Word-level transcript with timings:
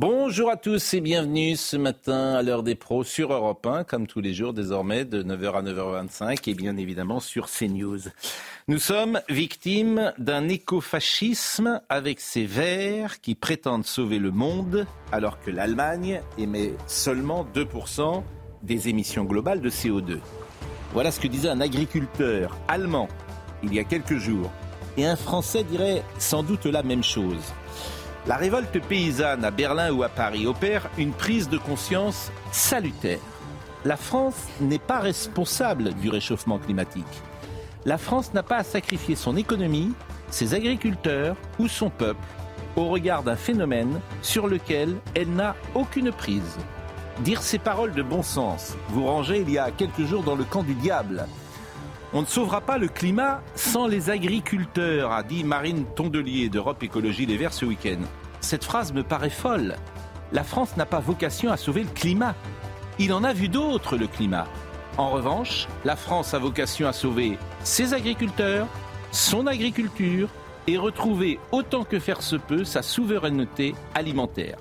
Bonjour 0.00 0.48
à 0.48 0.56
tous 0.56 0.94
et 0.94 1.00
bienvenue 1.00 1.56
ce 1.56 1.76
matin 1.76 2.34
à 2.34 2.42
l'heure 2.42 2.62
des 2.62 2.76
pros 2.76 3.02
sur 3.02 3.32
Europe 3.32 3.66
1, 3.66 3.82
comme 3.82 4.06
tous 4.06 4.20
les 4.20 4.32
jours 4.32 4.52
désormais 4.52 5.04
de 5.04 5.24
9h 5.24 5.54
à 5.54 5.62
9h25 5.62 6.48
et 6.48 6.54
bien 6.54 6.76
évidemment 6.76 7.18
sur 7.18 7.48
CNews. 7.50 7.98
Nous 8.68 8.78
sommes 8.78 9.20
victimes 9.28 10.12
d'un 10.16 10.48
écofascisme 10.48 11.80
avec 11.88 12.20
ces 12.20 12.46
verts 12.46 13.20
qui 13.20 13.34
prétendent 13.34 13.86
sauver 13.86 14.20
le 14.20 14.30
monde 14.30 14.86
alors 15.10 15.40
que 15.40 15.50
l'Allemagne 15.50 16.22
émet 16.38 16.74
seulement 16.86 17.44
2% 17.52 18.22
des 18.62 18.88
émissions 18.88 19.24
globales 19.24 19.60
de 19.60 19.68
CO2. 19.68 20.20
Voilà 20.92 21.10
ce 21.10 21.18
que 21.18 21.26
disait 21.26 21.48
un 21.48 21.60
agriculteur 21.60 22.56
allemand 22.68 23.08
il 23.64 23.74
y 23.74 23.80
a 23.80 23.84
quelques 23.84 24.18
jours. 24.18 24.52
Et 24.96 25.06
un 25.06 25.16
Français 25.16 25.64
dirait 25.64 26.04
sans 26.20 26.44
doute 26.44 26.66
la 26.66 26.84
même 26.84 27.02
chose. 27.02 27.52
La 28.28 28.36
révolte 28.36 28.78
paysanne 28.86 29.42
à 29.42 29.50
Berlin 29.50 29.90
ou 29.90 30.02
à 30.02 30.10
Paris 30.10 30.46
opère 30.46 30.90
une 30.98 31.12
prise 31.12 31.48
de 31.48 31.56
conscience 31.56 32.30
salutaire. 32.52 33.20
La 33.86 33.96
France 33.96 34.48
n'est 34.60 34.78
pas 34.78 34.98
responsable 34.98 35.94
du 35.94 36.10
réchauffement 36.10 36.58
climatique. 36.58 37.22
La 37.86 37.96
France 37.96 38.34
n'a 38.34 38.42
pas 38.42 38.58
à 38.58 38.64
sacrifier 38.64 39.16
son 39.16 39.34
économie, 39.38 39.94
ses 40.28 40.52
agriculteurs 40.52 41.36
ou 41.58 41.68
son 41.68 41.88
peuple 41.88 42.20
au 42.76 42.88
regard 42.88 43.22
d'un 43.22 43.34
phénomène 43.34 43.98
sur 44.20 44.46
lequel 44.46 44.96
elle 45.14 45.30
n'a 45.30 45.56
aucune 45.74 46.12
prise. 46.12 46.58
Dire 47.20 47.40
ces 47.40 47.58
paroles 47.58 47.94
de 47.94 48.02
bon 48.02 48.22
sens, 48.22 48.76
vous 48.90 49.06
rangez 49.06 49.40
il 49.40 49.50
y 49.50 49.56
a 49.56 49.70
quelques 49.70 50.04
jours 50.04 50.22
dans 50.22 50.36
le 50.36 50.44
camp 50.44 50.62
du 50.62 50.74
diable. 50.74 51.26
On 52.12 52.20
ne 52.20 52.26
sauvera 52.26 52.60
pas 52.60 52.76
le 52.76 52.88
climat 52.88 53.42
sans 53.54 53.86
les 53.86 54.10
agriculteurs, 54.10 55.12
a 55.12 55.22
dit 55.22 55.44
Marine 55.44 55.86
Tondelier 55.94 56.50
d'Europe 56.50 56.82
Écologie 56.82 57.24
Les 57.24 57.38
Verts 57.38 57.54
ce 57.54 57.64
week-end. 57.64 58.00
Cette 58.40 58.64
phrase 58.64 58.92
me 58.92 59.02
paraît 59.02 59.30
folle. 59.30 59.76
La 60.32 60.44
France 60.44 60.76
n'a 60.76 60.86
pas 60.86 61.00
vocation 61.00 61.50
à 61.50 61.56
sauver 61.56 61.82
le 61.82 61.90
climat. 61.90 62.34
Il 62.98 63.12
en 63.12 63.24
a 63.24 63.32
vu 63.32 63.48
d'autres, 63.48 63.96
le 63.96 64.06
climat. 64.06 64.46
En 64.96 65.10
revanche, 65.10 65.68
la 65.84 65.96
France 65.96 66.34
a 66.34 66.38
vocation 66.38 66.88
à 66.88 66.92
sauver 66.92 67.38
ses 67.62 67.94
agriculteurs, 67.94 68.66
son 69.12 69.46
agriculture 69.46 70.28
et 70.66 70.76
retrouver 70.76 71.38
autant 71.52 71.84
que 71.84 71.98
faire 71.98 72.22
se 72.22 72.36
peut 72.36 72.64
sa 72.64 72.82
souveraineté 72.82 73.74
alimentaire. 73.94 74.58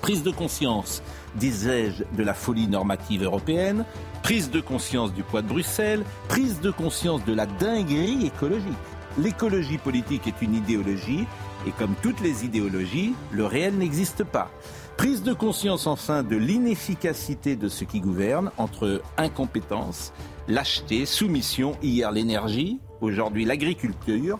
Prise 0.00 0.22
de 0.22 0.30
conscience, 0.30 1.02
disais-je, 1.36 2.04
de 2.16 2.22
la 2.22 2.34
folie 2.34 2.66
normative 2.66 3.24
européenne, 3.24 3.84
prise 4.22 4.50
de 4.50 4.60
conscience 4.60 5.12
du 5.12 5.22
poids 5.22 5.42
de 5.42 5.48
Bruxelles, 5.48 6.04
prise 6.28 6.60
de 6.60 6.70
conscience 6.70 7.24
de 7.24 7.34
la 7.34 7.46
dinguerie 7.46 8.26
écologique. 8.26 8.72
L'écologie 9.18 9.78
politique 9.78 10.26
est 10.26 10.42
une 10.42 10.54
idéologie 10.54 11.26
et 11.68 11.72
comme 11.72 11.94
toutes 12.02 12.20
les 12.20 12.46
idéologies, 12.46 13.14
le 13.30 13.44
réel 13.44 13.76
n'existe 13.76 14.24
pas. 14.24 14.50
Prise 14.96 15.22
de 15.22 15.34
conscience 15.34 15.86
enfin 15.86 16.22
de 16.22 16.34
l'inefficacité 16.34 17.56
de 17.56 17.68
ce 17.68 17.84
qui 17.84 18.00
gouverne 18.00 18.50
entre 18.56 19.02
incompétence, 19.18 20.12
lâcheté, 20.48 21.04
soumission, 21.04 21.76
hier 21.82 22.10
l'énergie, 22.10 22.80
aujourd'hui 23.02 23.44
l'agriculture, 23.44 24.38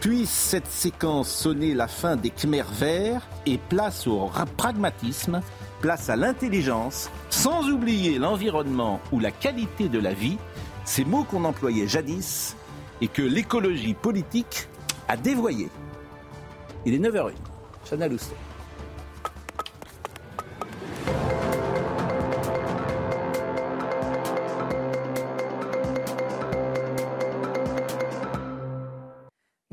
puisse 0.00 0.30
cette 0.30 0.68
séquence 0.68 1.28
sonner 1.28 1.74
la 1.74 1.88
fin 1.88 2.14
des 2.14 2.30
Khmers 2.30 2.72
verts 2.72 3.26
et 3.44 3.58
place 3.58 4.06
au 4.06 4.30
pragmatisme, 4.56 5.40
place 5.80 6.08
à 6.08 6.16
l'intelligence, 6.16 7.10
sans 7.30 7.68
oublier 7.68 8.18
l'environnement 8.18 9.00
ou 9.10 9.18
la 9.18 9.32
qualité 9.32 9.88
de 9.88 9.98
la 9.98 10.14
vie, 10.14 10.38
ces 10.84 11.04
mots 11.04 11.24
qu'on 11.24 11.44
employait 11.44 11.88
jadis 11.88 12.56
et 13.00 13.08
que 13.08 13.22
l'écologie 13.22 13.94
politique 13.94 14.68
a 15.08 15.16
dévoyés. 15.16 15.70
Il 16.88 16.94
est 16.94 17.06
9h01. 17.06 17.32
Chanel 17.84 18.14
Houston. 18.14 18.34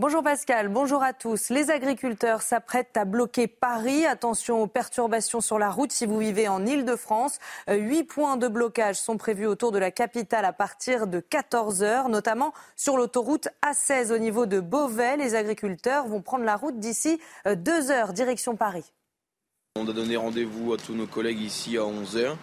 Bonjour 0.08 0.22
Pascal, 0.22 0.68
bonjour 0.68 1.02
à 1.02 1.14
tous. 1.14 1.50
Les 1.50 1.72
agriculteurs 1.72 2.44
s'apprêtent 2.44 2.96
à 2.96 3.06
bloquer 3.06 3.48
Paris. 3.48 4.06
Attention 4.06 4.62
aux 4.62 4.68
perturbations 4.68 5.42
sur 5.42 5.58
la 5.58 5.72
route 5.72 5.92
si 5.92 6.06
vous 6.06 6.20
vivez 6.20 6.48
en 6.48 6.64
Ile-de-France. 6.64 7.40
Euh, 7.72 7.74
huit 7.74 8.04
points 8.04 8.38
de 8.38 8.48
blocage 8.48 8.98
sont 8.98 9.18
prévus 9.18 9.48
autour 9.48 9.72
de 9.72 9.80
la 9.80 9.90
capitale 9.90 10.46
à 10.46 10.54
partir 10.54 11.08
de 11.08 11.20
14 11.20 11.82
heures, 11.82 12.08
notamment 12.08 12.54
sur 12.76 12.98
l'autoroute 12.98 13.48
A16 13.66 14.14
au 14.14 14.20
niveau 14.20 14.46
de 14.46 14.60
Beauvais. 14.60 15.18
Les 15.18 15.34
agriculteurs 15.34 16.06
vont 16.06 16.22
prendre 16.22 16.46
la 16.46 16.56
route 16.56 16.78
d'ici 16.78 17.20
euh, 17.48 17.56
deux 17.56 17.90
heures, 17.90 18.14
direction 18.14 18.56
Paris. 18.56 18.94
On 19.76 19.90
a 19.90 19.92
donné 19.92 20.18
rendez-vous 20.18 20.72
à 20.74 20.78
tous 20.78 20.94
nos 20.94 21.08
collègues 21.08 21.42
ici 21.42 21.78
à 21.78 21.84
11 21.84 22.18
heures 22.18 22.38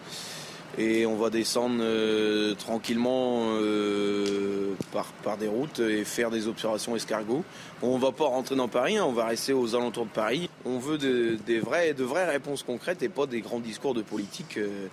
et 0.77 1.05
on 1.05 1.15
va 1.15 1.29
descendre 1.29 1.77
euh, 1.81 2.55
tranquillement 2.55 3.55
euh, 3.59 4.73
par, 4.91 5.37
des 5.37 5.47
routes 5.47 5.79
et 5.79 6.03
faire 6.03 6.31
des 6.31 6.47
observations 6.47 6.95
escargots. 6.95 7.43
On 7.81 7.97
va 7.97 8.11
pas 8.11 8.25
rentrer 8.25 8.55
dans 8.55 8.67
Paris, 8.67 8.97
hein, 8.97 9.05
on 9.07 9.11
va 9.11 9.25
rester 9.25 9.53
aux 9.53 9.75
alentours 9.75 10.05
de 10.05 10.11
Paris. 10.11 10.49
On 10.65 10.79
veut 10.79 10.97
de, 10.97 11.37
des 11.45 11.59
vraies, 11.59 11.93
de 11.93 12.03
vraies 12.03 12.29
réponses 12.29 12.63
concrètes 12.63 13.03
et 13.03 13.09
pas 13.09 13.25
des 13.25 13.41
grands 13.41 13.59
discours 13.59 13.93
de 13.93 14.01
politique. 14.01 14.57
Euh. 14.57 14.87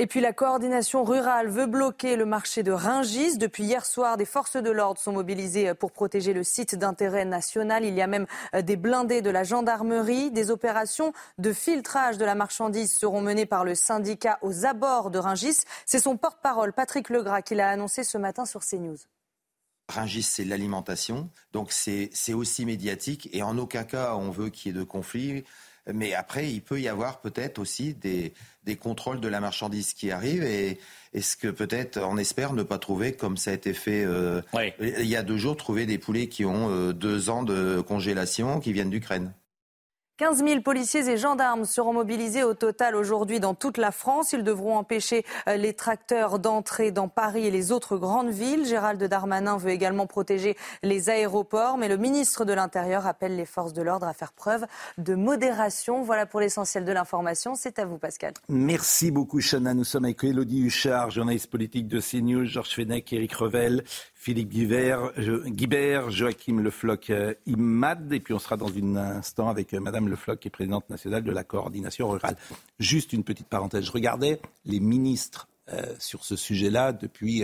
Et 0.00 0.06
puis 0.06 0.20
la 0.20 0.32
coordination 0.32 1.02
rurale 1.02 1.48
veut 1.48 1.66
bloquer 1.66 2.14
le 2.14 2.24
marché 2.24 2.62
de 2.62 2.70
Ringis. 2.70 3.36
Depuis 3.36 3.64
hier 3.64 3.84
soir, 3.84 4.16
des 4.16 4.24
forces 4.24 4.56
de 4.56 4.70
l'ordre 4.70 5.00
sont 5.00 5.10
mobilisées 5.10 5.74
pour 5.74 5.90
protéger 5.90 6.32
le 6.32 6.44
site 6.44 6.76
d'intérêt 6.76 7.24
national. 7.24 7.84
Il 7.84 7.94
y 7.94 8.00
a 8.00 8.06
même 8.06 8.26
euh, 8.54 8.62
des 8.62 8.76
blindés 8.76 9.22
de 9.22 9.30
la 9.30 9.42
gendarmerie. 9.42 10.30
Des 10.30 10.52
opérations 10.52 11.12
de 11.38 11.52
filtrage 11.52 12.16
de 12.16 12.24
la 12.24 12.36
marchandise 12.36 12.94
seront 12.94 13.20
menées 13.20 13.44
par 13.44 13.64
le 13.64 13.74
syndicat 13.74 14.38
aux 14.42 14.64
abords 14.64 15.10
de 15.10 15.18
Ringis. 15.18 15.62
C'est 15.84 15.98
son 15.98 16.16
porte-parole, 16.16 16.72
Patrick 16.72 17.10
Legras, 17.10 17.42
qui 17.42 17.56
l'a 17.56 17.68
annoncé 17.68 18.04
ce 18.04 18.18
matin 18.18 18.44
sur 18.44 18.60
CNews. 18.64 18.98
Ringis, 19.88 20.22
c'est 20.22 20.44
l'alimentation, 20.44 21.30
donc 21.52 21.72
c'est 21.72 22.34
aussi 22.34 22.66
médiatique 22.66 23.30
et 23.32 23.42
en 23.42 23.56
aucun 23.56 23.84
cas 23.84 24.14
on 24.16 24.30
veut 24.30 24.50
qu'il 24.50 24.70
y 24.70 24.76
ait 24.76 24.78
de 24.78 24.84
conflit. 24.84 25.44
Mais 25.92 26.14
après, 26.14 26.50
il 26.50 26.60
peut 26.60 26.80
y 26.80 26.88
avoir 26.88 27.20
peut-être 27.20 27.58
aussi 27.58 27.94
des, 27.94 28.32
des 28.64 28.76
contrôles 28.76 29.20
de 29.20 29.28
la 29.28 29.40
marchandise 29.40 29.94
qui 29.94 30.10
arrivent. 30.10 30.44
Et 30.44 30.78
est-ce 31.14 31.36
que 31.36 31.48
peut-être 31.48 31.98
on 31.98 32.18
espère 32.18 32.52
ne 32.52 32.62
pas 32.62 32.78
trouver 32.78 33.12
comme 33.12 33.36
ça 33.36 33.50
a 33.50 33.54
été 33.54 33.72
fait 33.72 34.04
euh, 34.04 34.42
il 34.80 35.06
y 35.06 35.16
a 35.16 35.22
deux 35.22 35.38
jours 35.38 35.56
trouver 35.56 35.86
des 35.86 35.98
poulets 35.98 36.28
qui 36.28 36.44
ont 36.44 36.70
euh, 36.70 36.92
deux 36.92 37.30
ans 37.30 37.42
de 37.42 37.80
congélation 37.80 38.60
qui 38.60 38.72
viennent 38.72 38.90
d'Ukraine 38.90 39.32
15 40.18 40.44
000 40.44 40.62
policiers 40.62 41.08
et 41.08 41.16
gendarmes 41.16 41.64
seront 41.64 41.92
mobilisés 41.92 42.42
au 42.42 42.52
total 42.52 42.96
aujourd'hui 42.96 43.38
dans 43.38 43.54
toute 43.54 43.78
la 43.78 43.92
France. 43.92 44.32
Ils 44.32 44.42
devront 44.42 44.76
empêcher 44.76 45.24
euh, 45.48 45.56
les 45.56 45.74
tracteurs 45.74 46.40
d'entrer 46.40 46.90
dans 46.90 47.06
Paris 47.06 47.46
et 47.46 47.52
les 47.52 47.70
autres 47.70 47.96
grandes 47.96 48.30
villes. 48.30 48.66
Gérald 48.66 49.00
Darmanin 49.00 49.56
veut 49.58 49.70
également 49.70 50.08
protéger 50.08 50.56
les 50.82 51.08
aéroports, 51.08 51.78
mais 51.78 51.86
le 51.86 51.98
ministre 51.98 52.44
de 52.44 52.52
l'Intérieur 52.52 53.06
appelle 53.06 53.36
les 53.36 53.44
forces 53.44 53.72
de 53.72 53.80
l'ordre 53.80 54.08
à 54.08 54.12
faire 54.12 54.32
preuve 54.32 54.66
de 54.98 55.14
modération. 55.14 56.02
Voilà 56.02 56.26
pour 56.26 56.40
l'essentiel 56.40 56.84
de 56.84 56.90
l'information. 56.90 57.54
C'est 57.54 57.78
à 57.78 57.84
vous, 57.84 57.98
Pascal. 57.98 58.34
Merci 58.48 59.12
beaucoup, 59.12 59.40
Chana. 59.40 59.72
Nous 59.72 59.84
sommes 59.84 60.06
avec 60.06 60.24
Elodie 60.24 60.62
Huchard, 60.62 61.12
journaliste 61.12 61.48
politique 61.48 61.86
de 61.86 62.00
CNews, 62.00 62.44
Georges 62.44 62.74
Fenech, 62.74 63.12
Éric 63.12 63.34
Revel, 63.34 63.84
Philippe 64.28 64.50
Guibert, 64.50 66.10
Joachim 66.10 66.60
Le 66.60 66.70
Floch, 66.70 67.08
euh, 67.08 67.32
Imad, 67.46 68.12
et 68.12 68.20
puis 68.20 68.34
on 68.34 68.38
sera 68.38 68.58
dans 68.58 68.68
un 68.68 68.96
instant 68.96 69.48
avec 69.48 69.72
euh, 69.72 69.80
Madame 69.80 70.06
Le 70.06 70.16
Floch, 70.16 70.38
qui 70.38 70.48
est 70.48 70.50
présidente 70.50 70.90
nationale 70.90 71.24
de 71.24 71.32
la 71.32 71.44
coordination 71.44 72.10
rurale. 72.10 72.36
Juste 72.78 73.14
une 73.14 73.24
petite 73.24 73.48
parenthèse, 73.48 73.86
je 73.86 73.90
regardais 73.90 74.38
les 74.66 74.80
ministres 74.80 75.48
euh, 75.72 75.94
sur 75.98 76.26
ce 76.26 76.36
sujet-là 76.36 76.92
depuis 76.92 77.42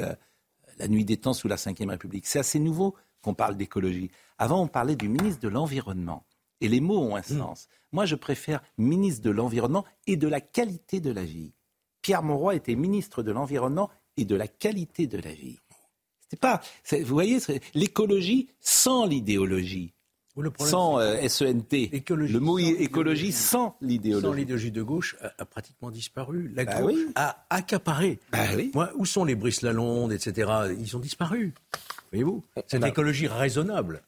la 0.78 0.88
nuit 0.88 1.06
des 1.06 1.16
temps 1.16 1.32
sous 1.32 1.48
la 1.48 1.56
Ve 1.56 1.88
République. 1.88 2.26
C'est 2.26 2.40
assez 2.40 2.58
nouveau 2.58 2.94
qu'on 3.22 3.32
parle 3.32 3.56
d'écologie. 3.56 4.10
Avant, 4.36 4.60
on 4.60 4.68
parlait 4.68 4.94
du 4.94 5.08
ministre 5.08 5.40
de 5.40 5.48
l'Environnement. 5.48 6.26
Et 6.60 6.68
les 6.68 6.80
mots 6.80 7.00
ont 7.00 7.16
un 7.16 7.20
mmh. 7.20 7.38
sens. 7.38 7.68
Moi, 7.92 8.04
je 8.04 8.14
préfère 8.14 8.62
ministre 8.76 9.22
de 9.22 9.30
l'Environnement 9.30 9.86
et 10.06 10.18
de 10.18 10.28
la 10.28 10.42
qualité 10.42 11.00
de 11.00 11.12
la 11.12 11.24
vie. 11.24 11.54
Pierre 12.02 12.22
Monroy 12.22 12.56
était 12.56 12.74
ministre 12.74 13.22
de 13.22 13.32
l'Environnement 13.32 13.88
et 14.18 14.26
de 14.26 14.36
la 14.36 14.48
qualité 14.48 15.06
de 15.06 15.16
la 15.16 15.32
vie 15.32 15.60
pas. 16.36 16.60
Vous 16.90 17.04
voyez, 17.06 17.38
l'écologie 17.74 18.48
sans 18.60 19.06
l'idéologie. 19.06 19.92
sans 20.58 20.98
SENT. 21.28 21.90
Le 22.08 22.38
mot 22.38 22.58
écologie 22.58 23.32
sans 23.32 23.76
l'idéologie. 23.80 24.26
Sans 24.26 24.32
l'idéologie 24.32 24.72
de 24.72 24.82
gauche 24.82 25.16
a, 25.38 25.44
pratiquement 25.44 25.90
disparu. 25.90 26.52
La 26.54 26.64
bah 26.64 26.80
gauche 26.80 26.98
a 27.14 27.46
accaparé. 27.50 28.18
Bah 28.32 28.44
Moi, 28.72 28.90
où 28.96 29.06
sont 29.06 29.24
les 29.24 29.34
Brice 29.34 29.62
Lalonde, 29.62 30.12
etc. 30.12 30.50
Ils 30.78 30.96
ont 30.96 31.00
disparu. 31.00 31.54
Voyez-vous? 32.12 32.42
Cette 32.66 32.84
écologie 32.84 33.26
raisonnable. 33.26 34.02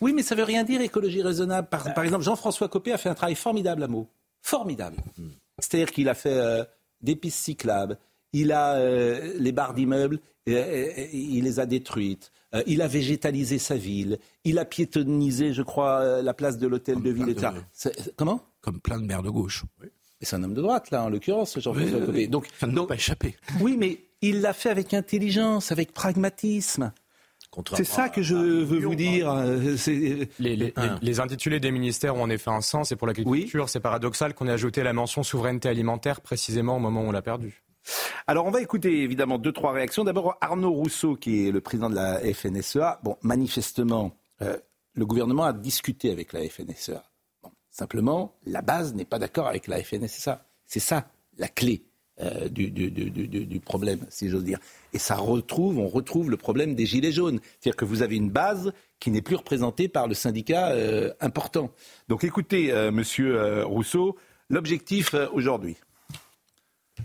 Oui, 0.00 0.12
mais 0.14 0.22
ça 0.22 0.34
veut 0.34 0.44
rien 0.44 0.64
dire 0.64 0.80
écologie 0.80 1.22
raisonnable. 1.22 1.68
Par, 1.68 1.92
par 1.94 2.04
exemple, 2.04 2.24
Jean-François 2.24 2.68
Copé 2.68 2.92
a 2.92 2.98
fait 2.98 3.08
un 3.08 3.14
travail 3.14 3.34
formidable 3.34 3.82
à 3.82 3.88
mots. 3.88 4.08
Formidable. 4.42 4.96
Hmm. 5.18 5.28
C'est-à-dire 5.58 5.92
qu'il 5.92 6.08
a 6.08 6.14
fait 6.14 6.32
euh, 6.32 6.64
des 7.02 7.16
pistes 7.16 7.38
cyclables, 7.38 7.98
il 8.32 8.52
a 8.52 8.74
euh, 8.74 9.34
les 9.38 9.52
barres 9.52 9.74
d'immeubles, 9.74 10.20
il 10.46 11.44
les 11.44 11.60
a 11.60 11.66
détruites. 11.66 12.32
Euh, 12.54 12.62
il 12.66 12.82
a 12.82 12.88
végétalisé 12.88 13.58
sa 13.58 13.76
ville. 13.76 14.18
Il 14.44 14.58
a 14.58 14.64
piétonnisé, 14.64 15.52
je 15.52 15.62
crois, 15.62 16.22
la 16.22 16.34
place 16.34 16.58
de 16.58 16.66
l'hôtel 16.66 17.00
de 17.02 17.10
ville. 17.10 17.36
Comment 18.16 18.42
Comme 18.60 18.80
plein 18.80 18.98
de 18.98 19.06
maires 19.06 19.22
de 19.22 19.30
gauche. 19.30 19.64
c'est 20.20 20.36
un 20.36 20.42
homme 20.42 20.54
de 20.54 20.62
droite, 20.62 20.90
là, 20.90 21.04
en 21.04 21.10
l'occurrence, 21.10 21.58
Jean-François 21.58 22.00
Copé. 22.00 22.26
Donc, 22.26 22.48
ça 22.58 22.66
ne 22.66 22.74
doit 22.74 22.88
pas 22.88 22.96
échapper. 22.96 23.36
Oui, 23.60 23.76
mais 23.78 24.00
il 24.22 24.40
l'a 24.40 24.52
fait 24.52 24.70
avec 24.70 24.94
intelligence, 24.94 25.70
avec 25.70 25.92
pragmatisme. 25.92 26.92
C'est 27.74 27.84
ça 27.84 28.08
que 28.08 28.22
je 28.22 28.34
veux 28.34 28.78
vous 28.78 28.94
dire. 28.94 29.28
Euh, 29.30 29.74
les, 30.38 31.20
intitulés 31.20 31.58
des 31.58 31.72
ministères 31.72 32.14
ont 32.14 32.22
en 32.22 32.30
effet 32.30 32.50
un 32.50 32.60
sens 32.60 32.92
et 32.92 32.96
pour 32.96 33.06
l'agriculture, 33.06 33.68
c'est 33.68 33.80
paradoxal 33.80 34.34
qu'on 34.34 34.46
ait 34.46 34.52
ajouté 34.52 34.82
la 34.82 34.92
mention 34.92 35.22
souveraineté 35.22 35.68
alimentaire 35.68 36.20
précisément 36.20 36.76
au 36.76 36.78
moment 36.78 37.02
où 37.02 37.06
on 37.06 37.12
l'a 37.12 37.22
perdu. 37.22 37.62
Alors 38.26 38.46
on 38.46 38.50
va 38.50 38.60
écouter 38.60 39.02
évidemment 39.02 39.38
deux, 39.38 39.52
trois 39.52 39.72
réactions. 39.72 40.04
D'abord 40.04 40.36
Arnaud 40.40 40.72
Rousseau, 40.72 41.16
qui 41.16 41.48
est 41.48 41.50
le 41.50 41.60
président 41.60 41.90
de 41.90 41.94
la 41.94 42.20
FNSEA. 42.20 43.00
Bon, 43.02 43.16
manifestement, 43.22 44.16
euh, 44.42 44.56
le 44.94 45.06
gouvernement 45.06 45.44
a 45.44 45.52
discuté 45.52 46.10
avec 46.10 46.32
la 46.32 46.48
FNSEA. 46.48 47.02
simplement, 47.70 48.36
la 48.46 48.62
base 48.62 48.94
n'est 48.94 49.04
pas 49.04 49.18
d'accord 49.18 49.46
avec 49.46 49.66
la 49.66 49.82
FNSEA. 49.82 50.44
C'est 50.66 50.80
ça 50.80 51.10
la 51.38 51.48
clé. 51.48 51.82
Euh, 52.20 52.50
du, 52.50 53.60
problème, 53.60 54.00
si 54.10 54.28
j'ose 54.28 54.44
dire. 54.44 54.58
Et 54.92 54.98
ça 54.98 55.16
retrouve, 55.16 55.78
on 55.78 55.88
retrouve 55.88 56.30
le 56.30 56.36
problème 56.36 56.74
des 56.74 56.84
gilets 56.84 57.12
jaunes. 57.12 57.40
C'est-à-dire 57.42 57.76
que 57.76 57.86
vous 57.86 58.02
avez 58.02 58.16
une 58.16 58.28
base 58.28 58.74
qui 58.98 59.10
n'est 59.10 59.22
plus 59.22 59.36
représentée 59.36 59.88
par 59.88 60.06
le 60.06 60.12
syndicat 60.12 60.68
euh, 60.68 61.14
important. 61.20 61.70
Donc 62.08 62.22
écoutez, 62.22 62.72
Monsieur 62.92 63.64
Rousseau, 63.64 64.16
l'objectif 64.50 65.14
aujourd'hui. 65.32 65.78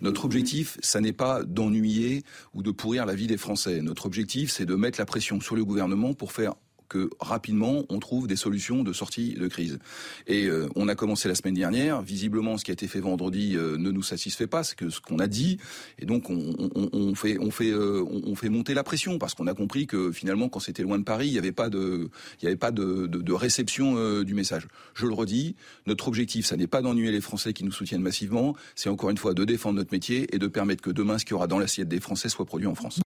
Notre 0.01 0.25
objectif, 0.25 0.77
ça 0.81 1.01
n'est 1.01 1.13
pas 1.13 1.43
d'ennuyer 1.43 2.23
ou 2.53 2.63
de 2.63 2.71
pourrir 2.71 3.05
la 3.05 3.15
vie 3.15 3.27
des 3.27 3.37
Français. 3.37 3.81
Notre 3.81 4.05
objectif, 4.05 4.51
c'est 4.51 4.65
de 4.65 4.75
mettre 4.75 4.99
la 4.99 5.05
pression 5.05 5.39
sur 5.39 5.55
le 5.55 5.65
gouvernement 5.65 6.13
pour 6.13 6.31
faire 6.31 6.55
que 6.87 7.09
rapidement 7.19 7.83
on 7.89 7.99
trouve 7.99 8.27
des 8.27 8.35
solutions 8.35 8.83
de 8.83 8.93
sortie 8.93 9.33
de 9.33 9.47
crise. 9.47 9.79
Et 10.27 10.45
euh, 10.45 10.67
on 10.75 10.87
a 10.87 10.95
commencé 10.95 11.27
la 11.27 11.35
semaine 11.35 11.53
dernière. 11.53 12.01
Visiblement, 12.01 12.57
ce 12.57 12.65
qui 12.65 12.71
a 12.71 12.73
été 12.73 12.87
fait 12.87 12.99
vendredi 12.99 13.55
euh, 13.55 13.77
ne 13.77 13.91
nous 13.91 14.03
satisfait 14.03 14.47
pas, 14.47 14.63
c'est 14.63 14.75
que 14.75 14.89
ce 14.89 15.01
qu'on 15.01 15.19
a 15.19 15.27
dit. 15.27 15.57
Et 15.99 16.05
donc 16.05 16.29
on, 16.29 17.15
fait, 17.15 17.37
on 17.39 17.51
fait, 17.51 17.71
euh, 17.71 18.03
on 18.25 18.35
fait 18.35 18.49
monter 18.49 18.73
la 18.73 18.83
pression 18.83 19.17
parce 19.17 19.33
qu'on 19.33 19.47
a 19.47 19.53
compris 19.53 19.87
que 19.87 20.11
finalement, 20.11 20.49
quand 20.49 20.59
c'était 20.59 20.83
loin 20.83 20.99
de 20.99 21.03
Paris, 21.03 21.27
il 21.27 21.33
n'y 21.33 21.37
avait 21.37 21.51
pas 21.51 21.69
de, 21.69 22.09
il 22.41 22.45
y 22.45 22.47
avait 22.47 22.55
pas 22.55 22.71
de, 22.71 23.07
de 23.07 23.33
réception 23.33 24.21
du 24.23 24.33
message. 24.33 24.67
Je 24.93 25.05
le 25.05 25.13
redis, 25.13 25.55
notre 25.85 26.07
objectif, 26.07 26.45
ça 26.45 26.57
n'est 26.57 26.67
pas 26.67 26.81
d'ennuyer 26.81 27.11
les 27.11 27.21
Français 27.21 27.53
qui 27.53 27.63
nous 27.63 27.71
soutiennent 27.71 28.01
massivement. 28.01 28.55
C'est 28.75 28.89
encore 28.89 29.09
une 29.09 29.17
fois 29.17 29.33
de 29.33 29.43
défendre 29.45 29.75
notre 29.75 29.91
métier 29.91 30.33
et 30.33 30.39
de 30.39 30.47
permettre 30.47 30.81
que 30.81 30.91
demain, 30.91 31.17
ce 31.17 31.25
qu'il 31.25 31.31
y 31.31 31.35
aura 31.35 31.47
dans 31.47 31.59
l'assiette 31.59 31.87
des 31.87 31.99
Français 31.99 32.29
soit 32.29 32.45
produit 32.45 32.67
en 32.67 32.75
France. 32.75 32.99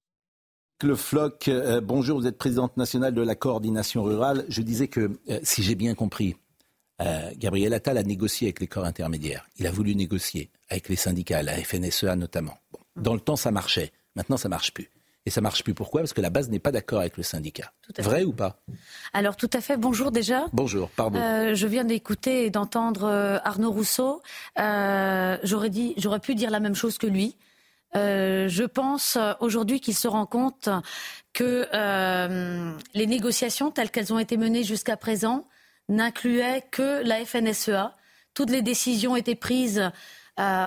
Le 0.81 0.95
Floch, 0.95 1.49
euh, 1.49 1.81
bonjour, 1.81 2.21
vous 2.21 2.27
êtes 2.27 2.37
présidente 2.37 2.77
nationale 2.77 3.13
de 3.13 3.21
la 3.21 3.35
coordination 3.35 4.01
rurale. 4.01 4.45
Je 4.47 4.61
disais 4.61 4.87
que, 4.87 5.11
euh, 5.29 5.39
si 5.43 5.61
j'ai 5.61 5.75
bien 5.75 5.93
compris, 5.93 6.37
euh, 7.01 7.31
Gabriel 7.35 7.73
Attal 7.73 7.97
a 7.97 8.03
négocié 8.03 8.47
avec 8.47 8.61
les 8.61 8.67
corps 8.67 8.85
intermédiaires. 8.85 9.45
Il 9.57 9.67
a 9.67 9.71
voulu 9.71 9.93
négocier 9.93 10.49
avec 10.69 10.87
les 10.87 10.95
syndicats, 10.95 11.43
la 11.43 11.55
FNSEA 11.55 12.15
notamment. 12.15 12.57
dans 12.95 13.13
le 13.13 13.19
temps, 13.19 13.35
ça 13.35 13.51
marchait. 13.51 13.91
Maintenant, 14.15 14.37
ça 14.37 14.47
marche 14.47 14.73
plus. 14.73 14.89
Et 15.25 15.29
ça 15.29 15.41
marche 15.41 15.65
plus. 15.65 15.73
Pourquoi? 15.73 15.99
Parce 15.99 16.13
que 16.13 16.21
la 16.21 16.29
base 16.29 16.49
n'est 16.49 16.59
pas 16.59 16.71
d'accord 16.71 16.99
avec 16.99 17.17
le 17.17 17.23
syndicat. 17.23 17.73
Vrai 17.97 18.23
ou 18.23 18.31
pas? 18.31 18.61
Alors 19.11 19.35
tout 19.35 19.49
à 19.51 19.59
fait. 19.59 19.75
Bonjour 19.75 20.11
déjà. 20.11 20.45
Bonjour. 20.53 20.89
Pardon. 20.91 21.19
je 21.53 21.67
viens 21.67 21.83
d'écouter 21.83 22.45
et 22.45 22.49
d'entendre 22.49 23.05
Arnaud 23.43 23.71
Rousseau. 23.71 24.21
j'aurais 24.57 25.69
dit, 25.69 25.93
j'aurais 25.97 26.19
pu 26.19 26.35
dire 26.35 26.49
la 26.51 26.61
même 26.61 26.75
chose 26.75 26.97
que 26.97 27.07
lui. 27.07 27.35
Euh, 27.95 28.47
je 28.47 28.63
pense 28.63 29.17
aujourd'hui 29.39 29.79
qu'il 29.79 29.95
se 29.95 30.07
rend 30.07 30.25
compte 30.25 30.69
que 31.33 31.67
euh, 31.73 32.71
les 32.93 33.07
négociations 33.07 33.71
telles 33.71 33.89
qu'elles 33.89 34.13
ont 34.13 34.19
été 34.19 34.37
menées 34.37 34.63
jusqu'à 34.63 34.97
présent 34.97 35.47
n'incluaient 35.87 36.65
que 36.71 37.01
la 37.03 37.25
FNSEA. 37.25 37.95
Toutes 38.35 38.51
les 38.51 38.61
décisions 38.61 39.15
étaient 39.15 39.35
prises 39.35 39.89
euh, 40.39 40.65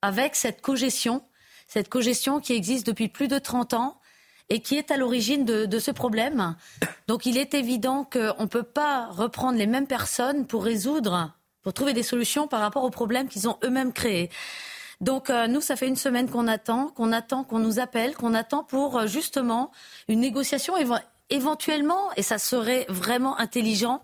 avec 0.00 0.36
cette 0.36 0.62
cogestion, 0.62 1.22
cette 1.68 1.88
cogestion 1.88 2.40
qui 2.40 2.54
existe 2.54 2.86
depuis 2.86 3.08
plus 3.08 3.28
de 3.28 3.38
30 3.38 3.74
ans 3.74 4.00
et 4.48 4.60
qui 4.60 4.76
est 4.76 4.90
à 4.90 4.96
l'origine 4.96 5.44
de, 5.44 5.66
de, 5.66 5.78
ce 5.78 5.90
problème. 5.90 6.56
Donc 7.08 7.26
il 7.26 7.38
est 7.38 7.54
évident 7.54 8.04
qu'on 8.04 8.42
ne 8.42 8.48
peut 8.48 8.62
pas 8.62 9.06
reprendre 9.06 9.58
les 9.58 9.66
mêmes 9.66 9.86
personnes 9.86 10.46
pour 10.46 10.64
résoudre, 10.64 11.32
pour 11.62 11.72
trouver 11.72 11.92
des 11.92 12.02
solutions 12.02 12.48
par 12.48 12.60
rapport 12.60 12.84
aux 12.84 12.90
problèmes 12.90 13.28
qu'ils 13.28 13.48
ont 13.48 13.58
eux-mêmes 13.64 13.92
créés. 13.92 14.30
Donc 15.00 15.30
euh, 15.30 15.46
nous, 15.46 15.60
ça 15.60 15.76
fait 15.76 15.88
une 15.88 15.96
semaine 15.96 16.28
qu'on 16.28 16.48
attend, 16.48 16.88
qu'on 16.88 17.12
attend, 17.12 17.44
qu'on 17.44 17.58
nous 17.58 17.78
appelle, 17.78 18.14
qu'on 18.14 18.34
attend 18.34 18.64
pour 18.64 18.98
euh, 18.98 19.06
justement 19.06 19.70
une 20.08 20.20
négociation 20.20 20.74
éventuellement, 21.30 22.10
et 22.16 22.22
ça 22.22 22.38
serait 22.38 22.86
vraiment 22.88 23.38
intelligent, 23.38 24.02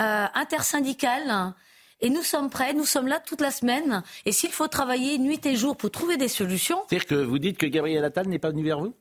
euh, 0.00 0.26
intersyndicale. 0.34 1.54
Et 2.00 2.10
nous 2.10 2.22
sommes 2.22 2.48
prêts, 2.48 2.74
nous 2.74 2.84
sommes 2.84 3.08
là 3.08 3.18
toute 3.18 3.40
la 3.40 3.50
semaine. 3.50 4.02
Et 4.24 4.32
s'il 4.32 4.52
faut 4.52 4.68
travailler 4.68 5.18
nuit 5.18 5.44
et 5.44 5.56
jour 5.56 5.76
pour 5.76 5.90
trouver 5.90 6.16
des 6.16 6.28
solutions. 6.28 6.80
C'est-à-dire 6.88 7.08
que 7.08 7.14
vous 7.16 7.38
dites 7.40 7.58
que 7.58 7.66
Gabriel 7.66 8.04
Attal 8.04 8.28
n'est 8.28 8.38
pas 8.38 8.50
venu 8.50 8.62
vers 8.62 8.78
vous? 8.78 8.94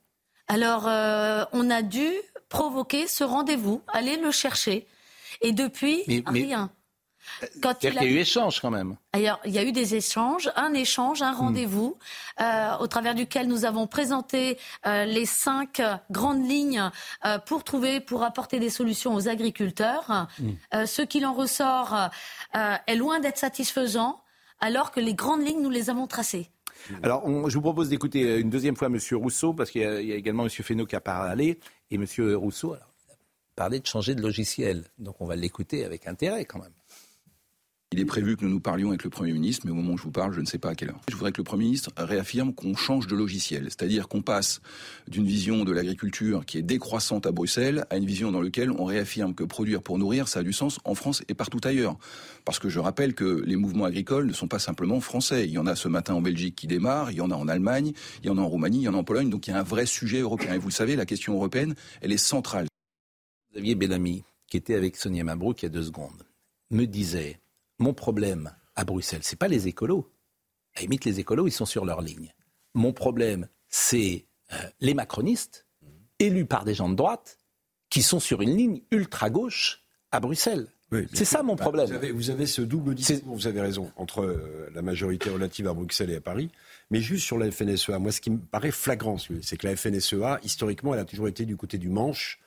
Alors, 0.48 0.86
on 1.54 1.70
a 1.70 1.82
dû 1.84 2.10
provoquer 2.50 3.06
ce 3.06 3.24
rendez-vous, 3.24 3.84
aller 3.90 4.18
le 4.18 4.32
chercher. 4.32 4.88
Et 5.42 5.52
depuis, 5.52 6.04
rien. 6.26 6.72
Quand 7.62 7.84
il, 7.84 7.94
y 7.94 7.98
a 7.98 8.04
eu 8.04 8.18
échange 8.18 8.60
quand 8.62 8.72
même. 8.72 8.98
Alors, 9.14 9.40
il 9.46 9.52
y 9.52 9.58
a 9.58 9.64
eu 9.64 9.72
des 9.72 9.96
échanges, 9.96 10.52
un 10.56 10.74
échange, 10.74 11.22
un 11.22 11.32
rendez-vous, 11.32 11.98
euh, 12.40 12.78
au 12.80 12.88
travers 12.88 13.16
duquel 13.16 13.48
nous 13.48 13.66
avons 13.66 13.88
présenté 13.88 14.58
euh, 14.86 15.06
les 15.06 15.26
cinq 15.26 15.82
grandes 16.12 16.48
lignes 16.48 16.90
euh, 17.26 17.40
pour 17.40 17.64
trouver, 17.64 18.00
pour 18.00 18.24
apporter 18.24 18.60
des 18.60 18.70
solutions 18.70 19.16
aux 19.16 19.28
agriculteurs. 19.28 20.28
Hmm. 20.40 20.86
ce 20.86 21.02
qu'il 21.02 21.26
en 21.26 21.34
ressort 21.34 22.10
est 22.54 22.96
loin 22.96 23.20
d'être 23.20 23.38
satisfaisant, 23.38 24.22
alors 24.60 24.92
que 24.92 25.00
les 25.00 25.14
grandes 25.14 25.46
lignes, 25.46 25.62
nous 25.62 25.70
les 25.70 25.90
avons 25.90 26.08
tracées. 26.08 26.50
Alors, 27.04 27.50
je 27.50 27.56
vous 27.56 27.62
propose 27.62 27.90
d'écouter 27.90 28.40
une 28.40 28.50
deuxième 28.50 28.76
fois 28.76 28.88
M. 28.88 29.00
Rousseau, 29.14 29.54
parce 29.54 29.72
qu'il 29.72 29.82
y, 29.82 29.86
a 29.86 30.16
également 30.16 30.44
M. 30.44 30.50
Fesneau 30.50 30.86
qui 30.86 30.96
a 30.96 31.02
parlé, 31.02 31.60
et 31.92 31.96
M. 31.96 32.06
Rousseau 32.36 32.74
a 32.74 32.80
parlé 33.56 33.80
de 33.80 33.86
changer 33.88 34.16
de 34.16 34.22
logiciel. 34.22 34.86
Donc, 34.98 35.16
on 35.20 35.26
va 35.26 35.36
l'écouter 35.36 35.84
avec 35.84 36.08
intérêt 36.08 36.46
quand 36.46 36.60
même. 36.60 36.74
Il 37.94 38.02
est 38.02 38.06
prévu 38.06 38.36
que 38.36 38.44
nous 38.44 38.52
nous 38.52 38.60
parlions 38.60 38.90
avec 38.90 39.06
le 39.06 39.10
Premier 39.10 39.32
ministre, 39.32 39.66
mais 39.66 39.72
au 39.72 39.76
moment 39.76 39.94
où 39.94 39.98
je 39.98 40.04
vous 40.04 40.12
parle, 40.12 40.34
je 40.34 40.42
ne 40.42 40.46
sais 40.46 40.58
pas 40.58 40.72
à 40.72 40.76
quelle 40.76 40.90
heure. 40.90 41.00
Je 41.08 41.16
voudrais 41.16 41.32
que 41.32 41.38
le 41.38 41.46
Premier 41.46 41.64
ministre 41.64 41.90
réaffirme 41.96 42.54
qu'on 42.54 42.76
change 42.76 43.08
de 43.08 43.16
logiciel, 43.16 43.64
c'est-à-dire 43.64 44.10
qu'on 44.10 44.22
passe 44.22 44.60
d'une 45.08 45.26
vision 45.26 45.64
de 45.64 45.72
l'agriculture 45.72 46.46
qui 46.46 46.58
est 46.58 46.64
décroissante 46.64 47.26
à 47.26 47.32
Bruxelles 47.32 47.86
à 47.90 47.96
une 47.96 48.06
vision 48.06 48.30
dans 48.34 48.42
laquelle 48.42 48.72
on 48.72 48.84
réaffirme 48.84 49.34
que 49.34 49.46
produire 49.46 49.82
pour 49.82 49.98
nourrir, 49.98 50.28
ça 50.28 50.42
a 50.42 50.44
du 50.44 50.52
sens 50.52 50.80
en 50.84 50.96
France 50.96 51.24
et 51.30 51.34
partout 51.34 51.62
ailleurs. 51.64 51.98
Parce 52.44 52.60
que 52.60 52.68
je 52.68 52.80
rappelle 52.80 53.16
que 53.16 53.42
les 53.46 53.56
mouvements 53.56 53.86
agricoles 53.86 54.28
ne 54.28 54.34
sont 54.34 54.50
pas 54.50 54.60
simplement 54.60 55.00
français. 55.00 55.46
Il 55.46 55.52
y 55.52 55.58
en 55.58 55.66
a 55.66 55.78
ce 55.78 55.88
matin 55.88 56.14
en 56.14 56.22
Belgique 56.22 56.56
qui 56.56 56.68
démarre, 56.68 57.12
il 57.12 57.20
y 57.20 57.22
en 57.22 57.32
a 57.32 57.36
en 57.36 57.48
Allemagne, 57.48 57.94
il 58.22 58.28
y 58.28 58.30
en 58.30 58.38
a 58.38 58.42
en 58.42 58.50
Roumanie, 58.50 58.80
il 58.80 58.84
y 58.84 58.90
en 58.90 58.96
a 58.96 58.98
en 58.98 59.06
Pologne, 59.06 59.30
donc 59.30 59.48
il 59.48 59.52
y 59.52 59.54
a 59.54 59.60
un 59.60 59.64
vrai 59.64 59.86
sujet 59.86 60.20
européen. 60.20 60.54
Et 60.54 60.58
vous 60.58 60.68
le 60.68 60.74
savez, 60.74 60.98
la 60.98 61.06
question 61.06 61.36
européenne, 61.36 61.74
elle 62.02 62.12
est 62.12 62.18
centrale. 62.18 62.68
Xavier 63.54 63.76
Bellamy, 63.76 64.26
qui 64.50 64.58
était 64.58 64.76
avec 64.76 64.98
Sonia 64.98 65.24
Mabrouk 65.24 65.62
il 65.62 65.66
y 65.66 65.68
a 65.68 65.70
deux 65.70 65.84
secondes, 65.84 66.28
me 66.70 66.86
disait 66.86 67.40
mon 67.80 67.94
problème 67.94 68.52
à 68.76 68.86
Bruxelles, 68.86 69.24
c'est 69.24 69.40
pas 69.40 69.48
les 69.48 69.68
écolos. 69.68 70.12
À 70.76 70.82
limite, 70.82 71.06
les 71.06 71.20
écolos, 71.20 71.48
ils 71.48 71.52
sont 71.52 71.66
sur 71.66 71.86
leur 71.86 72.02
ligne. 72.02 72.34
Mon 72.74 72.94
problème, 72.94 73.48
c'est 73.70 74.26
euh, 74.54 74.58
les 74.80 74.94
macronistes, 74.94 75.66
élus 76.20 76.46
par 76.46 76.66
des 76.66 76.74
gens 76.74 76.90
de 76.90 76.96
droite, 76.96 77.38
qui 77.90 78.04
sont 78.04 78.20
sur 78.20 78.42
une 78.42 78.56
ligne 78.56 78.82
ultra-gauche 78.92 79.84
à 80.12 80.20
Bruxelles. 80.20 80.68
c'est 81.14 81.26
ça 81.26 81.44
mon 81.44 81.56
bah, 81.56 81.64
problème. 81.64 81.88
Vous 82.14 82.30
avez, 82.30 82.46
ce 82.46 82.62
double 82.62 82.96
discours, 82.96 83.36
vous 83.36 83.48
avez 83.48 83.62
raison, 83.62 83.92
entre 83.96 84.22
euh, 84.22 84.70
la 84.74 84.82
majorité 84.82 85.30
relative 85.30 85.68
à 85.68 85.74
Bruxelles 85.74 86.12
et 86.12 86.16
à 86.16 86.22
Paris. 86.22 86.52
Mais 86.92 87.02
juste 87.02 87.26
sur 87.26 87.38
la 87.38 87.50
FNSEA, 87.52 88.00
moi, 88.00 88.12
ce 88.12 88.22
qui 88.22 88.32
me 88.32 88.40
paraît 88.40 88.72
flagrant, 88.72 89.18
c'est 89.18 89.58
que 89.58 89.68
la 89.68 89.76
FNSEA, 89.76 90.40
historiquement, 90.44 90.94
elle 90.94 91.00
a 91.00 91.06
toujours 91.06 91.28
été 91.28 91.46
du 91.46 91.58
côté 91.58 91.78
du 91.78 91.90
manche 91.90 92.40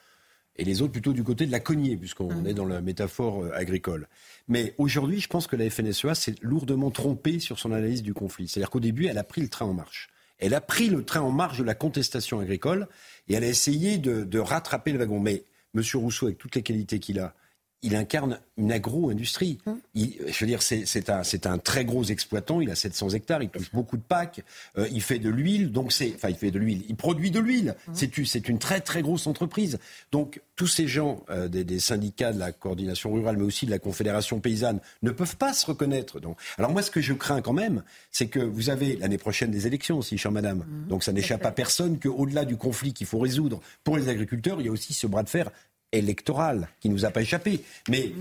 et 0.61 0.65
les 0.65 0.83
autres 0.83 0.93
plutôt 0.93 1.15
du 1.15 1.25
côté 1.25 1.47
de 1.47 1.51
la 1.51 1.59
cognée, 1.59 1.97
puisqu'on 1.97 2.33
mmh. 2.33 2.47
est 2.47 2.55
dans 2.55 2.67
la 2.67 2.83
métaphore 2.83 3.43
euh, 3.43 3.51
agricole. 3.55 4.09
Mais 4.47 4.75
aujourd'hui, 4.77 5.19
je 5.19 5.27
pense 5.27 5.47
que 5.47 5.57
la 5.57 5.71
FNSEA 5.71 6.15
s'est 6.15 6.35
lourdement 6.43 6.91
trompée 6.91 7.41
sur 7.41 7.59
son 7.59 7.73
analyse 7.73 8.03
du 8.03 8.13
conflit. 8.13 8.47
C'est-à-dire 8.47 8.69
qu'au 8.69 8.79
début, 8.79 9.07
elle 9.07 9.17
a 9.17 9.25
pris 9.25 9.41
le 9.41 9.49
train 9.49 9.65
en 9.65 9.73
marche. 9.73 10.11
Elle 10.39 10.53
a 10.53 10.61
pris 10.61 10.89
le 10.91 11.03
train 11.03 11.23
en 11.23 11.31
marche 11.31 11.59
de 11.59 11.65
la 11.65 11.75
contestation 11.75 12.41
agricole 12.41 12.89
et 13.29 13.35
elle 13.35 13.45
a 13.45 13.49
essayé 13.49 13.97
de, 13.97 14.39
rattraper 14.39 14.93
le 14.93 14.99
wagon. 14.99 15.19
Mais 15.19 15.45
M. 15.75 15.83
Rousseau, 15.95 16.27
avec 16.27 16.37
toutes 16.37 16.55
les 16.55 16.63
qualités 16.63 16.99
qu'il 16.99 17.21
a, 17.21 17.35
il 17.83 17.97
incarne 17.97 18.41
une 18.57 18.73
agro-industrie. 18.73 19.59
Hum. 19.67 19.81
Je 19.95 20.39
veux 20.41 20.47
dire, 20.47 20.63
c'est 20.63 21.11
un, 21.11 21.23
un, 21.45 21.59
très 21.59 21.85
gros 21.85 22.05
exploitant. 22.05 22.61
Il 22.61 22.71
a 22.71 22.75
700 22.75 23.11
hectares, 23.11 23.43
il 23.43 23.49
touche 23.49 23.73
beaucoup 23.73 23.97
de 23.97 24.03
packs. 24.03 24.43
Euh, 24.77 24.87
il 24.93 25.01
fait 25.01 25.19
de 25.19 25.31
l'huile, 25.31 25.73
donc 25.73 25.93
c'est, 25.93 26.13
enfin, 26.15 26.29
il 26.29 26.37
fait 26.37 26.51
de 26.51 26.59
l'huile. 26.59 26.85
Il 26.89 26.97
produit 26.97 27.31
de 27.31 27.41
l'huile. 27.41 27.75
Hum. 27.89 27.95
C'est 27.95 28.49
une 28.49 28.59
très 28.59 28.81
très 28.81 29.03
grosse 29.03 29.27
entreprise. 29.27 29.79
Donc 30.13 30.41
tous 30.57 30.67
ces 30.67 30.87
gens 30.87 31.25
euh, 31.31 31.49
des, 31.49 31.81
syndicats 31.81 32.33
de 32.33 32.39
la 32.39 32.53
coordination 32.53 33.13
rurale, 33.13 33.39
mais 33.39 33.45
aussi 33.45 33.65
de 33.65 33.71
la 33.71 33.79
confédération 33.79 34.41
paysanne, 34.41 34.81
ne 35.03 35.11
peuvent 35.11 35.37
pas 35.37 35.55
se 35.55 35.65
reconnaître. 35.65 36.21
Donc, 36.21 36.37
alors 36.59 36.71
moi, 36.73 36.83
ce 36.83 36.91
que 36.91 37.01
je 37.01 37.15
crains 37.15 37.41
quand 37.41 37.55
même, 37.55 37.83
c'est 38.11 38.27
que 38.27 38.41
vous 38.41 38.69
avez 38.69 38.97
l'année 38.97 39.17
prochaine 39.17 39.51
des 39.51 39.67
élections 39.67 39.99
aussi, 39.99 40.19
chère 40.19 40.33
madame. 40.33 40.61
Hum. 40.61 40.87
Donc 40.89 41.03
ça 41.03 41.13
n'échappe 41.13 41.47
à 41.47 41.53
personne 41.53 41.99
qu'au-delà 41.99 42.45
du 42.45 42.57
conflit 42.59 42.93
qu'il 42.93 43.07
faut 43.07 43.19
résoudre 43.19 43.61
pour 43.85 43.97
les 43.97 44.09
agriculteurs, 44.09 44.61
il 44.61 44.67
y 44.67 44.69
a 44.69 44.73
aussi 44.73 44.93
ce 44.93 45.07
bras 45.07 45.23
de 45.23 45.31
fer 45.31 45.51
électorale 45.93 46.69
qui 46.81 46.89
ne 46.89 46.95
nous 46.95 47.05
a 47.05 47.11
pas 47.11 47.23
échappé. 47.23 47.61
Mais 47.89 48.13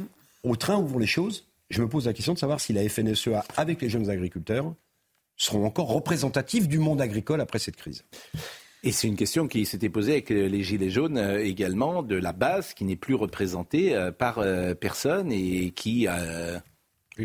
au 0.43 0.55
train 0.55 0.77
où 0.77 0.87
vont 0.87 0.99
les 0.99 1.07
choses, 1.07 1.45
je 1.69 1.81
me 1.81 1.87
pose 1.87 2.07
la 2.07 2.13
question 2.13 2.33
de 2.33 2.39
savoir 2.39 2.59
si 2.59 2.73
la 2.73 2.87
FNSEA, 2.87 3.43
avec 3.57 3.81
les 3.81 3.89
jeunes 3.89 4.09
agriculteurs, 4.09 4.73
seront 5.37 5.65
encore 5.65 5.87
représentatifs 5.87 6.67
du 6.67 6.79
monde 6.79 7.01
agricole 7.01 7.41
après 7.41 7.59
cette 7.59 7.75
crise. 7.75 8.03
Et 8.83 8.91
c'est 8.91 9.07
une 9.07 9.15
question 9.15 9.47
qui 9.47 9.65
s'était 9.65 9.89
posée 9.89 10.13
avec 10.13 10.29
les 10.29 10.63
Gilets 10.63 10.89
jaunes 10.89 11.17
euh, 11.17 11.43
également, 11.43 12.01
de 12.01 12.15
la 12.15 12.31
base 12.31 12.73
qui 12.73 12.85
n'est 12.85 12.95
plus 12.95 13.15
représentée 13.15 13.93
euh, 13.93 14.11
par 14.11 14.39
euh, 14.39 14.73
personne 14.73 15.31
et 15.31 15.71
qui, 15.71 16.07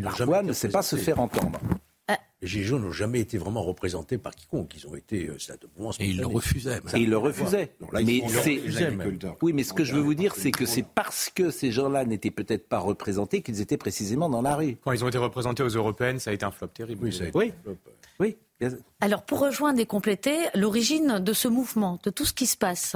parfois, 0.03 0.43
ne 0.43 0.53
sait 0.53 0.69
pas 0.69 0.83
se 0.83 0.97
faire 0.97 1.21
entendre 1.21 1.61
les 2.45 2.51
Gilets 2.51 2.65
jaunes 2.65 2.83
n'ont 2.83 2.93
jamais 2.93 3.21
été 3.21 3.39
vraiment 3.39 3.63
représentés 3.63 4.19
par 4.19 4.35
quiconque. 4.35 4.75
Ils 4.77 4.87
ont 4.87 4.95
été. 4.95 5.31
Euh, 5.31 5.37
et 5.99 6.07
ils 6.07 6.19
le 6.19 6.27
refusaient. 6.27 6.81
Et 6.93 6.99
ils 6.99 7.09
le 7.09 7.17
refusaient. 7.17 7.73
mais 7.91 8.23
c'est. 8.29 8.61
Oui, 9.41 9.55
mais 9.55 9.65
ce 9.65 9.73
que 9.73 9.83
je 9.83 9.95
veux 9.95 10.03
vous 10.03 10.15
dire, 10.15 10.35
c'est 10.37 10.51
que 10.51 10.67
c'est 10.67 10.85
parce 10.85 11.31
que 11.35 11.51
ces 11.51 11.73
gens-là 11.73 12.05
n'étaient 12.05 12.31
peut-être 12.31 12.69
pas 12.69 12.79
représentés 12.79 13.41
qu'ils 13.41 13.63
étaient 13.63 13.79
précisément 13.79 14.29
dans 14.29 14.43
la 14.43 14.57
rue. 14.57 14.77
Quand 14.85 14.93
ils 14.93 15.03
ont 15.03 15.09
été 15.09 15.17
représentés 15.17 15.63
aux 15.63 15.69
européennes, 15.69 16.19
ça 16.19 16.31
a 16.31 16.33
été 16.35 16.45
un 16.45 16.51
flop 16.51 16.69
terrible. 16.69 17.05
Oui, 17.05 17.13
ça 17.15 17.25
a 17.25 17.29
été 17.29 17.39
un 17.39 17.53
flop. 17.63 17.79
Oui. 18.21 18.37
Alors, 19.01 19.23
pour 19.23 19.41
rejoindre 19.41 19.81
et 19.81 19.87
compléter, 19.87 20.37
l'origine 20.55 21.21
de 21.21 21.33
ce 21.33 21.49
mouvement, 21.49 21.99
de 22.05 22.11
tout 22.11 22.27
ce 22.27 22.35
qui 22.35 22.47
se 22.47 22.59
passe, 22.59 22.95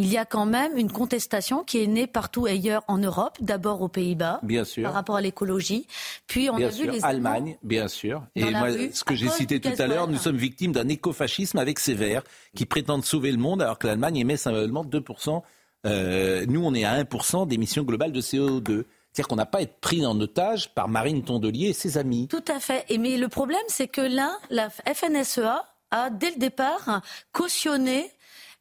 il 0.00 0.10
y 0.10 0.16
a 0.16 0.24
quand 0.24 0.46
même 0.46 0.78
une 0.78 0.90
contestation 0.90 1.62
qui 1.62 1.82
est 1.82 1.86
née 1.86 2.06
partout 2.06 2.46
ailleurs 2.46 2.82
en 2.88 2.96
Europe, 2.96 3.36
d'abord 3.40 3.82
aux 3.82 3.88
Pays-Bas, 3.88 4.40
par 4.82 4.94
rapport 4.94 5.16
à 5.16 5.20
l'écologie, 5.20 5.86
puis 6.26 6.48
on 6.48 6.56
a 6.56 6.68
vu 6.68 6.90
les 6.90 7.04
Allemagne, 7.04 7.58
bien 7.62 7.86
sûr. 7.86 8.22
Et 8.34 8.50
moi, 8.50 8.70
ce 8.92 9.04
que 9.04 9.14
j'ai 9.14 9.28
cité 9.28 9.60
tout 9.60 9.70
à 9.78 9.86
l'heure, 9.86 10.08
nous 10.08 10.16
sommes 10.16 10.38
victimes 10.38 10.72
d'un 10.72 10.88
écofascisme 10.88 11.58
avec 11.58 11.78
ces 11.78 11.92
Verts 11.92 12.22
qui 12.56 12.64
prétendent 12.64 13.04
sauver 13.04 13.30
le 13.30 13.36
monde 13.36 13.60
alors 13.60 13.78
que 13.78 13.86
l'Allemagne 13.86 14.16
émet 14.16 14.38
simplement 14.38 14.84
2%. 14.84 15.42
Euh, 15.86 16.46
nous, 16.48 16.64
on 16.64 16.74
est 16.74 16.84
à 16.84 17.02
1% 17.02 17.46
d'émissions 17.46 17.82
globales 17.82 18.12
de 18.12 18.20
CO2. 18.22 18.84
C'est-à-dire 19.12 19.28
qu'on 19.28 19.36
n'a 19.36 19.46
pas 19.46 19.58
à 19.58 19.62
être 19.62 19.80
pris 19.80 20.06
en 20.06 20.18
otage 20.20 20.72
par 20.74 20.88
Marine 20.88 21.22
Tondelier 21.22 21.68
et 21.68 21.72
ses 21.72 21.98
amis. 21.98 22.28
Tout 22.28 22.44
à 22.48 22.60
fait. 22.60 22.86
Et 22.88 22.96
mais 22.96 23.18
le 23.18 23.28
problème, 23.28 23.60
c'est 23.68 23.88
que 23.88 24.00
là, 24.00 24.38
la 24.50 24.70
FNSEA 24.70 25.64
a, 25.90 26.10
dès 26.10 26.30
le 26.30 26.38
départ, 26.38 27.02
cautionné 27.32 28.10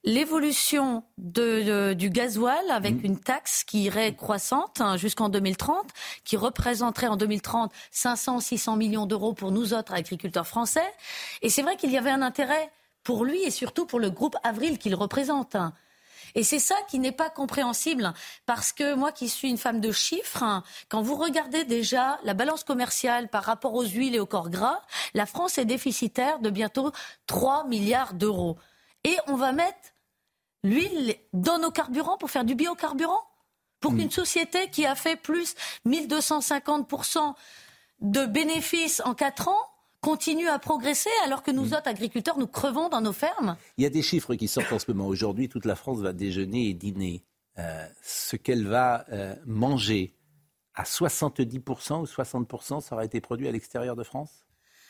l'évolution 0.03 1.03
du 1.17 2.09
gasoil 2.09 2.71
avec 2.71 2.95
mm. 2.95 3.05
une 3.05 3.19
taxe 3.19 3.63
qui 3.63 3.83
irait 3.83 4.15
croissante 4.15 4.81
hein, 4.81 4.97
jusqu'en 4.97 5.29
2030, 5.29 5.87
qui 6.23 6.37
représenterait 6.37 7.07
en 7.07 7.17
2030 7.17 7.71
500, 7.91 8.39
600 8.39 8.75
millions 8.75 9.05
d'euros 9.05 9.33
pour 9.33 9.51
nous 9.51 9.73
autres 9.73 9.93
agriculteurs 9.93 10.47
français. 10.47 10.93
Et 11.41 11.49
c'est 11.49 11.61
vrai 11.61 11.75
qu'il 11.75 11.91
y 11.91 11.97
avait 11.97 12.11
un 12.11 12.21
intérêt 12.21 12.71
pour 13.03 13.25
lui 13.25 13.41
et 13.43 13.51
surtout 13.51 13.85
pour 13.85 13.99
le 13.99 14.09
groupe 14.09 14.35
Avril 14.43 14.77
qu'il 14.77 14.95
représente. 14.95 15.55
Et 16.35 16.43
c'est 16.43 16.59
ça 16.59 16.75
qui 16.87 16.99
n'est 16.99 17.11
pas 17.11 17.29
compréhensible, 17.29 18.13
parce 18.45 18.71
que 18.71 18.93
moi 18.93 19.11
qui 19.11 19.29
suis 19.29 19.49
une 19.49 19.57
femme 19.57 19.81
de 19.81 19.91
chiffres, 19.91 20.63
quand 20.87 21.01
vous 21.01 21.15
regardez 21.15 21.63
déjà 21.63 22.19
la 22.23 22.35
balance 22.35 22.63
commerciale 22.63 23.29
par 23.29 23.43
rapport 23.43 23.73
aux 23.73 23.85
huiles 23.85 24.13
et 24.13 24.19
aux 24.19 24.27
corps 24.27 24.51
gras, 24.51 24.81
la 25.15 25.25
France 25.25 25.57
est 25.57 25.65
déficitaire 25.65 26.39
de 26.39 26.51
bientôt 26.51 26.91
3 27.25 27.65
milliards 27.65 28.13
d'euros 28.13 28.57
et 29.03 29.15
on 29.27 29.35
va 29.35 29.51
mettre 29.51 29.93
l'huile 30.63 31.15
dans 31.33 31.59
nos 31.59 31.71
carburants 31.71 32.17
pour 32.17 32.29
faire 32.31 32.43
du 32.43 32.55
biocarburant 32.55 33.23
Pour 33.79 33.95
qu'une 33.95 34.11
société 34.11 34.69
qui 34.69 34.85
a 34.85 34.95
fait 34.95 35.15
plus 35.15 35.55
1250% 35.87 37.33
de 38.01 38.25
bénéfices 38.25 39.01
en 39.05 39.13
4 39.13 39.47
ans 39.47 39.65
continue 40.01 40.47
à 40.47 40.59
progresser 40.59 41.09
alors 41.25 41.43
que 41.43 41.51
nous 41.51 41.65
mm. 41.65 41.73
autres 41.73 41.87
agriculteurs, 41.87 42.37
nous 42.37 42.47
crevons 42.47 42.89
dans 42.89 43.01
nos 43.01 43.13
fermes 43.13 43.57
Il 43.77 43.83
y 43.83 43.87
a 43.87 43.89
des 43.89 44.01
chiffres 44.01 44.35
qui 44.35 44.47
sortent 44.47 44.71
en 44.71 44.79
ce 44.79 44.89
moment. 44.91 45.07
Aujourd'hui, 45.07 45.49
toute 45.49 45.65
la 45.65 45.75
France 45.75 45.99
va 45.99 46.13
déjeuner 46.13 46.69
et 46.69 46.73
dîner. 46.73 47.23
Euh, 47.57 47.85
ce 48.01 48.37
qu'elle 48.37 48.67
va 48.67 49.05
euh, 49.11 49.35
manger 49.45 50.15
à 50.75 50.83
70% 50.83 51.99
ou 51.99 52.05
60%, 52.05 52.79
ça 52.79 52.95
aura 52.95 53.03
été 53.03 53.19
produit 53.19 53.49
à 53.49 53.51
l'extérieur 53.51 53.97
de 53.97 54.03
France? 54.03 54.45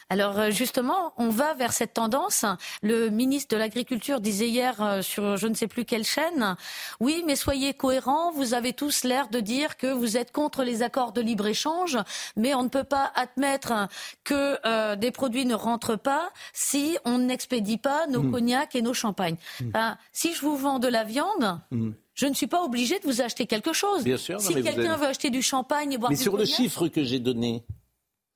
Alors 0.09 0.39
euh, 0.39 0.49
justement, 0.49 1.13
on 1.17 1.29
va 1.29 1.53
vers 1.53 1.71
cette 1.71 1.93
tendance. 1.93 2.43
Le 2.81 3.09
ministre 3.09 3.55
de 3.55 3.59
l'Agriculture 3.59 4.19
disait 4.19 4.49
hier 4.49 4.81
euh, 4.81 5.01
sur 5.03 5.37
je 5.37 5.47
ne 5.47 5.53
sais 5.53 5.67
plus 5.67 5.85
quelle 5.85 6.03
chaîne, 6.03 6.55
oui, 6.99 7.23
mais 7.25 7.35
soyez 7.35 7.73
cohérents, 7.75 8.31
vous 8.31 8.55
avez 8.55 8.73
tous 8.73 9.03
l'air 9.03 9.29
de 9.29 9.39
dire 9.39 9.77
que 9.77 9.87
vous 9.87 10.17
êtes 10.17 10.31
contre 10.31 10.63
les 10.63 10.81
accords 10.81 11.11
de 11.11 11.21
libre-échange, 11.21 11.97
mais 12.35 12.55
on 12.55 12.63
ne 12.63 12.69
peut 12.69 12.83
pas 12.83 13.11
admettre 13.15 13.87
que 14.23 14.57
euh, 14.65 14.95
des 14.95 15.11
produits 15.11 15.45
ne 15.45 15.53
rentrent 15.53 15.95
pas 15.95 16.31
si 16.53 16.97
on 17.05 17.19
n'expédie 17.19 17.77
pas 17.77 18.07
nos 18.07 18.23
hmm. 18.23 18.31
cognacs 18.31 18.75
et 18.75 18.81
nos 18.81 18.93
champagnes. 18.95 19.37
Hmm. 19.61 19.71
si 20.11 20.33
je 20.33 20.41
vous 20.41 20.57
vends 20.57 20.79
de 20.79 20.87
la 20.87 21.03
viande, 21.03 21.59
hmm. 21.69 21.91
je 22.15 22.25
ne 22.25 22.33
suis 22.33 22.47
pas 22.47 22.63
obligé 22.63 22.97
de 22.99 23.05
vous 23.05 23.21
acheter 23.21 23.45
quelque 23.45 23.73
chose. 23.73 24.03
Bien 24.03 24.17
sûr, 24.17 24.41
si 24.41 24.55
quelqu'un 24.55 24.97
veut 24.97 25.07
acheter 25.07 25.29
du 25.29 25.43
champagne 25.43 25.93
et 25.93 25.97
boire 25.99 26.09
mais 26.09 26.17
du 26.17 26.23
sur 26.23 26.35
le 26.35 26.45
chiffre 26.45 26.87
que 26.87 27.03
j'ai 27.03 27.19
donné, 27.19 27.63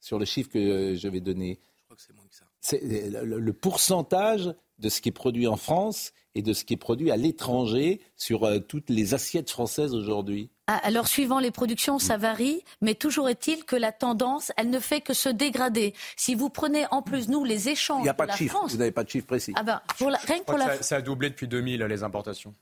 sur 0.03 0.19
le 0.19 0.25
chiffre 0.25 0.49
que 0.49 0.95
je 0.95 1.07
vais 1.07 1.21
donner. 1.21 1.59
Je 1.77 1.83
crois 1.85 1.95
que 1.95 2.01
c'est 2.01 2.13
moins 2.13 2.27
que 2.27 2.35
ça. 2.35 2.45
C'est 2.59 2.81
le, 2.81 3.53
pourcentage 3.53 4.53
de 4.77 4.89
ce 4.89 5.01
qui 5.01 5.09
est 5.09 5.13
produit 5.13 5.47
en 5.47 5.55
France 5.55 6.11
et 6.35 6.41
de 6.41 6.51
ce 6.51 6.65
qui 6.65 6.73
est 6.73 6.77
produit 6.77 7.09
à 7.09 7.15
l'étranger 7.15 8.01
sur 8.17 8.43
euh, 8.43 8.59
toutes 8.59 8.89
les 8.89 9.13
assiettes 9.13 9.49
françaises 9.49 9.93
aujourd'hui 9.93 10.49
ah, 10.67 10.79
alors, 10.83 11.09
suivant 11.09 11.39
les 11.39 11.51
productions, 11.51 11.99
ça 11.99 12.15
varie, 12.15 12.63
mais 12.79 12.95
toujours 12.95 13.27
est-il 13.27 13.65
que 13.65 13.75
la 13.75 13.91
tendance, 13.91 14.53
elle 14.55 14.69
ne 14.69 14.79
fait 14.79 15.01
que 15.01 15.13
se 15.13 15.27
dégrader. 15.27 15.93
Si 16.15 16.35
vous 16.35 16.49
prenez 16.49 16.85
en 16.89 17.01
plus, 17.01 17.27
nous, 17.27 17.43
les 17.43 17.67
échanges. 17.67 17.99
Il 17.99 18.03
n'y 18.03 18.09
a 18.09 18.13
pas 18.13 18.27
de, 18.27 18.31
chiffre, 18.31 18.65
vous 18.69 18.77
n'avez 18.77 18.93
pas 18.93 19.03
de 19.03 19.09
chiffre 19.09 19.27
précis. 19.27 19.51
Ah 19.57 19.63
ben, 19.63 19.81
pour 19.97 20.09
la, 20.09 20.19
rien 20.19 20.39
que 20.39 20.45
pour 20.45 20.57
la... 20.57 20.81
ça, 20.81 20.95
a 20.95 21.01
doublé 21.01 21.29
depuis 21.31 21.49
2000, 21.49 21.83
les 21.83 22.03
importations. 22.03 22.55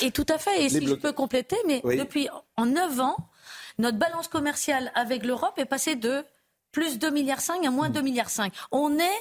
Et, 0.00 0.10
tout 0.12 0.24
à 0.30 0.38
fait, 0.38 0.64
et 0.64 0.70
si 0.70 0.86
je 0.86 0.94
peux 0.94 1.12
compléter, 1.12 1.56
mais 1.66 1.82
depuis 1.82 2.30
en 2.56 2.64
9 2.64 3.00
ans, 3.00 3.16
notre 3.78 3.98
balance 3.98 4.28
commerciale 4.28 4.90
avec 4.94 5.22
l'Europe 5.22 5.58
est 5.58 5.66
passée 5.66 5.96
de 5.96 6.24
plus 6.72 6.98
2,5 6.98 7.12
milliards 7.12 7.40
à 7.50 7.70
moins 7.70 7.90
2,5 7.90 8.02
milliards. 8.02 8.30
On 8.70 8.98
est 8.98 9.20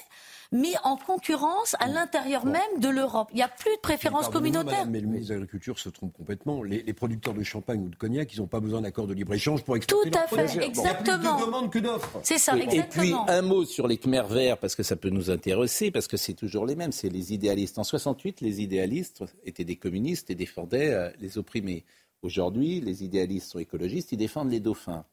mis 0.51 0.75
en 0.83 0.97
concurrence 0.97 1.75
à 1.79 1.87
l'intérieur 1.87 2.45
même 2.45 2.79
de 2.79 2.89
l'Europe. 2.89 3.27
Il 3.31 3.35
n'y 3.35 3.43
a 3.43 3.47
plus 3.47 3.75
de 3.75 3.81
préférence 3.81 4.29
communautaire. 4.29 4.87
mais 4.87 4.99
le 4.99 5.07
ministre 5.07 5.29
de 5.29 5.33
l'Agriculture 5.35 5.77
se 5.77 5.89
trompe 5.89 6.13
complètement. 6.13 6.63
Les, 6.63 6.93
producteurs 6.93 7.33
de 7.33 7.43
champagne 7.43 7.81
ou 7.81 7.89
de 7.89 7.95
cognac, 7.95 8.33
ils 8.33 8.39
n'ont 8.39 8.47
pas 8.47 8.59
besoin 8.59 8.81
d'accord 8.81 9.07
de 9.07 9.13
libre-échange 9.13 9.63
pour 9.63 9.75
exporter 9.77 10.09
Tout 10.09 10.17
à 10.17 10.27
fait, 10.27 10.63
exactement. 10.63 10.77
Il 10.81 10.83
y 10.83 10.87
a 10.87 10.93
plus 10.95 11.41
de 11.41 11.45
demandes 11.45 11.71
que 11.71 11.79
d'offres. 11.79 12.19
C'est 12.23 12.39
ça, 12.39 12.57
exactement. 12.57 13.03
Et 13.03 13.07
puis, 13.07 13.13
un 13.27 13.41
mot 13.41 13.63
sur 13.63 13.87
les 13.87 13.97
Khmer 13.97 14.23
verts, 14.27 14.57
parce 14.57 14.75
que 14.75 14.83
ça 14.83 14.95
peut 14.95 15.09
nous 15.09 15.29
intéresser, 15.29 15.91
parce 15.91 16.07
que 16.07 16.17
c'est 16.17 16.33
toujours 16.33 16.65
les 16.65 16.75
mêmes. 16.75 16.91
C'est 16.91 17.09
les 17.09 17.33
idéalistes. 17.33 17.77
En 17.77 17.83
68, 17.83 18.41
les 18.41 18.61
idéalistes 18.61 19.23
étaient 19.45 19.63
des 19.63 19.75
communistes 19.75 20.29
et 20.31 20.35
défendaient 20.35 20.93
euh, 20.93 21.09
les 21.19 21.37
opprimés. 21.37 21.85
Aujourd'hui, 22.21 22.81
les 22.81 23.03
idéalistes 23.03 23.51
sont 23.51 23.59
écologistes, 23.59 24.11
ils 24.11 24.17
défendent 24.17 24.51
les 24.51 24.59
dauphins. 24.59 25.05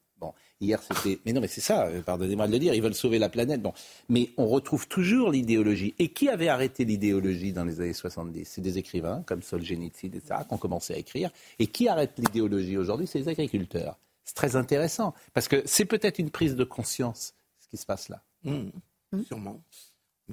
Hier 0.59 0.81
c'était. 0.81 1.19
Mais 1.25 1.33
non, 1.33 1.41
mais 1.41 1.47
c'est 1.47 1.61
ça, 1.61 1.85
euh, 1.85 2.01
pardonnez-moi 2.01 2.47
de 2.47 2.51
le 2.51 2.59
dire, 2.59 2.73
ils 2.73 2.81
veulent 2.81 2.95
sauver 2.95 3.19
la 3.19 3.29
planète. 3.29 3.61
Bon. 3.61 3.73
Mais 4.09 4.31
on 4.37 4.47
retrouve 4.47 4.87
toujours 4.87 5.29
l'idéologie. 5.29 5.93
Et 5.99 6.09
qui 6.09 6.29
avait 6.29 6.47
arrêté 6.47 6.83
l'idéologie 6.83 7.53
dans 7.53 7.63
les 7.63 7.79
années 7.79 7.93
70 7.93 8.45
C'est 8.45 8.61
des 8.61 8.79
écrivains 8.79 9.23
comme 9.27 9.43
Solzhenitsyn, 9.43 10.07
etc., 10.07 10.41
qui 10.47 10.53
ont 10.53 10.57
commencé 10.57 10.95
à 10.95 10.97
écrire. 10.97 11.29
Et 11.59 11.67
qui 11.67 11.87
arrête 11.87 12.13
l'idéologie 12.17 12.77
aujourd'hui? 12.77 13.05
C'est 13.05 13.19
les 13.19 13.29
agriculteurs. 13.29 13.99
C'est 14.23 14.35
très 14.35 14.55
intéressant. 14.55 15.13
Parce 15.33 15.47
que 15.47 15.61
c'est 15.65 15.85
peut-être 15.85 16.17
une 16.17 16.31
prise 16.31 16.55
de 16.55 16.63
conscience, 16.63 17.35
ce 17.59 17.67
qui 17.67 17.77
se 17.77 17.85
passe 17.85 18.09
là. 18.09 18.23
Mmh. 18.43 18.69
Mmh. 19.11 19.23
Sûrement. 19.23 19.61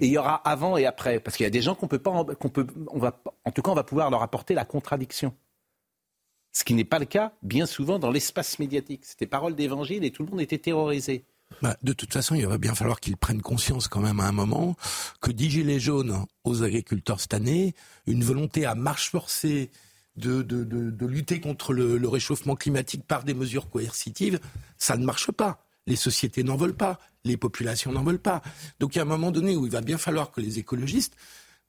Et 0.01 0.07
il 0.07 0.13
y 0.13 0.19
aura 0.19 0.37
avant 0.37 0.79
et 0.79 0.87
après. 0.87 1.21
Parce 1.21 1.37
qu'il 1.37 1.45
y 1.45 1.47
a 1.47 1.51
des 1.51 1.63
gens 1.63 1.75
qu'on 1.75 1.87
peut 1.87 1.99
pas. 1.99 2.25
Qu'on 2.25 2.49
peut, 2.49 2.67
on 2.89 2.99
va, 2.99 3.21
en 3.45 3.51
tout 3.51 3.61
cas, 3.61 3.71
on 3.71 3.75
va 3.75 3.85
pouvoir 3.85 4.11
leur 4.11 4.23
apporter 4.23 4.55
la 4.55 4.65
contradiction. 4.65 5.35
Ce 6.55 6.65
qui 6.65 6.73
n'est 6.73 6.85
pas 6.85 7.01
le 7.01 7.05
cas 7.05 7.33
bien 7.43 7.67
souvent 7.67 7.99
dans 7.99 8.11
l'espace 8.11 8.59
médiatique. 8.59 9.03
C'était 9.05 9.27
parole 9.27 9.57
d'évangile 9.57 10.05
et 10.05 10.11
tout 10.11 10.23
le 10.25 10.31
monde 10.31 10.41
était 10.41 10.59
terrorisé. 10.59 11.25
Bah, 11.63 11.77
de 11.83 11.93
toute 11.93 12.13
façon, 12.13 12.35
il 12.35 12.47
va 12.47 12.59
bien 12.59 12.75
falloir 12.75 13.01
qu'ils 13.01 13.17
prennent 13.17 13.43
conscience 13.43 13.89
quand 13.89 14.01
même 14.01 14.21
à 14.21 14.25
un 14.25 14.33
moment 14.33 14.77
que 15.21 15.31
10 15.31 15.51
gilets 15.51 15.81
jaunes 15.81 16.25
aux 16.45 16.63
agriculteurs 16.63 17.21
cette 17.21 17.35
année, 17.35 17.75
une 18.07 18.25
volonté 18.25 18.67
à 18.67 18.75
marche 18.75 19.11
forcée 19.11 19.71
de, 20.17 20.43
de, 20.43 21.07
lutter 21.07 21.41
contre 21.41 21.73
le, 21.73 22.09
réchauffement 22.09 22.55
climatique 22.55 23.05
par 23.05 23.25
des 23.25 23.35
mesures 23.35 23.69
coercitives, 23.69 24.39
ça 24.79 24.97
ne 24.97 25.05
marche 25.05 25.33
pas. 25.33 25.67
Les 25.87 25.97
sociétés 25.97 26.45
n'en 26.45 26.57
veulent 26.57 26.77
pas, 26.77 26.99
les 27.25 27.37
populations 27.37 27.93
n'en 27.93 28.05
veulent 28.05 28.19
pas. 28.21 28.43
Donc 28.79 28.95
il 28.95 28.99
y 28.99 29.01
a 29.01 29.03
un 29.03 29.07
moment 29.07 29.33
donné 29.33 29.57
où 29.57 29.67
il 29.67 29.73
va 29.73 29.81
bien 29.81 29.99
falloir 29.99 30.31
que 30.31 30.41
les 30.41 30.59
écologistes 30.59 31.17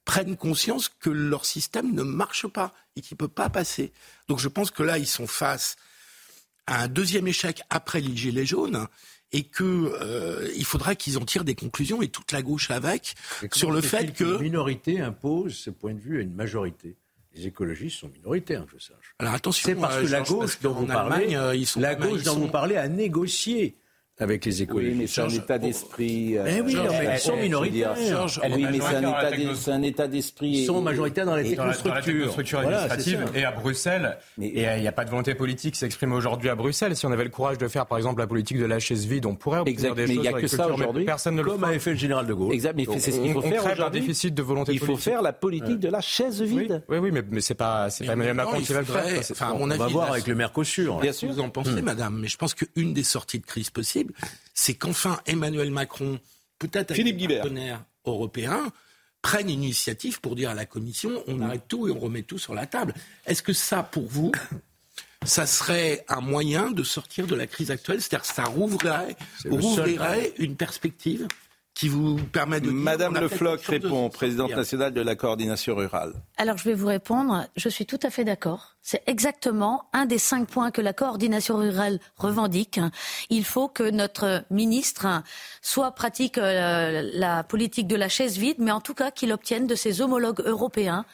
prennent 0.06 0.38
conscience 0.38 0.90
que 0.90 1.10
leur 1.10 1.46
système 1.46 1.94
ne 1.94 2.04
marche 2.04 2.48
pas 2.48 2.74
et 2.96 3.02
qu'il 3.02 3.16
ne 3.16 3.18
peut 3.18 3.28
pas 3.28 3.50
passer. 3.50 3.92
Donc 4.28 4.40
je 4.40 4.48
pense 4.48 4.72
que 4.72 4.84
là, 4.84 4.98
ils 4.98 5.08
sont 5.08 5.28
face 5.28 5.76
un 6.68 6.88
deuxième 6.88 7.28
échec 7.28 7.62
après 7.70 8.02
les 8.02 8.16
Gilets 8.16 8.46
jaunes 8.46 8.88
et 9.32 9.44
que 9.44 9.64
euh, 9.64 10.64
faudra 10.64 10.96
qu'ils 10.96 11.18
en 11.18 11.26
tirent 11.26 11.44
des 11.44 11.56
conclusions 11.56 12.02
et 12.02 12.08
toute 12.08 12.32
la 12.32 12.42
gauche 12.42 12.72
avec 12.72 13.16
sur 13.52 13.72
le 13.72 13.82
fait 13.82 14.14
que 14.14 14.24
une 14.24 14.44
minorité 14.44 15.02
impose 15.02 15.56
ce 15.56 15.70
point 15.70 15.94
de 15.94 16.00
vue 16.00 16.20
à 16.20 16.22
une 16.22 16.34
majorité? 16.34 16.96
Les 17.34 17.48
écologistes 17.48 18.00
sont 18.00 18.08
minoritaires, 18.08 18.66
je 18.74 18.80
sache. 18.80 19.14
Alors 19.20 19.34
attention, 19.34 19.68
c'est 19.68 19.76
parce 19.76 20.02
que 20.02 20.08
la 20.08 20.22
gauche 20.22 20.60
dont 20.62 20.72
vous 20.72 20.86
parlez, 20.86 21.38
la 21.76 21.96
gauche 21.96 22.24
dont 22.24 22.40
vous 22.40 22.48
parlez 22.48 22.78
a 22.78 22.88
négocié 22.88 23.76
avec 24.18 24.46
les 24.46 24.62
écologistes. 24.62 24.94
Oui, 24.94 25.00
mais 25.02 25.08
c'est 25.08 25.22
un 25.22 25.30
état 25.30 25.58
d'esprit. 25.58 26.38
Euh, 26.38 26.62
oui, 26.64 26.76
mais 26.76 27.16
ils 27.16 27.20
sont 27.20 27.36
minoritaires. 27.36 27.96
oui, 27.98 28.66
mais 28.72 28.80
c'est 29.56 29.72
un 29.72 29.82
état 29.82 30.08
d'esprit. 30.08 30.50
Ils 30.50 30.66
sont 30.66 30.82
majoritaires 30.82 31.26
dans 31.26 31.36
les 31.36 31.50
technostructures. 31.50 32.32
structures 32.32 32.60
administratives 32.60 33.26
et 33.36 33.44
à 33.44 33.52
Bruxelles. 33.52 34.18
Et 34.42 34.64
il 34.64 34.82
n'y 34.82 34.88
a 34.88 34.92
pas 34.92 35.06
de 35.06 35.10
volonté 35.10 35.36
politique 35.36 35.74
qui 35.74 35.80
s'exprime 35.80 36.14
aujourd'hui 36.14 36.50
à 36.50 36.56
Bruxelles. 36.56 36.96
Si 36.96 37.06
on 37.06 37.12
avait 37.12 37.24
le 37.24 37.30
courage 37.30 37.58
de 37.58 37.68
faire, 37.68 37.86
par 37.86 37.98
exemple, 37.98 38.22
la 38.22 38.28
politique 38.28 38.58
de 38.58 38.66
la 38.66 38.80
chaise 38.80 39.06
vide, 39.06 39.26
on 39.26 39.36
pourrait 39.36 39.60
obtenir 39.60 39.96
des 39.96 40.08
choses. 40.08 40.10
Mais 40.10 40.16
il 40.16 40.22
n'y 40.22 40.28
a 40.28 40.34
que 40.34 40.48
ça 40.48 40.68
aujourd'hui. 40.68 41.06
Personne 41.06 41.36
ne 41.36 41.42
le 41.42 41.50
fait. 41.50 41.56
Comme 41.56 41.64
avait 41.66 41.80
fait 41.80 41.92
le 41.92 41.98
général 41.98 42.28
de 42.28 42.34
Gaulle. 42.34 42.54
Exact. 42.54 42.74
Mais 42.76 42.86
c'est 42.98 43.12
ce 43.12 43.20
qu'il 43.20 43.34
faut 43.34 43.42
faire 43.42 43.66
aujourd'hui. 43.66 44.00
déficit 44.02 44.34
de 44.34 44.42
volonté 44.42 44.72
politique. 44.72 44.84
Il 44.84 44.96
faut 44.96 44.98
faire 44.98 45.22
la 45.22 45.34
politique 45.34 45.80
de 45.80 45.90
la 45.90 46.02
chaise 46.02 46.42
vide. 46.42 46.84
Oui, 46.88 46.98
oui, 47.00 47.12
mais 47.12 47.42
c'est 47.42 47.56
pas 47.56 47.90
Emmanuel 48.02 48.36
Macron 48.36 48.62
qui 48.62 48.72
va 48.72 48.80
le 48.80 48.86
faire. 48.86 49.56
On 49.60 49.68
va 49.68 49.88
voir 49.88 50.12
avec 50.12 50.28
le 50.28 50.36
Mercosur. 50.36 51.00
Bien 51.00 51.12
sûr. 51.12 51.32
Vous 51.32 51.40
en 51.40 51.50
pensez, 51.50 51.82
madame? 51.82 52.20
Mais 52.22 52.28
je 52.28 52.38
pense 52.38 52.54
qu'une 52.54 52.94
des 52.94 53.04
sorties 53.04 53.40
de 53.40 53.46
crise 53.46 53.70
c'est 54.54 54.76
qu'enfin 54.76 55.20
Emmanuel 55.26 55.72
Macron, 55.72 56.20
peut-être 56.60 56.92
avec 56.92 57.06
les 57.06 57.28
partenaires 57.38 57.84
européens, 58.06 58.72
prennent 59.22 59.50
une 59.50 59.64
initiative 59.64 60.22
pour 60.22 60.36
dire 60.36 60.52
à 60.52 60.54
la 60.54 60.66
Commission 60.66 61.24
on 61.28 61.42
arrête 61.42 61.64
tout 61.68 61.88
et 61.88 61.92
on 61.92 62.00
remet 62.00 62.22
tout 62.22 62.38
sur 62.38 62.54
la 62.54 62.68
table. 62.68 62.94
Est-ce 63.26 63.42
que 63.42 63.54
ça, 63.54 63.82
pour 63.82 64.06
vous, 64.08 64.32
ça 65.26 65.48
serait 65.48 66.06
un 66.08 66.22
moyen 66.22 66.72
de 66.72 66.84
sortir 66.84 67.26
de 67.26 67.36
la 67.36 67.48
crise 67.48 67.72
actuelle? 67.72 68.02
C'est-à-dire 68.02 68.28
que 68.28 68.34
ça 68.34 68.44
rouvrirait, 68.44 69.16
rouvrirait 69.46 70.34
une 70.38 70.56
perspective? 70.56 71.28
Qui 71.76 71.90
vous 71.90 72.16
permet 72.16 72.62
de... 72.62 72.72
Madame 72.72 73.20
Le 73.20 73.28
Floch 73.28 73.66
répond, 73.66 74.10
présidente 74.10 74.52
nationale 74.52 74.94
de 74.94 75.02
la 75.02 75.16
coordination 75.16 75.76
rurale. 75.76 76.14
Alors 76.38 76.58
je 76.58 76.64
vais 76.64 76.74
vous 76.74 76.88
répondre, 76.88 77.48
je 77.58 77.68
suis 77.68 77.86
tout 77.86 78.00
à 78.02 78.10
fait 78.10 78.24
d'accord. 78.24 78.76
C'est 78.82 79.04
exactement 79.08 79.90
un 79.92 80.06
des 80.06 80.18
cinq 80.18 80.48
points 80.48 80.72
que 80.72 80.82
la 80.82 80.94
coordination 80.94 81.58
rurale 81.58 82.00
revendique. 82.16 82.80
Il 83.30 83.44
faut 83.44 83.68
que 83.68 83.84
notre 83.90 84.46
ministre 84.50 85.06
soit 85.62 85.92
pratique 85.92 86.38
euh, 86.38 87.10
la 87.14 87.44
politique 87.44 87.88
de 87.88 87.98
la 87.98 88.08
chaise 88.08 88.38
vide, 88.38 88.58
mais 88.60 88.72
en 88.72 88.82
tout 88.82 88.94
cas 88.94 89.12
qu'il 89.12 89.34
obtienne 89.34 89.68
de 89.68 89.76
ses 89.76 90.02
homologues 90.02 90.42
européens 90.46 91.06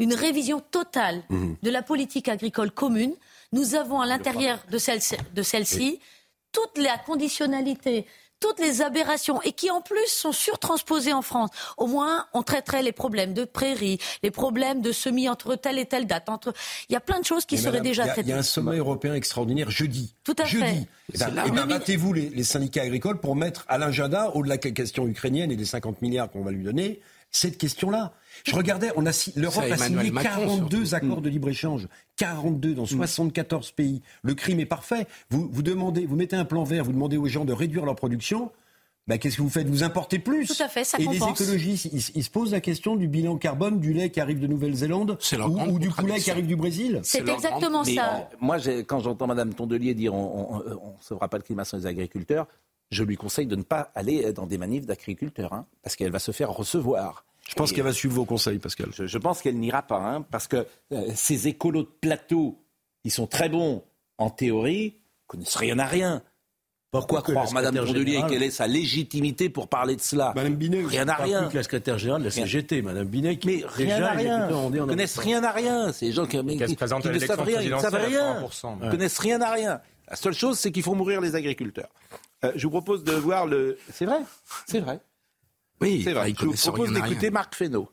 une 0.00 0.14
révision 0.14 0.60
totale 0.60 1.22
mmh. 1.28 1.52
de 1.62 1.70
la 1.70 1.82
politique 1.82 2.28
agricole 2.28 2.72
commune. 2.72 3.14
Nous 3.52 3.74
avons 3.74 4.00
à 4.00 4.06
l'intérieur 4.06 4.58
de 4.70 4.78
celle-ci 4.78 6.00
toute 6.52 6.78
la 6.78 6.98
conditionnalité 6.98 8.06
toutes 8.40 8.58
les 8.58 8.82
aberrations 8.82 9.40
et 9.42 9.52
qui 9.52 9.70
en 9.70 9.80
plus 9.80 10.06
sont 10.06 10.32
surtransposées 10.32 11.12
en 11.12 11.22
France. 11.22 11.50
Au 11.76 11.86
moins, 11.86 12.26
on 12.32 12.42
traiterait 12.42 12.82
les 12.82 12.92
problèmes 12.92 13.34
de 13.34 13.44
prairies, 13.44 13.98
les 14.22 14.30
problèmes 14.30 14.80
de 14.80 14.92
semis 14.92 15.28
entre 15.28 15.54
telle 15.56 15.78
et 15.78 15.86
telle 15.86 16.06
date. 16.06 16.28
Entre... 16.28 16.52
Il 16.88 16.94
y 16.94 16.96
a 16.96 17.00
plein 17.00 17.20
de 17.20 17.24
choses 17.24 17.44
qui 17.44 17.58
seraient 17.58 17.80
déjà 17.80 18.06
traitées. 18.06 18.22
Il 18.22 18.30
y 18.30 18.32
a 18.32 18.38
un 18.38 18.42
sommet 18.42 18.76
européen 18.76 19.14
extraordinaire 19.14 19.70
jeudi. 19.70 20.14
Tout 20.24 20.36
à 20.38 20.44
jeudi. 20.44 20.64
fait. 20.64 20.88
Eh 21.14 21.18
ben, 21.18 21.44
eh 21.46 21.50
ben, 21.50 21.66
battez-vous 21.66 22.12
les, 22.12 22.30
les, 22.30 22.44
syndicats 22.44 22.82
agricoles 22.82 23.20
pour 23.20 23.36
mettre 23.36 23.64
à 23.68 23.78
l'agenda, 23.78 24.30
au-delà 24.34 24.56
de 24.56 24.64
la 24.64 24.70
question 24.70 25.06
ukrainienne 25.06 25.50
et 25.50 25.56
des 25.56 25.64
50 25.64 26.02
milliards 26.02 26.30
qu'on 26.30 26.42
va 26.42 26.50
lui 26.50 26.64
donner, 26.64 27.00
cette 27.30 27.58
question-là. 27.58 28.14
Je 28.44 28.54
regardais, 28.54 28.90
on 28.96 29.06
a 29.06 29.10
l'Europe 29.36 29.64
a 29.70 29.76
signé 29.76 30.10
42 30.10 30.94
accords 30.94 31.20
de 31.20 31.28
libre-échange, 31.28 31.88
42 32.16 32.74
dans 32.74 32.86
74 32.86 33.72
pays. 33.72 34.02
Le 34.22 34.34
crime 34.34 34.60
est 34.60 34.66
parfait. 34.66 35.06
Vous, 35.30 35.48
vous 35.50 35.62
demandez, 35.62 36.06
vous 36.06 36.16
mettez 36.16 36.36
un 36.36 36.44
plan 36.44 36.64
vert, 36.64 36.84
vous 36.84 36.92
demandez 36.92 37.16
aux 37.16 37.26
gens 37.26 37.44
de 37.44 37.52
réduire 37.52 37.84
leur 37.84 37.96
production. 37.96 38.50
Ben, 39.06 39.18
qu'est-ce 39.18 39.38
que 39.38 39.42
vous 39.42 39.50
faites? 39.50 39.66
Vous 39.66 39.82
importez 39.82 40.20
plus? 40.20 40.46
Tout 40.46 40.62
à 40.62 40.68
fait, 40.68 40.84
ça 40.84 40.98
Et 41.00 41.04
les 41.04 41.16
écologistes, 41.16 41.88
ils, 41.92 42.22
se 42.22 42.30
posent 42.30 42.52
la 42.52 42.60
question 42.60 42.94
du 42.94 43.08
bilan 43.08 43.38
carbone 43.38 43.80
du 43.80 43.92
lait 43.92 44.10
qui 44.10 44.20
arrive 44.20 44.38
de 44.38 44.46
Nouvelle-Zélande 44.46 45.18
ou, 45.68 45.78
du 45.80 45.88
poulet 45.88 46.20
qui 46.20 46.30
arrive 46.30 46.46
du 46.46 46.54
Brésil? 46.54 47.00
C'est 47.02 47.28
exactement 47.28 47.82
ça. 47.82 48.28
moi, 48.40 48.58
quand 48.86 49.00
j'entends 49.00 49.26
Madame 49.26 49.52
Tondelier 49.52 49.94
dire 49.94 50.14
on 50.14 50.58
ne 50.58 51.02
sauvera 51.02 51.28
pas 51.28 51.38
le 51.38 51.42
climat 51.42 51.64
sans 51.64 51.78
les 51.78 51.86
agriculteurs, 51.86 52.46
je 52.90 53.02
lui 53.02 53.16
conseille 53.16 53.46
de 53.46 53.56
ne 53.56 53.62
pas 53.62 53.90
aller 53.94 54.32
dans 54.32 54.46
des 54.46 54.58
manifs 54.58 54.86
d'agriculteurs, 54.86 55.52
hein, 55.52 55.66
parce 55.82 55.96
qu'elle 55.96 56.10
va 56.10 56.18
se 56.18 56.32
faire 56.32 56.50
recevoir. 56.50 57.24
Je 57.50 57.56
pense 57.56 57.72
qu'elle 57.72 57.84
va 57.84 57.92
suivre 57.92 58.14
vos 58.14 58.24
conseils, 58.24 58.60
Pascal. 58.60 58.90
Je, 58.96 59.18
pense 59.18 59.42
qu'elle 59.42 59.58
n'ira 59.58 59.82
pas, 59.82 59.98
hein, 59.98 60.22
parce 60.30 60.46
que 60.46 60.66
euh, 60.92 61.10
ces 61.16 61.48
écolos 61.48 61.82
de 61.82 61.88
plateau, 62.00 62.62
ils 63.02 63.10
sont 63.10 63.26
très 63.26 63.48
bons 63.48 63.82
en 64.18 64.30
théorie, 64.30 64.94
connaissent 65.26 65.56
rien 65.56 65.78
à 65.80 65.86
rien. 65.86 66.22
Pourquoi 66.92 67.22
croire 67.22 67.52
Madame 67.52 67.74
Tondelier 67.74 68.22
quelle 68.28 68.44
est 68.44 68.50
sa 68.50 68.68
légitimité 68.68 69.48
pour 69.48 69.68
parler 69.68 69.96
de 69.96 70.00
cela 70.00 70.32
Madame 70.36 70.54
Binet, 70.54 70.84
rien 70.84 71.08
à 71.08 71.14
rien. 71.16 71.42
Plus 71.42 71.50
que 71.50 71.56
la 71.56 71.62
secrétaire 71.64 71.98
générale 71.98 72.22
de 72.22 72.26
la 72.26 72.30
CGT, 72.30 72.82
Madame 72.82 73.06
Binet, 73.06 73.36
qui 73.36 73.46
mais 73.48 73.64
rien 73.66 74.02
à 74.02 74.10
rien. 74.12 74.48
Ils 74.72 74.80
connaissent 74.80 75.18
rien 75.18 75.42
à 75.42 75.50
rien. 75.50 75.92
Ces 75.92 76.12
gens 76.12 76.26
qui, 76.26 76.36
qui, 76.36 76.56
qui, 76.56 76.76
ne 77.08 77.18
savent 77.18 77.42
rien, 77.42 77.60
ils 77.62 77.70
ne 77.70 77.78
savent 77.78 77.94
rien. 77.94 78.44
Ils 78.82 78.90
connaissent 78.90 79.18
rien 79.18 79.40
à 79.40 79.52
rien. 79.52 79.80
La 80.08 80.16
seule 80.16 80.34
chose, 80.34 80.58
c'est 80.58 80.72
qu'il 80.72 80.82
faut 80.82 80.94
mourir 80.94 81.20
les 81.20 81.36
agriculteurs. 81.36 81.90
Euh, 82.44 82.52
je 82.56 82.66
vous 82.66 82.70
propose 82.70 83.04
de 83.04 83.12
voir 83.12 83.46
le. 83.46 83.78
C'est 83.92 84.06
vrai, 84.06 84.20
c'est 84.66 84.80
vrai. 84.80 85.00
Oui, 85.80 86.02
c'est 86.04 86.12
vrai. 86.12 86.34
Je 86.38 86.44
vous 86.44 86.52
propose 86.52 86.92
d'écouter 86.92 87.30
Marc 87.30 87.54
Fesneau. 87.54 87.90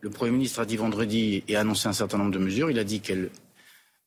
Le 0.00 0.10
Premier 0.10 0.30
ministre 0.30 0.60
a 0.60 0.66
dit 0.66 0.76
vendredi 0.76 1.42
et 1.48 1.56
a 1.56 1.60
annoncé 1.60 1.88
un 1.88 1.92
certain 1.92 2.18
nombre 2.18 2.30
de 2.30 2.38
mesures. 2.38 2.70
Il 2.70 2.78
a 2.78 2.84
dit 2.84 3.00
qu'elle 3.00 3.30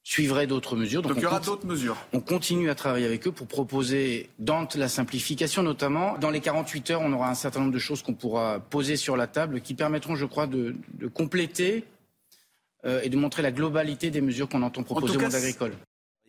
suivrait 0.03 0.47
d'autres 0.47 0.75
mesures. 0.75 1.01
Donc, 1.01 1.17
il 1.17 1.23
y 1.23 1.25
aura 1.25 1.39
d'autres 1.39 1.65
mesures. 1.65 1.97
On 2.13 2.19
continue 2.19 2.69
à 2.69 2.75
travailler 2.75 3.05
avec 3.05 3.27
eux 3.27 3.31
pour 3.31 3.47
proposer, 3.47 4.29
dans 4.39 4.67
la 4.75 4.87
simplification 4.87 5.61
notamment, 5.61 6.17
dans 6.17 6.29
les 6.29 6.39
48 6.39 6.91
heures, 6.91 7.01
on 7.01 7.11
aura 7.11 7.29
un 7.29 7.35
certain 7.35 7.59
nombre 7.59 7.73
de 7.73 7.79
choses 7.79 8.01
qu'on 8.01 8.13
pourra 8.13 8.59
poser 8.59 8.95
sur 8.95 9.17
la 9.17 9.27
table 9.27 9.61
qui 9.61 9.73
permettront, 9.73 10.15
je 10.15 10.25
crois, 10.25 10.47
de, 10.47 10.75
compléter 11.13 11.83
euh, 12.85 13.01
et 13.03 13.09
de 13.09 13.17
montrer 13.17 13.41
la 13.41 13.51
globalité 13.51 14.09
des 14.09 14.21
mesures 14.21 14.47
qu'on 14.47 14.61
entend 14.61 14.83
proposer 14.83 15.17
au 15.17 15.21
monde 15.21 15.35
agricole. 15.35 15.73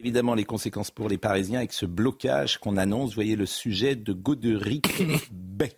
Évidemment, 0.01 0.35
les 0.35 0.47
conséquences 0.47 0.91
pour 0.91 1.11
les 1.11 1.19
Parisiens 1.19 1.59
avec 1.59 1.75
ce 1.75 1.85
blocage 1.85 2.57
qu'on 2.57 2.79
annonce. 2.79 3.15
Voyez 3.15 3.37
le 3.37 3.45
sujet 3.45 3.97
de 3.97 4.15
Goderic 4.15 5.03
Bay. 5.31 5.77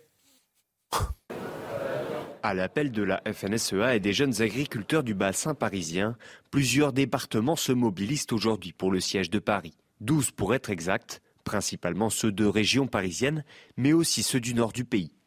À 2.41 2.53
l'appel 2.53 2.93
de 2.93 3.03
la 3.03 3.21
FNSEA 3.29 3.97
et 3.97 3.99
des 3.99 4.13
jeunes 4.13 4.41
agriculteurs 4.41 5.03
du 5.03 5.13
bassin 5.13 5.53
parisien, 5.53 6.15
plusieurs 6.51 6.93
départements 6.93 7.57
se 7.57 7.73
mobilisent 7.73 8.27
aujourd'hui 8.31 8.71
pour 8.71 8.91
le 8.91 9.01
siège 9.01 9.29
de 9.29 9.39
Paris. 9.39 9.75
12 9.99 10.31
pour 10.31 10.55
être 10.55 10.69
exact, 10.69 11.21
principalement 11.43 12.09
ceux 12.09 12.31
de 12.31 12.45
régions 12.45 12.87
parisiennes, 12.87 13.43
mais 13.75 13.91
aussi 13.91 14.23
ceux 14.23 14.39
du 14.39 14.53
nord 14.53 14.71
du 14.71 14.85
pays. 14.85 15.17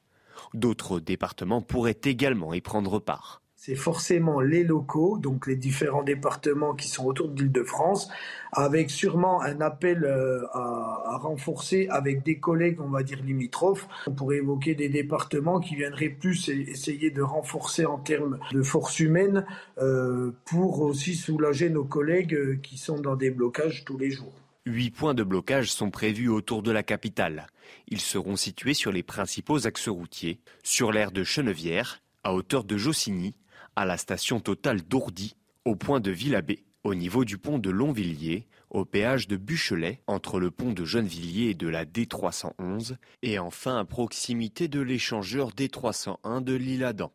D'autres 0.55 1.01
départements 1.01 1.61
pourraient 1.61 2.01
également 2.03 2.55
y 2.55 2.63
prendre 2.63 2.99
part 2.99 3.43
c'est 3.67 3.75
forcément 3.75 4.41
les 4.41 4.63
locaux, 4.63 5.19
donc 5.19 5.49
les 5.49 5.57
différents 5.57 6.05
départements 6.05 6.77
qui 6.77 6.87
sont 6.87 7.05
autour 7.05 7.29
de 7.29 7.43
l'Île-de-France, 7.43 8.09
avec 8.53 8.93
sûrement 8.93 9.43
un 9.43 9.61
appel 9.61 10.05
euh, 10.05 10.47
à, 10.53 11.19
renforcer 11.21 11.89
avec 11.91 12.23
des 12.23 12.39
collègues, 12.39 12.81
on 12.81 12.91
va 12.91 13.03
dire 13.03 13.21
limitrophes. 13.25 13.89
On 14.07 14.13
pourrait 14.13 14.37
évoquer 14.37 14.77
des 14.77 14.89
départements 14.89 15.59
qui 15.59 15.75
viendraient 15.75 16.11
plus 16.11 16.49
essayer 16.49 17.11
de 17.11 17.23
renforcer 17.23 17.87
en 17.87 17.99
termes 17.99 18.39
de 18.53 18.63
force 18.63 19.01
humaine 19.01 19.45
euh, 19.79 20.31
pour 20.45 20.83
aussi 20.83 21.17
soulager 21.17 21.69
nos 21.69 21.85
collègues 21.85 22.35
euh, 22.35 22.61
qui 22.63 22.79
sont 22.79 23.01
dans 23.01 23.17
des 23.17 23.31
blocages 23.31 23.85
tous 23.85 23.99
les 23.99 24.13
jours. 24.13 24.33
Huit 24.65 24.93
points 24.93 25.15
de 25.15 25.25
blocage 25.25 25.73
sont 25.73 25.91
prévus 25.91 26.29
autour 26.29 26.63
de 26.63 26.71
la 26.71 26.85
capitale. 26.85 27.49
Ils 27.89 28.01
seront 28.01 28.37
situés 28.37 28.75
sur 28.75 28.93
les 28.93 29.03
principaux 29.03 29.67
axes 29.67 29.89
routiers, 29.89 30.39
sur 30.63 30.93
l'aire 30.93 31.11
de 31.11 31.25
Chenevière, 31.25 32.01
à 32.23 32.33
hauteur 32.33 32.63
de 32.63 32.77
Jossigny, 32.77 33.35
à 33.77 33.85
la 33.85 33.99
station 33.99 34.41
totale 34.41 34.83
d'Ourdy, 34.83 35.37
au 35.65 35.77
point 35.77 36.01
de 36.01 36.11
Villabé, 36.11 36.65
au 36.83 36.95
niveau 36.95 37.25
du 37.25 37.39
pont 37.39 37.59
de 37.59 37.71
Longvilliers, 37.71 38.47
au 38.71 38.85
péage 38.85 39.29
de 39.29 39.37
Buchelet, 39.37 40.01
entre 40.07 40.41
le 40.41 40.51
pont 40.51 40.73
de 40.73 40.85
Gennevilliers 40.85 41.51
et 41.51 41.55
de 41.55 41.69
la 41.69 41.85
D311, 41.85 42.97
et 43.23 43.39
enfin 43.39 43.79
à 43.79 43.85
proximité 43.85 44.69
de 44.69 44.81
l'échangeur 44.81 45.51
D301 45.51 46.43
de 46.43 46.55
l'Île-Adam. 46.55 47.13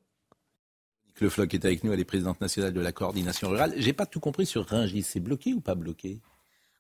Le 1.20 1.30
Floch 1.30 1.54
est 1.54 1.66
avec 1.66 1.84
nous, 1.84 1.94
elle 1.94 2.00
est 2.00 2.06
présidente 2.06 2.42
nationale 2.42 2.74
de 2.74 2.82
la 2.82 2.92
coordination 2.92 3.50
rurale. 3.50 3.74
J'ai 3.78 3.94
pas 3.94 4.06
tout 4.06 4.20
compris 4.20 4.46
sur 4.46 4.66
Ringis, 4.66 5.04
c'est 5.04 5.20
bloqué 5.20 5.54
ou 5.54 5.62
pas 5.62 5.76
bloqué? 5.76 6.20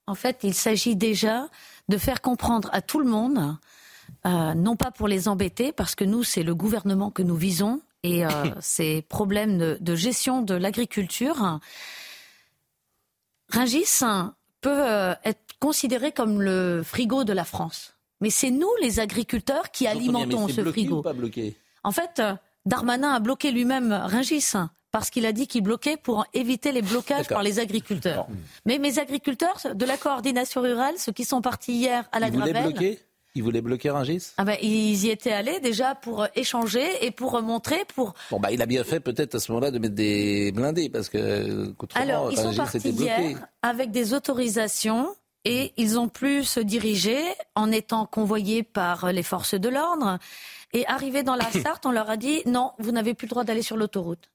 En 0.07 0.15
fait, 0.15 0.39
il 0.43 0.53
s'agit 0.53 0.95
déjà 0.95 1.47
de 1.89 1.97
faire 1.97 2.21
comprendre 2.21 2.69
à 2.73 2.81
tout 2.81 2.99
le 2.99 3.05
monde, 3.05 3.55
euh, 4.25 4.53
non 4.55 4.75
pas 4.75 4.91
pour 4.91 5.07
les 5.07 5.27
embêter, 5.27 5.71
parce 5.71 5.95
que 5.95 6.03
nous, 6.03 6.23
c'est 6.23 6.43
le 6.43 6.55
gouvernement 6.55 7.11
que 7.11 7.21
nous 7.21 7.35
visons, 7.35 7.81
et 8.03 8.25
euh, 8.25 8.29
ces 8.61 9.01
problèmes 9.01 9.77
de, 9.79 9.95
gestion 9.95 10.41
de 10.41 10.53
l'agriculture. 10.53 11.59
Ringis 13.49 14.03
peut 14.61 14.69
euh, 14.69 15.13
être 15.25 15.41
considéré 15.59 16.11
comme 16.11 16.41
le 16.41 16.81
frigo 16.83 17.23
de 17.23 17.33
la 17.33 17.45
France. 17.45 17.95
Mais 18.21 18.29
c'est 18.29 18.51
nous, 18.51 18.69
les 18.81 18.99
agriculteurs, 18.99 19.71
qui 19.71 19.87
alimentons 19.87 20.47
ce 20.47 20.63
frigo. 20.63 20.99
Ou 20.99 21.01
pas 21.01 21.13
bloqué? 21.13 21.55
En 21.83 21.91
fait, 21.91 22.21
Darmanin 22.65 23.13
a 23.13 23.19
bloqué 23.19 23.51
lui-même 23.51 23.91
Ringis 23.91 24.53
parce 24.91 25.09
qu'il 25.09 25.25
a 25.25 25.31
dit 25.31 25.47
qu'il 25.47 25.63
bloquait 25.63 25.97
pour 25.97 26.25
éviter 26.33 26.71
les 26.71 26.81
blocages 26.81 27.27
par 27.27 27.43
les 27.43 27.59
agriculteurs. 27.59 28.27
Mais 28.65 28.77
mes 28.77 28.99
agriculteurs 28.99 29.59
de 29.73 29.85
la 29.85 29.97
coordination 29.97 30.61
rurale, 30.61 30.95
ceux 30.97 31.13
qui 31.13 31.25
sont 31.25 31.41
partis 31.41 31.73
hier 31.73 32.07
à 32.11 32.19
la 32.19 32.27
Ils 32.27 32.33
bloquer? 32.33 32.99
Ils 33.35 33.43
voulaient 33.43 33.61
bloquer 33.61 33.89
Rungis? 33.89 34.33
Ah 34.37 34.43
ben, 34.43 34.57
Ils 34.61 35.05
y 35.05 35.09
étaient 35.09 35.31
allés 35.31 35.59
déjà 35.59 35.95
pour 35.95 36.27
échanger 36.35 37.05
et 37.05 37.11
pour 37.11 37.41
montrer. 37.41 37.85
Pour... 37.95 38.13
Bon, 38.29 38.39
bah, 38.39 38.51
il 38.51 38.61
a 38.61 38.65
bien 38.65 38.83
fait 38.83 38.99
peut-être 38.99 39.35
à 39.35 39.39
ce 39.39 39.51
moment-là 39.51 39.71
de 39.71 39.79
mettre 39.79 39.95
des 39.95 40.51
blindés 40.51 40.89
parce 40.89 41.09
que. 41.09 41.73
Alors, 41.95 42.31
ils 42.31 42.37
sont 42.37 42.53
partis 42.53 42.79
hier 42.79 43.47
avec 43.61 43.91
des 43.91 44.13
autorisations 44.13 45.15
et 45.45 45.73
ils 45.77 45.97
ont 45.97 46.09
pu 46.09 46.43
se 46.43 46.59
diriger 46.59 47.19
en 47.55 47.71
étant 47.71 48.05
convoyés 48.05 48.63
par 48.63 49.11
les 49.11 49.23
forces 49.23 49.55
de 49.55 49.69
l'ordre. 49.69 50.19
Et 50.73 50.85
arrivés 50.87 51.23
dans 51.23 51.35
la 51.35 51.49
Sarthe, 51.63 51.85
on 51.85 51.91
leur 51.91 52.09
a 52.09 52.17
dit 52.17 52.41
non, 52.45 52.71
vous 52.79 52.91
n'avez 52.91 53.13
plus 53.13 53.25
le 53.25 53.31
droit 53.31 53.43
d'aller 53.43 53.61
sur 53.61 53.77
l'autoroute. 53.77 54.29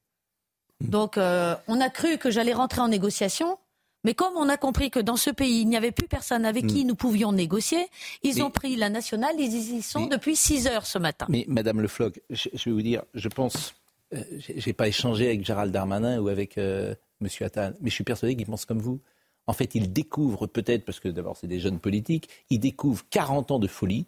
Donc, 0.80 1.16
euh, 1.16 1.54
on 1.68 1.80
a 1.80 1.88
cru 1.88 2.18
que 2.18 2.30
j'allais 2.30 2.52
rentrer 2.52 2.80
en 2.80 2.88
négociation. 2.88 3.58
Mais 4.06 4.14
comme 4.14 4.36
on 4.36 4.48
a 4.48 4.56
compris 4.56 4.92
que 4.92 5.00
dans 5.00 5.16
ce 5.16 5.30
pays, 5.30 5.62
il 5.62 5.68
n'y 5.68 5.76
avait 5.76 5.90
plus 5.90 6.06
personne 6.06 6.44
avec 6.44 6.68
qui 6.68 6.84
hmm. 6.84 6.86
nous 6.86 6.94
pouvions 6.94 7.32
négocier, 7.32 7.88
ils 8.22 8.40
ont 8.40 8.52
pris 8.52 8.76
la 8.76 8.88
nationale, 8.88 9.34
ils 9.36 9.52
y 9.52 9.82
sont 9.82 10.06
depuis 10.06 10.36
6 10.36 10.68
heures 10.68 10.86
ce 10.86 10.96
matin. 10.96 11.26
Mais 11.28 11.44
Madame 11.48 11.80
Le 11.80 11.88
Floch, 11.88 12.12
je, 12.30 12.48
vais 12.66 12.70
vous 12.70 12.82
dire, 12.82 13.02
je 13.14 13.28
pense, 13.28 13.74
euh, 14.14 14.22
je 14.38 14.52
j'ai 14.58 14.72
pas 14.72 14.86
échangé 14.86 15.26
avec 15.26 15.44
Gérald 15.44 15.72
Darmanin 15.72 16.20
ou 16.20 16.28
avec 16.28 16.56
euh, 16.56 16.94
Monsieur 17.20 17.46
Attal, 17.46 17.76
mais 17.80 17.90
je 17.90 17.96
suis 17.96 18.04
persuadé 18.04 18.36
qu'il 18.36 18.46
pense 18.46 18.64
comme 18.64 18.78
vous. 18.78 19.00
En 19.48 19.52
fait, 19.52 19.74
il 19.74 19.92
découvre 19.92 20.46
peut-être, 20.46 20.84
parce 20.84 21.00
que 21.00 21.08
d'abord 21.08 21.36
c'est 21.36 21.48
des 21.48 21.58
jeunes 21.58 21.80
politiques, 21.80 22.28
il 22.48 22.60
découvre 22.60 23.04
40 23.10 23.50
ans 23.50 23.58
de 23.58 23.66
folie, 23.66 24.06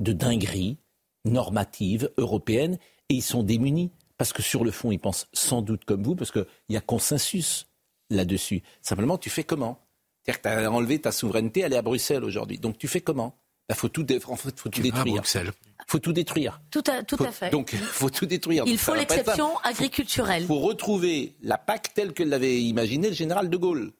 de 0.00 0.12
dinguerie 0.12 0.76
normative 1.24 2.10
européenne, 2.18 2.76
et 3.08 3.14
ils 3.14 3.22
sont 3.22 3.42
démunis. 3.42 3.92
Parce 4.18 4.34
que 4.34 4.42
sur 4.42 4.62
le 4.62 4.72
fond, 4.72 4.92
ils 4.92 4.98
pensent 4.98 5.26
sans 5.32 5.62
doute 5.62 5.86
comme 5.86 6.02
vous, 6.02 6.16
parce 6.16 6.32
qu'il 6.32 6.44
y 6.68 6.76
a 6.76 6.82
consensus 6.82 7.64
là-dessus. 8.10 8.62
Simplement, 8.82 9.18
tu 9.18 9.30
fais 9.30 9.44
comment? 9.44 9.80
C'est-à-dire 10.22 10.42
que 10.42 10.48
tu 10.48 10.66
as 10.66 10.70
enlevé 10.70 11.00
ta 11.00 11.12
souveraineté, 11.12 11.60
elle 11.60 11.72
est 11.72 11.76
à 11.76 11.82
Bruxelles 11.82 12.24
aujourd'hui. 12.24 12.58
Donc 12.58 12.78
tu 12.78 12.88
fais 12.88 13.00
comment? 13.00 13.34
Il 13.68 13.74
bah, 13.74 13.74
faut 13.74 13.88
tout, 13.88 14.06
en 14.26 14.36
fait, 14.36 14.58
faut 14.58 14.70
tout 14.70 14.80
détruire. 14.80 15.22
Il 15.22 15.52
faut 15.86 15.98
tout 15.98 16.12
détruire. 16.14 16.60
Tout 16.70 16.82
à, 16.86 17.02
tout 17.02 17.22
à 17.22 17.30
fait. 17.30 17.50
Donc, 17.50 17.74
il 17.74 17.78
faut 17.78 18.08
tout 18.08 18.24
détruire. 18.24 18.64
Il 18.66 18.78
faut 18.78 18.94
l'exception 18.94 19.58
agriculturelle. 19.58 20.42
Il 20.44 20.46
faut 20.46 20.60
retrouver 20.60 21.34
la 21.42 21.58
PAC 21.58 21.92
telle 21.92 22.14
que 22.14 22.22
l'avait 22.22 22.62
imaginée 22.62 23.08
le 23.08 23.14
général 23.14 23.50
de 23.50 23.56
Gaulle. 23.58 23.92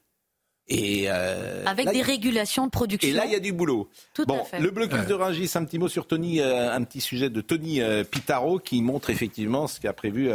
Et 0.68 1.04
euh, 1.08 1.64
Avec 1.66 1.90
des 1.90 2.00
régulations 2.00 2.64
de 2.64 2.70
production. 2.70 3.08
Et 3.08 3.12
là, 3.12 3.26
il 3.26 3.32
y 3.32 3.34
a 3.34 3.40
du 3.40 3.52
boulot. 3.52 3.90
Tout 4.14 4.24
bon, 4.24 4.40
à 4.40 4.44
fait. 4.44 4.58
Le 4.58 4.70
blocus 4.70 5.06
de 5.06 5.14
Rungis, 5.14 5.50
un 5.54 5.64
petit 5.64 5.78
mot 5.78 5.88
sur 5.88 6.06
Tony, 6.06 6.40
euh, 6.40 6.72
un 6.72 6.82
petit 6.84 7.00
sujet 7.02 7.28
de 7.28 7.40
Tony 7.42 7.82
euh, 7.82 8.04
Pitaro 8.04 8.58
qui 8.58 8.80
montre 8.80 9.10
effectivement 9.10 9.66
ce 9.66 9.80
qu'a 9.80 9.92
prévu 9.92 10.30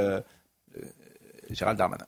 Gérald 1.50 1.78
Darmanin. 1.78 2.06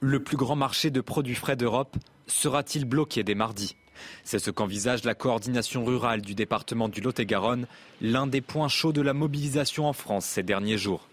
Le 0.00 0.22
plus 0.22 0.36
grand 0.36 0.54
marché 0.54 0.90
de 0.90 1.00
produits 1.00 1.34
frais 1.34 1.56
d'Europe 1.56 1.96
sera-t-il 2.28 2.84
bloqué 2.84 3.24
dès 3.24 3.34
mardi? 3.34 3.74
C'est 4.22 4.38
ce 4.38 4.52
qu'envisage 4.52 5.02
la 5.02 5.16
coordination 5.16 5.84
rurale 5.84 6.20
du 6.20 6.36
département 6.36 6.88
du 6.88 7.00
Lot-et-Garonne, 7.00 7.66
l'un 8.00 8.28
des 8.28 8.40
points 8.40 8.68
chauds 8.68 8.92
de 8.92 9.02
la 9.02 9.12
mobilisation 9.12 9.86
en 9.86 9.92
France 9.92 10.24
ces 10.24 10.44
derniers 10.44 10.78
jours. 10.78 11.08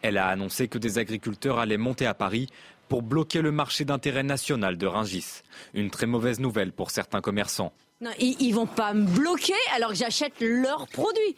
Elle 0.00 0.16
a 0.16 0.26
annoncé 0.26 0.68
que 0.68 0.78
des 0.78 0.96
agriculteurs 0.96 1.58
allaient 1.58 1.76
monter 1.76 2.06
à 2.06 2.14
Paris 2.14 2.48
pour 2.88 3.02
bloquer 3.02 3.42
le 3.42 3.52
marché 3.52 3.84
d'intérêt 3.84 4.22
national 4.22 4.78
de 4.78 4.86
Ringis. 4.86 5.42
Une 5.74 5.90
très 5.90 6.06
mauvaise 6.06 6.40
nouvelle 6.40 6.72
pour 6.72 6.90
certains 6.90 7.20
commerçants. 7.20 7.74
Ils, 8.18 8.48
ne 8.48 8.54
vont 8.54 8.66
pas 8.66 8.94
me 8.94 9.04
bloquer 9.04 9.52
alors 9.74 9.90
que 9.90 9.96
j'achète 9.96 10.40
leurs 10.40 10.88
produits. 10.88 11.36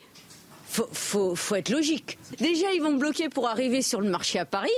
Faut, 0.72 0.88
faut, 0.90 1.34
faut, 1.34 1.54
être 1.54 1.68
logique. 1.68 2.18
Déjà, 2.38 2.72
ils 2.72 2.80
vont 2.80 2.94
bloquer 2.94 3.28
pour 3.28 3.46
arriver 3.46 3.82
sur 3.82 4.00
le 4.00 4.08
marché 4.08 4.38
à 4.38 4.46
Paris. 4.46 4.70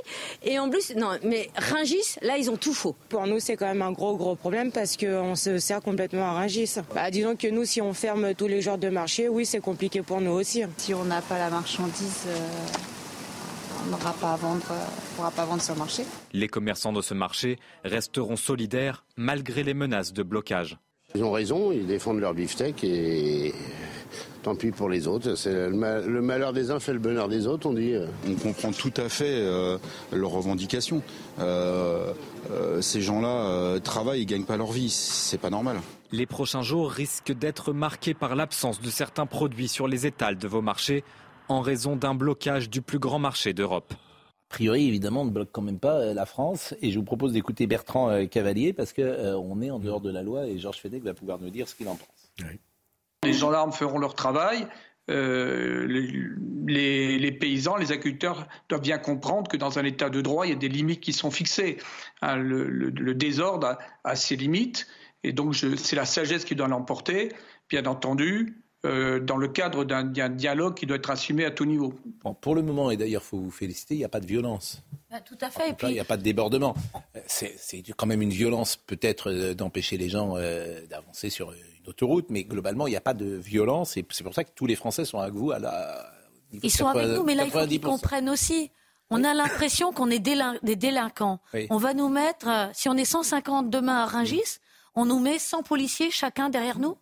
Et 0.42 0.58
en 0.58 0.68
plus, 0.68 0.92
non, 0.96 1.10
mais 1.22 1.50
Ringis, 1.56 2.16
là, 2.20 2.36
ils 2.36 2.50
ont 2.50 2.56
tout 2.56 2.74
faux. 2.74 2.96
Pour 3.08 3.28
nous, 3.28 3.38
c'est 3.38 3.56
quand 3.56 3.66
même 3.66 3.80
un 3.82 3.92
gros, 3.92 4.16
gros 4.16 4.34
problème 4.34 4.72
parce 4.72 4.96
qu'on 4.96 5.36
se 5.36 5.58
sert 5.58 5.80
complètement 5.80 6.24
à 6.24 6.32
Ringis. 6.32 6.74
Bah, 6.96 7.12
disons 7.12 7.36
que 7.36 7.46
nous, 7.46 7.64
si 7.64 7.80
on 7.80 7.94
ferme 7.94 8.34
tous 8.34 8.48
les 8.48 8.60
genres 8.60 8.78
de 8.78 8.88
marchés, 8.88 9.28
oui, 9.28 9.46
c'est 9.46 9.60
compliqué 9.60 10.02
pour 10.02 10.20
nous 10.20 10.32
aussi. 10.32 10.64
Si 10.78 10.94
on 10.94 11.04
n'a 11.04 11.22
pas 11.22 11.38
la 11.38 11.48
marchandise. 11.48 12.24
Euh, 12.26 12.38
on 13.86 13.90
n'aura 13.90 14.12
pas 14.14 14.32
à 14.32 14.36
vendre, 14.36 14.66
euh, 14.70 14.84
pourra 15.14 15.30
pas 15.30 15.44
vendre 15.44 15.62
sur 15.62 15.74
le 15.74 15.78
marché. 15.78 16.04
Les 16.32 16.48
commerçants 16.48 16.92
de 16.92 17.02
ce 17.02 17.14
marché 17.14 17.58
resteront 17.84 18.36
solidaires 18.36 19.04
malgré 19.16 19.62
les 19.62 19.74
menaces 19.74 20.12
de 20.12 20.22
blocage. 20.22 20.76
Ils 21.16 21.22
ont 21.22 21.30
raison, 21.30 21.70
ils 21.70 21.86
défendent 21.86 22.18
leur 22.18 22.34
beefsteak 22.34 22.82
et 22.82 23.54
tant 24.42 24.56
pis 24.56 24.72
pour 24.72 24.88
les 24.88 25.06
autres. 25.06 25.36
C'est 25.36 25.68
le, 25.68 26.20
malheur 26.20 26.52
des 26.52 26.72
uns 26.72 26.80
fait 26.80 26.92
le 26.92 26.98
bonheur 26.98 27.28
des 27.28 27.46
autres, 27.46 27.68
on 27.68 27.72
dit. 27.72 27.94
On 28.28 28.34
comprend 28.34 28.72
tout 28.72 28.92
à 28.96 29.08
fait 29.08 29.36
euh, 29.38 29.78
leurs 30.12 30.32
revendications. 30.32 31.02
Euh, 31.38 32.12
ces 32.80 33.00
gens-là 33.00 33.78
travaillent 33.78 34.22
et 34.22 34.26
gagnent 34.26 34.42
pas 34.42 34.56
leur 34.56 34.72
vie, 34.72 34.90
c'est 34.90 35.38
pas 35.38 35.50
normal. 35.50 35.76
Les 36.10 36.26
prochains 36.26 36.62
jours 36.62 36.90
risquent 36.90 37.32
d'être 37.32 37.72
marqués 37.72 38.14
par 38.14 38.34
l'absence 38.34 38.80
de 38.80 38.90
certains 38.90 39.26
produits 39.26 39.68
sur 39.68 39.86
les 39.86 40.08
étals 40.08 40.36
de 40.36 40.48
vos 40.48 40.62
marchés 40.62 41.04
en 41.48 41.60
raison 41.60 41.94
d'un 41.94 42.16
blocage 42.16 42.68
du 42.68 42.82
plus 42.82 42.98
grand 42.98 43.20
marché 43.20 43.52
d'Europe. 43.52 43.94
A 44.54 44.56
priori, 44.56 44.86
évidemment, 44.86 45.22
on 45.22 45.24
ne 45.24 45.30
bloque 45.30 45.48
quand 45.50 45.62
même 45.62 45.80
pas 45.80 45.96
euh, 45.98 46.14
la 46.14 46.26
France. 46.26 46.76
Et 46.80 46.92
je 46.92 46.98
vous 47.00 47.04
propose 47.04 47.32
d'écouter 47.32 47.66
Bertrand 47.66 48.10
euh, 48.10 48.26
Cavalier 48.26 48.72
parce 48.72 48.92
qu'on 48.92 49.02
euh, 49.02 49.60
est 49.62 49.70
en 49.70 49.80
dehors 49.80 50.00
de 50.00 50.12
la 50.12 50.22
loi 50.22 50.46
et 50.46 50.60
Georges 50.60 50.78
Fenech 50.78 51.02
va 51.02 51.12
pouvoir 51.12 51.40
nous 51.40 51.50
dire 51.50 51.66
ce 51.66 51.74
qu'il 51.74 51.88
en 51.88 51.96
pense. 51.96 52.32
Les 53.24 53.32
gendarmes 53.32 53.72
feront 53.72 53.98
leur 53.98 54.14
travail. 54.14 54.68
les, 55.08 56.12
paysans, 57.32 57.74
les 57.74 57.90
agriculteurs 57.90 58.46
doivent 58.68 58.82
bien 58.82 58.98
comprendre 58.98 59.50
que 59.50 59.56
dans 59.56 59.80
un 59.80 59.84
état 59.84 60.08
de 60.08 60.20
droit, 60.20 60.46
il 60.46 60.50
y 60.50 60.52
a 60.52 60.56
des 60.56 60.68
limites 60.68 61.00
qui 61.00 61.12
sont 61.12 61.32
fixées. 61.32 61.78
Hein, 62.22 62.36
le, 62.36 63.12
désordre 63.12 63.76
a 64.04 64.14
ses 64.14 64.36
limites. 64.36 64.86
Et 65.24 65.32
donc, 65.32 65.56
c'est 65.56 65.96
la 65.96 66.06
sagesse 66.06 66.44
qui 66.44 66.54
doit 66.54 66.68
l'emporter. 66.68 67.32
Bien 67.68 67.86
entendu, 67.86 68.62
euh, 68.84 69.18
dans 69.20 69.36
le 69.36 69.48
cadre 69.48 69.84
d'un 69.84 70.04
dialogue 70.28 70.74
qui 70.74 70.86
doit 70.86 70.96
être 70.96 71.10
assumé 71.10 71.44
à 71.44 71.50
tout 71.50 71.64
niveau. 71.64 71.94
pour 72.40 72.54
le 72.54 72.62
moment, 72.62 72.90
et 72.90 72.96
d'ailleurs, 72.96 73.22
il 73.24 73.28
faut 73.28 73.38
vous 73.38 73.50
féliciter, 73.50 73.94
il 73.94 73.98
n'y 73.98 74.04
a 74.04 74.08
pas 74.08 74.20
de 74.20 74.26
violence. 74.26 74.82
Bah, 75.10 75.20
tout 75.20 75.38
à 75.40 75.50
fait. 75.50 75.74
Il 75.82 75.88
n'y 75.88 76.00
a 76.00 76.04
pas 76.04 76.16
de 76.16 76.22
débordement. 76.22 76.74
Euh, 77.16 77.20
c'est 77.26 77.56
quand 77.96 78.06
même 78.06 78.22
une 78.22 78.30
violence 78.30 78.76
peut-être 78.76 79.30
euh, 79.30 79.54
d'empêcher 79.54 79.96
les 79.96 80.08
gens 80.08 80.34
d'avancer 80.90 81.30
sur 81.30 81.52
une 81.52 81.88
autoroute, 81.88 82.26
mais 82.28 82.44
globalement, 82.44 82.86
il 82.86 82.90
n'y 82.90 82.96
a 82.96 83.00
pas 83.00 83.14
de 83.14 83.36
violence. 83.36 83.96
Et 83.96 84.04
c'est 84.10 84.24
pour 84.24 84.34
ça 84.34 84.44
que 84.44 84.50
tous 84.54 84.66
les 84.66 84.76
Français 84.76 85.04
sont 85.04 85.18
avec 85.18 85.34
vous 85.34 85.50
à 85.50 85.58
la. 85.58 86.10
Ils 86.62 86.70
sont 86.70 86.86
avec 86.86 87.08
nous, 87.08 87.24
mais 87.24 87.34
là, 87.34 87.44
il 87.44 87.50
faut 87.50 87.66
qu'ils 87.66 87.80
comprennent 87.80 88.28
aussi. 88.28 88.70
On 89.10 89.22
a 89.22 89.34
l'impression 89.34 89.92
qu'on 89.92 90.10
est 90.10 90.18
des 90.18 90.76
délinquants. 90.76 91.40
On 91.70 91.76
va 91.78 91.94
nous 91.94 92.08
mettre, 92.08 92.70
si 92.74 92.88
on 92.88 92.94
est 92.94 93.04
150 93.04 93.70
demain 93.70 93.98
à 93.98 94.06
Ringis, 94.06 94.58
on 94.94 95.06
nous 95.06 95.18
met 95.18 95.38
100 95.38 95.62
policiers 95.62 96.10
chacun 96.10 96.48
derrière 96.48 96.78
nous 96.78 96.96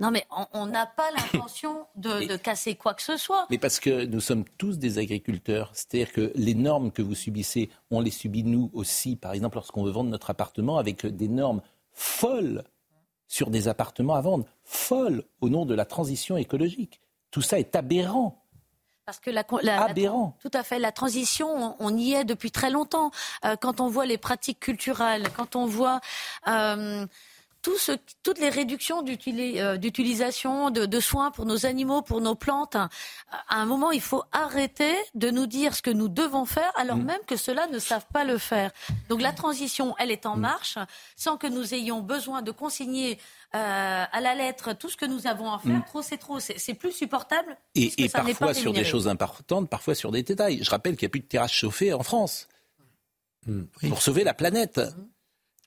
non, 0.00 0.10
mais 0.10 0.26
on 0.52 0.66
n'a 0.66 0.86
pas 0.86 1.10
l'intention 1.12 1.86
de, 1.96 2.36
casser 2.36 2.74
quoi 2.74 2.94
que 2.94 3.02
ce 3.02 3.16
soit. 3.16 3.46
Mais 3.50 3.58
parce 3.58 3.78
que 3.78 4.04
nous 4.04 4.20
sommes 4.20 4.44
tous 4.58 4.78
des 4.78 4.98
agriculteurs. 4.98 5.70
C'est-à-dire 5.72 6.12
que 6.12 6.32
les 6.34 6.54
normes 6.54 6.90
que 6.90 7.02
vous 7.02 7.14
subissez, 7.14 7.70
on 7.90 8.00
les 8.00 8.10
subit 8.10 8.42
nous 8.42 8.70
aussi. 8.72 9.16
Par 9.16 9.32
exemple, 9.32 9.56
lorsqu'on 9.56 9.84
veut 9.84 9.92
vendre 9.92 10.10
notre 10.10 10.30
appartement 10.30 10.78
avec 10.78 11.06
des 11.06 11.28
normes 11.28 11.62
folles 11.92 12.64
sur 13.28 13.50
des 13.50 13.68
appartements 13.68 14.14
à 14.14 14.20
vendre, 14.20 14.46
folles 14.64 15.24
au 15.40 15.48
nom 15.48 15.64
de 15.64 15.74
la 15.74 15.84
transition 15.84 16.36
écologique. 16.36 17.00
Tout 17.30 17.42
ça 17.42 17.58
est 17.58 17.76
aberrant. 17.76 18.44
Parce 19.06 19.20
que 19.20 19.30
la, 19.30 19.44
aberrant. 19.82 20.36
tout 20.40 20.50
à 20.54 20.62
fait. 20.62 20.78
La 20.78 20.90
transition, 20.90 21.76
on, 21.78 21.96
y 21.96 22.14
est 22.14 22.24
depuis 22.24 22.50
très 22.50 22.70
longtemps. 22.70 23.10
Euh, 23.44 23.54
quand 23.54 23.80
on 23.80 23.88
voit 23.88 24.06
les 24.06 24.16
pratiques 24.16 24.60
culturelles, 24.60 25.28
quand 25.36 25.56
on 25.56 25.66
voit 25.66 26.00
euh, 26.48 27.06
toutes 28.22 28.38
les 28.38 28.48
réductions 28.48 29.04
euh, 29.04 29.76
d'utilisation 29.76 30.70
de, 30.70 31.00
soins 31.00 31.30
pour 31.30 31.46
nos 31.46 31.66
animaux, 31.66 32.02
pour 32.02 32.20
nos 32.20 32.34
plantes, 32.34 32.76
à 32.76 32.90
un 33.48 33.64
moment, 33.64 33.90
il 33.90 34.00
faut 34.00 34.22
arrêter 34.32 34.94
de 35.14 35.30
nous 35.30 35.46
dire 35.46 35.74
ce 35.74 35.82
que 35.82 35.90
nous 35.90 36.08
devons 36.08 36.44
faire, 36.44 36.70
alors 36.76 36.96
mm. 36.96 37.04
même 37.04 37.20
que 37.26 37.36
ceux-là 37.36 37.66
ne 37.68 37.78
savent 37.78 38.06
pas 38.12 38.24
le 38.24 38.38
faire. 38.38 38.70
Donc 39.08 39.22
la 39.22 39.32
transition, 39.32 39.94
elle 39.98 40.10
est 40.10 40.26
en 40.26 40.36
mm. 40.36 40.40
marche, 40.40 40.78
sans 41.16 41.36
que 41.36 41.46
nous 41.46 41.74
ayons 41.74 42.00
besoin 42.00 42.42
de 42.42 42.50
consigner 42.50 43.18
euh, 43.54 44.04
à 44.10 44.20
la 44.20 44.34
lettre 44.34 44.74
tout 44.74 44.90
ce 44.90 44.96
que 44.96 45.06
nous 45.06 45.26
avons 45.26 45.50
à 45.52 45.58
faire. 45.58 45.78
Mm. 45.78 45.84
Trop, 45.84 46.02
c'est 46.02 46.18
trop. 46.18 46.40
C'est 46.40 46.74
plus 46.74 46.92
supportable. 46.92 47.56
Et, 47.74 48.08
parfois 48.08 48.52
sur 48.54 48.72
des 48.72 48.84
choses 48.84 49.08
importantes, 49.08 49.70
parfois 49.70 49.94
sur 49.94 50.12
des 50.12 50.22
détails. 50.22 50.62
Je 50.62 50.70
rappelle 50.70 50.96
qu'il 50.96 51.06
n'y 51.06 51.10
a 51.10 51.14
plus 51.14 51.20
de 51.20 51.26
terrasse 51.26 51.52
chauffée 51.52 51.92
en 51.92 52.02
France. 52.02 52.48
Pour 53.88 54.02
sauver 54.02 54.24
la 54.24 54.34
planète. 54.34 54.80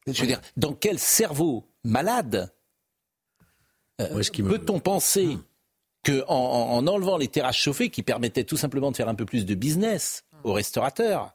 Je 0.08 0.22
veux 0.22 0.28
dire, 0.28 0.42
dans 0.56 0.74
quel 0.74 1.00
cerveau 1.00 1.68
malade 1.88 2.52
euh, 4.00 4.21
peut-on 4.47 4.80
penser 4.80 5.38
qu'en 6.06 6.23
en, 6.28 6.86
enlevant 6.88 7.17
les 7.17 7.28
terrasses 7.28 7.56
chauffées 7.58 7.89
qui 7.89 8.04
permettaient 8.04 8.43
tout 8.43 8.58
simplement 8.58 8.91
de 8.91 8.95
faire 8.95 9.10
un 9.10 9.15
peu 9.15 9.26
plus 9.26 9.45
de 9.45 9.56
business 9.56 10.23
aux 10.43 10.54
restaurateurs, 10.54 11.34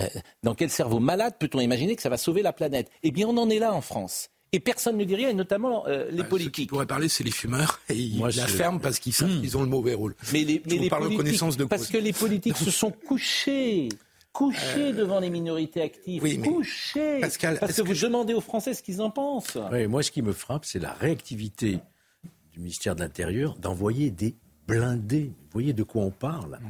euh, 0.00 0.06
dans 0.44 0.54
quel 0.54 0.70
cerveau 0.70 1.00
malade 1.00 1.34
peut-on 1.40 1.60
imaginer 1.60 1.96
que 1.96 2.02
ça 2.02 2.08
va 2.08 2.16
sauver 2.16 2.42
la 2.42 2.52
planète? 2.52 2.88
Eh 3.02 3.10
bien, 3.10 3.26
on 3.26 3.36
en 3.36 3.50
est 3.50 3.58
là 3.58 3.72
en 3.74 3.80
France. 3.80 4.28
et 4.52 4.60
personne 4.60 4.96
ne 4.96 5.04
dit 5.04 5.14
rien, 5.16 5.28
et 5.30 5.34
notamment 5.34 5.86
euh, 5.88 6.08
les 6.10 6.22
Bah, 6.22 6.28
politiques. 6.28 6.54
Qui 6.54 6.66
pourraient 6.66 6.86
parler, 6.86 7.08
c'est 7.08 7.22
les 7.24 7.30
fumeurs. 7.30 7.80
Et 7.88 7.94
ils 7.94 8.18
Moi, 8.18 8.30
la 8.30 8.46
ferment 8.46 8.78
parce 8.80 8.98
qu'ils 8.98 9.12
savent 9.12 9.28
Hmm. 9.30 9.40
qu'ils 9.40 9.56
ont 9.56 9.62
le 9.62 9.68
mauvais 9.68 9.94
rôle. 9.94 10.14
Mais 10.32 10.42
les, 10.44 10.62
mais 10.66 10.88
politiques, 10.88 11.16
connaissance 11.16 11.56
de 11.56 11.64
parce 11.64 11.82
cause. 11.82 11.90
que 11.92 11.98
les 11.98 12.12
politiques 12.12 12.56
se 12.56 12.70
sont 12.70 12.90
couchés, 13.08 13.88
couchés 14.32 14.92
devant 14.92 15.20
les 15.20 15.30
minorités 15.30 15.82
actives, 15.82 16.22
oui, 16.22 16.40
couchés, 16.40 17.20
Pascal, 17.20 17.58
parce 17.58 17.72
est-ce 17.72 17.82
que 17.82 17.88
vous 17.88 18.06
demandez 18.06 18.34
aux 18.34 18.40
Français 18.40 18.74
ce 18.74 18.82
qu'ils 18.82 19.02
en 19.02 19.10
pensent. 19.10 19.58
Ouais, 19.70 19.86
moi, 19.86 20.02
ce 20.02 20.10
qui 20.10 20.22
me 20.22 20.32
frappe, 20.32 20.64
c'est 20.64 20.78
la 20.78 20.92
réactivité 20.92 21.80
du 22.52 22.60
ministère 22.60 22.94
de 22.94 23.00
l'Intérieur 23.00 23.56
d'envoyer 23.56 24.10
des 24.10 24.34
blindés. 24.66 25.32
Vous 25.34 25.54
voyez 25.54 25.72
de 25.72 25.82
quoi 25.82 26.02
on 26.02 26.10
parle? 26.10 26.60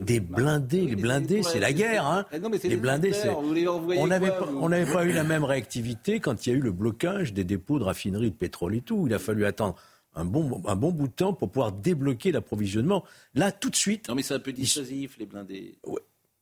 Des 0.00 0.20
blindés. 0.20 0.86
Les 0.86 0.96
blindés, 0.96 1.42
c'est 1.42 1.58
la 1.58 1.72
guerre. 1.72 2.06
Hein 2.06 2.24
non, 2.40 2.48
mais 2.48 2.58
c'est 2.58 2.68
les 2.68 2.76
les 2.76 2.80
blindés, 2.80 3.12
c'est. 3.12 3.28
On 3.30 4.06
n'avait 4.06 4.30
pas, 4.30 4.44
vous 4.44 4.68
pas 4.68 5.04
eu 5.04 5.12
la 5.12 5.24
même 5.24 5.44
réactivité 5.44 6.20
quand 6.20 6.46
il 6.46 6.50
y 6.50 6.54
a 6.54 6.56
eu 6.56 6.62
le 6.62 6.72
blocage 6.72 7.32
des 7.32 7.44
dépôts 7.44 7.78
de 7.78 7.84
raffinerie 7.84 8.30
de 8.30 8.36
pétrole 8.36 8.76
et 8.76 8.80
tout. 8.80 9.06
Il 9.06 9.14
a 9.14 9.18
fallu 9.18 9.44
attendre 9.44 9.74
un 10.14 10.24
bon, 10.24 10.62
un 10.66 10.76
bon 10.76 10.92
bout 10.92 11.08
de 11.08 11.12
temps 11.12 11.32
pour 11.32 11.50
pouvoir 11.50 11.72
débloquer 11.72 12.32
l'approvisionnement. 12.32 13.04
Là, 13.34 13.50
tout 13.52 13.70
de 13.70 13.76
suite. 13.76 14.08
Non, 14.08 14.14
mais 14.14 14.22
c'est 14.22 14.34
un 14.34 14.40
peu 14.40 14.52
dissuasif, 14.52 15.18
les 15.18 15.26
blindés. 15.26 15.78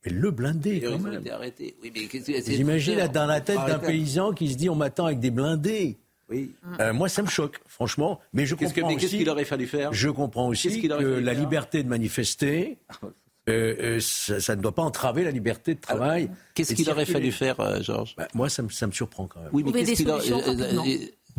Mais 0.05 0.11
le 0.11 0.31
blindé, 0.31 0.79
quand 0.81 0.99
même. 0.99 1.23
arrêtés. 1.31 1.75
Oui, 1.81 1.91
mais 1.93 2.41
J'imagine 2.45 2.95
là, 2.97 3.07
dans 3.07 3.25
la 3.25 3.41
tête 3.41 3.55
d'un 3.57 3.61
Arrêtez. 3.63 3.87
paysan 3.87 4.31
qui 4.33 4.49
se 4.51 4.57
dit 4.57 4.69
on 4.69 4.75
m'attend 4.75 5.05
avec 5.05 5.19
des 5.19 5.31
blindés. 5.31 5.97
Oui. 6.29 6.51
Euh, 6.79 6.93
moi, 6.93 7.07
ça 7.09 7.21
me 7.21 7.27
choque, 7.27 7.59
franchement. 7.67 8.19
Mais 8.33 8.45
je 8.45 8.55
Qu'est-ce 8.55 8.73
que- 8.73 8.81
comprends 8.81 8.95
mais 8.95 9.03
aussi- 9.03 9.17
qu'il 9.17 9.29
aurait 9.29 9.45
fallu 9.45 9.65
faire 9.65 9.93
Je 9.93 10.09
comprends 10.09 10.47
aussi 10.49 10.81
que 10.81 10.87
la 11.19 11.33
liberté 11.33 11.83
de 11.83 11.87
manifester, 11.87 12.77
euh, 13.49 13.75
euh, 13.79 13.99
ça, 14.01 14.39
ça 14.41 14.55
ne 14.57 14.61
doit 14.61 14.75
pas 14.75 14.83
entraver 14.83 15.23
la 15.23 15.31
liberté 15.31 15.73
de 15.73 15.79
travail. 15.79 16.29
Qu'est-ce 16.53 16.73
qu'il 16.75 16.89
aurait 16.89 17.05
fallu 17.05 17.31
faire, 17.31 17.59
euh, 17.61 17.81
Georges 17.81 18.13
Bah, 18.17 18.27
Moi, 18.33 18.49
ça 18.49 18.61
me, 18.61 18.69
ça 18.69 18.87
me 18.87 18.91
surprend 18.91 19.25
quand 19.27 19.39
même. 19.39 19.49
Oui, 19.53 19.63
mais 19.65 19.71
qu'est-ce 19.71 19.93
qu'il 20.03 20.09
aurait, 20.09 20.27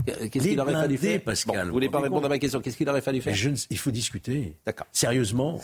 euh, 0.08 0.12
euh, 0.22 0.28
qu'est-ce 0.28 0.44
qu'il 0.48 0.60
aurait 0.60 0.72
fallu 0.72 0.96
faire 0.98 1.20
Pascal, 1.22 1.54
Bon, 1.54 1.60
vous 1.62 1.66
Vous 1.68 1.72
voulez 1.74 1.88
pas 1.88 2.00
répondre 2.00 2.26
à 2.26 2.28
ma 2.28 2.38
question 2.38 2.60
Qu'est-ce 2.60 2.76
qu'il 2.76 2.88
aurait 2.88 3.00
fallu 3.00 3.20
faire 3.20 3.34
Je 3.34 3.50
ne- 3.50 3.56
il 3.70 3.78
faut 3.78 3.90
discuter. 3.90 4.54
D'accord. 4.66 4.86
Sérieusement. 4.92 5.60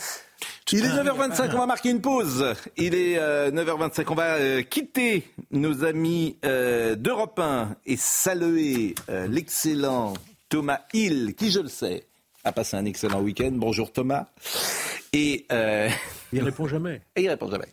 Il 0.73 0.85
est 0.85 0.89
9h25, 0.89 1.51
on 1.55 1.59
va 1.59 1.67
marquer 1.67 1.91
une 1.91 2.01
pause. 2.01 2.55
Il 2.77 2.95
est 2.95 3.19
euh, 3.19 3.51
9h25, 3.51 4.05
on 4.09 4.15
va 4.15 4.35
euh, 4.35 4.63
quitter 4.63 5.25
nos 5.51 5.85
amis 5.85 6.37
euh, 6.45 6.95
d'Europe 6.97 7.39
1 7.39 7.77
et 7.87 7.97
saluer 7.97 8.95
euh, 9.09 9.27
l'excellent 9.29 10.15
Thomas 10.49 10.81
Hill, 10.93 11.35
qui 11.37 11.51
je 11.51 11.61
le 11.61 11.69
sais, 11.69 12.05
a 12.45 12.53
passé 12.53 12.77
un 12.77 12.85
excellent 12.85 13.21
week-end. 13.23 13.53
Bonjour 13.53 13.93
Thomas. 13.93 14.27
Et 15.13 15.47
euh, 15.53 15.89
il 16.35 16.43
répond 16.43 16.67
jamais. 16.67 17.01
Et 17.17 17.23
il 17.23 17.29
répond 17.29 17.51
jamais. 17.51 17.69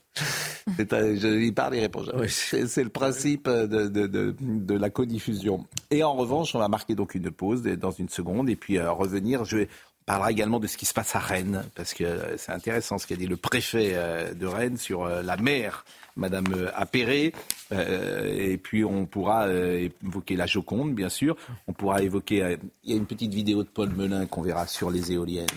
Un- 0.79 1.15
je- 1.15 1.39
il 1.41 1.53
parle, 1.53 1.75
il 1.75 1.79
répond 1.81 2.03
jamais. 2.03 2.27
C'est 2.27 2.67
c'est 2.67 2.83
le 2.83 2.89
principe 2.89 3.49
de, 3.49 3.87
de, 3.87 4.07
de, 4.07 4.35
de 4.39 4.73
la 4.77 4.89
codiffusion. 4.89 5.65
Et 5.89 6.03
en 6.03 6.13
revanche, 6.13 6.53
on 6.55 6.59
va 6.59 6.67
marquer 6.67 6.95
donc 6.95 7.15
une 7.15 7.31
pause 7.31 7.63
dans 7.63 7.91
une 7.91 8.09
seconde 8.09 8.49
et 8.49 8.55
puis 8.55 8.77
euh, 8.77 8.91
revenir. 8.91 9.43
Je 9.45 9.57
vais 9.57 9.69
on 10.01 10.13
parlera 10.13 10.31
également 10.31 10.59
de 10.59 10.65
ce 10.67 10.77
qui 10.77 10.85
se 10.87 10.93
passe 10.95 11.15
à 11.15 11.19
Rennes 11.19 11.63
parce 11.75 11.93
que 11.93 12.03
euh, 12.03 12.35
c'est 12.37 12.51
intéressant 12.51 12.97
ce 12.97 13.05
qu'a 13.05 13.15
dit 13.15 13.27
le 13.27 13.37
préfet 13.37 13.91
euh, 13.93 14.33
de 14.33 14.45
Rennes 14.47 14.77
sur 14.77 15.03
euh, 15.03 15.21
la 15.21 15.37
mer. 15.37 15.85
Madame 16.17 16.45
euh, 16.53 16.69
Appéré, 16.75 17.33
Euh, 17.71 18.25
et 18.51 18.57
puis 18.57 18.83
on 18.83 19.05
pourra 19.05 19.45
euh, 19.47 19.87
évoquer 20.03 20.35
la 20.35 20.45
Joconde, 20.45 20.93
bien 20.93 21.07
sûr. 21.07 21.37
On 21.67 21.73
pourra 21.73 22.01
évoquer. 22.01 22.43
euh, 22.43 22.57
il 22.83 22.89
y 22.91 22.93
a 22.93 22.97
une 22.97 23.05
petite 23.05 23.33
vidéo 23.33 23.63
de 23.63 23.69
Paul 23.69 23.89
Melun 23.95 24.25
qu'on 24.25 24.41
verra 24.41 24.67
sur 24.67 24.89
les 24.91 25.13
éoliennes. 25.13 25.47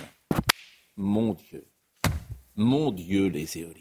Mon 0.97 1.35
Dieu, 1.35 1.65
mon 2.57 2.91
Dieu, 2.91 3.27
les 3.29 3.59
éoliennes. 3.59 3.81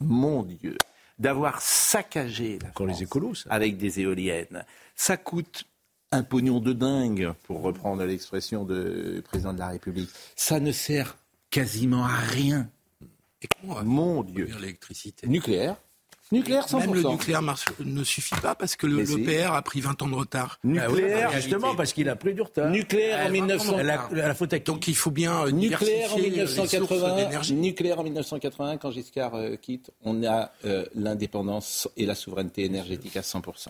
Mon 0.00 0.42
Dieu, 0.42 0.76
d'avoir 1.18 1.60
saccagé 1.60 2.58
la 2.62 2.70
France 2.72 2.98
les 2.98 3.02
écolos, 3.04 3.34
ça. 3.34 3.50
avec 3.50 3.76
des 3.78 4.00
éoliennes, 4.00 4.64
ça 4.94 5.16
coûte 5.16 5.64
un 6.12 6.22
pognon 6.22 6.60
de 6.60 6.72
dingue, 6.72 7.32
pour 7.44 7.62
reprendre 7.62 8.04
l'expression 8.04 8.64
du 8.64 9.22
président 9.22 9.52
de 9.52 9.58
la 9.58 9.68
République. 9.68 10.10
Ça 10.34 10.58
ne 10.58 10.72
sert 10.72 11.16
quasiment 11.50 12.04
à 12.04 12.16
rien. 12.16 12.68
Et 13.42 13.46
comment 13.48 13.74
on 13.74 13.76
va 13.76 13.82
Mon 13.84 14.22
Dieu. 14.22 14.48
l'électricité 14.60 15.26
Nucléaire. 15.28 15.76
Nucléaire 16.32 16.66
100%. 16.66 16.78
Même 16.80 16.94
le 16.94 17.02
nucléaire 17.02 17.42
marche- 17.42 17.64
ne 17.84 18.04
suffit 18.04 18.34
pas 18.40 18.54
parce 18.54 18.76
que 18.76 18.86
le, 18.86 18.96
Mais 18.96 19.02
le 19.02 19.06
si. 19.08 19.22
PR 19.22 19.52
a 19.54 19.62
pris 19.62 19.80
20 19.80 20.00
ans 20.02 20.08
de 20.08 20.14
retard. 20.14 20.58
Nucléaire, 20.64 21.28
Ah 21.30 21.34
oui, 21.34 21.40
Justement, 21.42 21.74
parce 21.74 21.92
qu'il 21.92 22.08
a 22.08 22.16
pris 22.16 22.34
du 22.34 22.42
retard. 22.42 22.70
Nucléaire 22.70 23.26
en 23.26 23.30
1900. 23.30 23.76
La, 23.78 24.08
la 24.12 24.34
faute 24.34 24.52
à 24.52 24.58
qui 24.58 24.64
Donc 24.70 24.86
il 24.88 24.94
faut 24.94 25.10
bien 25.10 25.44
euh, 25.46 25.50
Nucléaire 25.50 26.12
en 26.12 26.16
diversifier 26.16 26.30
euh, 26.40 26.44
les 26.44 26.46
sources 26.46 26.72
1980, 26.72 27.16
d'énergie. 27.16 27.54
nucléaire 27.54 27.98
en 28.00 28.04
1980, 28.04 28.76
quand 28.76 28.90
Giscard 28.92 29.34
euh, 29.34 29.56
quitte, 29.56 29.90
on 30.04 30.22
a 30.24 30.50
euh, 30.64 30.84
l'indépendance 30.94 31.88
et 31.96 32.06
la 32.06 32.14
souveraineté 32.14 32.64
énergétique 32.64 33.16
à 33.16 33.22
100%. 33.22 33.68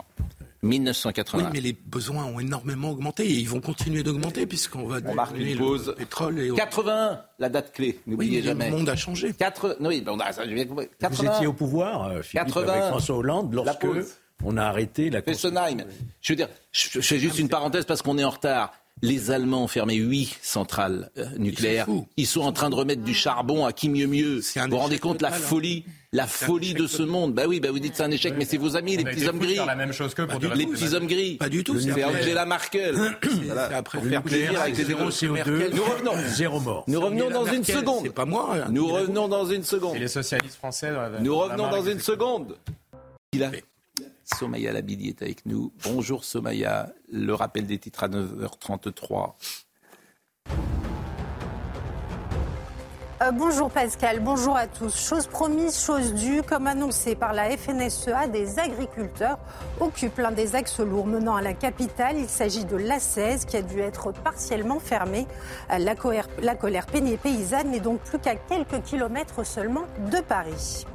1980. 0.62 1.42
Oui, 1.44 1.48
mais 1.52 1.60
les 1.60 1.72
besoins 1.72 2.24
ont 2.24 2.38
énormément 2.38 2.90
augmenté 2.90 3.24
et 3.26 3.32
ils 3.32 3.48
vont 3.48 3.60
continuer 3.60 4.02
d'augmenter 4.02 4.46
puisqu'on 4.46 4.86
va 4.86 4.98
On 5.06 5.14
marque 5.14 5.36
une 5.36 5.52
le 5.52 5.56
pause. 5.56 5.94
pétrole 5.96 6.38
et 6.38 6.50
81, 6.54 7.20
la 7.38 7.48
date 7.48 7.72
clé, 7.72 7.98
n'oubliez 8.06 8.38
Oui, 8.40 8.44
jamais. 8.44 8.70
Le 8.70 8.76
monde 8.76 8.88
a 8.88 8.96
changé. 8.96 9.32
4... 9.32 9.78
Non, 9.80 9.88
oui, 9.88 10.04
on 10.06 10.18
a, 10.20 10.32
ça, 10.32 10.46
j'ai 10.46 10.54
bien 10.54 10.66
compris. 10.66 10.86
Vous 10.86 10.90
80. 11.06 11.34
étiez 11.34 11.46
au 11.46 11.52
pouvoir, 11.52 12.08
euh, 12.08 12.22
Philippe, 12.22 12.46
80. 12.48 12.72
avec 12.72 12.84
François 12.84 13.16
Hollande, 13.16 13.54
La 13.54 13.62
lorsque 13.64 13.86
on 14.44 14.56
a 14.56 14.64
arrêté 14.64 15.10
la 15.10 15.22
Fessenheim. 15.22 15.84
Je 16.20 16.32
veux 16.32 16.36
dire, 16.36 16.48
je, 16.72 16.88
je 16.92 17.00
fais 17.00 17.18
juste 17.18 17.38
une 17.38 17.48
parenthèse 17.48 17.84
parce 17.84 18.02
qu'on 18.02 18.16
est 18.18 18.24
en 18.24 18.30
retard. 18.30 18.72
Les 19.02 19.30
Allemands 19.30 19.64
ont 19.64 19.68
fermé 19.68 19.94
huit 19.94 20.38
centrales 20.42 21.10
euh, 21.16 21.26
nucléaires. 21.38 21.86
Ils 21.88 21.92
sont 21.92 22.00
fous. 22.00 22.08
Ils 22.16 22.26
sont 22.26 22.40
en 22.42 22.52
train 22.52 22.70
de 22.70 22.74
remettre 22.74 23.02
du 23.02 23.14
charbon 23.14 23.64
à 23.64 23.72
qui 23.72 23.88
mieux 23.88 24.06
mieux. 24.06 24.40
Vous 24.40 24.60
vous 24.70 24.76
rendez 24.76 24.98
compte 24.98 25.22
la 25.22 25.28
hein. 25.28 25.32
folie, 25.32 25.84
la 26.12 26.26
folie 26.26 26.74
de 26.74 26.86
ce 26.86 26.98
total. 26.98 27.10
monde. 27.12 27.34
Bah 27.34 27.44
oui, 27.48 27.60
bah 27.60 27.70
vous 27.70 27.78
dites 27.78 27.96
c'est 27.96 28.02
un 28.02 28.10
échec, 28.10 28.34
mais 28.36 28.44
c'est 28.44 28.58
vos 28.58 28.76
amis, 28.76 28.96
les 28.96 29.04
petits 29.04 29.26
hommes 29.26 29.38
gris. 29.38 29.56
la 29.56 29.74
même 29.74 29.92
chose 29.92 30.14
qu'eux 30.14 30.26
pour 30.26 30.38
Les 30.40 30.66
petits 30.66 30.94
hommes 30.94 31.06
gris. 31.06 31.36
Pas 31.36 31.48
du 31.48 31.64
tout. 31.64 31.78
C'est 31.80 32.04
Angela 32.04 32.44
Merkel. 32.44 32.96
Voilà, 33.46 33.76
après 33.76 33.98
pour 33.98 34.06
faire 34.06 34.22
plaisir 34.22 34.60
avec 34.60 34.76
les 34.76 34.84
zéro 34.84 35.08
écolos. 35.08 35.10
CO2, 35.12 35.30
Merkel. 35.30 35.72
Nous 35.74 35.84
revenons. 35.84 36.12
zéro 36.28 36.60
mort. 36.60 36.84
Nous 36.86 37.00
revenons 37.00 37.26
Angela 37.26 37.38
dans 37.38 37.52
une 37.52 37.64
seconde. 37.64 38.02
C'est 38.04 38.14
pas 38.14 38.24
moi. 38.26 38.54
hein. 38.54 38.68
Nous 38.70 38.86
revenons 38.86 39.28
dans 39.28 39.46
une 39.46 39.64
seconde. 39.64 39.96
Les 39.96 40.08
socialistes 40.08 40.56
français. 40.56 40.92
Nous 41.20 41.36
revenons 41.36 41.70
dans 41.70 41.84
une 41.84 42.00
seconde. 42.00 42.56
Il 43.32 43.44
a... 43.44 43.50
Somaya 44.38 44.72
Labidi 44.72 45.08
est 45.08 45.22
avec 45.22 45.46
nous. 45.46 45.72
Bonjour 45.84 46.24
Somaya. 46.24 46.92
Le 47.12 47.32
rappel 47.34 47.66
des 47.66 47.78
titres 47.78 48.04
à 48.04 48.08
9h33. 48.08 49.34
Euh, 53.22 53.32
bonjour 53.32 53.70
Pascal, 53.70 54.20
bonjour 54.20 54.56
à 54.56 54.66
tous. 54.66 54.96
Chose 54.96 55.26
promise, 55.26 55.78
chose 55.78 56.14
due, 56.14 56.42
comme 56.42 56.66
annoncé 56.66 57.14
par 57.14 57.34
la 57.34 57.54
FNSEA, 57.54 58.28
des 58.28 58.58
agriculteurs 58.58 59.38
occupent 59.78 60.16
l'un 60.16 60.32
des 60.32 60.54
axes 60.54 60.80
lourds 60.80 61.06
menant 61.06 61.36
à 61.36 61.42
la 61.42 61.52
capitale. 61.52 62.16
Il 62.16 62.30
s'agit 62.30 62.64
de 62.64 62.76
l'A16 62.78 63.44
qui 63.44 63.58
a 63.58 63.62
dû 63.62 63.80
être 63.80 64.12
partiellement 64.12 64.80
fermée. 64.80 65.26
Euh, 65.70 65.76
La 65.76 65.94
colère, 65.94 66.28
la 66.40 66.54
colère 66.54 66.86
peignée 66.86 67.18
paysanne 67.18 67.72
n'est 67.72 67.80
donc 67.80 68.00
plus 68.00 68.18
qu'à 68.18 68.36
quelques 68.36 68.82
kilomètres 68.84 69.44
seulement 69.44 69.84
de 70.10 70.20
Paris. 70.22 70.86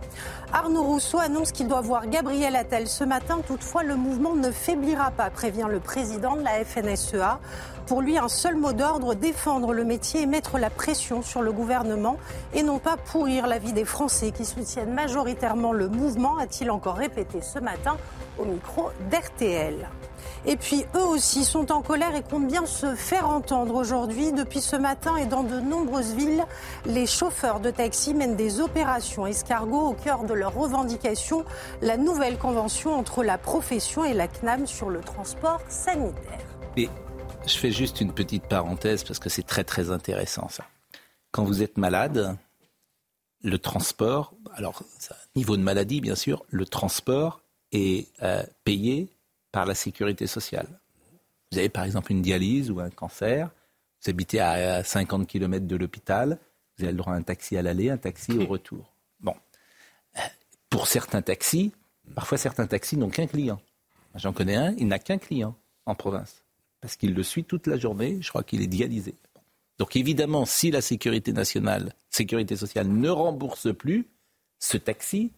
Arnaud 0.53 0.83
Rousseau 0.83 1.19
annonce 1.19 1.51
qu'il 1.51 1.67
doit 1.67 1.81
voir 1.81 2.07
Gabriel 2.07 2.55
Attal 2.55 2.87
ce 2.87 3.03
matin. 3.03 3.39
Toutefois, 3.45 3.83
le 3.83 3.95
mouvement 3.95 4.35
ne 4.35 4.51
faiblira 4.51 5.11
pas, 5.11 5.29
prévient 5.29 5.67
le 5.69 5.79
président 5.79 6.35
de 6.35 6.43
la 6.43 6.63
FNSEA. 6.63 7.39
Pour 7.87 8.01
lui, 8.01 8.17
un 8.17 8.29
seul 8.29 8.55
mot 8.55 8.73
d'ordre, 8.73 9.15
défendre 9.15 9.73
le 9.73 9.83
métier 9.83 10.21
et 10.21 10.25
mettre 10.25 10.57
la 10.57 10.69
pression 10.69 11.21
sur 11.21 11.41
le 11.41 11.51
gouvernement 11.51 12.17
et 12.53 12.63
non 12.63 12.79
pas 12.79 12.97
pourrir 12.97 13.47
la 13.47 13.59
vie 13.59 13.73
des 13.73 13.85
Français 13.85 14.31
qui 14.31 14.45
soutiennent 14.45 14.93
majoritairement 14.93 15.73
le 15.73 15.87
mouvement, 15.87 16.37
a-t-il 16.37 16.71
encore 16.71 16.95
répété 16.95 17.41
ce 17.41 17.59
matin 17.59 17.97
au 18.39 18.45
micro 18.45 18.89
d'RTL. 19.11 19.87
Et 20.47 20.57
puis 20.57 20.85
eux 20.95 21.03
aussi 21.03 21.43
sont 21.43 21.71
en 21.71 21.81
colère 21.81 22.15
et 22.15 22.21
comptent 22.21 22.47
bien 22.47 22.65
se 22.65 22.93
faire 22.95 23.27
entendre 23.29 23.75
aujourd'hui. 23.75 24.31
Depuis 24.31 24.61
ce 24.61 24.75
matin 24.75 25.15
et 25.17 25.25
dans 25.25 25.43
de 25.43 25.59
nombreuses 25.59 26.13
villes, 26.13 26.45
les 26.85 27.07
chauffeurs 27.07 27.59
de 27.59 27.71
taxi 27.71 28.13
mènent 28.13 28.35
des 28.35 28.59
opérations 28.59 29.25
escargots 29.25 29.87
au 29.87 29.93
cœur 29.93 30.23
de 30.23 30.33
leurs 30.33 30.53
revendications. 30.53 31.45
La 31.81 31.97
nouvelle 31.97 32.37
convention 32.37 32.93
entre 32.93 33.23
la 33.23 33.39
profession 33.39 34.05
et 34.05 34.13
la 34.13 34.27
CNAM 34.27 34.67
sur 34.67 34.89
le 34.89 35.01
transport 35.01 35.61
sanitaire. 35.67 36.45
Je 37.47 37.57
fais 37.57 37.71
juste 37.71 38.01
une 38.01 38.11
petite 38.11 38.47
parenthèse 38.47 39.03
parce 39.03 39.19
que 39.19 39.29
c'est 39.29 39.43
très 39.43 39.63
très 39.63 39.91
intéressant 39.91 40.49
ça. 40.49 40.65
Quand 41.31 41.43
vous 41.43 41.61
êtes 41.61 41.77
malade, 41.77 42.37
le 43.43 43.57
transport, 43.59 44.33
alors 44.55 44.81
niveau 45.35 45.57
de 45.57 45.61
maladie 45.61 46.01
bien 46.01 46.15
sûr, 46.15 46.43
le 46.49 46.65
transport 46.65 47.41
est 47.71 48.07
euh, 48.23 48.43
payé 48.63 49.14
par 49.55 49.65
la 49.65 49.73
sécurité 49.73 50.27
sociale. 50.27 50.67
Vous 51.49 51.59
avez 51.59 51.69
par 51.69 51.85
exemple 51.85 52.11
une 52.11 52.21
dialyse 52.21 52.69
ou 52.69 52.81
un 52.81 52.89
cancer, 52.89 53.51
vous 54.01 54.09
habitez 54.09 54.41
à 54.41 54.83
50 54.83 55.27
km 55.27 55.65
de 55.65 55.77
l'hôpital, 55.77 56.39
vous 56.77 56.83
avez 56.83 56.91
le 56.91 56.97
droit 56.97 57.13
à 57.13 57.15
un 57.15 57.21
taxi 57.21 57.55
à 57.55 57.61
l'aller, 57.61 57.89
un 57.89 57.95
taxi 57.97 58.33
au 58.37 58.45
retour. 58.47 58.91
Bon. 59.21 59.33
Euh, 60.17 60.21
Pour 60.69 60.87
certains 60.87 61.21
taxis, 61.21 61.71
parfois 62.15 62.37
certains 62.37 62.67
taxis 62.67 62.97
n'ont 62.97 63.09
qu'un 63.09 63.27
client. 63.27 63.61
J'en 64.15 64.33
connais 64.33 64.57
un, 64.57 64.75
il 64.77 64.89
n'a 64.89 64.99
qu'un 64.99 65.19
client 65.19 65.55
en 65.85 65.95
province. 65.95 66.43
Parce 66.81 66.97
qu'il 66.97 67.13
le 67.13 67.23
suit 67.23 67.45
toute 67.45 67.65
la 67.65 67.77
journée, 67.77 68.17
je 68.21 68.27
crois 68.27 68.43
qu'il 68.43 68.61
est 68.61 68.67
dialysé. 68.67 69.15
Donc 69.77 69.95
évidemment, 69.95 70.45
si 70.45 70.69
la 70.69 70.81
sécurité 70.81 71.31
nationale, 71.31 71.93
sécurité 72.09 72.57
sociale 72.57 72.89
ne 72.89 73.09
rembourse 73.09 73.73
plus, 73.73 74.05
ce 74.59 74.75
taxi 74.75 75.31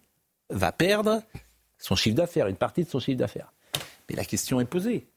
va 0.50 0.72
perdre 0.72 1.22
son 1.78 1.96
chiffre 1.96 2.16
d'affaires, 2.16 2.48
une 2.48 2.56
partie 2.56 2.84
de 2.84 2.90
son 2.90 3.00
chiffre 3.00 3.20
d'affaires. 3.20 3.52
Mais 4.10 4.16
la 4.16 4.26
question 4.26 4.60
est 4.62 4.66
posée. 4.66 5.08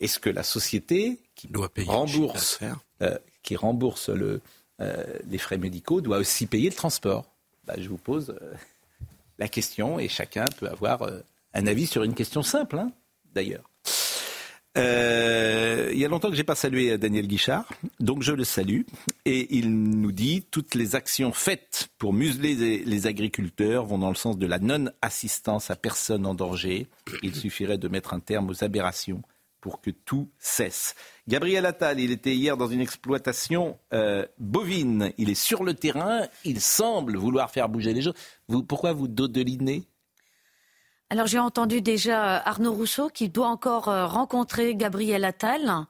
est-ce 0.00 0.18
que 0.18 0.30
la 0.30 0.42
société 0.42 1.20
qui 1.34 1.48
doit 1.48 1.68
payer 1.68 1.90
rembourse, 1.90 2.60
euh, 3.02 3.16
qui 3.42 3.56
rembourse 3.56 4.08
le, 4.08 4.40
euh, 4.80 5.04
les 5.28 5.38
frais 5.38 5.58
médicaux 5.58 6.00
doit 6.00 6.18
aussi 6.18 6.46
payer 6.46 6.70
le 6.70 6.74
transport? 6.74 7.24
Bah, 7.64 7.74
Je 7.78 7.88
vous 7.88 7.96
pose 7.96 8.36
euh, 8.42 8.54
la 9.38 9.48
question 9.48 9.98
et 9.98 10.08
chacun 10.08 10.46
peut 10.58 10.68
avoir 10.68 11.08
un 11.54 11.66
avis 11.66 11.86
sur 11.86 12.02
une 12.02 12.14
question 12.14 12.42
simple, 12.42 12.78
hein, 12.78 12.92
d'ailleurs. 13.32 13.70
Euh, 14.76 15.90
il 15.92 15.98
y 15.98 16.04
a 16.04 16.08
longtemps 16.08 16.30
que 16.30 16.36
j'ai 16.36 16.44
pas 16.44 16.56
salué 16.56 16.98
Daniel 16.98 17.28
Guichard, 17.28 17.68
donc 18.00 18.22
je 18.22 18.32
le 18.32 18.44
salue. 18.44 18.82
Et 19.24 19.56
il 19.56 19.70
nous 19.70 20.12
dit 20.12 20.46
toutes 20.50 20.74
les 20.74 20.96
actions 20.96 21.32
faites 21.32 21.88
pour 21.98 22.12
museler 22.12 22.82
les 22.84 23.06
agriculteurs 23.06 23.86
vont 23.86 23.98
dans 23.98 24.08
le 24.08 24.16
sens 24.16 24.36
de 24.36 24.46
la 24.46 24.58
non-assistance 24.58 25.70
à 25.70 25.76
personne 25.76 26.26
en 26.26 26.34
danger. 26.34 26.88
Il 27.22 27.34
suffirait 27.34 27.78
de 27.78 27.88
mettre 27.88 28.14
un 28.14 28.20
terme 28.20 28.50
aux 28.50 28.64
aberrations 28.64 29.22
pour 29.60 29.80
que 29.80 29.90
tout 29.90 30.28
cesse. 30.38 30.94
Gabriel 31.26 31.64
Attal, 31.64 31.98
il 31.98 32.10
était 32.10 32.34
hier 32.34 32.58
dans 32.58 32.68
une 32.68 32.82
exploitation 32.82 33.78
euh, 33.94 34.26
bovine. 34.38 35.12
Il 35.16 35.30
est 35.30 35.34
sur 35.34 35.64
le 35.64 35.72
terrain. 35.72 36.26
Il 36.44 36.60
semble 36.60 37.16
vouloir 37.16 37.50
faire 37.50 37.70
bouger 37.70 37.94
les 37.94 38.02
choses. 38.02 38.14
Vous, 38.48 38.62
pourquoi 38.62 38.92
vous 38.92 39.08
dodelinez 39.08 39.84
alors 41.10 41.26
j'ai 41.26 41.38
entendu 41.38 41.80
déjà 41.80 42.24
euh, 42.24 42.40
Arnaud 42.44 42.72
Rousseau 42.72 43.08
qui 43.08 43.28
doit 43.28 43.48
encore 43.48 43.88
euh, 43.88 44.06
rencontrer 44.06 44.74
Gabriel 44.74 45.24
Attal. 45.24 45.86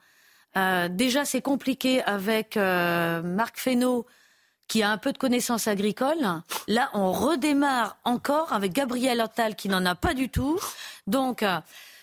Euh, 0.57 0.89
déjà 0.89 1.25
c'est 1.25 1.43
compliqué 1.43 2.03
avec 2.03 2.57
Marc 2.57 3.59
Fesneau 3.59 4.07
qui 4.67 4.83
a 4.83 4.91
un 4.91 4.99
peu 4.99 5.13
de 5.13 5.19
connaissances 5.19 5.67
agricoles. 5.67 6.43
Là 6.69 6.91
on 6.95 7.13
redémarre 7.13 7.97
encore 8.05 8.53
avec 8.53 8.73
Gabriel 8.73 9.21
Attal 9.21 9.57
qui 9.57 9.69
n'en 9.69 9.85
a 9.87 9.95
pas 9.95 10.15
du 10.15 10.29
tout. 10.29 10.59
Donc 11.07 11.45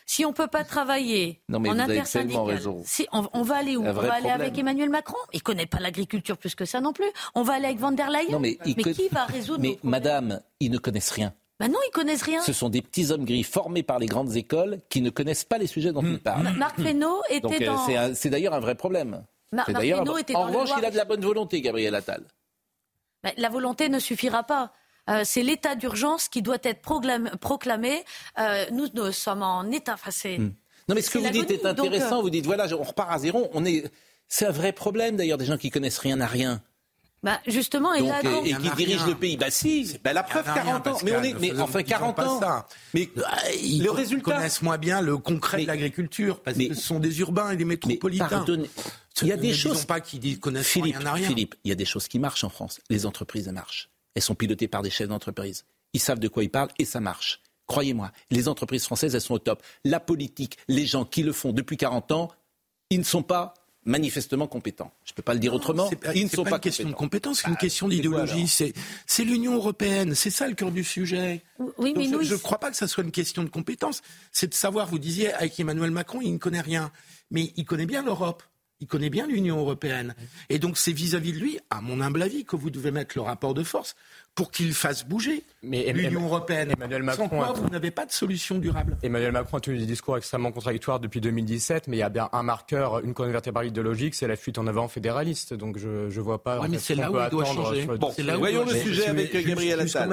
si 0.05 0.25
on 0.25 0.29
ne 0.29 0.33
peut 0.33 0.47
pas 0.47 0.65
travailler 0.65 1.41
non, 1.47 1.59
mais 1.61 1.69
en 1.69 1.79
intersyndical, 1.79 2.59
si 2.83 3.07
on, 3.13 3.43
va 3.43 3.55
aller 3.55 3.77
où? 3.77 3.85
On 3.85 3.93
va 3.93 4.13
aller 4.13 4.29
avec 4.29 4.57
Emmanuel 4.57 4.89
Macron? 4.89 5.17
Il 5.31 5.37
ne 5.37 5.41
connaît 5.41 5.65
pas 5.65 5.79
l'agriculture 5.79 6.37
plus 6.37 6.53
que 6.53 6.65
ça 6.65 6.81
non 6.81 6.91
plus. 6.91 7.09
On 7.33 7.43
va 7.43 7.53
aller 7.53 7.67
avec 7.67 7.79
Van 7.79 7.93
der 7.93 8.09
Leyen? 8.09 8.39
mais, 8.39 8.57
qui 8.57 9.07
va 9.09 9.23
résoudre 9.23 9.61
Mais 9.61 9.79
madame, 9.83 10.41
ils 10.59 10.69
ne 10.69 10.77
connaissent 10.77 11.11
rien. 11.11 11.33
Ben 11.61 11.71
non, 11.71 11.79
ils 11.87 11.91
connaissent 11.91 12.23
rien. 12.23 12.41
Ce 12.41 12.53
sont 12.53 12.69
des 12.69 12.81
petits 12.81 13.11
hommes 13.11 13.23
gris 13.23 13.43
formés 13.43 13.83
par 13.83 13.99
les 13.99 14.07
grandes 14.07 14.35
écoles 14.35 14.79
qui 14.89 15.01
ne 15.01 15.09
connaissent 15.09 15.43
pas 15.43 15.57
les 15.57 15.67
sujets 15.67 15.91
dont 15.91 16.01
ils 16.01 16.19
parlent. 16.19 16.51
Marc 16.57 16.81
Fesneau 16.81 17.21
était 17.29 17.41
Donc, 17.41 17.61
euh, 17.61 17.65
dans... 18.07 18.15
C'est 18.15 18.29
d'ailleurs 18.29 18.53
un 18.53 18.59
vrai 18.59 18.75
problème. 18.75 19.23
Marc 19.51 19.71
Fesneau 19.71 20.17
était 20.17 20.35
en 20.35 20.47
revanche, 20.47 20.69
il 20.77 20.85
a 20.85 20.91
de 20.91 20.97
la 20.97 21.05
bonne 21.05 21.21
volonté, 21.21 21.61
Gabriel 21.61 21.93
Attal. 21.93 22.23
Ben, 23.23 23.31
la 23.37 23.49
volonté 23.49 23.89
ne 23.89 23.99
suffira 23.99 24.43
pas. 24.43 24.73
Euh, 25.09 25.21
c'est 25.23 25.43
l'état 25.43 25.75
d'urgence 25.75 26.27
qui 26.29 26.41
doit 26.41 26.57
être 26.63 26.81
proclamé. 27.39 28.03
Euh, 28.39 28.65
nous, 28.71 28.87
nous, 28.93 29.11
sommes 29.11 29.43
en 29.43 29.69
état. 29.71 29.93
Enfin, 29.93 30.11
hmm. 30.37 30.53
Non, 30.87 30.95
mais 30.95 31.01
ce 31.01 31.09
que 31.09 31.19
vous 31.19 31.29
dites 31.29 31.51
est 31.51 31.65
intéressant. 31.65 32.21
Vous 32.21 32.29
dites 32.29 32.45
voilà, 32.45 32.67
on 32.77 32.83
repart 32.83 33.11
à 33.11 33.19
zéro. 33.19 33.49
On 33.53 33.65
est. 33.65 33.91
C'est 34.27 34.45
un 34.45 34.51
vrai 34.51 34.71
problème 34.71 35.17
d'ailleurs 35.17 35.37
des 35.37 35.45
gens 35.45 35.57
qui 35.57 35.69
connaissent 35.69 35.99
rien 35.99 36.21
à 36.21 36.27
rien. 36.27 36.61
Bah 37.23 37.39
justement, 37.45 37.93
et, 37.93 38.01
là, 38.01 38.19
et, 38.43 38.55
qui 38.55 38.69
dirige 38.75 39.05
le 39.05 39.13
pays. 39.13 39.37
Bah 39.37 39.51
si, 39.51 39.95
bah, 40.03 40.11
la 40.11 40.23
preuve 40.23 40.43
40 40.43 40.87
ans. 40.87 40.97
Mais 41.03 41.15
on 41.15 41.21
est, 41.21 41.39
mais 41.39 41.59
enfin 41.59 41.83
40 41.83 42.19
ans. 42.19 42.39
Ça. 42.39 42.67
Mais 42.95 43.09
ils 43.61 43.83
le 43.83 43.91
résultat. 43.91 44.33
connaissent 44.33 44.63
moins 44.63 44.79
bien 44.79 45.01
le 45.01 45.17
concret 45.17 45.61
de 45.61 45.67
l'agriculture 45.67 46.41
parce 46.41 46.57
que 46.57 46.73
ce 46.73 46.81
sont 46.81 46.99
des 46.99 47.19
urbains 47.19 47.51
et 47.51 47.57
des 47.57 47.65
métropolitains. 47.65 48.45
il 49.21 49.27
y 49.27 49.31
a 49.31 49.37
des 49.37 49.53
choses 49.53 49.85
pas 49.85 49.99
qui 49.99 50.39
connaissent 50.39 50.67
Philippe, 50.67 50.97
rien 50.97 51.05
à 51.05 51.13
rien. 51.13 51.27
Philippe, 51.27 51.55
il 51.63 51.69
y 51.69 51.71
a 51.71 51.75
des 51.75 51.85
choses 51.85 52.07
qui 52.07 52.17
marchent 52.17 52.43
en 52.43 52.49
France. 52.49 52.79
Les 52.89 53.05
entreprises 53.05 53.47
elles 53.47 53.53
marchent. 53.53 53.89
Elles 54.15 54.23
sont 54.23 54.35
pilotées 54.35 54.67
par 54.67 54.81
des 54.81 54.89
chefs 54.89 55.07
d'entreprise. 55.07 55.65
Ils 55.93 55.99
savent 55.99 56.19
de 56.19 56.27
quoi 56.27 56.43
ils 56.43 56.49
parlent 56.49 56.71
et 56.79 56.85
ça 56.85 56.99
marche. 56.99 57.41
Croyez-moi, 57.67 58.11
les 58.31 58.47
entreprises 58.47 58.83
françaises, 58.83 59.15
elles 59.15 59.21
sont 59.21 59.35
au 59.35 59.39
top. 59.39 59.63
La 59.85 59.99
politique, 59.99 60.57
les 60.67 60.85
gens 60.85 61.05
qui 61.05 61.23
le 61.23 61.31
font 61.31 61.53
depuis 61.53 61.77
40 61.77 62.11
ans, 62.11 62.31
ils 62.89 62.99
ne 62.99 63.05
sont 63.05 63.23
pas 63.23 63.53
manifestement 63.85 64.47
compétents. 64.47 64.91
Je 65.05 65.11
ne 65.11 65.15
peux 65.15 65.21
pas 65.21 65.33
le 65.33 65.39
dire 65.39 65.53
autrement. 65.53 65.89
Ils 66.13 66.25
ne 66.25 66.29
sont 66.29 66.43
pas, 66.43 66.55
une 66.55 66.59
question 66.59 66.87
de 66.87 66.93
compétence, 66.93 67.39
c'est 67.39 67.47
une 67.47 67.53
bah, 67.53 67.59
question 67.59 67.87
d'idéologie. 67.87 68.47
C'est 68.47 69.23
l'Union 69.23 69.55
européenne, 69.55 70.15
c'est 70.15 70.29
ça 70.29 70.47
le 70.47 70.53
cœur 70.53 70.71
du 70.71 70.83
sujet. 70.83 71.43
Oui, 71.77 71.93
mais 71.95 72.05
je 72.05 72.33
ne 72.33 72.39
crois 72.39 72.59
pas 72.59 72.69
que 72.69 72.77
ça 72.77 72.87
soit 72.87 73.03
une 73.03 73.11
question 73.11 73.43
de 73.43 73.49
compétence. 73.49 74.01
C'est 74.31 74.47
de 74.47 74.53
savoir, 74.53 74.87
vous 74.87 74.99
disiez, 74.99 75.33
avec 75.33 75.59
Emmanuel 75.59 75.91
Macron, 75.91 76.19
il 76.21 76.33
ne 76.33 76.37
connaît 76.37 76.61
rien. 76.61 76.91
Mais 77.31 77.53
il 77.55 77.65
connaît 77.65 77.85
bien 77.85 78.03
l'Europe. 78.03 78.43
Il 78.81 78.87
connaît 78.87 79.09
bien 79.09 79.27
l'Union 79.27 79.57
européenne. 79.59 80.15
Et 80.49 80.59
donc 80.59 80.77
c'est 80.77 80.91
vis-à-vis 80.91 81.33
de 81.33 81.37
lui, 81.37 81.59
à 81.69 81.81
mon 81.81 82.01
humble 82.01 82.21
avis, 82.21 82.43
que 82.43 82.55
vous 82.55 82.69
devez 82.69 82.91
mettre 82.91 83.15
le 83.15 83.21
rapport 83.21 83.53
de 83.53 83.63
force 83.63 83.95
pour 84.35 84.51
qu'il 84.51 84.73
fasse 84.73 85.05
bouger 85.05 85.43
l'Union 85.61 86.23
européenne. 86.23 86.71
Emmanuel 86.71 87.03
Macron 87.03 87.29
Sans 87.29 87.53
vous 87.53 87.69
n'avez 87.69 87.91
pas 87.91 88.05
de 88.05 88.11
solution 88.11 88.57
durable. 88.57 88.97
Emmanuel 89.03 89.31
Macron 89.31 89.57
a 89.57 89.59
tenu 89.61 89.77
des 89.77 89.85
discours 89.85 90.17
extrêmement 90.17 90.51
contradictoires 90.51 90.99
depuis 90.99 91.21
2017, 91.21 91.87
mais 91.87 91.97
il 91.97 91.99
y 91.99 92.03
a 92.03 92.09
bien 92.09 92.29
un 92.33 92.43
marqueur, 92.43 92.99
une 92.99 93.13
colonne 93.13 93.31
vertébrale 93.31 93.67
idéologique, 93.67 94.15
c'est 94.15 94.27
la 94.27 94.35
fuite 94.35 94.57
en 94.57 94.67
avant 94.67 94.87
fédéraliste. 94.87 95.53
Donc 95.53 95.77
je 95.77 96.05
ne 96.05 96.21
vois 96.21 96.43
pas. 96.43 96.59
Oui, 96.59 96.67
mais 96.69 96.79
c'est 96.79 96.95
là 96.95 97.11
où 97.11 97.19
il 97.19 97.29
doit 97.29 97.45
changer. 97.45 97.85
Bon, 97.85 98.11
voyons 98.37 98.65
le 98.65 98.75
sujet 98.75 99.07
avec 99.07 99.35
Gabriel 99.45 99.79
Attal 99.79 100.09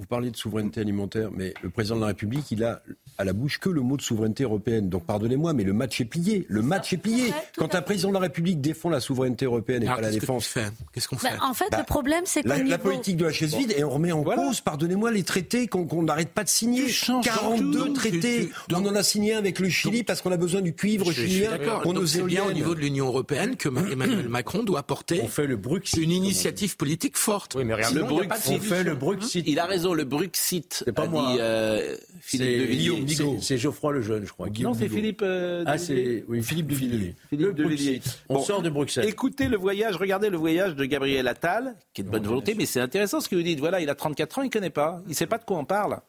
vous 0.00 0.06
parlez 0.06 0.30
de 0.30 0.36
souveraineté 0.36 0.80
alimentaire, 0.80 1.30
mais 1.32 1.54
le 1.62 1.70
président 1.70 1.96
de 1.96 2.00
la 2.00 2.08
République, 2.08 2.50
il 2.50 2.64
a 2.64 2.82
à 3.18 3.24
la 3.24 3.32
bouche 3.32 3.58
que 3.58 3.68
le 3.68 3.82
mot 3.82 3.96
de 3.96 4.02
souveraineté 4.02 4.44
européenne. 4.44 4.88
Donc 4.88 5.04
pardonnez-moi, 5.04 5.52
mais 5.52 5.64
le 5.64 5.74
match 5.74 6.00
est 6.00 6.06
plié. 6.06 6.46
Le 6.48 6.62
match 6.62 6.92
est 6.92 6.96
plié. 6.96 7.32
Quand 7.56 7.74
un 7.74 7.82
président 7.82 8.08
de 8.08 8.14
la 8.14 8.20
République 8.20 8.60
défend 8.60 8.88
la 8.88 9.00
souveraineté 9.00 9.44
européenne 9.44 9.82
et 9.82 9.86
pas 9.86 10.00
la 10.00 10.10
défense. 10.10 10.54
Qu'est-ce 10.92 11.06
qu'on 11.06 11.18
fait? 11.18 11.28
bah, 11.30 11.44
En 11.44 11.54
fait, 11.54 11.66
le 11.66 11.70
bah, 11.70 11.84
problème, 11.84 12.22
c'est 12.24 12.42
que 12.42 12.48
la, 12.48 12.56
niveau... 12.56 12.70
la, 12.70 12.78
politique 12.78 13.16
de 13.18 13.26
la 13.26 13.32
chaise 13.32 13.54
vide 13.54 13.74
et 13.76 13.84
on 13.84 13.90
remet 13.90 14.12
en 14.12 14.22
cause, 14.22 14.60
pardonnez-moi, 14.62 15.10
les 15.10 15.22
traités 15.22 15.66
qu'on 15.66 16.02
n'arrête 16.02 16.30
pas 16.30 16.44
de 16.44 16.48
signer. 16.48 16.86
42 17.22 17.92
traités. 17.92 18.50
On 18.72 18.86
en 18.86 18.94
a 18.94 19.02
signé 19.02 19.34
un 19.34 19.38
avec 19.38 19.58
le 19.58 19.68
Chili 19.68 20.02
parce 20.02 20.22
qu'on 20.22 20.32
a 20.32 20.36
besoin 20.36 20.62
du 20.62 20.74
cuivre 20.74 21.12
chilien 21.12 21.50
pour 21.82 21.92
nos 21.92 22.04
bien 22.24 22.44
au 22.44 22.52
niveau 22.52 22.74
de 22.74 22.80
l'Union 22.80 23.06
européenne 23.06 23.56
que 23.56 23.68
Emmanuel 23.68 24.28
Macron 24.28 24.62
doit 24.62 24.82
porter. 24.82 25.20
On 25.22 25.28
fait 25.28 25.46
le 25.46 25.56
Bruxit. 25.56 26.00
Une 26.00 26.10
initiative 26.10 26.76
politique 26.76 27.16
forte. 27.16 27.54
Oui, 27.54 27.64
mais 27.64 27.74
regarde, 27.74 27.94
le 27.94 28.04
Bruxit. 28.04 28.52
On 28.52 28.60
fait 28.60 28.84
le 28.84 28.94
Bruxit. 28.94 29.44
Il 29.46 29.58
a 29.58 29.66
raison, 29.66 29.89
le 29.94 30.04
Bruxit 30.04 30.82
c'est 30.84 30.92
pas 30.92 31.06
moi. 31.06 31.36
Euh, 31.38 31.96
Philippe 32.20 33.10
C'est 33.40 33.58
Geoffroy 33.58 33.92
Lejeune, 33.92 34.26
je 34.26 34.32
crois. 34.32 34.48
non, 34.60 34.74
c'est 34.74 34.88
Philippe. 34.88 35.22
Euh, 35.22 35.64
ah, 35.66 35.78
c'est 35.78 36.24
oui, 36.28 36.42
Philippe 36.42 36.68
de 36.68 36.74
Villiers. 36.74 37.14
Philippe 37.28 37.54
de 37.54 37.64
Villiers. 37.64 38.00
On 38.28 38.40
sort 38.40 38.62
de 38.62 38.70
Bruxelles. 38.70 39.08
Écoutez 39.08 39.48
le 39.48 39.56
voyage, 39.56 39.96
regardez 39.96 40.30
le 40.30 40.36
voyage 40.36 40.74
de 40.74 40.84
Gabriel 40.84 41.28
Attal, 41.28 41.74
qui 41.92 42.02
est 42.02 42.04
de 42.04 42.10
bonne 42.10 42.26
volonté, 42.26 42.54
mais 42.54 42.66
c'est 42.66 42.80
intéressant 42.80 43.20
ce 43.20 43.28
que 43.28 43.36
vous 43.36 43.42
dites. 43.42 43.60
Voilà, 43.60 43.80
il 43.80 43.88
a 43.90 43.94
34 43.94 44.38
ans, 44.38 44.42
il 44.42 44.46
ne 44.46 44.50
connaît 44.50 44.70
pas, 44.70 45.00
il 45.06 45.10
ne 45.10 45.14
sait 45.14 45.26
pas 45.26 45.38
de 45.38 45.44
quoi 45.44 45.58
on 45.58 45.64
parle. 45.64 46.00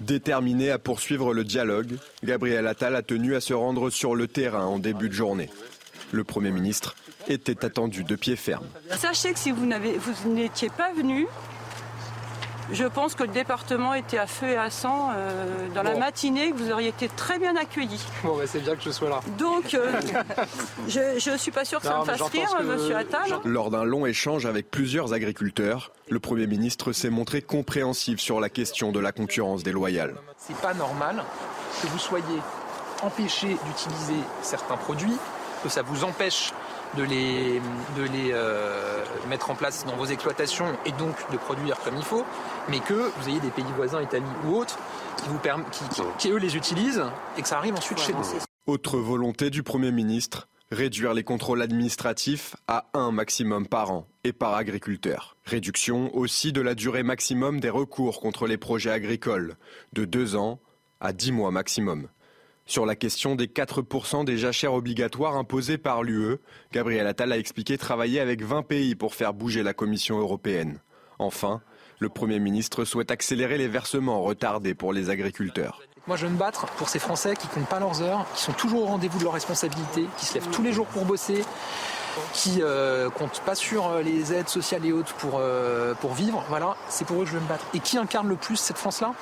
Déterminé 0.00 0.70
à 0.70 0.78
poursuivre 0.78 1.32
le 1.32 1.44
dialogue, 1.44 1.96
Gabriel 2.22 2.66
Attal 2.66 2.94
a 2.96 3.02
tenu 3.02 3.34
à 3.34 3.40
se 3.40 3.54
rendre 3.54 3.90
sur 3.90 4.14
le 4.14 4.26
terrain 4.26 4.64
en 4.64 4.78
début 4.78 5.08
de 5.08 5.14
journée. 5.14 5.48
Le 6.12 6.24
Premier 6.24 6.50
ministre 6.50 6.94
était 7.28 7.64
attendu 7.64 8.04
de 8.04 8.16
pied 8.16 8.36
ferme. 8.36 8.66
Sachez 8.96 9.32
que 9.32 9.38
si 9.38 9.50
vous 9.50 9.66
n'étiez 9.66 10.68
pas 10.70 10.92
venu, 10.92 11.26
je 12.72 12.84
pense 12.84 13.14
que 13.14 13.24
le 13.24 13.30
département 13.30 13.94
était 13.94 14.18
à 14.18 14.26
feu 14.26 14.48
et 14.48 14.56
à 14.56 14.70
sang 14.70 15.10
euh, 15.14 15.68
dans 15.74 15.82
la 15.82 15.96
matinée, 15.96 16.50
que 16.50 16.56
vous 16.56 16.70
auriez 16.70 16.88
été 16.88 17.08
très 17.08 17.38
bien 17.38 17.56
accueillis. 17.56 18.04
Bon, 18.22 18.36
bah, 18.36 18.44
c'est 18.46 18.60
bien 18.60 18.74
que 18.74 18.82
je 18.82 18.90
sois 18.90 19.10
là. 19.10 19.20
Donc, 19.38 19.74
euh, 19.74 19.92
je 20.88 21.30
ne 21.30 21.36
suis 21.36 21.50
pas 21.50 21.64
sûr 21.64 21.80
que 21.80 21.86
ça 21.86 21.98
me 21.98 22.04
fasse 22.04 22.22
rire, 22.22 22.48
monsieur 22.62 22.96
Attal. 22.96 23.38
Lors 23.44 23.70
d'un 23.70 23.84
long 23.84 24.06
échange 24.06 24.46
avec 24.46 24.70
plusieurs 24.70 25.12
agriculteurs, 25.12 25.92
le 26.08 26.20
Premier 26.20 26.46
ministre 26.46 26.92
s'est 26.92 27.10
montré 27.10 27.42
compréhensif 27.42 28.18
sur 28.20 28.40
la 28.40 28.48
question 28.48 28.92
de 28.92 29.00
la 29.00 29.12
concurrence 29.12 29.62
déloyale. 29.62 30.14
C'est 30.38 30.56
pas 30.56 30.74
normal 30.74 31.22
que 31.82 31.86
vous 31.88 31.98
soyez 31.98 32.24
empêché 33.02 33.48
d'utiliser 33.48 34.20
certains 34.42 34.76
produits, 34.76 35.16
que 35.62 35.68
ça 35.68 35.82
vous 35.82 36.04
empêche 36.04 36.52
de 36.96 37.02
les, 37.02 37.60
de 37.96 38.02
les 38.02 38.30
euh, 38.32 39.04
mettre 39.28 39.50
en 39.50 39.54
place 39.54 39.84
dans 39.86 39.96
vos 39.96 40.06
exploitations 40.06 40.66
et 40.86 40.92
donc 40.92 41.14
de 41.32 41.36
produire 41.36 41.78
comme 41.80 41.96
il 41.96 42.04
faut, 42.04 42.24
mais 42.68 42.80
que 42.80 43.10
vous 43.16 43.28
ayez 43.28 43.40
des 43.40 43.50
pays 43.50 43.64
voisins, 43.76 44.02
Italie 44.02 44.24
ou 44.46 44.56
autres, 44.56 44.78
qui, 45.22 45.28
vous 45.28 45.38
qui, 45.38 46.02
qui, 46.18 46.30
eux 46.30 46.38
les 46.38 46.56
utilisent 46.56 47.04
et 47.36 47.42
que 47.42 47.48
ça 47.48 47.58
arrive 47.58 47.74
ensuite 47.74 47.98
chez 47.98 48.12
nous. 48.12 48.24
Autre 48.66 48.98
volonté 48.98 49.50
du 49.50 49.62
Premier 49.62 49.92
ministre, 49.92 50.48
réduire 50.70 51.14
les 51.14 51.24
contrôles 51.24 51.62
administratifs 51.62 52.56
à 52.66 52.86
un 52.94 53.10
maximum 53.10 53.66
par 53.66 53.90
an 53.90 54.06
et 54.24 54.32
par 54.32 54.54
agriculteur. 54.54 55.36
Réduction 55.44 56.14
aussi 56.16 56.52
de 56.52 56.60
la 56.60 56.74
durée 56.74 57.02
maximum 57.02 57.60
des 57.60 57.70
recours 57.70 58.20
contre 58.20 58.46
les 58.46 58.56
projets 58.56 58.90
agricoles, 58.90 59.56
de 59.92 60.04
deux 60.04 60.36
ans 60.36 60.60
à 61.00 61.12
dix 61.12 61.32
mois 61.32 61.50
maximum. 61.50 62.08
Sur 62.66 62.86
la 62.86 62.96
question 62.96 63.34
des 63.34 63.46
4% 63.46 64.24
des 64.24 64.38
jachères 64.38 64.72
obligatoires 64.72 65.36
imposées 65.36 65.76
par 65.76 66.02
l'UE, 66.02 66.38
Gabriel 66.72 67.06
Attal 67.06 67.30
a 67.32 67.38
expliqué 67.38 67.76
travailler 67.76 68.20
avec 68.20 68.42
20 68.42 68.62
pays 68.62 68.94
pour 68.94 69.14
faire 69.14 69.34
bouger 69.34 69.62
la 69.62 69.74
Commission 69.74 70.18
européenne. 70.18 70.80
Enfin, 71.18 71.60
le 71.98 72.08
Premier 72.08 72.40
ministre 72.40 72.86
souhaite 72.86 73.10
accélérer 73.10 73.58
les 73.58 73.68
versements 73.68 74.22
retardés 74.22 74.74
pour 74.74 74.94
les 74.94 75.10
agriculteurs. 75.10 75.82
Moi, 76.06 76.16
je 76.16 76.26
veux 76.26 76.32
me 76.32 76.38
battre 76.38 76.66
pour 76.76 76.88
ces 76.88 76.98
Français 76.98 77.34
qui 77.36 77.48
comptent 77.48 77.68
pas 77.68 77.80
leurs 77.80 78.02
heures, 78.02 78.26
qui 78.34 78.42
sont 78.42 78.52
toujours 78.52 78.82
au 78.82 78.86
rendez-vous 78.86 79.18
de 79.18 79.24
leurs 79.24 79.32
responsabilités, 79.34 80.06
qui 80.18 80.24
se 80.24 80.34
lèvent 80.34 80.50
tous 80.50 80.62
les 80.62 80.72
jours 80.72 80.86
pour 80.86 81.04
bosser, 81.04 81.44
qui 82.32 82.62
euh, 82.62 83.10
comptent 83.10 83.40
pas 83.40 83.54
sur 83.54 83.88
euh, 83.88 84.02
les 84.02 84.32
aides 84.32 84.48
sociales 84.48 84.84
et 84.84 84.92
autres 84.92 85.14
pour, 85.14 85.38
euh, 85.38 85.94
pour 85.94 86.14
vivre. 86.14 86.44
Voilà, 86.48 86.76
c'est 86.88 87.06
pour 87.06 87.20
eux 87.20 87.24
que 87.24 87.30
je 87.30 87.34
veux 87.36 87.40
me 87.40 87.48
battre. 87.48 87.64
Et 87.74 87.80
qui 87.80 87.98
incarne 87.98 88.28
le 88.28 88.36
plus 88.36 88.56
cette 88.56 88.78
France-là? 88.78 89.14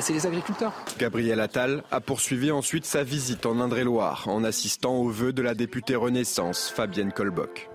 C'est 0.00 0.12
les 0.12 0.26
agriculteurs. 0.26 0.72
Gabriel 0.98 1.40
Attal 1.40 1.82
a 1.90 2.00
poursuivi 2.00 2.50
ensuite 2.50 2.84
sa 2.84 3.04
visite 3.04 3.46
en 3.46 3.60
Indre-et-Loire 3.60 4.28
en 4.28 4.44
assistant 4.44 4.96
aux 4.96 5.08
vœux 5.08 5.32
de 5.32 5.42
la 5.42 5.54
députée 5.54 5.96
Renaissance, 5.96 6.68
Fabienne 6.68 7.12
Colboc. 7.12 7.68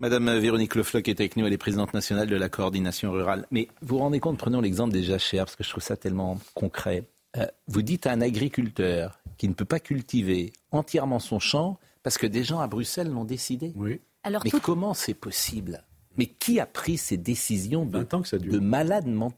Madame 0.00 0.38
Véronique 0.38 0.74
Lefloc 0.74 1.08
est 1.08 1.20
avec 1.20 1.36
nous, 1.36 1.46
elle 1.46 1.52
est 1.52 1.58
présidente 1.58 1.94
nationale 1.94 2.28
de 2.28 2.36
la 2.36 2.48
coordination 2.48 3.12
rurale. 3.12 3.46
Mais 3.50 3.68
vous 3.80 3.96
vous 3.96 3.98
rendez 3.98 4.20
compte, 4.20 4.38
prenons 4.38 4.60
l'exemple 4.60 4.92
des 4.92 5.02
jachères, 5.02 5.44
parce 5.44 5.56
que 5.56 5.64
je 5.64 5.70
trouve 5.70 5.82
ça 5.82 5.96
tellement 5.96 6.38
concret. 6.54 7.04
Euh, 7.36 7.46
vous 7.68 7.82
dites 7.82 8.06
à 8.06 8.12
un 8.12 8.20
agriculteur 8.20 9.20
qui 9.38 9.48
ne 9.48 9.54
peut 9.54 9.64
pas 9.64 9.80
cultiver 9.80 10.52
entièrement 10.70 11.18
son 11.18 11.38
champ 11.38 11.78
parce 12.02 12.18
que 12.18 12.26
des 12.26 12.44
gens 12.44 12.60
à 12.60 12.66
Bruxelles 12.66 13.08
l'ont 13.08 13.24
décidé. 13.24 13.72
Oui. 13.76 14.00
Alors, 14.22 14.42
Mais 14.44 14.50
comment 14.50 14.94
c'est 14.94 15.14
possible? 15.14 15.84
Mais 16.16 16.26
qui 16.26 16.60
a 16.60 16.66
pris 16.66 16.96
ces 16.96 17.16
décisions 17.16 17.84
de, 17.84 18.06
de 18.38 18.58
malades 18.58 19.08
mentaux 19.08 19.36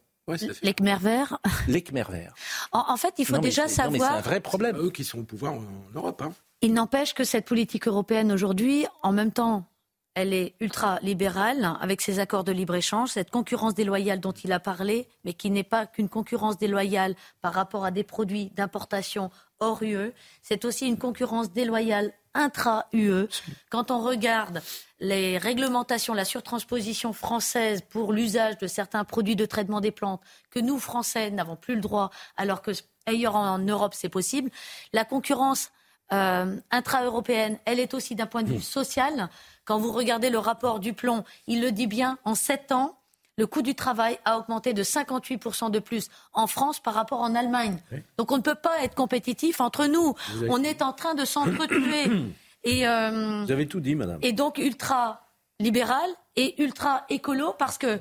L'Ecmer 0.62 0.96
vert. 1.00 1.38
vert. 1.68 2.34
En, 2.72 2.96
fait, 2.96 3.14
il 3.18 3.26
faut 3.26 3.38
déjà 3.38 3.68
savoir. 3.68 4.10
c'est 4.10 4.18
un 4.18 4.20
vrai 4.20 4.40
problème. 4.40 4.76
Eux 4.76 4.90
qui 4.90 5.04
sont 5.04 5.20
au 5.20 5.24
pouvoir 5.24 5.54
en 5.54 5.64
Europe. 5.94 6.22
Hein. 6.22 6.32
Il 6.62 6.72
n'empêche 6.72 7.14
que 7.14 7.24
cette 7.24 7.46
politique 7.46 7.86
européenne 7.86 8.32
aujourd'hui, 8.32 8.86
en 9.02 9.12
même 9.12 9.30
temps, 9.30 9.66
elle 10.14 10.32
est 10.32 10.54
ultra-libérale 10.60 11.76
avec 11.80 12.00
ses 12.00 12.18
accords 12.18 12.42
de 12.42 12.50
libre-échange, 12.50 13.10
cette 13.10 13.30
concurrence 13.30 13.74
déloyale 13.74 14.18
dont 14.18 14.32
il 14.32 14.50
a 14.50 14.58
parlé, 14.58 15.08
mais 15.24 15.34
qui 15.34 15.50
n'est 15.50 15.62
pas 15.62 15.84
qu'une 15.84 16.08
concurrence 16.08 16.56
déloyale 16.56 17.14
par 17.42 17.52
rapport 17.52 17.84
à 17.84 17.90
des 17.90 18.02
produits 18.02 18.50
d'importation 18.56 19.30
hors 19.60 19.82
UE, 19.82 20.12
c'est 20.42 20.64
aussi 20.64 20.86
une 20.86 20.98
concurrence 20.98 21.52
déloyale 21.52 22.12
intra-UE. 22.34 23.28
Quand 23.70 23.90
on 23.90 24.00
regarde 24.00 24.62
les 25.00 25.38
réglementations, 25.38 26.14
la 26.14 26.24
surtransposition 26.24 27.12
française 27.12 27.82
pour 27.88 28.12
l'usage 28.12 28.58
de 28.58 28.66
certains 28.66 29.04
produits 29.04 29.36
de 29.36 29.46
traitement 29.46 29.80
des 29.80 29.90
plantes, 29.90 30.20
que 30.50 30.60
nous, 30.60 30.78
Français, 30.78 31.30
n'avons 31.30 31.56
plus 31.56 31.74
le 31.74 31.80
droit, 31.80 32.10
alors 32.36 32.62
que 32.62 32.72
ailleurs 33.06 33.36
en 33.36 33.58
Europe, 33.58 33.94
c'est 33.94 34.08
possible, 34.08 34.50
la 34.92 35.04
concurrence 35.04 35.70
euh, 36.12 36.56
intra-européenne, 36.70 37.58
elle 37.64 37.80
est 37.80 37.94
aussi 37.94 38.14
d'un 38.14 38.26
point 38.26 38.42
de 38.42 38.52
vue 38.52 38.60
social. 38.60 39.28
Quand 39.64 39.78
vous 39.78 39.92
regardez 39.92 40.30
le 40.30 40.38
rapport 40.38 40.78
du 40.78 40.92
plomb, 40.92 41.24
il 41.46 41.60
le 41.60 41.72
dit 41.72 41.86
bien, 41.86 42.18
en 42.24 42.34
sept 42.34 42.70
ans, 42.72 42.98
le 43.36 43.46
coût 43.46 43.62
du 43.62 43.74
travail 43.74 44.18
a 44.24 44.38
augmenté 44.38 44.72
de 44.72 44.82
58% 44.82 45.70
de 45.70 45.78
plus 45.78 46.08
en 46.32 46.46
France 46.46 46.80
par 46.80 46.94
rapport 46.94 47.20
en 47.20 47.34
Allemagne. 47.34 47.78
Donc 48.16 48.32
on 48.32 48.38
ne 48.38 48.42
peut 48.42 48.54
pas 48.54 48.82
être 48.82 48.94
compétitif 48.94 49.60
entre 49.60 49.86
nous. 49.86 50.14
On 50.48 50.62
est 50.62 50.82
en 50.82 50.92
train 50.92 51.14
de 51.14 51.24
s'entretuer. 51.24 52.10
Et, 52.64 52.88
euh, 52.88 53.44
Vous 53.44 53.52
avez 53.52 53.68
tout 53.68 53.78
dit, 53.78 53.94
madame. 53.94 54.18
Et 54.22 54.32
donc 54.32 54.58
ultra 54.58 55.28
libéral 55.60 56.10
et 56.34 56.60
ultra 56.62 57.04
écolo 57.08 57.54
parce 57.58 57.78
que 57.78 58.00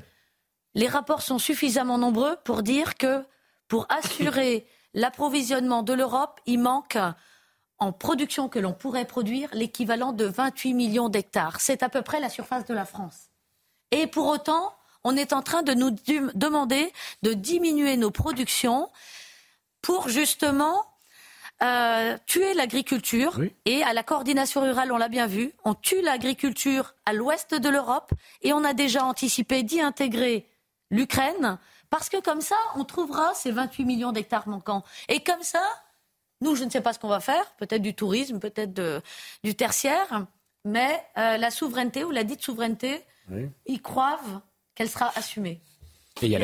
les 0.74 0.88
rapports 0.88 1.22
sont 1.22 1.38
suffisamment 1.38 2.00
nombreux 2.00 2.36
pour 2.44 2.64
dire 2.64 2.96
que 2.96 3.24
pour 3.68 3.86
assurer 3.90 4.66
l'approvisionnement 4.94 5.84
de 5.84 5.94
l'Europe, 5.94 6.40
il 6.46 6.60
manque 6.60 6.98
en 7.78 7.92
production 7.92 8.50
que 8.50 8.58
l'on 8.58 8.74
pourrait 8.74 9.06
produire 9.06 9.50
l'équivalent 9.54 10.14
de 10.14 10.26
28 10.26 10.74
millions 10.74 11.10
d'hectares. 11.10 11.60
C'est 11.60 11.84
à 11.84 11.90
peu 11.90 12.02
près 12.02 12.20
la 12.20 12.30
surface 12.30 12.66
de 12.66 12.74
la 12.74 12.86
France. 12.86 13.30
Et 13.92 14.08
pour 14.08 14.28
autant, 14.28 14.74
on 15.06 15.16
est 15.16 15.32
en 15.34 15.41
train 15.41 15.62
de 15.62 15.74
nous 15.74 15.91
demander 16.34 16.91
de 17.22 17.34
diminuer 17.34 17.95
nos 17.95 18.12
productions 18.12 18.89
pour 19.82 20.10
justement 20.10 20.84
euh, 21.64 22.18
tuer 22.26 22.56
l'agriculture. 22.56 23.39
Et 23.66 23.84
à 23.84 23.93
la 23.93 24.01
coordination 24.01 24.62
rurale, 24.62 24.91
on 24.91 24.97
l'a 24.97 25.08
bien 25.08 25.28
vu, 25.28 25.53
on 25.64 25.76
tue 25.76 26.01
l'agriculture 26.01 26.95
à 27.06 27.14
l'ouest 27.14 27.53
de 27.53 27.70
l'Europe 27.70 28.12
et 28.41 28.51
on 28.51 28.64
a 28.64 28.74
déjà 28.74 29.06
anticipé 29.06 29.62
d'y 29.62 29.80
intégrer 29.80 30.49
l'Ukraine 30.89 31.60
parce 31.91 32.10
que 32.10 32.20
comme 32.20 32.41
ça, 32.41 32.58
on 32.76 32.84
trouvera 32.84 33.32
ces 33.36 33.51
28 33.51 33.86
millions 33.86 34.12
d'hectares 34.12 34.47
manquants. 34.47 34.84
Et 35.08 35.20
comme 35.20 35.43
ça, 35.43 35.64
nous, 36.41 36.56
je 36.56 36.64
ne 36.64 36.72
sais 36.72 36.82
pas 36.82 36.93
ce 36.93 36.99
qu'on 36.99 37.10
va 37.10 37.20
faire, 37.20 37.45
peut-être 37.58 37.84
du 37.84 37.93
tourisme, 37.93 38.39
peut-être 38.39 39.01
du 39.43 39.56
tertiaire, 39.56 40.26
mais 40.66 40.99
euh, 41.18 41.38
la 41.38 41.51
souveraineté 41.51 42.03
ou 42.03 42.10
la 42.10 42.24
dite 42.24 42.41
souveraineté, 42.41 43.06
ils 43.68 43.82
croient 43.82 44.20
qu'elle 44.76 44.89
sera 44.89 45.11
assumée. 45.15 45.59
Et 46.21 46.28
il 46.28 46.32
y 46.32 46.36
a 46.36 46.39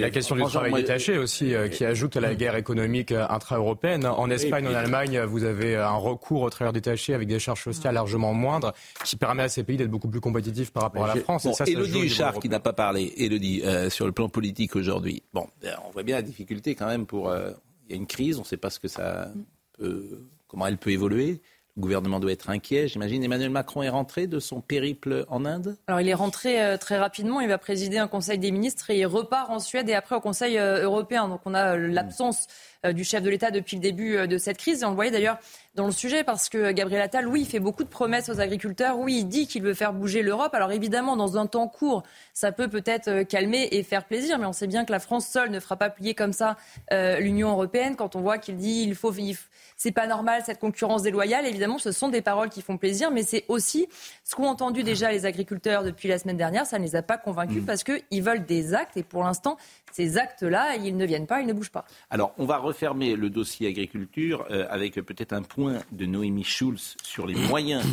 la, 0.00 0.10
question 0.10 0.34
du 0.34 0.42
travail 0.42 0.72
détaché 0.72 1.16
aussi 1.16 1.54
euh, 1.54 1.68
qui 1.68 1.84
ajoute 1.84 2.16
à 2.16 2.20
la 2.20 2.34
guerre 2.34 2.56
économique 2.56 3.12
euh, 3.12 3.24
intra-européenne. 3.28 4.04
En 4.04 4.28
Espagne, 4.30 4.66
en 4.66 4.74
Allemagne, 4.74 5.20
vous 5.20 5.44
avez 5.44 5.76
un 5.76 5.94
recours 5.94 6.42
au 6.42 6.50
travail 6.50 6.72
détaché 6.72 7.14
avec 7.14 7.28
des 7.28 7.38
charges 7.38 7.62
sociales 7.62 7.94
largement 7.94 8.34
moindres 8.34 8.72
qui 9.04 9.14
permet 9.14 9.44
à 9.44 9.48
ces 9.48 9.62
pays 9.62 9.76
d'être 9.76 9.92
beaucoup 9.92 10.08
plus 10.08 10.20
compétitifs 10.20 10.72
par 10.72 10.82
rapport 10.82 11.04
à 11.04 11.14
la 11.14 11.20
France. 11.20 11.44
Bon, 11.44 11.52
Elodie 11.64 12.00
Huchard 12.00 12.40
qui 12.40 12.48
n'a 12.48 12.58
pas 12.58 12.72
parlé, 12.72 13.12
Elodie, 13.16 13.62
sur 13.90 14.06
le 14.06 14.12
plan 14.12 14.28
politique 14.28 14.74
aujourd'hui. 14.74 15.22
Bon, 15.32 15.46
on 15.86 15.90
voit 15.92 16.02
bien 16.02 16.16
la 16.16 16.22
difficulté 16.22 16.74
quand 16.74 16.88
même 16.88 17.06
pour 17.06 17.32
il 17.32 17.90
y 17.90 17.94
a 17.94 17.96
une 17.96 18.06
crise, 18.06 18.38
on 18.38 18.42
ne 18.42 18.46
sait 18.46 18.56
pas 18.56 18.70
ce 18.70 18.80
que 18.80 18.88
ça 18.88 19.30
peut, 19.78 20.26
comment 20.48 20.66
elle 20.66 20.78
peut 20.78 20.90
évoluer. 20.90 21.40
Le 21.76 21.82
gouvernement 21.82 22.20
doit 22.20 22.32
être 22.32 22.50
inquiet, 22.50 22.86
j'imagine. 22.86 23.24
Emmanuel 23.24 23.48
Macron 23.48 23.82
est 23.82 23.88
rentré 23.88 24.26
de 24.26 24.38
son 24.40 24.60
périple 24.60 25.24
en 25.28 25.46
Inde? 25.46 25.78
Alors 25.86 26.02
il 26.02 26.08
est 26.08 26.14
rentré 26.14 26.62
euh, 26.62 26.76
très 26.76 26.98
rapidement, 26.98 27.40
il 27.40 27.48
va 27.48 27.56
présider 27.56 27.96
un 27.96 28.08
Conseil 28.08 28.38
des 28.38 28.50
ministres 28.50 28.90
et 28.90 28.98
il 28.98 29.06
repart 29.06 29.48
en 29.48 29.58
Suède 29.58 29.88
et 29.88 29.94
après 29.94 30.14
au 30.14 30.20
Conseil 30.20 30.58
euh, 30.58 30.82
européen. 30.82 31.28
Donc 31.28 31.40
on 31.46 31.54
a 31.54 31.74
euh, 31.74 31.88
l'absence 31.88 32.46
du 32.84 33.04
chef 33.04 33.22
de 33.22 33.30
l'État 33.30 33.50
depuis 33.50 33.76
le 33.76 33.82
début 33.82 34.26
de 34.26 34.38
cette 34.38 34.58
crise. 34.58 34.82
Et 34.82 34.84
on 34.84 34.90
le 34.90 34.94
voyait 34.94 35.10
d'ailleurs 35.10 35.38
dans 35.74 35.86
le 35.86 35.92
sujet 35.92 36.24
parce 36.24 36.48
que 36.48 36.72
Gabriel 36.72 37.02
Attal, 37.02 37.28
oui, 37.28 37.42
il 37.42 37.46
fait 37.46 37.60
beaucoup 37.60 37.84
de 37.84 37.88
promesses 37.88 38.28
aux 38.28 38.40
agriculteurs. 38.40 38.98
Oui, 38.98 39.18
il 39.20 39.24
dit 39.24 39.46
qu'il 39.46 39.62
veut 39.62 39.74
faire 39.74 39.92
bouger 39.92 40.22
l'Europe. 40.22 40.54
Alors 40.54 40.72
évidemment, 40.72 41.16
dans 41.16 41.36
un 41.36 41.46
temps 41.46 41.68
court, 41.68 42.02
ça 42.34 42.52
peut 42.52 42.68
peut-être 42.68 43.22
calmer 43.22 43.68
et 43.70 43.82
faire 43.82 44.04
plaisir, 44.04 44.38
mais 44.38 44.46
on 44.46 44.52
sait 44.52 44.66
bien 44.66 44.84
que 44.84 44.92
la 44.92 44.98
France 44.98 45.26
seule 45.26 45.50
ne 45.50 45.60
fera 45.60 45.76
pas 45.76 45.90
plier 45.90 46.14
comme 46.14 46.32
ça 46.32 46.56
l'Union 46.90 47.50
européenne. 47.50 47.96
Quand 47.96 48.16
on 48.16 48.20
voit 48.20 48.38
qu'il 48.38 48.56
dit 48.56 48.82
il 48.82 48.94
faut, 48.94 49.10
vivre 49.10 49.40
c'est 49.82 49.90
pas 49.90 50.06
normal 50.06 50.42
cette 50.46 50.60
concurrence 50.60 51.02
déloyale. 51.02 51.44
Évidemment, 51.44 51.78
ce 51.78 51.90
sont 51.90 52.08
des 52.08 52.22
paroles 52.22 52.50
qui 52.50 52.62
font 52.62 52.78
plaisir, 52.78 53.10
mais 53.10 53.24
c'est 53.24 53.44
aussi 53.48 53.88
ce 54.22 54.36
qu'ont 54.36 54.46
entendu 54.46 54.84
déjà 54.84 55.10
les 55.10 55.26
agriculteurs 55.26 55.82
depuis 55.82 56.08
la 56.08 56.18
semaine 56.18 56.36
dernière. 56.36 56.66
Ça 56.66 56.78
ne 56.78 56.84
les 56.84 56.94
a 56.94 57.02
pas 57.02 57.18
convaincus 57.18 57.62
mm. 57.62 57.66
parce 57.66 57.82
qu'ils 57.82 58.22
veulent 58.22 58.44
des 58.44 58.74
actes 58.74 58.96
et 58.96 59.02
pour 59.02 59.24
l'instant, 59.24 59.56
ces 59.92 60.16
actes-là, 60.16 60.76
ils 60.76 60.96
ne 60.96 61.04
viennent 61.04 61.26
pas, 61.26 61.40
ils 61.40 61.46
ne 61.46 61.52
bougent 61.52 61.70
pas. 61.70 61.84
Alors, 62.10 62.34
on 62.38 62.46
va 62.46 62.58
refermer 62.58 63.14
le 63.14 63.30
dossier 63.30 63.68
agriculture 63.68 64.46
euh, 64.50 64.66
avec 64.70 64.94
peut-être 64.94 65.32
un 65.32 65.42
point 65.42 65.80
de 65.92 66.06
Noémie 66.06 66.44
Schulz 66.44 66.96
sur 67.02 67.26
les 67.26 67.34
moyens 67.34 67.84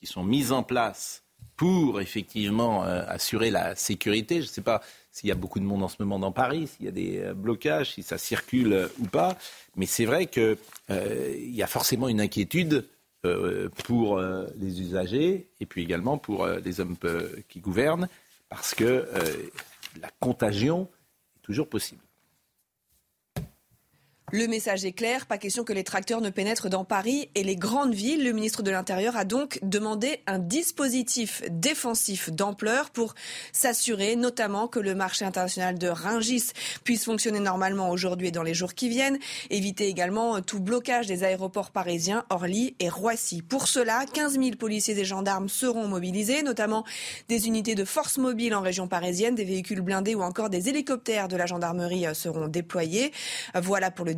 qui 0.00 0.06
sont 0.06 0.24
mis 0.24 0.50
en 0.52 0.62
place 0.62 1.22
pour 1.56 2.00
effectivement 2.00 2.84
euh, 2.84 3.02
assurer 3.06 3.50
la 3.50 3.76
sécurité. 3.76 4.42
Je 4.42 4.48
ne 4.48 4.52
sais 4.52 4.60
pas 4.60 4.82
s'il 5.10 5.28
y 5.28 5.32
a 5.32 5.36
beaucoup 5.36 5.60
de 5.60 5.64
monde 5.64 5.82
en 5.82 5.88
ce 5.88 5.96
moment 6.00 6.18
dans 6.18 6.32
Paris, 6.32 6.66
s'il 6.66 6.84
y 6.84 6.88
a 6.88 6.92
des 6.92 7.18
euh, 7.20 7.32
blocages, 7.32 7.92
si 7.92 8.02
ça 8.02 8.18
circule 8.18 8.88
ou 8.98 9.06
pas. 9.06 9.38
Mais 9.76 9.86
c'est 9.86 10.04
vrai 10.04 10.26
qu'il 10.26 10.58
y 10.88 11.62
a 11.62 11.66
forcément 11.66 12.08
une 12.08 12.20
inquiétude 12.20 12.86
pour 13.84 14.20
les 14.20 14.80
usagers 14.80 15.48
et 15.58 15.66
puis 15.66 15.82
également 15.82 16.16
pour 16.16 16.46
les 16.46 16.80
hommes 16.80 16.96
qui 17.48 17.58
gouvernent, 17.58 18.08
parce 18.48 18.72
que 18.72 19.04
la 20.00 20.08
contagion 20.20 20.88
toujours 21.46 21.68
possible. 21.68 22.02
Le 24.36 24.48
message 24.48 24.84
est 24.84 24.92
clair, 24.92 25.24
pas 25.24 25.38
question 25.38 25.64
que 25.64 25.72
les 25.72 25.82
tracteurs 25.82 26.20
ne 26.20 26.28
pénètrent 26.28 26.68
dans 26.68 26.84
Paris 26.84 27.30
et 27.34 27.42
les 27.42 27.56
grandes 27.56 27.94
villes. 27.94 28.22
Le 28.22 28.32
ministre 28.32 28.62
de 28.62 28.70
l'Intérieur 28.70 29.16
a 29.16 29.24
donc 29.24 29.58
demandé 29.62 30.20
un 30.26 30.38
dispositif 30.38 31.42
défensif 31.50 32.30
d'ampleur 32.30 32.90
pour 32.90 33.14
s'assurer 33.52 34.14
notamment 34.14 34.68
que 34.68 34.78
le 34.78 34.94
marché 34.94 35.24
international 35.24 35.78
de 35.78 35.88
Ringis 35.88 36.50
puisse 36.84 37.06
fonctionner 37.06 37.40
normalement 37.40 37.88
aujourd'hui 37.88 38.28
et 38.28 38.30
dans 38.30 38.42
les 38.42 38.52
jours 38.52 38.74
qui 38.74 38.90
viennent. 38.90 39.18
Éviter 39.48 39.88
également 39.88 40.42
tout 40.42 40.60
blocage 40.60 41.06
des 41.06 41.24
aéroports 41.24 41.70
parisiens, 41.70 42.26
Orly 42.28 42.76
et 42.78 42.90
Roissy. 42.90 43.40
Pour 43.40 43.66
cela, 43.66 44.04
15 44.12 44.34
000 44.34 44.50
policiers 44.58 44.98
et 44.98 45.04
gendarmes 45.06 45.48
seront 45.48 45.88
mobilisés, 45.88 46.42
notamment 46.42 46.84
des 47.30 47.46
unités 47.46 47.74
de 47.74 47.86
force 47.86 48.18
mobile 48.18 48.54
en 48.54 48.60
région 48.60 48.86
parisienne, 48.86 49.34
des 49.34 49.46
véhicules 49.46 49.80
blindés 49.80 50.14
ou 50.14 50.20
encore 50.20 50.50
des 50.50 50.68
hélicoptères 50.68 51.28
de 51.28 51.36
la 51.36 51.46
gendarmerie 51.46 52.04
seront 52.12 52.48
déployés. 52.48 53.12
Voilà 53.54 53.90
pour 53.90 54.04
le 54.04 54.14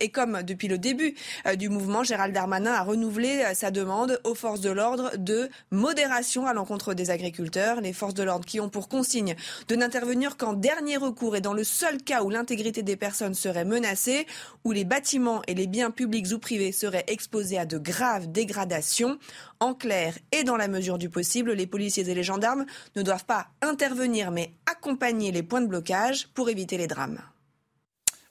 Et 0.00 0.08
comme 0.10 0.42
depuis 0.42 0.68
le 0.68 0.78
début 0.78 1.14
euh, 1.46 1.56
du 1.56 1.68
mouvement, 1.68 2.04
Gérald 2.04 2.34
Darmanin 2.34 2.72
a 2.72 2.82
renouvelé 2.82 3.42
euh, 3.44 3.54
sa 3.54 3.70
demande 3.70 4.20
aux 4.24 4.34
forces 4.34 4.60
de 4.60 4.70
l'ordre 4.70 5.12
de 5.16 5.48
modération 5.70 6.46
à 6.46 6.52
l'encontre 6.52 6.94
des 6.94 7.10
agriculteurs. 7.10 7.80
Les 7.80 7.92
forces 7.92 8.14
de 8.14 8.22
l'ordre 8.22 8.44
qui 8.44 8.60
ont 8.60 8.68
pour 8.68 8.88
consigne 8.88 9.34
de 9.68 9.76
n'intervenir 9.76 10.36
qu'en 10.36 10.52
dernier 10.52 10.96
recours 10.96 11.36
et 11.36 11.40
dans 11.40 11.54
le 11.54 11.64
seul 11.64 12.02
cas 12.02 12.22
où 12.22 12.30
l'intégrité 12.30 12.82
des 12.82 12.96
personnes 12.96 13.34
serait 13.34 13.64
menacée, 13.64 14.26
où 14.64 14.72
les 14.72 14.84
bâtiments 14.84 15.42
et 15.46 15.54
les 15.54 15.66
biens 15.66 15.90
publics 15.90 16.32
ou 16.32 16.38
privés 16.38 16.72
seraient 16.72 17.04
exposés 17.06 17.58
à 17.58 17.66
de 17.66 17.78
graves 17.78 18.30
dégradations. 18.30 19.18
En 19.60 19.74
clair 19.74 20.14
et 20.32 20.44
dans 20.44 20.56
la 20.56 20.68
mesure 20.68 20.98
du 20.98 21.08
possible, 21.08 21.52
les 21.52 21.66
policiers 21.66 22.08
et 22.08 22.14
les 22.14 22.22
gendarmes 22.22 22.66
ne 22.94 23.02
doivent 23.02 23.24
pas 23.24 23.48
intervenir 23.62 24.30
mais 24.30 24.52
accompagner 24.70 25.32
les 25.32 25.42
points 25.42 25.62
de 25.62 25.66
blocage 25.66 26.28
pour 26.34 26.50
éviter 26.50 26.76
les 26.76 26.86
drames. 26.86 27.20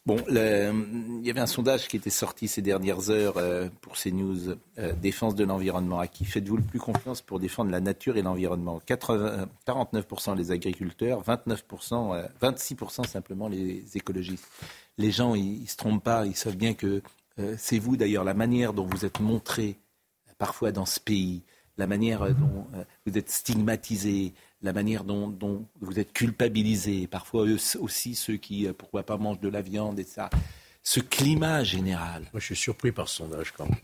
Bon, 0.06 0.18
il 0.30 1.22
y 1.24 1.32
avait 1.32 1.40
un 1.40 1.48
sondage 1.48 1.88
qui 1.88 1.98
était 1.98 2.12
sorti 2.12 2.48
ces 2.48 2.62
dernières 2.62 3.10
heures 3.10 3.38
euh, 3.38 3.70
pour 3.82 3.94
CNews, 3.94 4.56
euh, 4.78 4.94
défense 4.94 5.34
de 5.34 5.44
l'environnement. 5.44 6.00
À 6.00 6.06
qui 6.06 6.26
faites-vous 6.26 6.58
le 6.58 6.64
plus 6.64 6.78
confiance 6.78 7.24
pour 7.24 7.40
défendre 7.40 7.72
la 7.72 7.80
nature 7.80 8.16
et 8.16 8.22
l'environnement? 8.22 8.80
49% 8.88 10.38
les 10.38 10.52
agriculteurs, 10.52 11.24
29%, 11.24 12.30
26% 12.40 13.08
simplement 13.08 13.48
les 13.48 13.84
écologistes. 13.96 14.48
les 15.00 15.10
gens, 15.10 15.34
ils 15.34 15.64
ne 15.64 15.68
se 15.68 15.76
trompent 15.76 16.04
pas. 16.04 16.28
Ils 16.28 16.36
savent 16.36 16.56
bien 16.56 16.76
que 16.76 17.02
euh, 17.40 17.56
c'est 17.58 17.80
vous, 17.80 17.98
d'ailleurs, 17.98 18.24
la 18.24 18.36
manière 18.36 18.74
dont 18.74 18.86
vous 18.86 19.06
êtes 19.06 19.20
montré 19.20 19.80
parfois 20.38 20.72
dans 20.72 20.86
ce 20.86 21.00
pays, 21.00 21.42
la 21.78 21.88
manière 21.88 22.34
dont 22.36 22.68
vous 23.06 23.18
êtes 23.18 23.30
stigmatisé, 23.30 24.34
la 24.66 24.74
manière 24.74 25.04
dont, 25.04 25.66
vous 25.82 26.00
êtes 26.00 26.12
culpabilisé, 26.14 27.08
parfois 27.08 27.46
aussi 27.80 28.16
ceux 28.16 28.38
qui, 28.38 28.68
pourquoi 28.78 29.04
pas, 29.04 29.18
mangent 29.18 29.40
de 29.40 29.50
la 29.50 29.62
viande 29.62 30.00
et 30.00 30.04
ça. 30.04 30.30
Ce 30.84 31.00
climat 31.00 31.64
général. 31.64 32.24
Moi, 32.34 32.40
je 32.40 32.46
suis 32.46 32.56
surpris 32.56 32.92
par 32.92 33.08
ce 33.10 33.18
sondage 33.18 33.52
quand 33.52 33.66
même 33.66 33.80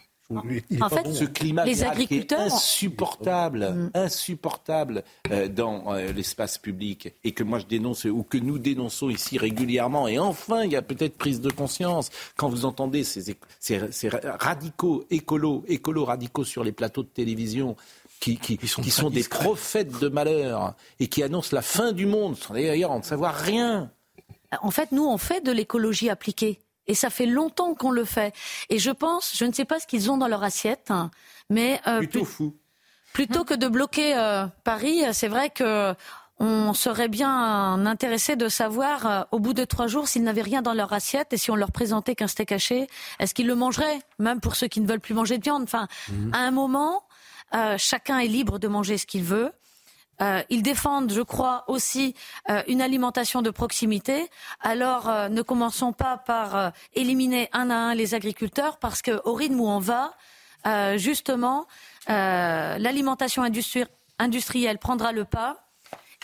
en 0.82 0.90
fait, 0.90 1.12
ce 1.12 1.26
climat 1.26 1.66
les 1.66 1.84
agriculteurs... 1.84 2.42
est 2.42 2.46
insupportable, 2.46 3.74
mm. 3.74 3.92
insupportable 3.94 5.04
euh, 5.32 5.48
dans 5.48 5.94
euh, 5.94 6.12
l'espace 6.12 6.58
public 6.58 7.14
et 7.24 7.32
que 7.32 7.44
moi 7.44 7.60
je 7.60 7.66
dénonce 7.66 8.06
ou 8.06 8.24
que 8.24 8.38
nous 8.38 8.58
dénonçons 8.58 9.10
ici 9.10 9.38
régulièrement. 9.38 10.08
Et 10.08 10.20
enfin, 10.20 10.64
il 10.64 10.72
y 10.72 10.76
a 10.76 10.82
peut-être 10.82 11.18
prise 11.18 11.42
de 11.42 11.52
conscience 11.52 12.10
quand 12.36 12.50
vous 12.50 12.66
entendez 12.66 13.04
ces, 13.04 13.36
ces, 13.60 14.10
radicaux, 14.10 15.06
écolos, 15.10 15.64
écolos 15.68 16.06
radicaux 16.06 16.46
sur 16.46 16.64
les 16.64 16.72
plateaux 16.72 17.04
de 17.04 17.10
télévision 17.10 17.76
qui, 18.22 18.38
qui, 18.38 18.68
sont, 18.68 18.82
qui 18.82 18.92
sont 18.92 19.10
des 19.10 19.24
prophètes 19.24 20.00
de 20.00 20.08
malheur 20.08 20.76
et 21.00 21.08
qui 21.08 21.24
annoncent 21.24 21.54
la 21.56 21.64
fin 21.64 21.92
du 21.92 22.06
monde, 22.06 22.38
sans 22.38 22.54
d'ailleurs 22.54 22.92
en 22.92 23.02
savoir 23.02 23.36
rien. 23.36 23.92
En 24.62 24.72
fait, 24.72 24.92
nous, 24.92 25.06
on 25.06 25.18
fait 25.18 25.42
de 25.42 25.52
l'écologie 25.52 26.10
appliquée. 26.10 26.62
Et 26.88 26.94
ça 26.94 27.10
fait 27.10 27.26
longtemps 27.26 27.74
qu'on 27.74 27.92
le 27.92 28.06
fait. 28.06 28.34
Et 28.70 28.80
je 28.80 28.92
pense, 28.92 29.34
je 29.36 29.46
ne 29.46 29.52
sais 29.52 29.66
pas 29.66 29.80
ce 29.80 29.88
qu'ils 29.88 30.12
ont 30.12 30.18
dans 30.18 30.28
leur 30.28 30.44
assiette, 30.44 30.92
hein, 30.92 31.10
mais 31.50 31.80
euh, 31.88 32.00
plutôt 32.00 32.26
fou. 32.26 32.56
Plutôt 33.14 33.44
que 33.44 33.54
de 33.54 33.68
bloquer 33.68 34.16
euh, 34.16 34.46
Paris, 34.64 35.04
c'est 35.14 35.28
vrai 35.28 35.50
que 35.50 35.94
on 36.44 36.74
serait 36.74 37.08
bien 37.08 37.86
intéressé 37.86 38.36
de 38.36 38.50
savoir, 38.50 39.06
euh, 39.06 39.22
au 39.32 39.40
bout 39.40 39.54
de 39.54 39.64
trois 39.64 39.86
jours, 39.86 40.08
s'ils 40.08 40.24
n'avaient 40.24 40.42
rien 40.42 40.64
dans 40.64 40.74
leur 40.74 40.92
assiette 40.92 41.34
et 41.34 41.38
si 41.38 41.52
on 41.52 41.56
leur 41.56 41.72
présentait 41.72 42.16
qu'un 42.16 42.28
steak 42.28 42.52
haché, 42.52 42.88
est-ce 43.20 43.36
qu'ils 43.36 43.46
le 43.46 43.54
mangeraient, 43.54 44.00
même 44.18 44.40
pour 44.40 44.56
ceux 44.56 44.68
qui 44.68 44.82
ne 44.82 44.88
veulent 44.88 45.00
plus 45.00 45.14
manger 45.14 45.38
de 45.38 45.44
viande? 45.44 45.64
Enfin, 45.64 45.88
mhm. 46.10 46.32
à 46.34 46.40
un 46.40 46.50
moment, 46.50 47.04
chacun 47.78 48.20
est 48.20 48.28
libre 48.28 48.60
de 48.60 48.68
manger 48.68 48.98
ce 48.98 49.06
qu'il 49.06 49.24
veut. 49.24 49.52
Euh, 50.22 50.44
ils 50.50 50.62
défendent, 50.62 51.12
je 51.12 51.22
crois, 51.22 51.64
aussi 51.68 52.16
euh, 52.50 52.62
une 52.68 52.82
alimentation 52.82 53.42
de 53.42 53.50
proximité. 53.50 54.30
Alors, 54.60 55.10
euh, 55.10 55.30
ne 55.30 55.42
commençons 55.42 55.94
pas 55.94 56.18
par 56.18 56.72
éliminer 56.94 57.50
un 57.54 57.70
à 57.70 57.76
un 57.76 57.96
les 57.96 58.14
agriculteurs, 58.14 58.78
parce 58.78 59.02
qu'au 59.02 59.34
rythme 59.34 59.60
où 59.60 59.68
on 59.68 59.80
va, 59.80 60.14
justement, 60.98 61.66
l'alimentation 62.08 63.44
industrielle 63.44 64.78
prendra 64.78 65.12
le 65.12 65.26
pas 65.26 65.68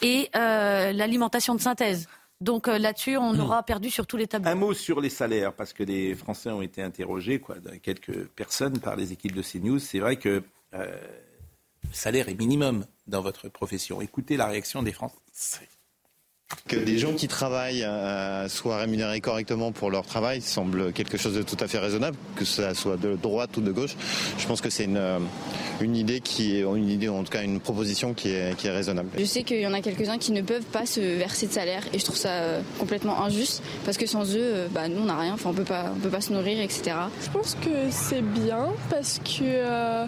et 0.01 0.30
l'alimentation 0.34 1.55
de 1.55 1.61
synthèse. 1.61 2.07
Donc 2.39 2.67
là-dessus, 2.67 3.17
on 3.17 3.34
hmm. 3.34 3.39
aura 3.39 3.63
perdu 3.63 3.89
sur 3.89 4.05
tous 4.05 4.17
les 4.17 4.28
tableaux. 4.28 4.51
Un 4.51 4.55
mot 4.55 4.73
sur 4.73 5.01
les 5.01 5.09
salaires, 5.09 5.53
parce 5.53 5.73
que 5.73 5.82
les 5.82 6.13
Français 6.13 6.51
ont 6.51 6.61
été 6.61 6.84
interrogés, 6.84 7.39
quoi, 7.39 7.55
quelques 7.82 8.28
personnes 8.28 8.80
par 8.80 8.95
les 8.95 9.11
équipes 9.11 9.34
de 9.34 9.41
CNews. 9.41 9.80
C'est 9.80 9.99
vrai 9.99 10.17
que 10.17 10.43
le 10.74 11.93
salaire 11.93 12.30
est 12.30 12.36
minimum 12.36 12.86
dans 13.07 13.22
votre 13.22 13.49
profession. 13.49 14.01
Écoutez 14.01 14.38
la 14.38 14.47
réaction 14.47 14.84
des 14.84 14.91
Français. 14.91 15.70
Que 16.65 16.78
des 16.78 16.97
gens 16.97 17.11
qui 17.11 17.28
travaillent 17.28 17.84
euh, 17.84 18.47
soient 18.47 18.78
rémunérés 18.78 19.20
correctement 19.20 19.74
pour 19.74 19.91
leur 19.91 20.05
travail 20.05 20.39
semble 20.39 20.93
quelque 20.93 21.18
chose 21.18 21.34
de 21.34 21.41
tout 21.41 21.57
à 21.59 21.68
fait 21.68 21.78
raisonnable, 21.78 22.15
que 22.38 22.45
ce 22.45 22.74
soit 22.74 22.95
de 22.95 23.18
droite 23.18 23.57
ou 23.57 23.61
de 23.61 23.70
gauche. 23.70 23.97
Je 24.38 24.47
pense 24.47 24.61
que 24.61 24.70
c'est 24.70 24.86
une, 24.86 24.95
euh, 24.95 25.20
une 25.82 25.97
idée 25.97 26.22
qui 26.22 26.55
est 26.55 26.61
une 26.61 26.88
idée, 26.88 27.09
en 27.09 27.26
tout 27.26 27.32
cas 27.32 27.43
une 27.43 27.59
proposition 27.59 28.13
qui 28.13 28.30
est, 28.30 28.55
qui 28.55 28.68
est 28.68 28.72
raisonnable. 28.72 29.09
Je 29.18 29.26
sais 29.26 29.43
qu'il 29.43 29.59
y 29.59 29.68
en 29.68 29.74
a 29.74 29.82
quelques-uns 29.82 30.18
qui 30.18 30.32
ne 30.32 30.41
peuvent 30.41 30.63
pas 30.63 30.86
se 30.86 31.01
verser 31.01 31.47
de 31.47 31.51
salaire 31.51 31.84
et 31.91 31.99
je 31.99 32.05
trouve 32.05 32.15
ça 32.15 32.32
euh, 32.32 32.61
complètement 32.80 33.22
injuste 33.22 33.61
parce 33.84 33.97
que 33.97 34.05
sans 34.05 34.34
eux, 34.34 34.70
bah, 34.72 34.88
nous 34.88 35.01
on 35.01 35.05
n'a 35.05 35.20
rien, 35.20 35.34
enfin 35.34 35.49
on 35.49 35.53
peut 35.53 35.65
pas, 35.65 35.91
on 35.93 35.99
peut 35.99 36.09
pas 36.09 36.22
se 36.22 36.32
nourrir, 36.32 36.61
etc. 36.61 36.95
Je 37.26 37.30
pense 37.30 37.55
que 37.55 37.91
c'est 37.91 38.22
bien 38.22 38.68
parce 38.89 39.20
que 39.20 40.07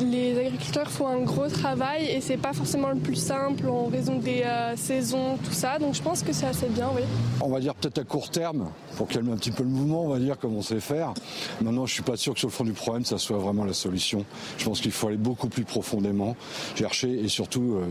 les 0.00 0.38
agriculteurs 0.38 0.90
font 0.90 1.06
un 1.06 1.20
gros 1.20 1.48
travail 1.48 2.06
et 2.06 2.20
c'est 2.20 2.36
pas 2.36 2.52
forcément 2.52 2.88
le 2.90 2.98
plus 2.98 3.16
simple 3.16 3.68
en 3.68 3.86
raison 3.86 4.16
des 4.18 4.44
saisons, 4.76 5.36
tout 5.44 5.52
ça. 5.52 5.78
Donc 5.78 5.94
je 5.94 6.02
pense 6.02 6.22
que 6.22 6.32
c'est 6.32 6.46
assez 6.46 6.68
bien, 6.68 6.88
oui. 6.94 7.02
On 7.40 7.48
va 7.48 7.60
dire 7.60 7.74
peut-être 7.74 7.98
à 7.98 8.04
court 8.04 8.30
terme, 8.30 8.68
pour 8.96 9.08
calmer 9.08 9.32
un 9.32 9.36
petit 9.36 9.50
peu 9.50 9.62
le 9.62 9.68
mouvement, 9.68 10.04
on 10.04 10.08
va 10.08 10.18
dire, 10.18 10.38
comme 10.38 10.54
on 10.54 10.62
sait 10.62 10.80
faire. 10.80 11.12
Maintenant, 11.60 11.86
je 11.86 11.94
suis 11.94 12.02
pas 12.02 12.16
sûr 12.16 12.34
que 12.34 12.38
sur 12.38 12.48
le 12.48 12.52
fond 12.52 12.64
du 12.64 12.72
problème, 12.72 13.04
ça 13.04 13.18
soit 13.18 13.38
vraiment 13.38 13.64
la 13.64 13.72
solution. 13.72 14.24
Je 14.58 14.64
pense 14.64 14.80
qu'il 14.80 14.92
faut 14.92 15.08
aller 15.08 15.16
beaucoup 15.16 15.48
plus 15.48 15.64
profondément, 15.64 16.36
chercher 16.74 17.10
et 17.10 17.28
surtout 17.28 17.76
euh, 17.76 17.86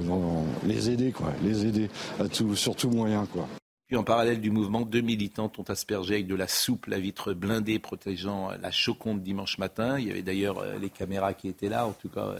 les 0.65 0.89
aider, 0.89 1.11
quoi. 1.11 1.27
Les 1.43 1.65
aider 1.65 1.89
à 2.19 2.27
tout, 2.27 2.55
sur 2.55 2.75
tout 2.75 2.89
moyen, 2.89 3.25
quoi. 3.31 3.47
Puis 3.95 4.01
en 4.01 4.03
parallèle 4.03 4.41
du 4.41 4.51
mouvement, 4.51 4.81
deux 4.81 4.99
militantes 4.99 5.57
ont 5.57 5.63
aspergé 5.69 6.15
avec 6.15 6.27
de 6.27 6.35
la 6.35 6.49
soupe 6.49 6.87
la 6.87 6.99
vitre 6.99 7.31
blindée 7.31 7.79
protégeant 7.79 8.49
la 8.61 8.69
Choconde 8.69 9.23
dimanche 9.23 9.57
matin. 9.57 9.97
Il 9.97 10.09
y 10.09 10.11
avait 10.11 10.21
d'ailleurs 10.21 10.57
euh, 10.57 10.77
les 10.77 10.89
caméras 10.89 11.33
qui 11.33 11.47
étaient 11.47 11.69
là, 11.69 11.87
en 11.87 11.93
tout 11.93 12.09
cas 12.09 12.25
euh, 12.25 12.39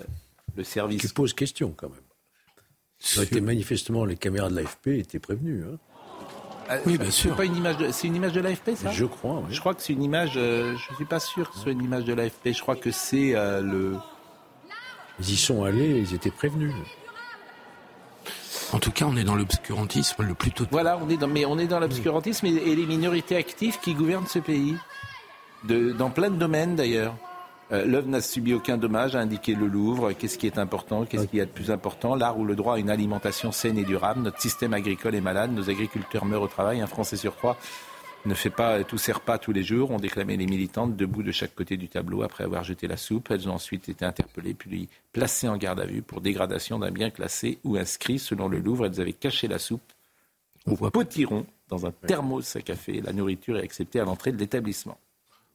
le 0.58 0.66
service. 0.66 1.02
Qui 1.02 1.14
pose 1.14 1.32
question 1.34 1.74
quand 1.74 1.88
même. 1.88 2.02
Ça 3.00 3.24
été 3.24 3.40
manifestement, 3.40 4.04
les 4.04 4.18
caméras 4.18 4.50
de 4.50 4.56
l'AFP 4.56 4.88
étaient 4.88 5.20
prévenues. 5.20 5.64
Hein. 5.64 5.78
Ah, 6.68 6.76
oui, 6.86 6.98
bien 6.98 7.10
sûr. 7.10 7.34
C'est 7.38 7.46
une 7.46 7.56
image 7.56 7.78
de, 7.78 7.92
c'est 7.94 8.08
une 8.08 8.16
image 8.18 8.34
de 8.34 8.42
l'AFP, 8.42 8.72
ça? 8.76 8.92
Je 8.92 9.06
crois. 9.06 9.42
Je 9.50 9.60
crois 9.62 9.74
que 9.74 9.82
c'est 9.82 9.94
une 9.94 10.04
image. 10.04 10.34
Euh, 10.36 10.76
je 10.76 10.96
suis 10.96 11.06
pas 11.06 11.22
sûr 11.22 11.50
que 11.50 11.56
ce 11.56 11.62
soit 11.62 11.72
une 11.72 11.86
image 11.86 12.04
de 12.04 12.14
l'AFP. 12.14 12.50
Je 12.52 12.60
crois 12.60 12.76
que 12.76 12.92
c'est 12.92 13.34
euh, 13.34 13.62
le. 13.62 13.96
Ils 15.22 15.30
y 15.30 15.38
sont 15.38 15.64
allés, 15.64 16.00
ils 16.02 16.14
étaient 16.14 16.32
prévenus. 16.32 16.74
En 18.76 18.80
tout 18.80 18.92
cas, 18.92 19.06
on 19.06 19.16
est 19.16 19.24
dans 19.24 19.36
l'obscurantisme 19.36 20.22
le 20.24 20.34
plus 20.34 20.52
total. 20.52 20.68
Voilà, 20.70 21.00
on 21.02 21.08
est 21.08 21.26
mais 21.28 21.46
on 21.46 21.58
est 21.58 21.66
dans 21.66 21.80
l'obscurantisme 21.80 22.46
et, 22.48 22.76
les 22.76 22.86
minorités 22.86 23.38
actives 23.38 23.80
qui 23.80 23.94
gouvernent 23.94 24.28
ce 24.28 24.40
pays, 24.40 24.76
dans 25.64 26.10
plein 26.10 26.30
de 26.30 26.36
domaines 26.36 26.76
d'ailleurs. 26.76 27.16
Euh, 27.72 27.86
l'œuvre 27.86 28.10
n'a 28.10 28.20
subi 28.20 28.54
aucun 28.54 28.76
dommage, 28.76 29.16
a 29.16 29.20
indiqué 29.20 29.56
le 29.56 29.68
Louvre. 29.68 30.12
Qu'est-ce 30.12 30.38
qui 30.38 30.46
est 30.46 30.58
important? 30.58 31.06
Qu'est-ce 31.06 31.28
qu'il 31.28 31.40
y 31.40 31.42
a 31.42 31.46
de 31.46 31.52
plus 31.52 31.72
important? 31.72 32.16
L'art 32.16 32.38
ou 32.38 32.44
le 32.44 32.58
droit 32.58 32.76
à 32.76 32.78
une 32.78 32.90
alimentation 32.90 33.54
saine 33.54 33.78
et 33.78 33.86
durable. 33.86 34.22
Notre 34.22 34.42
système 34.42 34.74
agricole 34.74 35.16
est 35.16 35.22
malade. 35.22 35.54
Nos 35.54 35.70
agriculteurs 35.70 36.26
meurent 36.26 36.44
au 36.44 36.48
travail. 36.48 36.82
Un 36.82 36.88
Français 36.88 37.16
sur 37.16 37.34
trois 37.38 37.56
ne 38.26 38.34
fait 38.34 38.50
pas 38.50 38.84
tous 38.84 38.98
ses 38.98 39.12
repas 39.12 39.38
tous 39.38 39.52
les 39.52 39.64
jours, 39.64 39.92
ont 39.92 40.00
déclamé 40.00 40.38
les 40.38 40.46
militantes 40.46 40.96
debout 40.96 41.24
de 41.24 41.32
chaque 41.32 41.54
côté 41.56 41.78
du 41.78 41.88
tableau 41.88 42.24
après 42.24 42.44
avoir 42.44 42.64
jeté 42.64 42.88
la 42.88 42.98
soupe. 42.98 43.30
Elles 43.32 43.48
ont 43.48 43.54
ensuite 43.54 43.88
été 43.90 44.06
interpellées 44.06 44.54
puis 44.54 44.90
placées 45.14 45.48
en 45.48 45.58
garde 45.58 45.80
à 45.80 45.86
vue 45.86 46.02
pour 46.02 46.22
dégradation 46.22 46.80
d'un 46.80 46.92
bien 46.92 47.10
classé 47.10 47.60
ou 47.64 47.78
inscrit. 47.78 48.20
Selon 48.20 48.48
le 48.48 48.60
Louvre, 48.60 48.86
elles 48.86 49.00
avaient 49.00 49.14
caché 49.14 49.48
la 49.48 49.60
soupe 49.60 49.94
au 50.66 50.76
potiron 50.76 51.46
dans 51.70 51.86
un 51.86 51.92
thermos 51.92 52.56
à 52.56 52.62
café. 52.62 53.02
La 53.02 53.14
nourriture 53.14 53.58
est 53.58 53.64
acceptée 53.64 54.00
à 54.00 54.06
l'entrée 54.06 54.32
de 54.32 54.38
l'établissement. 54.38 54.98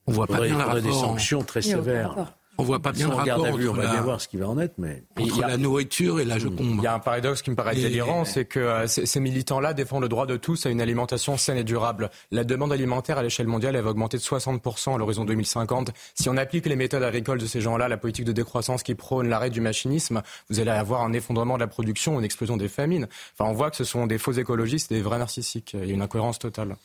On 0.07 0.13
voit 0.13 0.27
pas 0.27 0.41
bien 0.41 0.57
rapport. 0.57 0.81
des 0.81 0.93
sanctions 0.93 1.43
très 1.43 1.63
sévères. 1.63 2.35
On 2.59 2.63
voit 2.63 2.81
pas 2.81 2.93
bien 2.93 3.09
le 3.09 3.15
rapport. 3.15 3.47
Entre 3.47 3.69
on 3.69 3.73
va 3.73 3.87
bien 3.87 4.03
voir 4.03 4.21
ce 4.21 4.29
qui 4.29 4.37
va 4.37 4.49
en 4.49 4.59
être, 4.59 4.75
mais 4.77 5.03
entre 5.19 5.41
la 5.41 5.57
nourriture 5.57 6.21
et 6.21 6.25
la 6.25 6.39
Joconde. 6.39 6.75
Il 6.77 6.83
y 6.83 6.87
a 6.87 6.95
un 6.95 6.99
paradoxe 6.99 7.43
qui 7.43 7.51
me 7.51 7.57
paraît 7.57 7.75
délirant, 7.75 8.25
c'est 8.25 8.45
que 8.45 8.61
euh, 8.61 8.87
ces 8.87 9.21
militants-là 9.21 9.73
défendent 9.73 10.03
le 10.03 10.09
droit 10.09 10.27
de 10.27 10.37
tous 10.37 10.67
à 10.67 10.71
une 10.71 10.81
alimentation 10.81 11.37
saine 11.37 11.57
et 11.57 11.65
durable. 11.65 12.11
La 12.31 12.45
demande 12.45 12.73
alimentaire 12.73 13.19
à 13.19 13.23
l'échelle 13.23 13.47
mondiale 13.47 13.77
elle 13.77 13.83
va 13.83 13.91
augmenter 13.91 14.19
de 14.19 14.23
60% 14.23 14.95
à 14.95 14.99
l'horizon 14.99 15.25
2050. 15.25 15.91
Si 16.15 16.29
on 16.29 16.37
applique 16.37 16.67
les 16.67 16.77
méthodes 16.77 17.03
agricoles 17.03 17.39
de 17.39 17.47
ces 17.47 17.61
gens-là, 17.61 17.89
la 17.89 17.97
politique 17.97 18.25
de 18.25 18.33
décroissance 18.33 18.83
qui 18.83 18.95
prône 18.95 19.29
l'arrêt 19.29 19.51
du 19.51 19.61
machinisme, 19.61 20.23
vous 20.51 20.61
allez 20.61 20.71
avoir 20.71 21.03
un 21.03 21.13
effondrement 21.13 21.55
de 21.55 21.61
la 21.61 21.67
production, 21.67 22.19
une 22.19 22.25
explosion 22.25 22.57
des 22.57 22.69
famines. 22.69 23.09
Enfin, 23.39 23.51
on 23.51 23.55
voit 23.55 23.71
que 23.71 23.77
ce 23.77 23.85
sont 23.85 24.07
des 24.07 24.19
faux 24.19 24.33
écologistes, 24.33 24.93
des 24.93 25.01
vrais 25.01 25.19
narcissiques. 25.19 25.73
Il 25.75 25.89
y 25.89 25.93
a 25.93 25.95
une 25.95 26.03
incohérence 26.03 26.39
totale. 26.39 26.77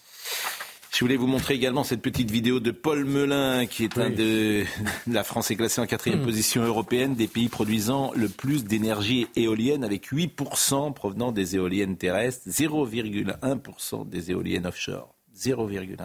Je 0.95 1.01
voulais 1.01 1.17
vous 1.17 1.27
montrer 1.27 1.55
également 1.55 1.83
cette 1.83 2.01
petite 2.01 2.31
vidéo 2.31 2.61
de 2.61 2.71
Paul 2.71 3.03
Melun, 3.03 3.65
qui 3.65 3.83
est 3.83 3.97
un 3.97 4.09
de... 4.09 4.63
La 5.11 5.25
France 5.25 5.51
est 5.51 5.57
classée 5.57 5.81
en 5.81 5.87
quatrième 5.87 6.21
hmm. 6.21 6.25
position 6.25 6.63
européenne 6.63 7.15
des 7.15 7.27
pays 7.27 7.49
produisant 7.49 8.13
le 8.15 8.29
plus 8.29 8.63
d'énergie 8.63 9.27
éolienne, 9.35 9.83
avec 9.83 10.13
8% 10.13 10.93
provenant 10.93 11.33
des 11.33 11.57
éoliennes 11.57 11.97
terrestres, 11.97 12.47
0,1% 12.47 14.07
des 14.07 14.31
éoliennes 14.31 14.65
offshore. 14.65 15.13
0,1% 15.35 15.97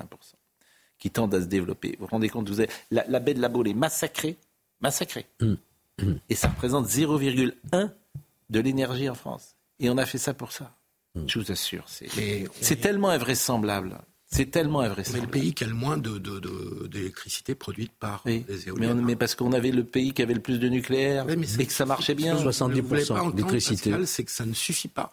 qui 0.99 1.11
tendent 1.13 1.37
à 1.37 1.41
se 1.41 1.47
développer. 1.47 1.95
Vous 2.01 2.07
vous 2.07 2.11
rendez 2.11 2.29
compte, 2.29 2.49
vous 2.49 2.59
avez... 2.59 2.71
la, 2.91 3.21
baie 3.21 3.35
de 3.35 3.41
la 3.41 3.49
Baule 3.49 3.69
est 3.69 3.75
massacrée, 3.75 4.39
massacrée. 4.81 5.27
Hmm. 5.41 5.55
Hmm. 6.03 6.15
Et 6.29 6.35
ça 6.35 6.49
représente 6.49 6.89
0,1 6.89 7.93
de 8.51 8.61
l'énergie 8.61 9.09
en 9.09 9.15
France. 9.15 9.55
Et 9.79 9.89
on 9.89 9.99
a 9.99 10.05
fait 10.05 10.19
ça 10.19 10.35
pour 10.35 10.51
ça. 10.51 10.75
Je 11.27 11.39
vous 11.39 11.53
assure, 11.53 11.85
c'est 11.87 12.81
tellement 12.81 13.11
invraisemblable. 13.11 14.01
C'est 14.33 14.47
tellement 14.47 14.81
invraisemblable. 14.81 15.27
Mais 15.33 15.39
le 15.39 15.43
pays 15.43 15.55
qui 15.55 15.65
a 15.65 15.67
le 15.67 15.75
moins 15.75 15.99
d'électricité 15.99 17.53
de, 17.53 17.59
produite 17.59 17.91
par 17.99 18.23
les 18.25 18.45
éoliennes. 18.69 19.03
Mais, 19.05 19.17
parce 19.17 19.35
qu'on 19.35 19.53
avait 19.53 19.73
le 19.73 19.83
pays 19.83 20.13
qui 20.13 20.23
avait 20.23 20.35
le 20.35 20.41
plus 20.41 20.61
de 20.61 20.69
nucléaire 20.69 21.27
et 21.29 21.67
que 21.67 21.73
ça 21.73 21.85
marchait 21.85 22.15
bien. 22.15 22.37
70% 22.37 23.35
d'électricité. 23.35 23.93
C'est 24.07 24.25
que 24.25 24.31
ça 24.31 24.47
ne 24.47 24.55
suffit 24.55 24.89
pas 24.89 25.11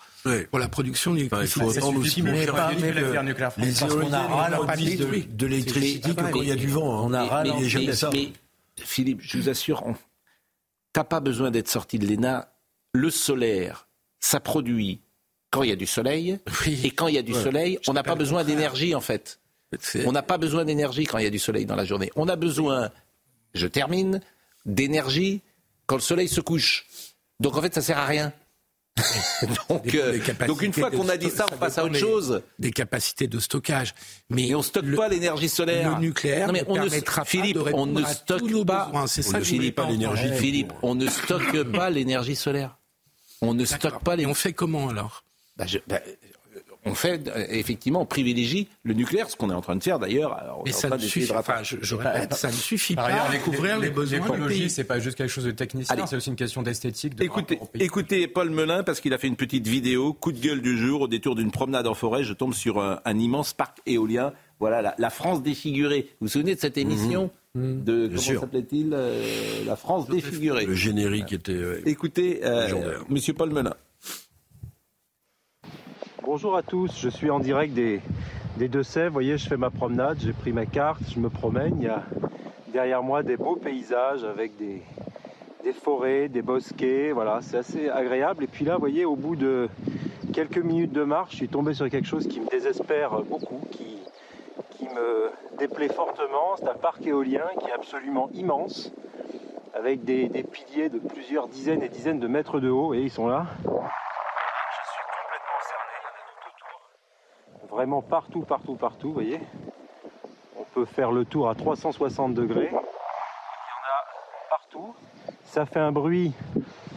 pour 0.51 0.59
la 0.59 0.69
production 0.69 1.13
d'électricité. 1.13 1.59
il 1.59 1.71
faut 1.71 1.77
entendre 1.79 1.99
aussi 1.99 2.21
mais 2.21 2.45
pas, 2.45 2.71
mais 2.79 2.91
les 2.91 3.83
éoliennes, 3.83 4.15
on 4.15 4.41
a 4.67 4.75
de, 4.75 5.35
de 5.35 5.47
l'électricité 5.47 6.13
que 6.13 6.31
quand 6.31 6.41
il 6.41 6.49
y 6.49 6.51
a 6.51 6.55
du 6.55 6.67
vent. 6.67 7.05
On 7.05 7.13
a 7.13 7.25
ras, 7.25 7.43
jamais 7.63 7.93
ça. 7.93 8.09
Mais 8.13 8.33
Philippe, 8.75 9.21
je 9.23 9.37
vous 9.37 9.49
assure, 9.49 9.83
tu 9.87 9.93
t'as 10.93 11.03
pas 11.03 11.19
besoin 11.19 11.49
d'être 11.49 11.69
sorti 11.69 11.97
de 11.97 12.07
l'ENA. 12.07 12.49
Le 12.93 13.09
solaire, 13.09 13.87
ça 14.19 14.39
produit 14.39 15.01
quand 15.51 15.63
il 15.63 15.69
y 15.69 15.73
a 15.73 15.75
du 15.75 15.87
soleil. 15.87 16.39
Et 16.83 16.91
quand 16.91 17.07
il 17.07 17.15
y 17.15 17.17
a 17.17 17.23
du 17.23 17.33
soleil, 17.33 17.79
on 17.87 17.93
n'a 17.93 18.03
pas 18.03 18.15
besoin 18.15 18.43
d'énergie, 18.43 18.95
en 18.95 19.01
fait. 19.01 19.39
On 20.05 20.11
n'a 20.11 20.23
pas 20.23 20.37
besoin 20.37 20.65
d'énergie 20.65 21.05
quand 21.05 21.17
il 21.17 21.23
y 21.23 21.27
a 21.27 21.31
du 21.31 21.39
soleil 21.39 21.65
dans 21.65 21.75
la 21.75 21.85
journée. 21.85 22.09
On 22.15 22.27
a 22.27 22.35
besoin, 22.35 22.89
je 23.53 23.67
termine, 23.67 24.21
d'énergie 24.65 25.41
quand 25.85 25.95
le 25.95 26.01
soleil 26.01 26.27
se 26.27 26.41
couche. 26.41 26.85
Donc 27.39 27.57
en 27.57 27.61
fait, 27.61 27.73
ça 27.73 27.81
sert 27.81 27.97
à 27.97 28.05
rien. 28.05 28.33
donc, 29.69 29.93
euh, 29.93 30.19
donc, 30.47 30.63
une 30.63 30.73
fois 30.73 30.89
qu'on 30.89 31.07
a 31.07 31.17
dit 31.17 31.29
ça, 31.29 31.45
on 31.53 31.57
passe 31.57 31.77
à 31.77 31.85
autre 31.85 31.97
chose. 31.97 32.41
Des 32.57 32.71
capacités 32.71 33.27
de 33.27 33.39
stockage. 33.39 33.93
Mais, 34.29 34.55
on 34.55 34.63
stocke 34.63 34.95
pas 34.95 35.07
l'énergie 35.07 35.49
solaire. 35.49 35.95
Le 35.95 36.01
nucléaire 36.01 36.51
mais 36.51 36.63
on 36.67 36.73
permettra 36.73 37.21
ne, 37.21 37.27
Philippe, 37.27 37.59
on 37.73 37.85
ne 37.85 38.03
stocke 38.03 38.65
pas. 38.65 38.91
Philippe, 39.43 39.81
l'énergie. 39.87 40.33
Philippe, 40.37 40.73
on 40.81 40.95
ne 40.95 41.07
stocke 41.07 41.63
pas 41.63 41.91
l'énergie 41.91 42.35
solaire. 42.35 42.77
On 43.41 43.53
ne 43.53 43.65
stocke 43.65 44.03
pas 44.03 44.15
les. 44.15 44.23
Et 44.23 44.25
on 44.25 44.33
fait 44.33 44.53
comment 44.53 44.89
alors? 44.89 45.23
Bah, 45.57 45.65
je, 45.65 45.79
bah, 45.87 45.99
on 46.85 46.95
fait 46.95 47.21
effectivement, 47.49 48.01
on 48.01 48.05
privilégie 48.05 48.67
le 48.83 48.93
nucléaire, 48.93 49.29
ce 49.29 49.35
qu'on 49.35 49.49
est 49.49 49.53
en 49.53 49.61
train 49.61 49.75
de 49.75 49.83
faire 49.83 49.99
d'ailleurs. 49.99 50.61
Mais 50.65 50.71
ça 50.71 50.89
ne 50.89 50.97
suffit 50.97 51.27
pas. 51.27 51.39
Enfin, 51.39 51.63
je, 51.63 51.77
je, 51.81 51.95
répète, 51.95 52.33
ça 52.33 52.47
ne 52.47 52.53
suffit 52.53 52.95
pas. 52.95 53.03
Ailleurs, 53.03 53.43
couvrir 53.43 53.79
les, 53.79 53.89
besoins 53.89 54.19
L'écologie, 54.19 54.69
c'est 54.69 54.83
pas 54.83 54.99
juste 54.99 55.17
quelque 55.17 55.29
chose 55.29 55.45
de 55.45 55.51
technicien, 55.51 56.05
c'est 56.05 56.15
aussi 56.15 56.29
une 56.29 56.35
question 56.35 56.61
d'esthétique. 56.61 57.15
De 57.15 57.23
écoutez, 57.23 57.59
écoutez 57.75 58.27
Paul 58.27 58.49
Melun 58.49 58.83
parce 58.83 59.01
qu'il 59.01 59.13
a 59.13 59.17
fait 59.17 59.27
une 59.27 59.35
petite 59.35 59.67
vidéo, 59.67 60.13
coup 60.13 60.31
de 60.31 60.39
gueule 60.39 60.61
du 60.61 60.77
jour, 60.77 61.01
au 61.01 61.07
détour 61.07 61.35
d'une 61.35 61.51
promenade 61.51 61.87
en 61.87 61.93
forêt, 61.93 62.23
je 62.23 62.33
tombe 62.33 62.53
sur 62.53 62.81
un, 62.81 62.99
un 63.05 63.19
immense 63.19 63.53
parc 63.53 63.79
éolien. 63.85 64.33
Voilà, 64.59 64.81
la, 64.81 64.95
la, 64.97 65.09
France 65.11 65.43
défigurée. 65.43 66.07
Vous 66.19 66.25
vous 66.25 66.27
souvenez 66.29 66.55
de 66.55 66.59
cette 66.59 66.79
émission 66.79 67.29
mmh. 67.53 67.83
de 67.83 68.07
Bien 68.07 68.17
comment 68.25 68.39
s'appelait-il 68.41 68.89
euh, 68.91 69.23
La 69.67 69.75
France 69.75 70.07
défigurée? 70.07 70.65
Le 70.65 70.73
générique 70.73 71.31
était. 71.31 71.51
Euh, 71.51 71.81
écoutez, 71.85 72.41
euh, 72.43 72.97
Monsieur 73.07 73.33
Paul 73.33 73.51
Melun. 73.51 73.75
Bonjour 76.27 76.57
à 76.57 76.61
tous, 76.61 76.99
je 76.99 77.07
suis 77.07 77.29
en 77.29 77.39
direct 77.39 77.73
des, 77.73 78.01
Deux-Sèvres. 78.57 79.07
Vous 79.07 79.13
voyez, 79.13 79.37
je 79.37 79.47
fais 79.47 79.55
ma 79.55 79.69
promenade, 79.69 80.17
j'ai 80.19 80.33
pris 80.33 80.51
ma 80.51 80.65
carte, 80.65 80.99
je 81.09 81.21
me 81.21 81.29
promène. 81.29 81.77
Il 81.79 81.85
y 81.85 81.87
a 81.87 82.03
derrière 82.67 83.01
moi 83.01 83.23
des 83.23 83.37
beaux 83.37 83.55
paysages 83.55 84.25
avec 84.25 84.57
des, 84.57 84.83
forêts, 85.71 86.27
des 86.27 86.41
bosquets. 86.41 87.13
Voilà, 87.13 87.39
c'est 87.41 87.55
assez 87.55 87.87
agréable. 87.87 88.43
Et 88.43 88.47
puis 88.47 88.65
là, 88.65 88.73
vous 88.73 88.81
voyez, 88.81 89.05
au 89.05 89.15
bout 89.15 89.37
de 89.37 89.69
quelques 90.33 90.57
minutes 90.57 90.91
de 90.91 91.05
marche, 91.05 91.31
je 91.31 91.37
suis 91.37 91.47
tombé 91.47 91.73
sur 91.73 91.89
quelque 91.89 92.07
chose 92.07 92.27
qui 92.27 92.41
me 92.41 92.49
désespère 92.49 93.21
beaucoup, 93.21 93.61
qui, 93.71 94.83
me 94.83 95.31
déplaît 95.57 95.87
fortement. 95.87 96.57
C'est 96.57 96.67
un 96.67 96.73
parc 96.73 97.07
éolien 97.07 97.45
qui 97.61 97.69
est 97.69 97.73
absolument 97.73 98.29
immense, 98.33 98.91
avec 99.73 100.03
des 100.03 100.27
piliers 100.51 100.89
de 100.89 100.99
plusieurs 100.99 101.47
dizaines 101.47 101.83
et 101.83 101.89
dizaines 101.89 102.19
de 102.19 102.27
mètres 102.27 102.59
de 102.59 102.69
haut. 102.69 102.93
Et 102.93 102.99
ils 102.99 103.11
sont 103.11 103.27
là. 103.27 103.45
Vraiment 107.77 108.01
partout, 108.01 108.41
partout, 108.41 108.73
partout, 108.73 109.13
voyez. 109.13 109.39
On 110.59 110.63
peut 110.73 110.85
faire 110.85 111.11
le 111.11 111.25
tour 111.25 111.47
à 111.47 111.53
360 111.53 112.33
degrés. 112.33 112.69
Il 112.71 112.73
y 112.73 112.75
en 112.75 112.79
a 112.79 114.49
partout. 114.49 114.95
Ça 115.43 115.67
fait 115.67 115.79
un 115.79 115.91
bruit. 115.91 116.33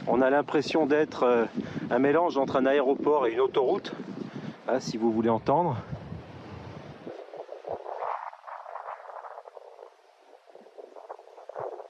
On 0.06 0.22
a 0.22 0.30
l'impression 0.30 0.86
d'être 0.86 1.24
euh, 1.24 1.44
un 1.90 1.98
mélange 1.98 2.38
entre 2.38 2.56
un 2.56 2.64
aéroport 2.64 3.26
et 3.26 3.32
une 3.34 3.40
autoroute, 3.40 3.92
hein, 4.68 4.80
si 4.80 4.96
vous 4.96 5.12
voulez 5.12 5.28
entendre. 5.28 5.76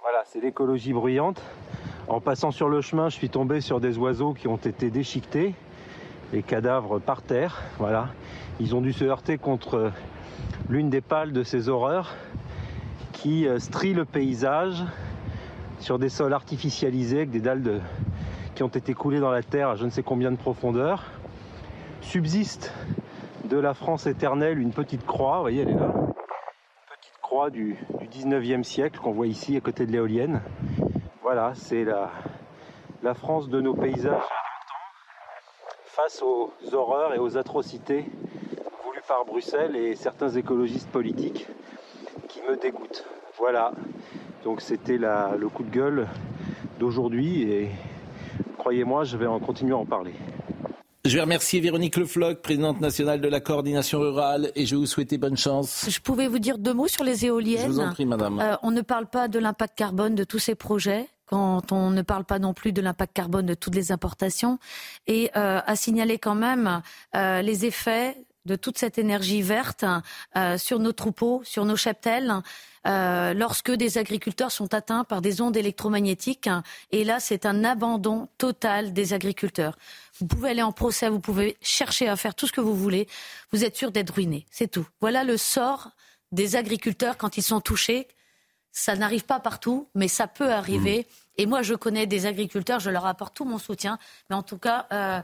Voilà, 0.00 0.24
c'est 0.24 0.40
l'écologie 0.40 0.92
bruyante. 0.92 1.40
En 2.08 2.20
passant 2.20 2.50
sur 2.50 2.68
le 2.68 2.80
chemin, 2.80 3.08
je 3.08 3.14
suis 3.14 3.30
tombé 3.30 3.60
sur 3.60 3.78
des 3.78 3.98
oiseaux 3.98 4.34
qui 4.34 4.48
ont 4.48 4.56
été 4.56 4.90
déchiquetés, 4.90 5.54
les 6.32 6.42
cadavres 6.42 6.98
par 6.98 7.22
terre. 7.22 7.62
Voilà. 7.78 8.08
Ils 8.60 8.74
ont 8.74 8.80
dû 8.80 8.92
se 8.92 9.04
heurter 9.04 9.38
contre 9.38 9.92
l'une 10.68 10.90
des 10.90 11.00
pales 11.00 11.32
de 11.32 11.42
ces 11.42 11.68
horreurs 11.68 12.14
qui 13.12 13.46
euh, 13.46 13.58
strie 13.58 13.94
le 13.94 14.04
paysage 14.04 14.84
sur 15.78 15.98
des 15.98 16.08
sols 16.08 16.32
artificialisés 16.32 17.18
avec 17.18 17.30
des 17.30 17.40
dalles 17.40 17.80
qui 18.54 18.62
ont 18.62 18.68
été 18.68 18.94
coulées 18.94 19.20
dans 19.20 19.30
la 19.30 19.42
terre 19.42 19.70
à 19.70 19.76
je 19.76 19.84
ne 19.84 19.90
sais 19.90 20.02
combien 20.02 20.30
de 20.30 20.36
profondeur. 20.36 21.04
Subsiste 22.00 22.72
de 23.44 23.58
la 23.58 23.74
France 23.74 24.06
éternelle 24.06 24.58
une 24.58 24.72
petite 24.72 25.04
croix, 25.04 25.36
vous 25.36 25.42
voyez 25.42 25.62
elle 25.62 25.70
est 25.70 25.74
là, 25.74 25.92
une 25.94 26.96
petite 26.96 27.18
croix 27.22 27.50
du, 27.50 27.76
du 27.98 28.06
19e 28.06 28.62
siècle 28.62 29.00
qu'on 29.00 29.12
voit 29.12 29.26
ici 29.26 29.56
à 29.56 29.60
côté 29.60 29.86
de 29.86 29.92
l'éolienne. 29.92 30.42
Voilà, 31.22 31.52
c'est 31.54 31.84
la 33.02 33.14
France 33.14 33.48
de 33.48 33.60
nos 33.60 33.74
paysages 33.74 34.39
face 36.02 36.22
aux 36.22 36.52
horreurs 36.72 37.14
et 37.14 37.18
aux 37.18 37.36
atrocités 37.36 38.06
par 39.06 39.24
Bruxelles 39.24 39.76
et 39.76 39.96
certains 39.96 40.30
écologistes 40.30 40.88
politiques 40.88 41.46
qui 42.28 42.40
me 42.48 42.56
dégoûtent. 42.56 43.04
Voilà, 43.38 43.72
donc 44.44 44.60
c'était 44.60 44.98
le 44.98 45.48
coup 45.48 45.64
de 45.64 45.70
gueule 45.70 46.06
d'aujourd'hui 46.78 47.42
et 47.42 47.68
croyez-moi, 48.56 49.04
je 49.04 49.16
vais 49.16 49.26
en 49.26 49.40
continuer 49.40 49.72
à 49.72 49.78
en 49.78 49.84
parler. 49.84 50.12
Je 51.04 51.16
vais 51.16 51.22
remercier 51.22 51.60
Véronique 51.60 51.96
Lefloc, 51.96 52.40
présidente 52.40 52.80
nationale 52.80 53.20
de 53.20 53.28
la 53.28 53.40
coordination 53.40 54.00
rurale, 54.00 54.52
et 54.54 54.66
je 54.66 54.74
vais 54.76 54.80
vous 54.80 54.86
souhaiter 54.86 55.16
bonne 55.16 55.36
chance. 55.36 55.86
Je 55.88 55.98
pouvais 55.98 56.28
vous 56.28 56.38
dire 56.38 56.58
deux 56.58 56.74
mots 56.74 56.88
sur 56.88 57.04
les 57.04 57.24
éoliennes. 57.24 57.62
Je 57.62 57.68
vous 57.68 57.80
en 57.80 57.90
prie, 57.90 58.04
madame. 58.04 58.38
Euh, 58.38 58.56
on 58.62 58.70
ne 58.70 58.82
parle 58.82 59.06
pas 59.06 59.26
de 59.26 59.38
l'impact 59.38 59.76
carbone 59.76 60.14
de 60.14 60.24
tous 60.24 60.38
ces 60.38 60.54
projets 60.54 61.08
quand 61.30 61.70
on 61.70 61.90
ne 61.90 62.02
parle 62.02 62.24
pas 62.24 62.40
non 62.40 62.54
plus 62.54 62.72
de 62.72 62.82
l'impact 62.82 63.14
carbone 63.14 63.46
de 63.46 63.54
toutes 63.54 63.76
les 63.76 63.92
importations, 63.92 64.58
et 65.06 65.30
euh, 65.36 65.60
à 65.64 65.76
signaler 65.76 66.18
quand 66.18 66.34
même 66.34 66.82
euh, 67.14 67.40
les 67.40 67.66
effets 67.66 68.16
de 68.46 68.56
toute 68.56 68.78
cette 68.78 68.98
énergie 68.98 69.40
verte 69.40 69.84
euh, 70.36 70.58
sur 70.58 70.80
nos 70.80 70.92
troupeaux, 70.92 71.40
sur 71.44 71.64
nos 71.64 71.76
cheptels, 71.76 72.34
euh, 72.86 73.32
lorsque 73.32 73.70
des 73.70 73.96
agriculteurs 73.96 74.50
sont 74.50 74.74
atteints 74.74 75.04
par 75.04 75.20
des 75.20 75.40
ondes 75.40 75.56
électromagnétiques. 75.56 76.48
Et 76.90 77.04
là, 77.04 77.20
c'est 77.20 77.46
un 77.46 77.62
abandon 77.62 78.28
total 78.36 78.92
des 78.92 79.12
agriculteurs. 79.12 79.76
Vous 80.18 80.26
pouvez 80.26 80.50
aller 80.50 80.62
en 80.62 80.72
procès, 80.72 81.08
vous 81.08 81.20
pouvez 81.20 81.56
chercher 81.60 82.08
à 82.08 82.16
faire 82.16 82.34
tout 82.34 82.48
ce 82.48 82.52
que 82.52 82.60
vous 82.60 82.74
voulez. 82.74 83.06
Vous 83.52 83.64
êtes 83.64 83.76
sûr 83.76 83.92
d'être 83.92 84.14
ruiné. 84.14 84.46
C'est 84.50 84.68
tout. 84.68 84.86
Voilà 85.00 85.22
le 85.22 85.36
sort 85.36 85.90
des 86.32 86.56
agriculteurs 86.56 87.16
quand 87.18 87.36
ils 87.36 87.42
sont 87.42 87.60
touchés. 87.60 88.08
Ça 88.72 88.96
n'arrive 88.96 89.24
pas 89.24 89.40
partout, 89.40 89.88
mais 89.94 90.08
ça 90.08 90.26
peut 90.26 90.52
arriver. 90.52 91.00
Mmh. 91.00 91.42
Et 91.42 91.46
moi, 91.46 91.62
je 91.62 91.74
connais 91.74 92.06
des 92.06 92.26
agriculteurs, 92.26 92.80
je 92.80 92.90
leur 92.90 93.06
apporte 93.06 93.34
tout 93.34 93.44
mon 93.44 93.58
soutien. 93.58 93.98
Mais 94.28 94.36
en 94.36 94.42
tout 94.42 94.58
cas, 94.58 94.86
euh, 94.92 95.20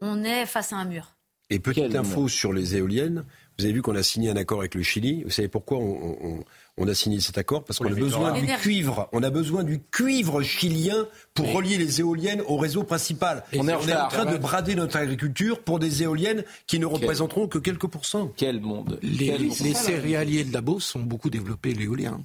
on 0.00 0.24
est 0.24 0.46
face 0.46 0.72
à 0.72 0.76
un 0.76 0.84
mur. 0.84 1.14
Et 1.50 1.58
petite 1.60 1.94
info 1.94 2.28
sur 2.28 2.52
les 2.52 2.76
éoliennes, 2.76 3.24
vous 3.58 3.64
avez 3.64 3.72
vu 3.72 3.82
qu'on 3.82 3.96
a 3.96 4.02
signé 4.02 4.30
un 4.30 4.36
accord 4.36 4.60
avec 4.60 4.74
le 4.74 4.82
Chili. 4.82 5.24
Vous 5.24 5.30
savez 5.30 5.48
pourquoi 5.48 5.78
on, 5.78 6.86
a 6.86 6.94
signé 6.94 7.20
cet 7.20 7.38
accord? 7.38 7.64
Parce 7.64 7.78
qu'on 7.80 7.86
a 7.86 7.94
besoin 7.94 8.32
du 8.32 8.46
cuivre. 8.46 9.08
On 9.12 9.22
a 9.22 9.30
besoin 9.30 9.64
du 9.64 9.80
cuivre 9.90 10.42
chilien 10.42 11.08
pour 11.34 11.50
relier 11.52 11.76
les 11.76 12.00
éoliennes 12.00 12.42
au 12.46 12.56
réseau 12.56 12.84
principal. 12.84 13.42
on, 13.56 13.66
est, 13.66 13.72
en 13.74 14.08
train 14.08 14.26
de 14.26 14.36
brader 14.36 14.76
notre 14.76 14.96
agriculture 14.96 15.64
pour 15.64 15.78
des 15.80 16.04
éoliennes 16.04 16.44
qui 16.66 16.78
ne 16.78 16.86
représenteront 16.86 17.48
que 17.48 17.58
quelques 17.58 17.88
pourcents. 17.88 18.30
Quel 18.36 18.60
monde 18.60 19.00
Les, 19.02 19.50
céréaliers 19.74 20.44
de 20.44 20.52
la 20.52 20.60
Beauce 20.60 20.94
ont 20.94 21.02
beaucoup 21.02 21.30
développé 21.30 21.74
l'éolien. 21.74 22.20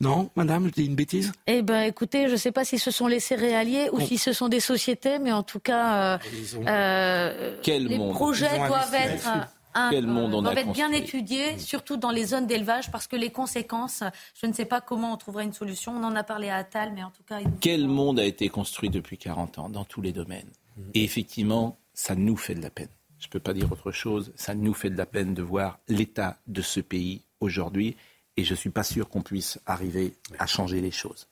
Non, 0.00 0.30
madame, 0.36 0.66
je 0.66 0.72
dis 0.72 0.86
une 0.86 0.96
bêtise. 0.96 1.32
Eh 1.46 1.62
bien, 1.62 1.82
écoutez, 1.82 2.26
je 2.26 2.32
ne 2.32 2.36
sais 2.36 2.52
pas 2.52 2.64
si 2.64 2.78
ce 2.78 2.90
sont 2.90 3.06
les 3.06 3.20
céréaliers 3.20 3.88
ou 3.92 4.00
si 4.00 4.18
ce 4.18 4.32
sont 4.32 4.48
des 4.48 4.60
sociétés, 4.60 5.18
mais 5.18 5.32
en 5.32 5.42
tout 5.42 5.60
cas, 5.60 6.14
euh, 6.14 6.18
euh, 6.66 7.56
les 7.66 7.98
projets 8.10 8.56
doivent 8.66 8.94
être, 8.94 9.28
un, 9.74 10.02
doivent 10.02 10.58
être 10.58 10.72
bien 10.72 10.90
étudiés, 10.90 11.58
surtout 11.58 11.96
dans 11.96 12.10
les 12.10 12.26
zones 12.26 12.46
d'élevage, 12.46 12.90
parce 12.90 13.06
que 13.06 13.16
les 13.16 13.30
conséquences, 13.30 14.02
je 14.40 14.46
ne 14.46 14.52
sais 14.52 14.64
pas 14.64 14.80
comment 14.80 15.12
on 15.12 15.16
trouverait 15.16 15.44
une 15.44 15.52
solution. 15.52 15.92
On 15.92 16.04
en 16.04 16.16
a 16.16 16.24
parlé 16.24 16.48
à 16.48 16.56
Attal, 16.56 16.92
mais 16.94 17.04
en 17.04 17.10
tout 17.10 17.22
cas... 17.22 17.38
Quel 17.60 17.86
monde 17.86 18.18
a 18.18 18.24
été 18.24 18.48
construit 18.48 18.90
depuis 18.90 19.16
40 19.16 19.58
ans, 19.58 19.68
dans 19.68 19.84
tous 19.84 20.02
les 20.02 20.12
domaines 20.12 20.50
Et 20.94 21.04
effectivement, 21.04 21.78
ça 21.94 22.16
nous 22.16 22.36
fait 22.36 22.54
de 22.54 22.62
la 22.62 22.70
peine. 22.70 22.88
Je 23.20 23.28
ne 23.28 23.30
peux 23.30 23.40
pas 23.40 23.54
dire 23.54 23.72
autre 23.72 23.90
chose. 23.92 24.32
Ça 24.34 24.54
nous 24.54 24.74
fait 24.74 24.90
de 24.90 24.98
la 24.98 25.06
peine 25.06 25.32
de 25.32 25.42
voir 25.42 25.78
l'état 25.88 26.36
de 26.46 26.60
ce 26.60 26.80
pays 26.80 27.22
aujourd'hui 27.40 27.96
et 28.36 28.44
je 28.44 28.52
ne 28.52 28.56
suis 28.56 28.70
pas 28.70 28.82
sûr 28.82 29.08
qu'on 29.08 29.22
puisse 29.22 29.60
arriver 29.66 30.14
à 30.38 30.46
changer 30.46 30.80
les 30.80 30.90
choses. 30.90 31.28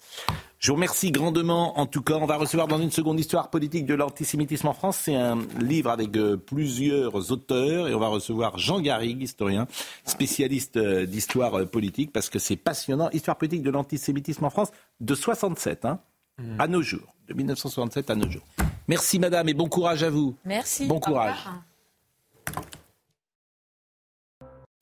Je 0.59 0.69
vous 0.69 0.77
remercie 0.77 1.11
grandement. 1.11 1.79
En 1.79 1.87
tout 1.87 2.03
cas, 2.03 2.15
on 2.15 2.27
va 2.27 2.37
recevoir 2.37 2.69
dans 2.69 2.81
une 2.81 2.93
seconde 2.93 3.19
histoire 3.19 3.51
politique 3.51 3.87
de 3.87 3.95
l'antisémitisme 3.95 4.69
en 4.69 4.73
France. 4.73 5.01
C'est 5.03 5.17
un 5.17 5.39
livre 5.59 5.91
avec 5.91 6.17
euh, 6.17 6.37
plusieurs 6.37 7.33
auteurs 7.33 7.89
et 7.89 7.95
on 7.95 7.99
va 7.99 8.07
recevoir 8.07 8.59
Jean 8.59 8.81
Garrigue, 8.81 9.21
historien, 9.23 9.67
spécialiste 10.05 10.77
euh, 10.77 11.05
d'histoire 11.05 11.59
euh, 11.59 11.67
politique, 11.67 12.13
parce 12.13 12.31
que 12.31 12.39
c'est 12.39 12.57
passionnant. 12.57 13.11
Histoire 13.11 13.37
politique 13.37 13.63
de 13.63 13.71
l'antisémitisme 13.71 14.45
en 14.45 14.51
France 14.51 14.71
de 15.01 15.15
67 15.17 15.85
hein, 15.85 15.99
mmh. 16.39 16.61
à 16.61 16.69
nos 16.69 16.83
jours, 16.83 17.17
de 17.27 17.35
1967 17.35 18.11
à 18.11 18.15
nos 18.15 18.31
jours. 18.31 18.47
Merci 18.87 19.19
madame 19.19 19.49
et 19.49 19.55
bon 19.55 19.69
courage 19.69 20.05
à 20.05 20.11
vous. 20.11 20.37
Merci. 20.45 20.87
Bon 20.87 21.01
courage. 21.01 21.49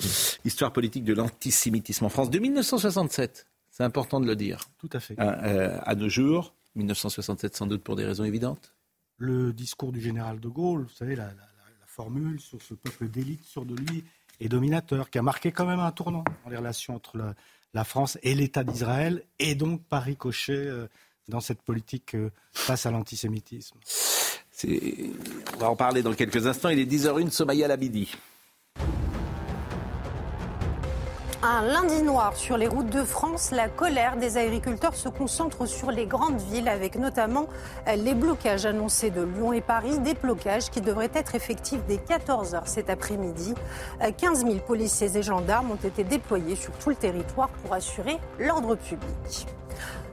Histoire 0.45 0.73
politique 0.73 1.05
de 1.05 1.15
l'antisémitisme 1.15 2.05
en 2.05 2.09
France 2.09 2.31
de 2.31 2.39
1967. 2.39 3.47
C'est 3.71 3.85
important 3.85 4.21
de 4.21 4.27
le 4.27 4.37
dire. 4.37 4.61
Tout 4.79 4.91
à 4.93 5.01
fait. 5.01 5.19
Euh, 5.19 5.33
euh, 5.43 5.79
à 5.83 5.95
nos 5.95 6.09
jours, 6.09 6.55
1967 6.75 7.57
sans 7.57 7.67
doute 7.67 7.83
pour 7.83 7.97
des 7.97 8.05
raisons 8.05 8.25
évidentes. 8.25 8.75
Le 9.17 9.53
discours 9.53 9.93
du 9.93 10.01
général 10.01 10.41
de 10.41 10.49
Gaulle, 10.49 10.83
vous 10.83 10.97
savez, 10.97 11.15
la, 11.15 11.31
formule 11.91 12.41
sur 12.41 12.63
ce 12.63 12.73
peuple 12.73 13.09
d'élite, 13.09 13.45
sur 13.45 13.67
de 13.67 13.75
lui, 13.75 14.05
et 14.39 14.49
dominateur, 14.49 15.11
qui 15.11 15.19
a 15.19 15.23
marqué 15.23 15.53
quand 15.53 15.67
même 15.67 15.81
un 15.81 15.91
tournant 15.91 16.25
dans 16.45 16.51
les 16.51 16.57
relations 16.57 16.95
entre 16.95 17.19
la, 17.75 17.85
France 17.85 18.17
et 18.23 18.35
l'État 18.35 18.65
d'Israël, 18.65 19.23
et 19.39 19.55
donc 19.55 19.83
par 19.85 20.05
ricochet 20.05 20.53
euh, 20.53 20.87
dans 21.29 21.41
cette 21.41 21.63
politique 21.63 22.15
euh, 22.15 22.31
face 22.53 22.87
à 22.87 22.91
l'antisémitisme. 22.91 23.79
On 24.65 25.59
va 25.59 25.71
en 25.71 25.77
parler 25.77 26.03
dans 26.03 26.15
quelques 26.15 26.47
instants. 26.47 26.69
Il 26.69 26.79
est 26.79 26.91
10h01, 26.91 27.31
Somaya 27.31 27.67
Labidi. 27.67 28.13
Un 31.43 31.63
lundi 31.63 32.03
noir 32.03 32.37
sur 32.37 32.59
les 32.59 32.69
routes 32.69 32.91
de 32.91 33.03
France, 33.03 33.51
la 33.51 33.71
colère 33.71 34.19
des 34.19 34.37
agriculteurs 34.37 34.95
se 34.95 35.09
concentre 35.09 35.65
sur 35.65 35.91
les 35.91 36.05
grandes 36.05 36.39
villes 36.39 36.69
avec 36.69 36.97
notamment 36.97 37.47
les 37.87 38.13
blocages 38.13 38.67
annoncés 38.67 39.09
de 39.09 39.23
Lyon 39.23 39.55
et 39.55 39.63
Paris, 39.63 39.99
des 40.01 40.13
blocages 40.13 40.69
qui 40.69 40.83
devraient 40.83 41.11
être 41.15 41.35
effectifs 41.35 41.81
dès 41.89 41.97
14h 41.97 42.67
cet 42.67 42.91
après-midi. 42.91 43.55
15 44.19 44.45
000 44.45 44.57
policiers 44.67 45.17
et 45.17 45.23
gendarmes 45.23 45.71
ont 45.71 45.89
été 45.89 46.05
déployés 46.05 46.57
sur 46.57 46.75
tout 46.75 46.91
le 46.91 46.97
territoire 46.97 47.49
pour 47.49 47.73
assurer 47.73 48.19
l'ordre 48.39 48.75
public. 48.75 49.47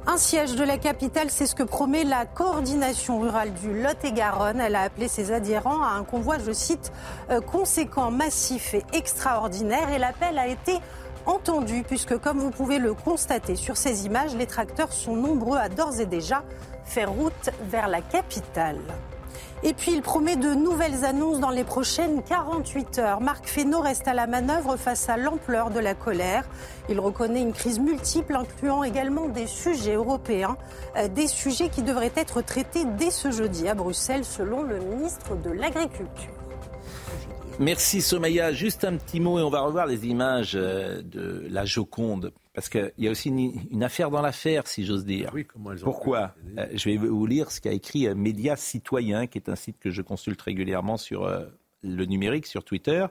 Un 0.09 0.15
siège 0.15 0.55
de 0.55 0.63
la 0.63 0.77
capitale, 0.77 1.29
c'est 1.29 1.45
ce 1.45 1.53
que 1.53 1.63
promet 1.63 2.05
la 2.05 2.25
coordination 2.25 3.19
rurale 3.19 3.51
du 3.55 3.81
Lot-et-Garonne. 3.81 4.61
Elle 4.61 4.75
a 4.77 4.83
appelé 4.83 5.09
ses 5.09 5.33
adhérents 5.33 5.83
à 5.83 5.89
un 5.89 6.05
convoi, 6.05 6.37
je 6.39 6.53
cite, 6.53 6.93
euh, 7.29 7.41
conséquent, 7.41 8.09
massif 8.09 8.73
et 8.73 8.85
extraordinaire. 8.93 9.89
Et 9.89 9.97
l'appel 9.97 10.39
a 10.39 10.47
été 10.47 10.79
entendu, 11.27 11.83
puisque 11.83 12.17
comme 12.17 12.39
vous 12.39 12.51
pouvez 12.51 12.79
le 12.79 12.93
constater 12.93 13.55
sur 13.55 13.77
ces 13.77 14.05
images, 14.05 14.35
les 14.35 14.47
tracteurs 14.47 14.93
sont 14.93 15.15
nombreux 15.15 15.57
à 15.57 15.69
d'ores 15.69 15.99
et 15.99 16.05
déjà 16.05 16.43
faire 16.85 17.11
route 17.11 17.49
vers 17.69 17.87
la 17.87 18.01
capitale. 18.01 18.79
Et 19.63 19.73
puis 19.73 19.91
il 19.91 20.01
promet 20.01 20.35
de 20.35 20.53
nouvelles 20.53 21.03
annonces 21.03 21.39
dans 21.39 21.49
les 21.49 21.63
prochaines 21.63 22.21
48 22.21 22.99
heures. 22.99 23.21
Marc 23.21 23.47
Fesneau 23.47 23.81
reste 23.81 24.07
à 24.07 24.13
la 24.13 24.27
manœuvre 24.27 24.77
face 24.77 25.09
à 25.09 25.17
l'ampleur 25.17 25.71
de 25.71 25.79
la 25.79 25.95
colère. 25.95 26.45
Il 26.89 26.99
reconnaît 26.99 27.41
une 27.41 27.53
crise 27.53 27.79
multiple 27.79 28.35
incluant 28.35 28.83
également 28.83 29.27
des 29.27 29.47
sujets 29.47 29.95
européens, 29.95 30.57
euh, 30.95 31.07
des 31.07 31.27
sujets 31.27 31.69
qui 31.69 31.81
devraient 31.81 32.11
être 32.15 32.41
traités 32.41 32.85
dès 32.85 33.09
ce 33.11 33.31
jeudi 33.31 33.67
à 33.67 33.73
Bruxelles 33.73 34.25
selon 34.25 34.61
le 34.61 34.77
ministre 34.77 35.35
de 35.35 35.49
l'Agriculture. 35.49 36.46
Merci 37.59 38.01
Somaya. 38.01 38.53
Juste 38.53 38.83
un 38.83 38.97
petit 38.97 39.19
mot 39.19 39.39
et 39.39 39.41
on 39.41 39.49
va 39.49 39.61
revoir 39.61 39.87
les 39.87 40.05
images 40.05 40.53
euh, 40.55 41.01
de 41.01 41.47
la 41.49 41.65
Joconde. 41.65 42.31
Parce 42.53 42.69
qu'il 42.69 42.91
y 42.99 43.07
a 43.07 43.11
aussi 43.11 43.29
une, 43.29 43.83
affaire 43.83 44.11
dans 44.11 44.21
l'affaire, 44.21 44.67
si 44.67 44.85
j'ose 44.85 45.05
dire. 45.05 45.31
Oui, 45.33 45.43
comment 45.45 45.71
elles 45.71 45.81
ont 45.81 45.85
Pourquoi 45.85 46.35
euh, 46.57 46.67
Je 46.73 46.89
vais 46.89 46.97
vous 46.97 47.25
lire 47.25 47.49
ce 47.51 47.59
qu'a 47.59 47.71
écrit 47.71 48.07
euh, 48.07 48.13
Média 48.13 48.55
Citoyen, 48.55 49.25
qui 49.25 49.39
est 49.39 49.49
un 49.49 49.55
site 49.55 49.79
que 49.79 49.89
je 49.89 50.03
consulte 50.03 50.41
régulièrement 50.41 50.97
sur 50.97 51.27
le 51.83 52.05
numérique, 52.05 52.45
sur 52.45 52.63
Twitter, 52.63 53.05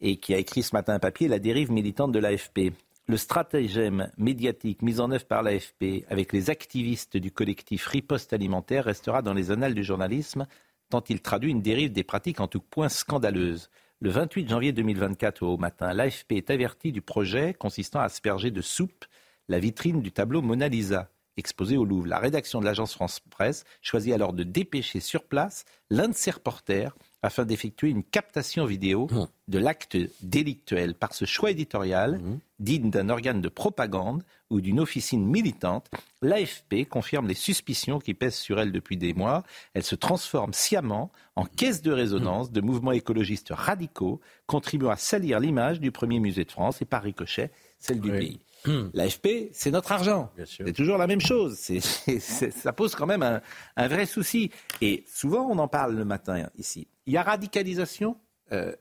et 0.00 0.16
qui 0.16 0.32
a 0.32 0.38
écrit 0.38 0.62
ce 0.62 0.76
matin 0.76 0.94
un 0.94 0.98
papier 1.00 1.26
La 1.26 1.40
dérive 1.40 1.72
militante 1.72 2.12
de 2.12 2.20
l'AFP. 2.20 2.72
Le 3.08 3.16
stratagème 3.16 4.10
médiatique 4.16 4.82
mis 4.82 5.00
en 5.00 5.10
œuvre 5.10 5.24
par 5.24 5.42
l'AFP 5.42 6.04
avec 6.08 6.32
les 6.32 6.50
activistes 6.50 7.16
du 7.16 7.32
collectif 7.32 7.86
Riposte 7.88 8.32
Alimentaire 8.32 8.84
restera 8.84 9.22
dans 9.22 9.34
les 9.34 9.50
annales 9.50 9.74
du 9.74 9.82
journalisme 9.82 10.46
tant 10.92 11.02
il 11.08 11.22
traduit 11.22 11.50
une 11.50 11.62
dérive 11.62 11.90
des 11.90 12.04
pratiques 12.04 12.40
en 12.40 12.48
tout 12.48 12.60
point 12.60 12.90
scandaleuses. 12.90 13.70
Le 14.00 14.10
28 14.10 14.46
janvier 14.46 14.72
2024 14.72 15.42
au 15.42 15.56
matin, 15.56 15.94
l'AFP 15.94 16.32
est 16.32 16.50
averti 16.50 16.92
du 16.92 17.00
projet 17.00 17.54
consistant 17.54 18.00
à 18.00 18.04
asperger 18.04 18.50
de 18.50 18.60
soupe 18.60 19.06
la 19.48 19.58
vitrine 19.58 20.02
du 20.02 20.12
tableau 20.12 20.42
Mona 20.42 20.68
Lisa 20.68 21.08
exposé 21.38 21.78
au 21.78 21.86
Louvre. 21.86 22.08
La 22.08 22.18
rédaction 22.18 22.60
de 22.60 22.66
l'agence 22.66 22.92
France 22.92 23.20
Presse 23.20 23.64
choisit 23.80 24.12
alors 24.12 24.34
de 24.34 24.42
dépêcher 24.42 25.00
sur 25.00 25.24
place 25.24 25.64
l'un 25.88 26.08
de 26.08 26.14
ses 26.14 26.30
reporters 26.30 26.94
afin 27.22 27.44
d'effectuer 27.44 27.88
une 27.88 28.02
captation 28.02 28.64
vidéo 28.66 29.06
mmh. 29.10 29.26
de 29.48 29.58
l'acte 29.58 29.96
délictuel. 30.22 30.94
Par 30.94 31.14
ce 31.14 31.24
choix 31.24 31.52
éditorial, 31.52 32.18
mmh. 32.18 32.40
digne 32.58 32.90
d'un 32.90 33.08
organe 33.08 33.40
de 33.40 33.48
propagande 33.48 34.24
ou 34.50 34.60
d'une 34.60 34.80
officine 34.80 35.24
militante, 35.24 35.88
l'AFP 36.20 36.88
confirme 36.88 37.28
les 37.28 37.34
suspicions 37.34 38.00
qui 38.00 38.14
pèsent 38.14 38.34
sur 38.34 38.60
elle 38.60 38.72
depuis 38.72 38.96
des 38.96 39.14
mois. 39.14 39.44
Elle 39.74 39.84
se 39.84 39.94
transforme 39.94 40.52
sciemment 40.52 41.12
en 41.36 41.44
caisse 41.44 41.80
de 41.80 41.92
résonance 41.92 42.50
de 42.50 42.60
mouvements 42.60 42.92
écologistes 42.92 43.52
radicaux, 43.52 44.20
contribuant 44.46 44.90
à 44.90 44.96
salir 44.96 45.38
l'image 45.38 45.80
du 45.80 45.92
premier 45.92 46.18
musée 46.18 46.44
de 46.44 46.50
France 46.50 46.82
et 46.82 46.86
par 46.86 47.02
ricochet 47.02 47.52
celle 47.78 48.00
du 48.00 48.10
pays. 48.10 48.40
Hmm. 48.64 48.90
L'AFP, 48.94 49.50
c'est 49.52 49.70
notre 49.70 49.90
argent. 49.90 50.32
C'est 50.44 50.72
toujours 50.72 50.98
la 50.98 51.06
même 51.06 51.20
chose. 51.20 51.58
ça 51.58 52.72
pose 52.72 52.94
quand 52.94 53.06
même 53.06 53.40
un, 53.76 53.88
vrai 53.88 54.06
souci. 54.06 54.50
Et 54.80 55.04
souvent, 55.08 55.48
on 55.50 55.58
en 55.58 55.68
parle 55.68 55.96
le 55.96 56.04
matin 56.04 56.48
ici. 56.56 56.86
Il 57.06 57.12
y 57.12 57.16
a 57.16 57.22
radicalisation 57.22 58.16
euh, 58.52 58.74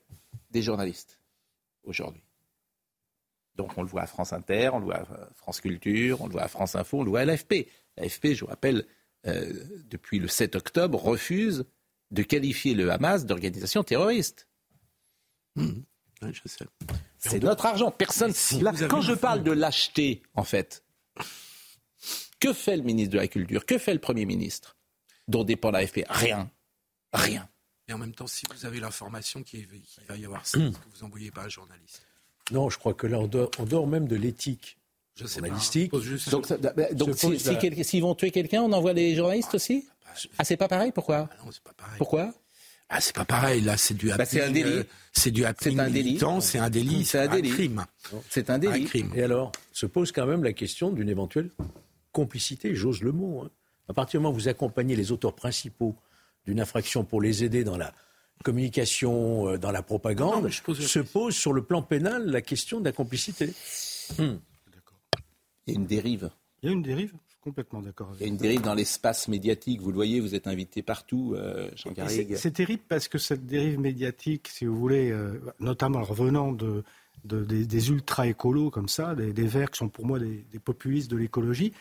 des 0.51 0.61
journalistes 0.61 1.19
aujourd'hui. 1.84 2.23
Donc 3.55 3.77
on 3.77 3.82
le 3.82 3.88
voit 3.88 4.03
à 4.03 4.07
France 4.07 4.34
Inter, 4.34 4.69
on 4.73 4.79
le 4.79 4.86
voit 4.86 4.97
à 4.97 5.29
France 5.36 5.61
Culture, 5.61 6.21
on 6.21 6.27
le 6.27 6.32
voit 6.32 6.43
à 6.43 6.47
France 6.47 6.75
Info, 6.75 6.99
on 6.99 7.03
le 7.03 7.09
voit 7.09 7.21
à 7.21 7.25
l'AFP. 7.25 7.67
L'AFP, 7.97 8.34
je 8.34 8.41
vous 8.41 8.47
rappelle, 8.47 8.86
euh, 9.27 9.51
depuis 9.89 10.19
le 10.19 10.27
7 10.27 10.55
octobre, 10.55 11.01
refuse 11.03 11.65
de 12.11 12.23
qualifier 12.23 12.73
le 12.73 12.91
Hamas 12.91 13.25
d'organisation 13.25 13.84
terroriste. 13.84 14.47
Je 16.22 16.41
sais. 16.45 16.65
C'est 17.17 17.41
notre 17.41 17.65
argent. 17.65 17.91
Personne. 17.91 18.34
quand 18.89 19.01
je 19.01 19.13
parle 19.13 19.43
de 19.43 19.51
lâcheté, 19.51 20.22
en 20.36 20.43
fait, 20.43 20.84
que 22.39 22.53
fait 22.53 22.78
le 22.78 22.84
ministre 22.84 23.13
de 23.13 23.17
la 23.17 23.28
Culture 23.28 23.65
Que 23.65 23.78
fait 23.78 23.93
le 23.93 23.99
Premier 23.99 24.26
ministre 24.26 24.76
Dont 25.28 25.43
dépend 25.43 25.72
l'AFP 25.72 26.03
Rien. 26.09 26.49
Rien. 27.13 27.47
Et 27.88 27.93
en 27.93 27.97
même 27.97 28.13
temps, 28.13 28.28
si 28.28 28.45
vous 28.53 28.65
avez 28.65 28.80
l'information 28.80 29.43
qu'il 29.43 29.67
va 30.07 30.17
y 30.17 30.26
avoir 30.26 30.45
ça, 30.45 30.57
que 30.57 30.63
vous 30.63 31.03
n'envoyez 31.03 31.32
pas 31.32 31.43
un 31.43 31.49
journaliste 31.49 32.01
Non, 32.51 32.69
je 32.69 32.78
crois 32.78 32.93
que 32.93 33.07
là, 33.07 33.19
on 33.19 33.28
dort, 33.28 33.88
même 33.88 34.07
de 34.07 34.15
l'éthique 34.15 34.78
journalistique. 35.15 35.91
donc, 35.91 37.15
s'ils 37.17 38.01
vont 38.01 38.15
tuer 38.15 38.32
quelqu'un, 38.32 38.63
on 38.63 38.72
envoie 38.72 38.93
des 38.93 39.15
journalistes 39.15 39.53
aussi? 39.55 39.88
Ah, 39.89 40.13
bah, 40.13 40.30
ah, 40.39 40.43
c'est 40.43 40.57
pas 40.57 40.67
pareil 40.67 40.91
Pourquoi? 40.91 41.30
Ah, 41.32 41.45
Non, 41.45 41.51
c'est 41.51 41.63
pas 41.63 41.74
pareil. 41.74 41.97
Pourquoi? 41.97 42.34
Ah, 42.94 43.00
c'est 43.00 43.16
pas 43.16 43.24
pareil, 43.24 43.62
là, 43.62 43.78
c'est 43.78 43.94
du 43.94 44.10
bah, 44.10 44.26
c'est 44.26 44.44
un 44.44 44.52
délit. 44.52 44.70
Euh, 44.70 44.84
c'est 45.14 45.32
du 45.32 45.46
c'est 45.60 45.80
un 45.80 45.89
délit. 45.89 46.20
C'est 46.42 46.60
un 46.60 46.70
délit. 46.70 47.06
C'est 47.06 47.20
un, 47.20 47.28
crime. 47.30 47.86
C'est 48.30 48.50
un 48.50 48.60
délit. 48.60 48.89
Et 49.16 49.24
alors, 49.24 49.54
se 49.72 49.86
pose 49.86 50.12
quand 50.12 50.26
même 50.26 50.44
la 50.44 50.52
question 50.52 50.92
d'une 50.92 51.08
éventuelle 51.08 51.50
complicité, 52.12 52.76
j'ose 52.76 53.02
le 53.02 53.14
mot. 53.14 53.44
Hein. 53.46 53.50
À 53.88 53.94
partir 53.94 54.20
du 54.20 54.24
moment 54.24 54.36
où 54.36 54.38
vous 54.38 54.50
accompagnez 54.50 54.98
les 54.98 55.14
auteurs 55.14 55.34
principaux 55.34 55.96
d'une 56.46 56.60
infraction 56.60 57.06
pour 57.06 57.22
les 57.22 57.46
aider 57.46 57.64
dans 57.64 57.78
la 57.78 57.94
communication, 58.44 59.48
euh, 59.48 59.58
dans 59.58 59.72
la 59.72 59.84
propagande, 59.84 60.50
se 60.50 61.00
pose 61.00 61.34
sur 61.34 61.54
le 61.54 61.64
plan 61.64 61.82
pénal 61.82 62.26
la 62.26 62.42
question 62.42 62.82
de 62.82 62.86
la 62.86 62.92
complicité. 62.92 63.54
Hmm. 64.18 64.36
Il 65.66 65.74
y 65.74 65.78
a 65.78 65.80
une 65.80 65.86
dérive. 65.86 66.30
Il 66.62 66.68
y 66.68 66.70
a 66.70 66.74
une 66.74 66.82
dérive? 66.82 67.14
Complètement 67.42 67.82
d'accord. 67.82 68.14
Il 68.16 68.22
y 68.22 68.24
a 68.26 68.28
une 68.28 68.38
dérive 68.38 68.62
dans 68.62 68.76
l'espace 68.76 69.28
médiatique. 69.28 69.82
Vous 69.82 69.89
le 69.89 69.96
voyez, 69.96 70.20
vous 70.20 70.36
êtes 70.36 70.48
invité 70.48 70.82
partout, 70.82 71.34
euh, 71.36 71.70
Jean 71.76 71.92
C'est 72.36 72.52
terrible 72.52 72.84
parce 72.88 73.08
que 73.08 73.18
cette 73.18 73.46
dérive 73.46 73.80
médiatique, 73.80 74.48
si 74.48 74.66
vous 74.66 74.78
voulez, 74.78 75.12
euh, 75.12 75.42
notamment 75.60 76.00
en 76.00 76.04
revenant 76.04 76.52
de, 76.52 76.84
des, 77.26 77.89
ultra-écolos 77.89 78.70
comme 78.70 78.88
ça, 78.88 79.16
des, 79.16 79.32
Verts 79.48 79.72
qui 79.72 79.80
sont 79.80 79.89
pour 79.89 80.06
moi 80.06 80.20
des, 80.20 80.60
populistes 80.64 81.10
de 81.10 81.18
l'écologie, 81.18 81.74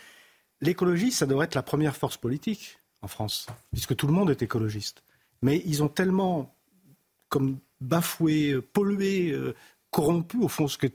l'écologie, 0.60 1.12
ça 1.12 1.26
devrait 1.26 1.44
être 1.44 1.54
la 1.54 1.62
première 1.62 1.96
force 1.96 2.16
politique 2.16 2.78
en 3.02 3.08
France, 3.08 3.46
puisque 3.72 3.94
tout 3.94 4.06
le 4.06 4.12
monde 4.12 4.30
est 4.30 4.42
écologiste. 4.42 5.02
Mais 5.42 5.62
ils 5.64 5.82
ont 5.82 5.88
tellement 5.88 6.54
comme 7.28 7.58
bafoué, 7.80 8.60
pollué, 8.60 9.30
euh, 9.30 9.54
corrompu 9.90 10.38
au 10.38 10.48
fond 10.48 10.68
ce 10.68 10.78
que, 10.78 10.86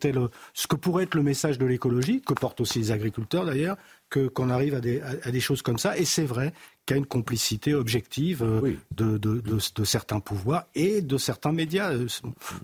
ce 0.54 0.68
que 0.68 0.76
pourrait 0.76 1.04
être 1.04 1.16
le 1.16 1.24
message 1.24 1.58
de 1.58 1.66
l'écologie, 1.66 2.22
que 2.22 2.34
portent 2.34 2.62
aussi 2.62 2.80
les 2.80 2.92
agriculteurs 2.92 3.46
d'ailleurs, 3.46 3.78
qu'on 4.10 4.50
arrive 4.50 4.76
à 4.76 4.80
des, 4.80 5.02
à, 5.02 5.32
des, 5.32 5.40
choses 5.40 5.62
comme 5.62 5.78
ça. 5.78 5.98
Et 5.98 6.06
c'est 6.06 6.24
vrai 6.24 6.54
qu'il 6.86 6.96
y 6.96 6.98
a 6.98 7.00
une 7.00 7.06
complicité 7.06 7.74
objective 7.74 8.44
euh, 8.44 8.76
de, 8.92 9.18
de, 9.18 9.42
de, 9.42 9.84
certains 9.84 10.22
pouvoirs 10.22 10.66
et 10.74 11.02
de 11.02 11.18
certains 11.18 11.52
médias. 11.52 11.92
Euh, 11.92 12.08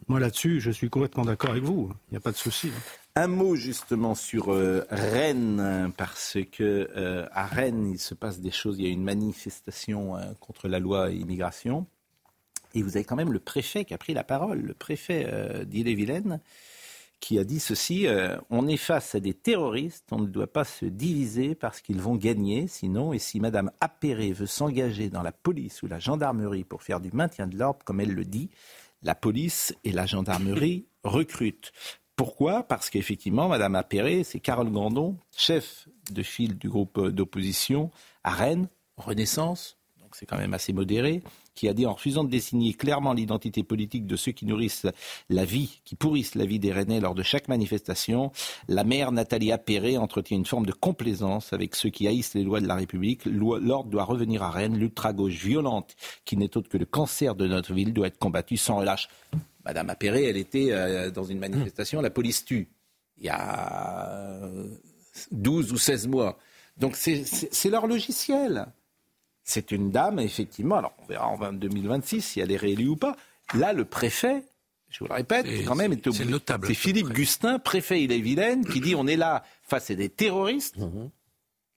moi 0.08 0.20
là-dessus, 0.20 0.62
je 0.62 0.72
suis 0.72 0.90
complètement 0.90 1.26
d'accord 1.26 1.50
avec 1.50 1.64
vous. 1.64 1.92
Il 2.10 2.14
n'y 2.14 2.18
a 2.18 2.22
pas 2.22 2.32
de 2.32 2.38
souci. 2.38 2.70
Hein. 2.70 2.82
Un 3.16 3.28
mot 3.28 3.56
justement 3.56 4.16
sur 4.16 4.54
euh, 4.54 4.86
Rennes, 4.90 5.92
parce 5.98 6.38
que 6.50 6.90
à 7.34 7.46
Rennes, 7.46 7.92
il 7.92 8.00
se 8.00 8.14
passe 8.14 8.40
des 8.40 8.52
choses. 8.52 8.78
Il 8.80 8.86
y 8.86 8.90
a 8.90 8.92
une 8.92 9.04
manifestation 9.04 10.14
contre 10.40 10.70
la 10.70 10.80
loi 10.80 11.10
immigration. 11.12 11.88
Et 12.74 12.82
vous 12.82 12.98
avez 12.98 13.06
quand 13.06 13.16
même 13.16 13.34
le 13.34 13.40
préfet 13.40 13.86
qui 13.86 13.94
a 13.94 13.98
pris 13.98 14.14
la 14.14 14.24
parole, 14.24 14.62
le 14.62 14.74
préfet 14.74 15.66
d'Ille-et-Vilaine, 15.66 16.40
qui 17.22 17.38
a 17.38 17.46
dit 17.46 17.60
ceci 17.60 18.08
euh, 18.08 18.36
on 18.50 18.68
est 18.68 18.78
face 18.78 19.16
à 19.16 19.22
des 19.22 19.36
terroristes, 19.36 20.08
on 20.12 20.20
ne 20.20 20.26
doit 20.26 20.52
pas 20.52 20.66
se 20.66 20.86
diviser 20.86 21.56
parce 21.56 21.80
qu'ils 21.80 22.02
vont 22.02 22.16
gagner, 22.16 22.68
sinon, 22.68 23.14
et 23.14 23.20
si 23.20 23.40
Madame 23.40 23.72
Appéré 23.80 24.34
veut 24.34 24.48
s'engager 24.48 25.10
dans 25.10 25.22
la 25.22 25.32
police 25.32 25.84
ou 25.84 25.88
la 25.88 26.00
gendarmerie 26.00 26.66
pour 26.66 26.82
faire 26.82 27.00
du 27.00 27.12
maintien 27.14 27.48
de 27.48 27.58
l'ordre, 27.58 27.86
comme 27.86 28.02
elle 28.02 28.14
le 28.14 28.26
dit, 28.26 28.50
la 29.04 29.16
police 29.16 29.74
et 29.84 29.92
la 29.92 30.08
gendarmerie 30.08 30.86
recrutent. 31.04 31.72
Pourquoi? 32.16 32.64
Parce 32.64 32.90
qu'effectivement, 32.90 33.48
Madame 33.48 33.76
Appéré, 33.76 34.24
c'est 34.24 34.40
Carole 34.40 34.72
Grandon, 34.72 35.16
chef 35.36 35.88
de 36.12 36.24
file 36.24 36.58
du 36.58 36.70
groupe 36.70 37.08
d'opposition 37.10 37.92
à 38.24 38.32
Rennes, 38.32 38.68
Renaissance, 38.98 39.78
c'est 40.14 40.26
quand 40.26 40.38
même 40.38 40.54
assez 40.54 40.74
modéré, 40.74 41.22
qui 41.54 41.68
a 41.68 41.74
dit 41.74 41.86
en 41.86 41.94
refusant 41.94 42.24
de 42.24 42.30
désigner 42.30 42.74
clairement 42.74 43.14
l'identité 43.14 43.64
politique 43.64 44.06
de 44.06 44.16
ceux 44.16 44.32
qui 44.32 44.46
nourrissent 44.46 44.88
la 45.30 45.46
vie, 45.46 45.82
qui 45.86 45.96
pourrissent 45.96 46.36
la 46.36 46.46
vie 46.46 46.60
des 46.60 46.72
Rennais 46.72 47.00
lors 47.00 47.16
de 47.16 47.24
chaque 47.24 47.48
manifestation, 47.48 48.32
la 48.68 48.84
mère 48.84 49.12
Nathalie 49.12 49.52
Appéré 49.52 49.98
entretient 49.98 50.38
une 50.38 50.46
forme 50.46 50.66
de 50.66 50.72
complaisance 50.72 51.54
avec 51.54 51.76
ceux 51.76 51.90
qui 51.90 52.08
haïssent 52.08 52.34
les 52.34 52.44
lois 52.44 52.62
de 52.62 52.68
la 52.68 52.76
République. 52.76 53.26
L'ordre 53.26 53.90
doit 53.90 54.04
revenir 54.04 54.44
à 54.44 54.50
Rennes. 54.50 54.78
L'ultra-gauche 54.78 55.34
violente, 55.34 55.96
qui 56.26 56.38
n'est 56.38 56.56
autre 56.58 56.70
que 56.70 56.78
le 56.78 56.86
cancer 56.86 57.36
de 57.36 57.48
notre 57.48 57.74
ville, 57.74 57.94
doit 57.94 58.08
être 58.08 58.20
combattue 58.20 58.58
sans 58.58 58.78
relâche. 58.78 59.10
Madame 59.66 59.90
Appéré, 59.90 60.26
elle 60.26 60.38
était 60.38 60.72
euh, 60.72 61.12
dans 61.12 61.24
une 61.24 61.40
manifestation, 61.40 62.02
la 62.02 62.10
police 62.10 62.46
tue. 62.46 62.70
Il 63.18 63.26
y 63.26 63.30
a 63.30 64.50
12 65.32 65.72
ou 65.74 65.78
16 65.78 66.08
mois. 66.08 66.38
Donc 66.78 66.96
c'est 66.96 67.70
leur 67.70 67.86
logiciel. 67.86 68.66
C'est 69.52 69.74
une 69.74 69.92
dame, 69.92 70.18
effectivement, 70.20 70.78
alors 70.78 70.94
on 71.04 71.06
verra 71.08 71.28
en 71.28 71.52
2026 71.52 72.22
si 72.22 72.40
elle 72.40 72.54
est 72.54 72.58
réélue 72.58 72.88
ou 72.88 72.96
pas. 72.96 73.18
Là, 73.54 73.74
le 73.74 73.84
préfet, 73.84 74.46
je 74.90 75.00
vous 75.00 75.08
le 75.08 75.14
répète, 75.14 75.46
quand 75.68 75.76
même, 75.76 75.94
c'est 76.10 76.24
notable. 76.24 76.68
C'est 76.68 76.74
Philippe 76.74 77.10
Gustin, 77.10 77.60
préfet 77.60 78.02
Ille-et-Vilaine, 78.02 78.66
qui 78.66 78.80
dit 78.80 78.96
on 78.96 79.08
est 79.08 79.18
là 79.18 79.44
face 79.64 79.92
à 79.92 79.96
des 79.96 80.08
terroristes, 80.08 80.78
mhm. 80.78 81.10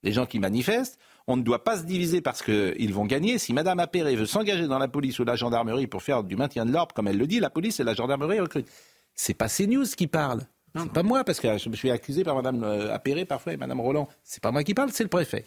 les 0.03 0.13
gens 0.13 0.25
qui 0.25 0.39
manifestent. 0.39 0.97
On 1.27 1.35
ne 1.35 1.41
doit 1.41 1.65
pas 1.65 1.77
se 1.77 1.83
diviser 1.83 2.21
parce 2.21 2.41
qu'ils 2.41 2.93
vont 2.93 3.05
gagner. 3.05 3.39
Si 3.39 3.51
Madame 3.51 3.81
Appéré 3.81 4.15
veut 4.15 4.25
s'engager 4.25 4.67
dans 4.67 4.79
la 4.79 4.87
police 4.87 5.19
ou 5.19 5.25
la 5.25 5.35
gendarmerie 5.35 5.87
pour 5.87 6.01
faire 6.01 6.23
du 6.23 6.37
maintien 6.37 6.65
de 6.65 6.71
l'ordre, 6.71 6.95
comme 6.95 7.09
elle 7.09 7.17
le 7.17 7.27
dit, 7.27 7.41
la 7.41 7.49
police 7.49 7.81
et 7.81 7.83
la 7.83 7.93
gendarmerie 7.93 8.39
recrutent. 8.39 8.71
C'est 9.15 9.33
pas 9.33 9.49
CNews 9.49 9.87
qui 9.97 10.07
parle. 10.07 10.43
C'est 10.77 10.93
pas 10.93 11.03
moi, 11.03 11.25
parce 11.25 11.41
que 11.41 11.57
je 11.57 11.67
me 11.67 11.75
suis 11.75 11.91
accusé 11.91 12.23
par 12.23 12.35
Madame 12.35 12.63
euh, 12.63 12.93
Appéré 12.93 13.25
parfois 13.25 13.51
et 13.51 13.57
Madame 13.57 13.81
Roland. 13.81 14.07
C'est 14.23 14.41
pas 14.41 14.51
moi 14.51 14.63
qui 14.63 14.73
parle, 14.73 14.91
c'est 14.93 15.03
le 15.03 15.09
préfet. 15.09 15.45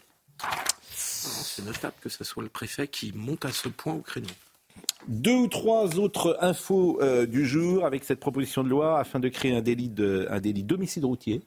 C'est 1.18 1.64
notable 1.64 1.94
que 2.00 2.08
ce 2.08 2.24
soit 2.24 2.42
le 2.42 2.48
préfet 2.48 2.88
qui 2.88 3.12
monte 3.14 3.44
à 3.44 3.52
ce 3.52 3.68
point 3.68 3.94
au 3.94 4.00
créneau. 4.00 4.28
Deux 5.08 5.34
ou 5.34 5.48
trois 5.48 5.98
autres 5.98 6.36
infos 6.40 7.00
euh, 7.00 7.26
du 7.26 7.46
jour 7.46 7.84
avec 7.84 8.04
cette 8.04 8.20
proposition 8.20 8.62
de 8.62 8.68
loi 8.68 8.98
afin 8.98 9.18
de 9.20 9.28
créer 9.28 9.56
un 9.56 9.60
délit 9.60 9.88
d'homicide 9.88 11.04
routier 11.04 11.42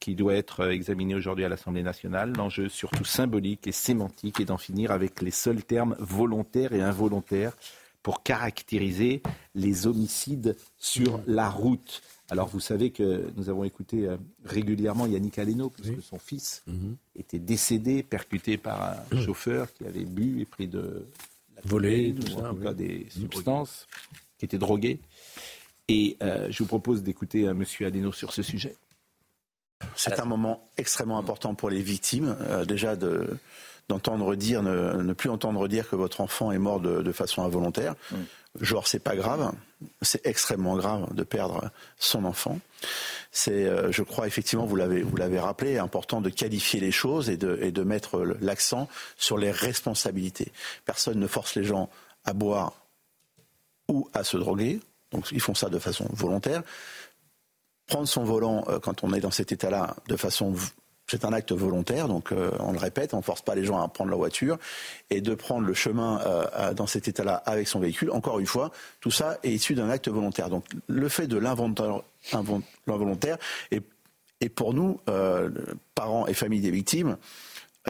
qui 0.00 0.14
doit 0.14 0.34
être 0.34 0.60
euh, 0.60 0.70
examiné 0.70 1.14
aujourd'hui 1.14 1.44
à 1.44 1.48
l'Assemblée 1.48 1.82
nationale. 1.82 2.32
L'enjeu 2.36 2.68
surtout 2.68 3.04
symbolique 3.04 3.66
et 3.66 3.72
sémantique 3.72 4.40
est 4.40 4.44
d'en 4.44 4.58
finir 4.58 4.90
avec 4.90 5.22
les 5.22 5.30
seuls 5.30 5.64
termes 5.64 5.96
volontaires 5.98 6.74
et 6.74 6.82
involontaires 6.82 7.56
pour 8.04 8.22
caractériser 8.22 9.22
les 9.54 9.86
homicides 9.86 10.56
sur 10.76 11.20
la 11.26 11.48
route. 11.48 12.02
Alors 12.28 12.48
vous 12.48 12.60
savez 12.60 12.90
que 12.90 13.32
nous 13.34 13.48
avons 13.48 13.64
écouté 13.64 14.06
euh, 14.06 14.18
régulièrement 14.44 15.06
Yannick 15.06 15.38
Aleno, 15.38 15.70
puisque 15.70 16.02
son 16.02 16.18
fils 16.18 16.62
mhm. 16.66 16.96
était 17.16 17.38
décédé, 17.38 18.02
percuté 18.02 18.58
par 18.58 18.82
un 18.82 19.16
mhm. 19.16 19.24
chauffeur 19.24 19.72
qui 19.72 19.86
avait 19.86 20.04
bu 20.04 20.42
et 20.42 20.44
pris 20.44 20.68
de 20.68 21.06
la 21.56 21.62
volée, 21.64 22.14
en 22.36 22.54
tout 22.54 22.60
cas 22.60 22.74
des 22.74 23.06
substances, 23.08 23.88
qui 24.38 24.44
était 24.44 24.58
drogué. 24.58 25.00
Et 25.88 26.18
euh, 26.22 26.48
je 26.50 26.58
vous 26.58 26.68
propose 26.68 27.02
d'écouter 27.02 27.44
M. 27.44 27.64
Aleno 27.80 28.12
sur 28.12 28.34
ce 28.34 28.42
sujet. 28.42 28.76
C'est 29.96 30.20
un 30.20 30.26
moment 30.26 30.68
extrêmement 30.76 31.18
important 31.18 31.54
pour 31.54 31.70
les 31.70 31.80
victimes, 31.82 32.36
euh, 32.42 32.66
déjà 32.66 32.96
de, 32.96 33.38
d'entendre 33.88 34.34
dire, 34.34 34.62
ne, 34.62 35.12
plus 35.12 35.30
entendre 35.30 35.68
dire 35.68 35.88
que 35.88 35.96
votre 35.96 36.20
enfant 36.20 36.52
est 36.52 36.58
mort 36.58 36.80
de, 36.80 37.12
façon 37.12 37.42
involontaire. 37.42 37.94
Mm. 38.10 38.16
Genre, 38.60 38.86
c'est 38.86 39.00
pas 39.00 39.16
grave, 39.16 39.52
c'est 40.00 40.24
extrêmement 40.26 40.76
grave 40.76 41.12
de 41.12 41.22
perdre 41.24 41.70
son 41.98 42.24
enfant. 42.24 42.60
C'est, 43.32 43.66
euh, 43.66 43.90
je 43.90 44.02
crois 44.02 44.28
effectivement, 44.28 44.64
vous 44.64 44.76
l'avez, 44.76 45.02
vous 45.02 45.16
l'avez 45.16 45.40
rappelé, 45.40 45.78
important 45.78 46.20
de 46.20 46.30
qualifier 46.30 46.78
les 46.78 46.92
choses 46.92 47.30
et 47.30 47.36
de, 47.36 47.58
et 47.60 47.72
de 47.72 47.82
mettre 47.82 48.20
l'accent 48.40 48.88
sur 49.16 49.38
les 49.38 49.50
responsabilités. 49.50 50.52
Personne 50.84 51.18
ne 51.18 51.26
force 51.26 51.56
les 51.56 51.64
gens 51.64 51.90
à 52.24 52.32
boire 52.32 52.86
ou 53.88 54.08
à 54.14 54.22
se 54.24 54.36
droguer, 54.36 54.80
donc 55.10 55.30
ils 55.32 55.40
font 55.40 55.54
ça 55.54 55.68
de 55.68 55.78
façon 55.78 56.06
volontaire. 56.12 56.62
Prendre 57.86 58.08
son 58.08 58.24
volant 58.24 58.64
euh, 58.68 58.78
quand 58.78 59.04
on 59.04 59.12
est 59.12 59.20
dans 59.20 59.30
cet 59.30 59.52
état-là 59.52 59.96
de 60.08 60.16
façon 60.16 60.54
c'est 61.06 61.24
un 61.24 61.32
acte 61.32 61.52
volontaire, 61.52 62.08
donc 62.08 62.32
euh, 62.32 62.50
on 62.60 62.72
le 62.72 62.78
répète, 62.78 63.14
on 63.14 63.18
ne 63.18 63.22
force 63.22 63.42
pas 63.42 63.54
les 63.54 63.64
gens 63.64 63.78
à 63.78 63.88
prendre 63.88 64.10
leur 64.10 64.18
voiture 64.18 64.58
et 65.10 65.20
de 65.20 65.34
prendre 65.34 65.66
le 65.66 65.74
chemin 65.74 66.20
euh, 66.26 66.72
dans 66.72 66.86
cet 66.86 67.08
état-là 67.08 67.42
avec 67.46 67.68
son 67.68 67.80
véhicule. 67.80 68.10
Encore 68.10 68.40
une 68.40 68.46
fois, 68.46 68.70
tout 69.00 69.10
ça 69.10 69.38
est 69.42 69.52
issu 69.52 69.74
d'un 69.74 69.90
acte 69.90 70.08
volontaire. 70.08 70.48
Donc 70.48 70.64
le 70.86 71.08
fait 71.08 71.26
de 71.26 71.36
l'involontaire 71.36 73.38
est, 73.70 73.82
est, 74.40 74.48
pour 74.48 74.72
nous, 74.72 75.00
euh, 75.08 75.50
parents 75.94 76.26
et 76.26 76.34
familles 76.34 76.62
des 76.62 76.70
victimes, 76.70 77.16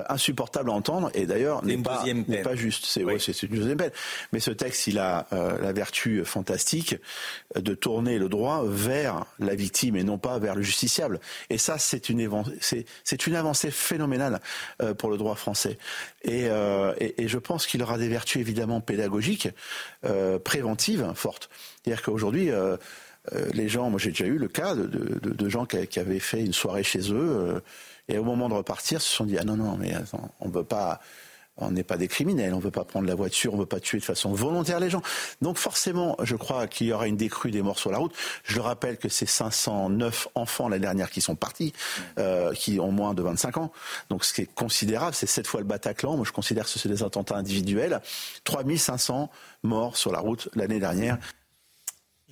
insupportable 0.09 0.71
à 0.71 0.73
entendre 0.73 1.11
et 1.15 1.27
d'ailleurs 1.27 1.65
n'est 1.65 1.79
pas, 1.79 2.05
pas 2.43 2.57
juste. 2.57 2.87
C'est 2.87 3.03
une 3.43 3.57
deuxième 3.57 3.77
peine. 3.77 3.93
Mais 4.33 4.41
ce 4.41 4.51
texte, 4.51 4.87
il 4.87 4.99
a 4.99 5.27
euh, 5.33 5.59
la 5.61 5.73
vertu 5.73 6.25
fantastique 6.25 6.97
de 7.55 7.75
tourner 7.75 8.19
le 8.19 8.29
droit 8.29 8.65
vers 8.67 9.25
la 9.39 9.55
victime 9.55 9.97
et 9.97 10.03
non 10.03 10.19
pas 10.19 10.39
vers 10.39 10.55
le 10.55 10.63
justiciable. 10.63 11.21
Et 11.51 11.59
ça, 11.59 11.79
c'est 11.79 12.09
une, 12.09 12.29
c'est 12.61 13.27
une 13.27 13.37
avancée 13.37 13.71
phénoménale 13.71 14.41
euh, 14.83 14.95
pour 14.95 15.11
le 15.11 15.17
droit 15.17 15.37
français. 15.37 15.79
Et, 16.23 16.47
et, 16.99 17.23
et 17.23 17.29
je 17.29 17.39
pense 17.39 17.67
qu'il 17.67 17.83
aura 17.83 17.99
des 17.99 18.09
vertus 18.09 18.41
évidemment 18.41 18.81
pédagogiques, 18.81 19.49
préventives 20.43 21.13
fortes. 21.15 21.51
C'est-à-dire 21.83 22.03
qu'aujourd'hui, 22.03 22.51
les 23.53 23.69
gens, 23.69 23.91
moi 23.91 23.99
j'ai 23.99 24.11
déjà 24.11 24.25
eu 24.25 24.39
le 24.39 24.49
cas 24.49 24.75
de, 24.75 24.87
de, 24.87 25.31
de 25.31 25.49
gens 25.49 25.67
qui, 25.67 25.87
qui, 25.87 26.01
avaient 26.01 26.19
fait 26.19 26.41
une 26.41 26.55
soirée 26.55 26.83
chez 26.83 27.13
eux 27.13 27.61
et 28.09 28.19
au 28.19 28.25
moment 28.25 28.49
de 28.49 28.55
repartir, 28.55 29.01
se 29.01 29.09
sont 29.09 29.25
dit 29.25 29.39
ah 29.39 29.45
non 29.45 29.57
non 29.57 29.77
mais 29.77 29.95
on 30.41 30.49
veut 30.49 30.65
pas 30.65 31.01
on 31.57 31.71
n'est 31.71 31.85
pas 31.85 31.97
des 31.97 32.09
criminels, 32.09 32.53
on 32.53 32.59
ne 32.59 32.63
veut 32.63 32.71
pas 32.71 32.85
prendre 32.85 33.07
la 33.07 33.15
voiture, 33.15 33.53
on 33.53 33.57
ne 33.57 33.63
veut 33.63 33.67
pas 33.67 33.81
tuer 33.81 33.99
de 33.99 34.05
façon 34.05 34.33
volontaire 34.33 34.81
les 34.81 34.91
gens. 34.91 35.03
Donc 35.41 35.57
forcément, 35.57 36.17
je 36.23 36.35
crois 36.35 36.67
qu'il 36.67 36.89
y 36.89 36.93
aura 36.93 37.07
une 37.07 37.17
décrue 37.17 37.51
des 37.51 37.63
morts 37.63 37.79
sur 37.79 37.93
la 37.93 37.99
route. 37.99 38.13
Je 38.43 38.57
le 38.57 38.63
rappelle 38.63 38.99
que 38.99 39.09
c'est 39.09 39.27
509 39.27 40.29
enfants 40.35 40.69
la 40.69 40.79
dernière 40.79 41.11
qui 41.11 41.21
sont 41.21 41.37
partis, 41.37 41.73
euh, 42.19 42.53
qui 42.55 42.81
ont 42.81 42.91
moins 42.91 43.15
de 43.15 43.23
25 43.23 43.57
ans. 43.59 43.73
Donc 44.11 44.25
ce 44.25 44.33
qui 44.33 44.43
est 44.43 44.55
considérable, 44.55 45.15
c'est 45.15 45.27
sept 45.27 45.47
fois 45.47 45.61
le 45.61 45.67
Bataclan. 45.67 46.17
Moi, 46.17 46.25
je 46.27 46.33
considère 46.33 46.65
que 46.65 46.71
c'est 46.71 46.89
des 46.89 47.05
attentats 47.05 47.37
individuels. 47.37 48.01
3500 48.43 49.31
morts 49.63 49.97
sur 49.97 50.11
la 50.11 50.19
route 50.19 50.49
l'année 50.55 50.81
dernière. 50.81 51.19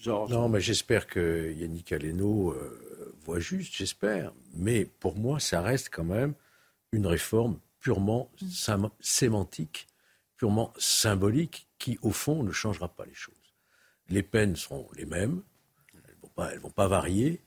Non, 0.04 0.48
mais 0.48 0.60
j'espère 0.60 1.06
que 1.06 1.52
Yannick 1.56 1.92
Aleno 1.92 2.50
euh, 2.50 3.14
voie 3.24 3.38
juste, 3.38 3.76
j'espère. 3.76 4.32
Mais 4.52 4.84
pour 4.84 5.16
moi, 5.16 5.40
ça 5.40 5.62
reste 5.62 5.88
quand 5.90 6.04
même 6.04 6.34
une 6.92 7.06
réforme 7.06 7.58
purement 7.80 8.30
sémantique, 9.00 9.88
purement 10.36 10.72
symbolique, 10.78 11.66
qui, 11.78 11.98
au 12.02 12.10
fond, 12.10 12.42
ne 12.42 12.52
changera 12.52 12.88
pas 12.88 13.04
les 13.06 13.14
choses. 13.14 13.34
Les 14.08 14.22
peines 14.22 14.56
seront 14.56 14.88
les 14.94 15.06
mêmes, 15.06 15.42
elles 15.94 16.54
ne 16.54 16.60
vont, 16.60 16.70
pas 16.70 16.86
varier. 16.86 17.40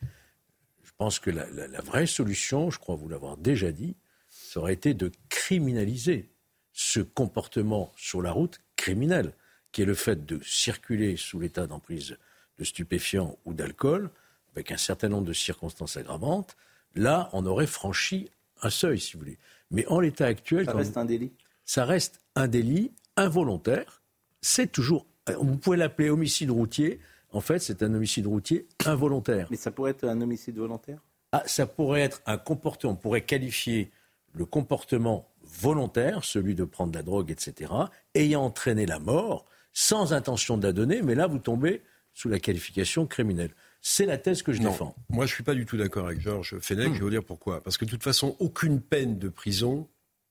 Je 0.83 0.91
pense 0.97 1.19
que 1.19 1.29
la, 1.29 1.49
la 1.49 1.81
vraie 1.81 2.07
solution, 2.07 2.69
je 2.69 2.79
crois 2.79 2.95
vous 2.95 3.07
l'avoir 3.07 3.37
déjà 3.37 3.71
dit, 3.71 3.95
ça 4.29 4.59
aurait 4.59 4.73
été 4.73 4.93
de 4.93 5.11
criminaliser 5.29 6.29
ce 6.73 6.99
comportement 6.99 7.93
sur 7.95 8.21
la 8.21 8.31
route 8.31 8.59
criminel, 8.75 9.33
qui 9.71 9.81
est 9.81 9.85
le 9.85 9.95
fait 9.95 10.25
de 10.25 10.41
circuler 10.43 11.15
sous 11.15 11.39
l'état 11.39 11.67
d'emprise 11.67 12.17
de 12.57 12.63
stupéfiants 12.63 13.37
ou 13.45 13.53
d'alcool, 13.53 14.09
avec 14.53 14.71
un 14.71 14.77
certain 14.77 15.09
nombre 15.09 15.27
de 15.27 15.33
circonstances 15.33 15.97
aggravantes, 15.97 16.55
là, 16.95 17.29
on 17.33 17.45
aurait 17.45 17.67
franchi 17.67 18.29
un 18.61 18.69
seuil, 18.69 18.99
si 18.99 19.13
vous 19.13 19.19
voulez. 19.19 19.37
Mais 19.71 19.85
en 19.87 19.99
l'état 19.99 20.25
actuel... 20.25 20.65
Ça 20.65 20.73
reste 20.73 20.97
un 20.97 21.05
délit 21.05 21.33
Ça 21.65 21.85
reste 21.85 22.21
un 22.35 22.47
délit 22.47 22.91
involontaire. 23.15 24.01
C'est 24.41 24.71
toujours... 24.71 25.05
Vous 25.39 25.57
pouvez 25.57 25.77
l'appeler 25.77 26.09
homicide 26.09 26.51
routier. 26.51 26.99
En 27.31 27.41
fait, 27.41 27.59
c'est 27.59 27.83
un 27.83 27.93
homicide 27.93 28.27
routier 28.27 28.67
involontaire. 28.85 29.47
Mais 29.49 29.57
ça 29.57 29.71
pourrait 29.71 29.91
être 29.91 30.05
un 30.05 30.21
homicide 30.21 30.57
volontaire? 30.57 30.99
Ah, 31.31 31.43
Ça 31.45 31.65
pourrait 31.65 32.01
être 32.01 32.21
un 32.25 32.37
comportement... 32.37 32.93
On 32.93 32.95
pourrait 32.95 33.21
qualifier 33.21 33.91
le 34.33 34.45
comportement 34.45 35.27
volontaire, 35.41 36.23
celui 36.23 36.55
de 36.55 36.63
prendre 36.63 36.91
de 36.91 36.97
la 36.97 37.03
drogue, 37.03 37.31
etc., 37.31 37.71
ayant 38.13 38.43
entraîné 38.43 38.85
la 38.85 38.99
mort, 38.99 39.45
sans 39.73 40.13
intention 40.13 40.57
de 40.57 40.67
la 40.67 40.73
donner, 40.73 41.01
mais 41.01 41.15
là, 41.15 41.27
vous 41.27 41.39
tombez 41.39 41.81
sous 42.13 42.29
la 42.29 42.39
qualification 42.39 43.05
criminelle. 43.07 43.51
C'est 43.87 44.07
la 44.07 44.17
thèse 44.17 44.41
que 44.41 44.51
je 44.51 44.63
défends. 44.63 44.95
Moi, 45.09 45.27
je 45.27 45.31
ne 45.31 45.35
suis 45.35 45.43
pas 45.43 45.53
du 45.53 45.67
tout 45.67 45.77
d'accord 45.77 46.07
avec 46.07 46.19
Georges 46.19 46.57
Fenech. 46.57 46.87
Je 46.87 46.93
vais 46.93 46.99
vous 47.01 47.09
dire 47.11 47.23
pourquoi. 47.23 47.61
Parce 47.61 47.77
que 47.77 47.85
de 47.85 47.91
toute 47.91 48.01
façon, 48.01 48.35
aucune 48.39 48.81
peine 48.81 49.19
de 49.19 49.29
prison 49.29 49.87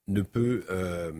ne 0.08 0.22
peut 0.22 0.64
euh, 0.70 1.12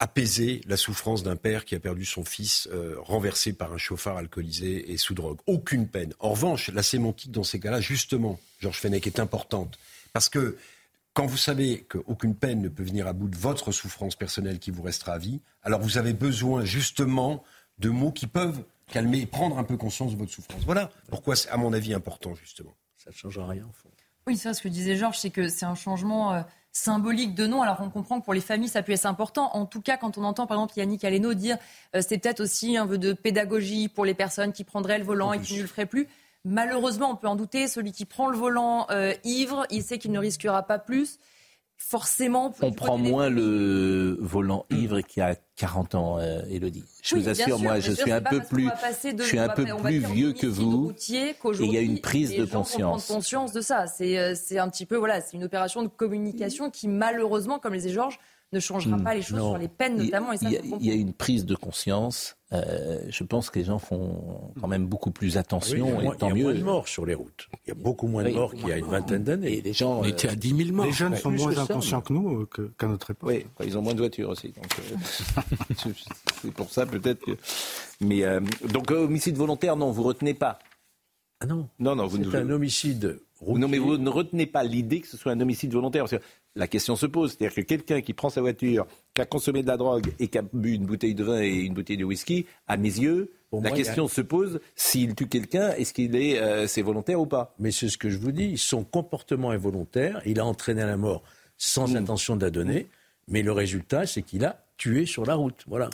apaiser 0.00 0.60
la 0.66 0.76
souffrance 0.76 1.22
d'un 1.22 1.36
père 1.36 1.64
qui 1.64 1.74
a 1.74 1.80
perdu 1.80 2.04
son 2.04 2.26
fils 2.26 2.68
euh, 2.72 2.96
renversé 2.98 3.54
par 3.54 3.72
un 3.72 3.78
chauffard 3.78 4.18
alcoolisé 4.18 4.92
et 4.92 4.98
sous 4.98 5.14
drogue. 5.14 5.38
Aucune 5.46 5.88
peine. 5.88 6.12
En 6.18 6.32
revanche, 6.32 6.68
la 6.74 6.82
sémantique 6.82 7.32
dans 7.32 7.42
ces 7.42 7.58
cas-là, 7.58 7.80
justement, 7.80 8.38
Georges 8.58 8.78
Fenech, 8.78 9.06
est 9.06 9.18
importante. 9.18 9.78
Parce 10.12 10.28
que 10.28 10.58
quand 11.14 11.24
vous 11.24 11.38
savez 11.38 11.86
qu'aucune 11.88 12.34
peine 12.34 12.60
ne 12.60 12.68
peut 12.68 12.84
venir 12.84 13.06
à 13.06 13.14
bout 13.14 13.28
de 13.28 13.38
votre 13.38 13.72
souffrance 13.72 14.14
personnelle 14.14 14.58
qui 14.58 14.70
vous 14.70 14.82
restera 14.82 15.14
à 15.14 15.18
vie, 15.18 15.40
alors 15.62 15.80
vous 15.80 15.96
avez 15.96 16.12
besoin 16.12 16.66
justement 16.66 17.42
de 17.78 17.88
mots 17.88 18.12
qui 18.12 18.26
peuvent 18.26 18.62
calmer 18.90 19.20
et 19.20 19.26
prendre 19.26 19.58
un 19.58 19.64
peu 19.64 19.76
conscience 19.76 20.12
de 20.12 20.18
votre 20.18 20.32
souffrance. 20.32 20.62
Voilà 20.64 20.90
pourquoi 21.08 21.36
c'est, 21.36 21.48
à 21.48 21.56
mon 21.56 21.72
avis, 21.72 21.94
important, 21.94 22.34
justement. 22.34 22.74
Ça 22.96 23.10
ne 23.10 23.14
changera 23.14 23.46
rien, 23.46 23.64
au 23.68 23.72
fond. 23.72 23.88
Oui, 24.26 24.36
c'est 24.36 24.44
ça, 24.44 24.54
ce 24.54 24.62
que 24.62 24.68
disait 24.68 24.96
Georges, 24.96 25.18
c'est 25.18 25.30
que 25.30 25.48
c'est 25.48 25.66
un 25.66 25.74
changement. 25.74 26.34
Euh, 26.34 26.42
symbolique 26.72 27.34
de 27.34 27.46
non. 27.46 27.62
Alors 27.62 27.78
on 27.80 27.90
comprend 27.90 28.20
que 28.20 28.24
pour 28.24 28.34
les 28.34 28.40
familles, 28.40 28.68
ça 28.68 28.82
peut 28.82 28.92
être 28.92 29.06
important. 29.06 29.50
En 29.54 29.66
tout 29.66 29.80
cas, 29.80 29.96
quand 29.96 30.18
on 30.18 30.24
entend 30.24 30.46
par 30.46 30.58
exemple 30.58 30.74
Yannick 30.76 31.04
Aleno 31.04 31.34
dire 31.34 31.58
euh, 31.96 32.00
c'est 32.06 32.18
peut-être 32.18 32.40
aussi 32.40 32.76
un 32.76 32.86
vœu 32.86 32.98
de 32.98 33.12
pédagogie 33.12 33.88
pour 33.88 34.04
les 34.04 34.14
personnes 34.14 34.52
qui 34.52 34.64
prendraient 34.64 34.98
le 34.98 35.04
volant 35.04 35.32
et 35.32 35.40
qui 35.40 35.56
ne 35.56 35.62
le 35.62 35.66
feraient 35.66 35.86
plus. 35.86 36.08
Malheureusement, 36.44 37.10
on 37.10 37.16
peut 37.16 37.28
en 37.28 37.36
douter, 37.36 37.68
celui 37.68 37.92
qui 37.92 38.06
prend 38.06 38.28
le 38.28 38.36
volant 38.36 38.86
euh, 38.90 39.12
ivre, 39.24 39.66
il 39.70 39.82
sait 39.82 39.98
qu'il 39.98 40.10
ne 40.10 40.18
risquera 40.18 40.62
pas 40.62 40.78
plus 40.78 41.18
forcément. 41.80 42.52
On 42.60 42.72
prend 42.72 42.98
moins 42.98 43.30
le 43.30 44.16
volant 44.20 44.66
ivre 44.70 45.00
qui 45.00 45.20
a 45.20 45.34
40 45.56 45.94
ans, 45.94 46.18
euh, 46.18 46.42
Elodie. 46.50 46.84
Je 47.02 47.16
vous 47.16 47.28
assure, 47.28 47.58
moi, 47.58 47.80
je 47.80 47.92
suis 47.92 48.12
un 48.12 48.20
peu 48.20 48.40
plus, 48.40 48.68
je 49.18 49.22
suis 49.22 49.38
un 49.38 49.48
peu 49.48 49.64
plus 49.64 49.98
vieux 49.98 50.32
que 50.32 50.46
vous. 50.46 50.92
Et 51.10 51.34
il 51.60 51.72
y 51.72 51.78
a 51.78 51.80
une 51.80 52.00
prise 52.00 52.36
de 52.36 52.44
conscience. 52.44 53.06
conscience 53.08 53.52
de 53.52 53.60
ça. 53.60 53.86
Euh, 54.00 54.34
c'est 54.34 54.58
un 54.58 54.68
petit 54.68 54.86
peu, 54.86 54.96
voilà, 54.96 55.20
c'est 55.20 55.36
une 55.36 55.44
opération 55.44 55.82
de 55.82 55.88
communication 55.88 56.70
qui, 56.70 56.86
malheureusement, 56.86 57.58
comme 57.58 57.74
les 57.74 57.88
Georges, 57.88 58.18
ne 58.52 58.60
changera 58.60 58.96
hmm. 58.96 59.04
pas 59.04 59.14
les 59.14 59.22
choses 59.22 59.40
sur 59.40 59.58
les 59.58 59.68
peines 59.68 59.96
notamment. 59.96 60.32
Il 60.32 60.50
y, 60.80 60.86
y, 60.88 60.90
a 60.90 60.94
une 60.94 61.12
prise 61.12 61.46
de 61.46 61.54
conscience. 61.54 62.36
Euh, 62.52 62.98
je 63.08 63.22
pense 63.22 63.48
que 63.48 63.60
les 63.60 63.64
gens 63.64 63.78
font 63.78 64.52
quand 64.60 64.66
même 64.66 64.86
beaucoup 64.86 65.12
plus 65.12 65.36
attention. 65.36 66.00
et 66.00 66.16
tant 66.16 66.30
il 66.30 66.38
y 66.38 66.40
a 66.40 66.44
moins 66.44 66.54
de 66.54 66.62
morts 66.62 66.88
sur 66.88 67.06
les 67.06 67.14
routes. 67.14 67.48
Il 67.64 67.68
y 67.68 67.70
a 67.70 67.74
beaucoup 67.74 68.08
moins 68.08 68.24
de 68.24 68.30
morts 68.30 68.52
qu'il 68.52 68.66
y 68.66 68.72
a 68.72 68.78
une 68.78 68.86
vingtaine 68.86 69.22
d'années. 69.22 69.60
Les 69.60 69.72
gens, 69.72 70.00
on 70.00 70.04
était 70.04 70.28
à 70.28 70.34
10 70.34 70.56
000 70.56 70.72
morts. 70.72 70.86
Les 70.86 70.92
jeunes 70.92 71.16
sont 71.16 71.30
moins 71.30 71.56
inconscients 71.56 72.00
que 72.00 72.12
nous 72.12 72.46
qu'à 72.46 72.88
notre 72.88 73.12
époque. 73.12 73.30
Oui, 73.30 73.46
ils 73.64 73.78
ont 73.78 73.82
moins 73.82 73.94
de 73.94 74.00
voitures 74.00 74.30
aussi. 74.30 74.52
Euh, 74.58 74.96
c'est 76.42 76.52
pour 76.52 76.70
ça 76.70 76.86
peut-être 76.86 77.24
que. 77.24 77.36
Mais 78.00 78.24
euh, 78.24 78.40
donc 78.72 78.90
homicide 78.90 79.36
volontaire, 79.36 79.76
non, 79.76 79.92
vous 79.92 80.02
retenez 80.02 80.34
pas. 80.34 80.58
Ah 81.40 81.46
non. 81.46 81.68
Non, 81.78 81.94
non, 81.94 82.06
vous 82.06 82.30
C'est 82.30 82.38
un 82.38 82.50
homicide 82.50 83.20
non, 83.46 83.68
mais 83.68 83.78
vous 83.78 83.96
ne 83.96 84.08
retenez 84.08 84.46
pas 84.46 84.62
l'idée 84.62 85.00
que 85.00 85.06
ce 85.06 85.16
soit 85.16 85.32
un 85.32 85.40
homicide 85.40 85.72
volontaire. 85.72 86.04
Parce 86.04 86.22
que 86.22 86.26
la 86.56 86.66
question 86.66 86.96
se 86.96 87.06
pose. 87.06 87.30
C'est-à-dire 87.30 87.54
que 87.54 87.60
quelqu'un 87.62 88.00
qui 88.00 88.12
prend 88.12 88.30
sa 88.30 88.40
voiture, 88.40 88.86
qui 89.14 89.22
a 89.22 89.26
consommé 89.26 89.62
de 89.62 89.68
la 89.68 89.76
drogue 89.76 90.12
et 90.18 90.28
qui 90.28 90.38
a 90.38 90.42
bu 90.52 90.74
une 90.74 90.86
bouteille 90.86 91.14
de 91.14 91.24
vin 91.24 91.40
et 91.40 91.48
une 91.48 91.74
bouteille 91.74 91.96
de 91.96 92.04
whisky, 92.04 92.46
à 92.66 92.76
mes 92.76 92.88
yeux, 92.88 93.32
la 93.52 93.70
question 93.70 94.06
se 94.06 94.20
pose 94.20 94.60
s'il 94.76 95.14
tue 95.14 95.26
quelqu'un, 95.26 95.70
est-ce 95.72 95.92
qu'il 95.92 96.14
est, 96.14 96.38
euh, 96.38 96.68
c'est 96.68 96.82
volontaire 96.82 97.20
ou 97.20 97.26
pas 97.26 97.54
Mais 97.58 97.72
c'est 97.72 97.88
ce 97.88 97.98
que 97.98 98.08
je 98.08 98.16
vous 98.16 98.30
dis. 98.30 98.56
Son 98.58 98.84
comportement 98.84 99.52
est 99.52 99.58
volontaire. 99.58 100.22
Il 100.24 100.38
a 100.38 100.44
entraîné 100.44 100.82
à 100.82 100.86
la 100.86 100.96
mort 100.96 101.22
sans 101.56 101.88
mmh. 101.88 101.96
intention 101.96 102.36
de 102.36 102.44
la 102.44 102.50
donner. 102.50 102.88
Mais 103.28 103.42
le 103.42 103.52
résultat, 103.52 104.06
c'est 104.06 104.22
qu'il 104.22 104.44
a 104.44 104.64
tué 104.76 105.06
sur 105.06 105.24
la 105.24 105.34
route. 105.34 105.64
Voilà. 105.66 105.90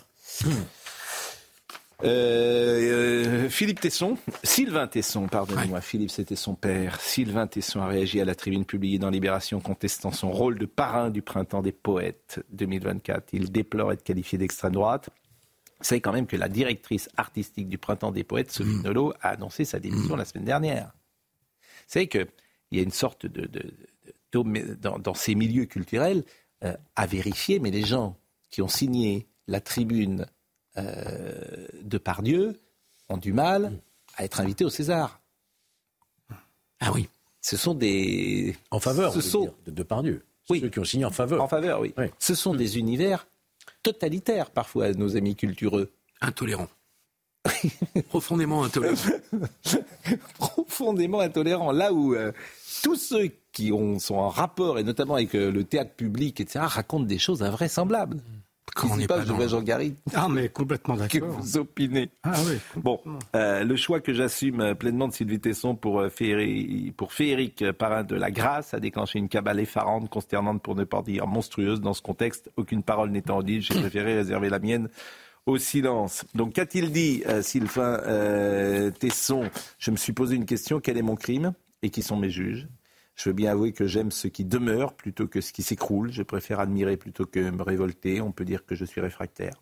Mmh. 2.02 2.04
Euh, 2.04 3.46
euh, 3.46 3.48
Philippe 3.48 3.80
Tesson, 3.80 4.18
Sylvain 4.42 4.86
Tesson, 4.86 5.28
pardonnez-moi, 5.28 5.80
Philippe 5.80 6.10
c'était 6.10 6.36
son 6.36 6.54
père. 6.54 7.00
Sylvain 7.00 7.46
Tesson 7.46 7.80
a 7.80 7.86
réagi 7.86 8.20
à 8.20 8.26
la 8.26 8.34
tribune 8.34 8.66
publiée 8.66 8.98
dans 8.98 9.08
Libération 9.08 9.60
contestant 9.60 10.12
son 10.12 10.30
rôle 10.30 10.58
de 10.58 10.66
parrain 10.66 11.08
du 11.08 11.22
printemps 11.22 11.62
des 11.62 11.72
poètes 11.72 12.44
2024. 12.50 13.32
Il 13.32 13.50
déplore 13.50 13.92
être 13.92 14.02
qualifié 14.02 14.36
d'extrême 14.36 14.72
droite. 14.72 15.08
Vous 15.78 15.84
savez 15.84 16.02
quand 16.02 16.12
même 16.12 16.26
que 16.26 16.36
la 16.36 16.48
directrice 16.48 17.08
artistique 17.16 17.68
du 17.68 17.78
printemps 17.78 18.12
des 18.12 18.24
poètes, 18.24 18.50
Sophie 18.50 18.70
mm. 18.70 18.82
Nolot, 18.82 19.14
a 19.22 19.30
annoncé 19.30 19.64
sa 19.64 19.78
démission 19.78 20.16
mm. 20.16 20.18
la 20.18 20.24
semaine 20.26 20.44
dernière. 20.44 20.86
Vous 20.86 21.92
savez 21.92 22.08
qu'il 22.08 22.26
y 22.72 22.78
a 22.78 22.82
une 22.82 22.90
sorte 22.90 23.24
de, 23.24 23.48
dans, 24.32 25.14
ces 25.14 25.34
milieux 25.34 25.66
culturels 25.66 26.24
euh, 26.64 26.76
à 26.94 27.06
vérifier, 27.06 27.58
mais 27.58 27.70
les 27.70 27.84
gens 27.84 28.18
qui 28.50 28.60
ont 28.60 28.68
signé 28.68 29.26
la 29.46 29.60
tribune 29.60 30.26
euh, 30.78 31.66
de 31.82 31.98
Pardieu 31.98 32.60
ont 33.08 33.16
du 33.16 33.32
mal 33.32 33.72
à 34.16 34.24
être 34.24 34.40
invités 34.40 34.64
au 34.64 34.70
César. 34.70 35.20
Ah 36.80 36.92
oui. 36.94 37.08
Ce 37.40 37.56
sont 37.56 37.74
des. 37.74 38.56
En 38.70 38.80
faveur 38.80 39.12
ce 39.12 39.20
sont... 39.20 39.54
de 39.66 39.70
Depardieu. 39.70 40.24
Oui. 40.50 40.60
Ceux 40.60 40.68
qui 40.68 40.78
ont 40.78 40.84
signé 40.84 41.04
en 41.04 41.10
faveur. 41.10 41.42
En 41.42 41.48
faveur, 41.48 41.80
oui. 41.80 41.94
Ce 42.18 42.34
sont 42.34 42.54
des 42.54 42.78
univers 42.78 43.26
totalitaires, 43.82 44.50
parfois, 44.50 44.92
nos 44.92 45.16
amis 45.16 45.36
cultureux. 45.36 45.92
Intolérants. 46.20 46.68
Profondément 48.08 48.64
intolérants. 48.64 48.96
Profondément 50.38 51.20
intolérants. 51.20 51.72
Là 51.72 51.92
où 51.92 52.14
euh, 52.14 52.32
tous 52.82 52.96
ceux 52.96 53.30
qui 53.52 53.72
ont, 53.72 53.98
sont 53.98 54.16
en 54.16 54.28
rapport, 54.28 54.78
et 54.78 54.82
notamment 54.84 55.14
avec 55.14 55.34
euh, 55.34 55.50
le 55.50 55.64
théâtre 55.64 55.92
public, 55.92 56.40
etc., 56.40 56.64
racontent 56.68 57.04
des 57.04 57.18
choses 57.18 57.42
invraisemblables. 57.42 58.18
Quand 58.74 58.90
on 58.90 58.96
n'est 58.96 59.06
pas, 59.06 59.24
pas 59.24 59.46
Jean 59.48 59.62
Garry. 59.62 59.94
Ah, 60.14 60.28
mais 60.28 60.48
complètement 60.48 60.96
d'accord. 60.96 61.20
Que 61.20 61.24
vous 61.24 61.56
opinez. 61.56 62.10
Ah 62.22 62.34
oui. 62.46 62.58
Bon, 62.76 63.00
euh, 63.34 63.64
le 63.64 63.76
choix 63.76 64.00
que 64.00 64.12
j'assume 64.12 64.60
euh, 64.60 64.74
pleinement 64.74 65.08
de 65.08 65.12
Sylvie 65.12 65.40
Tesson 65.40 65.74
pour, 65.74 66.00
euh, 66.00 66.10
pour 66.96 67.12
Fééric, 67.12 67.72
parrain 67.72 68.04
de 68.04 68.16
la 68.16 68.30
grâce, 68.30 68.74
a 68.74 68.80
déclenché 68.80 69.18
une 69.18 69.28
cabale 69.28 69.60
effarante, 69.60 70.10
consternante 70.10 70.62
pour 70.62 70.74
ne 70.74 70.84
pas 70.84 71.02
dire 71.02 71.26
monstrueuse. 71.26 71.80
Dans 71.80 71.94
ce 71.94 72.02
contexte, 72.02 72.50
aucune 72.56 72.82
parole 72.82 73.10
n'étant 73.10 73.42
dite, 73.42 73.62
j'ai 73.62 73.74
préféré 73.80 74.14
réserver 74.18 74.50
la 74.50 74.58
mienne 74.58 74.88
au 75.46 75.58
silence. 75.58 76.24
Donc 76.34 76.54
qu'a-t-il 76.54 76.90
dit, 76.90 77.22
Sylvain 77.40 78.00
Tesson? 78.98 79.48
Je 79.78 79.90
me 79.90 79.96
suis 79.96 80.12
posé 80.12 80.34
une 80.34 80.44
question, 80.44 80.80
quel 80.80 80.98
est 80.98 81.02
mon 81.02 81.14
crime? 81.14 81.52
Et 81.82 81.90
qui 81.90 82.02
sont 82.02 82.16
mes 82.16 82.30
juges? 82.30 82.66
Je 83.16 83.30
veux 83.30 83.32
bien 83.32 83.50
avouer 83.50 83.72
que 83.72 83.86
j'aime 83.86 84.10
ce 84.10 84.28
qui 84.28 84.44
demeure 84.44 84.92
plutôt 84.92 85.26
que 85.26 85.40
ce 85.40 85.52
qui 85.52 85.62
s'écroule. 85.62 86.12
Je 86.12 86.22
préfère 86.22 86.60
admirer 86.60 86.96
plutôt 86.96 87.24
que 87.24 87.40
me 87.40 87.62
révolter. 87.62 88.20
On 88.20 88.30
peut 88.30 88.44
dire 88.44 88.64
que 88.66 88.74
je 88.74 88.84
suis 88.84 89.00
réfractaire. 89.00 89.54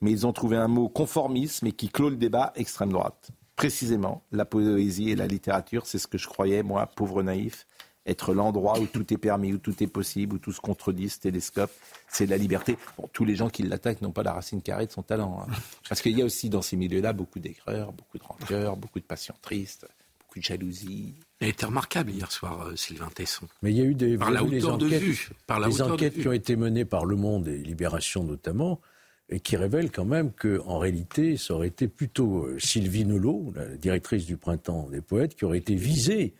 Mais 0.00 0.10
ils 0.10 0.26
ont 0.26 0.32
trouvé 0.32 0.56
un 0.56 0.68
mot 0.68 0.88
conformisme 0.88 1.66
et 1.66 1.72
qui 1.72 1.88
clôt 1.88 2.10
le 2.10 2.16
débat 2.16 2.52
extrême 2.56 2.92
droite. 2.92 3.30
Précisément, 3.56 4.22
la 4.32 4.44
poésie 4.44 5.10
et 5.10 5.16
la 5.16 5.26
littérature, 5.26 5.86
c'est 5.86 5.98
ce 5.98 6.06
que 6.06 6.18
je 6.18 6.26
croyais, 6.26 6.62
moi, 6.62 6.86
pauvre 6.86 7.22
naïf, 7.22 7.66
être 8.04 8.34
l'endroit 8.34 8.78
où 8.78 8.86
tout 8.86 9.14
est 9.14 9.18
permis, 9.18 9.54
où 9.54 9.58
tout 9.58 9.82
est 9.82 9.86
possible, 9.86 10.36
où 10.36 10.38
tout 10.38 10.52
se 10.52 10.60
contredit, 10.60 11.08
ce 11.08 11.20
télescope, 11.20 11.70
c'est 12.08 12.26
la 12.26 12.36
liberté. 12.36 12.76
Tous 13.12 13.24
les 13.24 13.36
gens 13.36 13.48
qui 13.48 13.62
l'attaquent 13.62 14.02
n'ont 14.02 14.12
pas 14.12 14.22
la 14.22 14.32
racine 14.32 14.60
carrée 14.60 14.86
de 14.86 14.92
son 14.92 15.02
talent. 15.02 15.40
Hein. 15.40 15.52
Parce 15.88 16.02
qu'il 16.02 16.18
y 16.18 16.20
a 16.20 16.24
aussi 16.24 16.50
dans 16.50 16.62
ces 16.62 16.76
milieux-là 16.76 17.12
beaucoup 17.12 17.38
d'aigreur, 17.38 17.92
beaucoup 17.92 18.18
de 18.18 18.24
rancœur, 18.24 18.76
beaucoup 18.76 19.00
de 19.00 19.04
passion 19.04 19.34
triste, 19.40 19.86
beaucoup 20.20 20.40
de 20.40 20.44
jalousie, 20.44 21.14
il 21.44 21.48
a 21.48 21.50
été 21.50 21.66
remarquable 21.66 22.10
hier 22.10 22.30
soir, 22.32 22.68
euh, 22.68 22.76
Sylvain 22.76 23.08
Tesson. 23.14 23.46
Mais 23.62 23.70
il 23.70 23.76
y 23.76 23.82
a 23.82 23.84
eu 23.84 23.94
des, 23.94 24.16
par 24.16 24.30
la 24.30 24.42
hauteur 24.42 24.74
enquêtes, 24.74 24.90
de 24.90 24.96
vue, 24.96 25.28
par 25.46 25.60
la 25.60 25.68
enquêtes 25.68 26.18
qui 26.18 26.26
ont 26.26 26.32
été 26.32 26.56
menées 26.56 26.84
par 26.84 27.04
Le 27.04 27.16
Monde 27.16 27.48
et 27.48 27.58
Libération 27.58 28.24
notamment, 28.24 28.80
et 29.28 29.40
qui 29.40 29.56
révèlent 29.56 29.90
quand 29.90 30.04
même 30.06 30.32
qu'en 30.32 30.78
réalité, 30.78 31.36
ça 31.36 31.54
aurait 31.54 31.68
été 31.68 31.86
plutôt 31.86 32.46
euh, 32.46 32.58
Sylvie 32.58 33.04
Nolot, 33.04 33.52
la 33.54 33.66
directrice 33.76 34.24
du 34.26 34.36
Printemps 34.36 34.88
des 34.90 35.00
Poètes, 35.00 35.34
qui 35.34 35.44
aurait 35.44 35.58
été 35.58 35.74
visée 35.74 36.34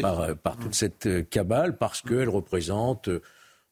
par, 0.00 0.20
euh, 0.20 0.34
par, 0.34 0.56
toute 0.56 0.74
cette 0.74 1.28
cabale 1.28 1.76
parce 1.76 2.00
qu'elle 2.00 2.28
représente, 2.30 3.10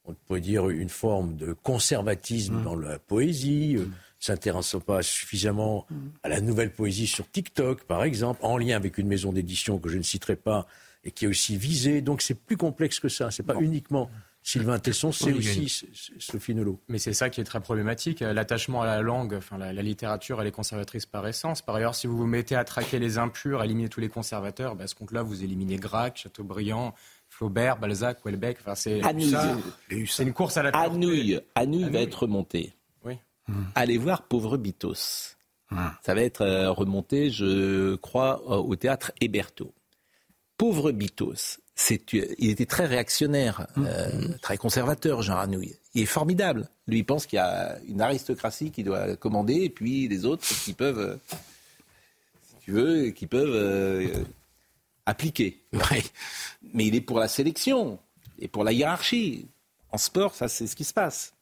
on 0.05 0.15
pourrait 0.27 0.41
dire, 0.41 0.69
une 0.69 0.91
forme 0.91 1.37
de 1.37 1.55
conservatisme 1.55 2.57
mmh. 2.57 2.65
dans 2.65 2.77
la 2.77 2.99
poésie. 2.99 3.79
S'intéressant 4.19 4.81
pas 4.81 5.03
suffisamment 5.03 5.87
à 6.23 6.29
la 6.29 6.41
nouvelle 6.41 6.73
poésie 6.73 7.07
sur 7.07 7.31
TikTok, 7.31 7.85
par 7.85 8.03
exemple, 8.03 8.41
en 8.43 8.57
lien 8.57 8.77
avec 8.77 8.99
une 8.99 9.07
maison 9.07 9.33
d'édition 9.33 9.79
que 9.79 9.89
je 9.89 9.99
ne 9.99 10.03
citerai 10.03 10.37
pas 10.37 10.67
et 11.05 11.11
qui 11.11 11.27
est 11.27 11.29
aussi 11.29 11.57
visée. 11.57 12.01
Donc 12.01 12.23
c'est 12.23 12.35
plus 12.35 12.57
complexe 12.57 12.99
que 12.99 13.09
ça. 13.09 13.31
C'est 13.31 13.43
pas 13.43 13.57
uniquement 13.61 14.11
Sylvain 14.47 14.79
Tesson, 14.79 15.11
c'est 15.11 15.33
aussi 15.33 15.89
Sophie 16.21 16.55
Nolot. 16.55 16.81
Mais 16.87 16.99
c'est 16.99 17.13
ça 17.13 17.31
qui 17.31 17.41
est 17.41 17.45
très 17.45 17.61
problématique. 17.61 18.21
L'attachement 18.21 18.81
à 18.81 18.87
la 18.87 19.03
langue, 19.03 19.35
enfin, 19.35 19.59
la, 19.59 19.73
littérature, 19.73 20.41
elle 20.41 20.47
est 20.47 20.53
conservatrice 20.53 21.05
par 21.05 21.27
essence. 21.27 21.63
Par 21.63 21.75
ailleurs, 21.75 21.97
si 21.97 22.07
vous 22.07 22.17
vous 22.17 22.27
mettez 22.27 22.55
à 22.55 22.63
traquer 22.63 23.01
les 23.01 23.19
impurs, 23.19 23.61
à 23.61 23.65
éliminer 23.65 23.89
tous 23.89 23.99
les 23.99 24.09
conservateurs, 24.09 24.77
bah, 24.77 24.85
à 24.85 24.87
ce 24.87 24.95
compte-là, 24.95 25.25
vous 25.25 25.43
éliminez 25.43 25.79
Grac, 25.79 26.19
Chateaubriand, 26.19 26.95
Flaubert, 27.29 27.77
Balzac, 27.79 28.25
Welbeck. 28.25 28.59
Enfin, 28.61 28.77
c'est 28.77 29.01
une 30.23 30.33
course 30.33 30.57
à 30.57 30.63
la 30.63 30.71
Anouille, 30.71 31.41
Anouille 31.57 31.91
va 31.91 31.99
être 31.99 32.23
remontée. 32.23 32.76
Hmm. 33.49 33.65
allez 33.75 33.99
voir 33.99 34.23
Pauvre 34.23 34.57
Bitos. 34.57 35.37
Hmm. 35.71 35.89
Ça 36.03 36.15
va 36.15 36.23
être 36.23 36.43
euh, 36.43 36.71
remonté, 36.71 37.31
je 37.31 37.95
crois, 37.97 38.43
au 38.45 38.75
théâtre 38.77 39.13
Héberto. 39.21 39.73
Pauvre 40.57 40.91
Bitos, 40.91 41.59
il 41.99 42.51
était 42.51 42.67
très 42.67 42.87
réactionnaire, 42.87 43.67
euh, 43.77 44.29
très 44.41 44.57
conservateur, 44.57 45.23
Jean 45.23 45.35
Ranouille. 45.35 45.77
Il 45.95 46.03
est 46.03 46.07
formidable. 46.07 46.69
Lui, 46.87 46.99
il 46.99 47.05
pense 47.05 47.27
qu'il 47.27 47.37
y 47.37 47.41
a 47.41 47.79
une 47.89 48.01
aristocratie 48.01 48.71
qui 48.71 48.83
doit 48.83 49.17
commander, 49.17 49.65
et 49.65 49.71
puis 49.71 50.09
les 50.09 50.25
autres 50.25 50.47
qui 50.65 50.73
peuvent, 50.73 50.99
euh, 50.99 51.17
si 52.43 52.55
tu 52.65 52.73
veux, 52.73 53.11
qui 53.11 53.27
peuvent 53.27 54.27
appliquer. 55.05 55.63
Mais 56.75 56.87
il 56.87 56.95
est 56.95 57.01
pour 57.03 57.19
la 57.19 57.29
sélection 57.29 57.99
et 58.39 58.49
pour 58.49 58.65
la 58.65 58.73
hiérarchie. 58.73 59.47
En 59.93 59.99
sport, 59.99 60.35
ça, 60.35 60.49
c'est 60.49 60.67
ce 60.67 60.75
qui 60.75 60.85
se 60.85 60.95
passe 60.95 61.36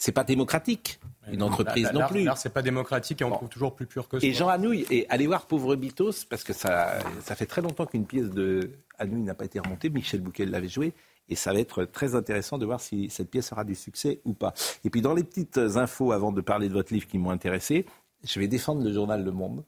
c'est 0.00 0.12
pas 0.12 0.24
démocratique. 0.24 0.98
Une 1.30 1.42
entreprise 1.42 1.92
non 1.92 2.08
plus. 2.08 2.26
c'est 2.36 2.52
pas 2.52 2.62
démocratique 2.62 3.20
et 3.20 3.24
on 3.24 3.30
trouve 3.30 3.50
toujours 3.50 3.74
plus 3.76 3.86
pur 3.86 4.08
que 4.08 4.18
ça. 4.18 4.26
Et 4.26 4.32
Jean 4.32 4.48
Anouilh, 4.48 4.86
et 4.90 5.06
allez 5.10 5.26
voir 5.26 5.46
Pauvre 5.46 5.76
Bitos, 5.76 6.24
parce 6.28 6.42
que 6.42 6.54
ça, 6.54 6.98
ça 7.22 7.36
fait 7.36 7.46
très 7.46 7.60
longtemps 7.60 7.86
qu'une 7.86 8.06
pièce 8.06 8.30
de 8.30 8.70
Anouilh 8.98 9.22
n'a 9.22 9.34
pas 9.34 9.44
été 9.44 9.60
remontée. 9.60 9.90
Michel 9.90 10.22
Bouquet 10.22 10.46
l'avait 10.46 10.68
jouée. 10.68 10.94
Et 11.28 11.36
ça 11.36 11.52
va 11.52 11.60
être 11.60 11.84
très 11.84 12.14
intéressant 12.14 12.58
de 12.58 12.64
voir 12.64 12.80
si 12.80 13.10
cette 13.10 13.30
pièce 13.30 13.52
aura 13.52 13.62
du 13.62 13.74
succès 13.74 14.20
ou 14.24 14.32
pas. 14.32 14.54
Et 14.84 14.90
puis 14.90 15.02
dans 15.02 15.14
les 15.14 15.22
petites 15.22 15.58
infos, 15.58 16.12
avant 16.12 16.32
de 16.32 16.40
parler 16.40 16.68
de 16.68 16.72
votre 16.72 16.92
livre 16.92 17.06
qui 17.06 17.18
m'ont 17.18 17.30
intéressé, 17.30 17.84
je 18.24 18.40
vais 18.40 18.48
défendre 18.48 18.82
le 18.82 18.92
journal 18.92 19.22
Le 19.22 19.30
Monde, 19.30 19.62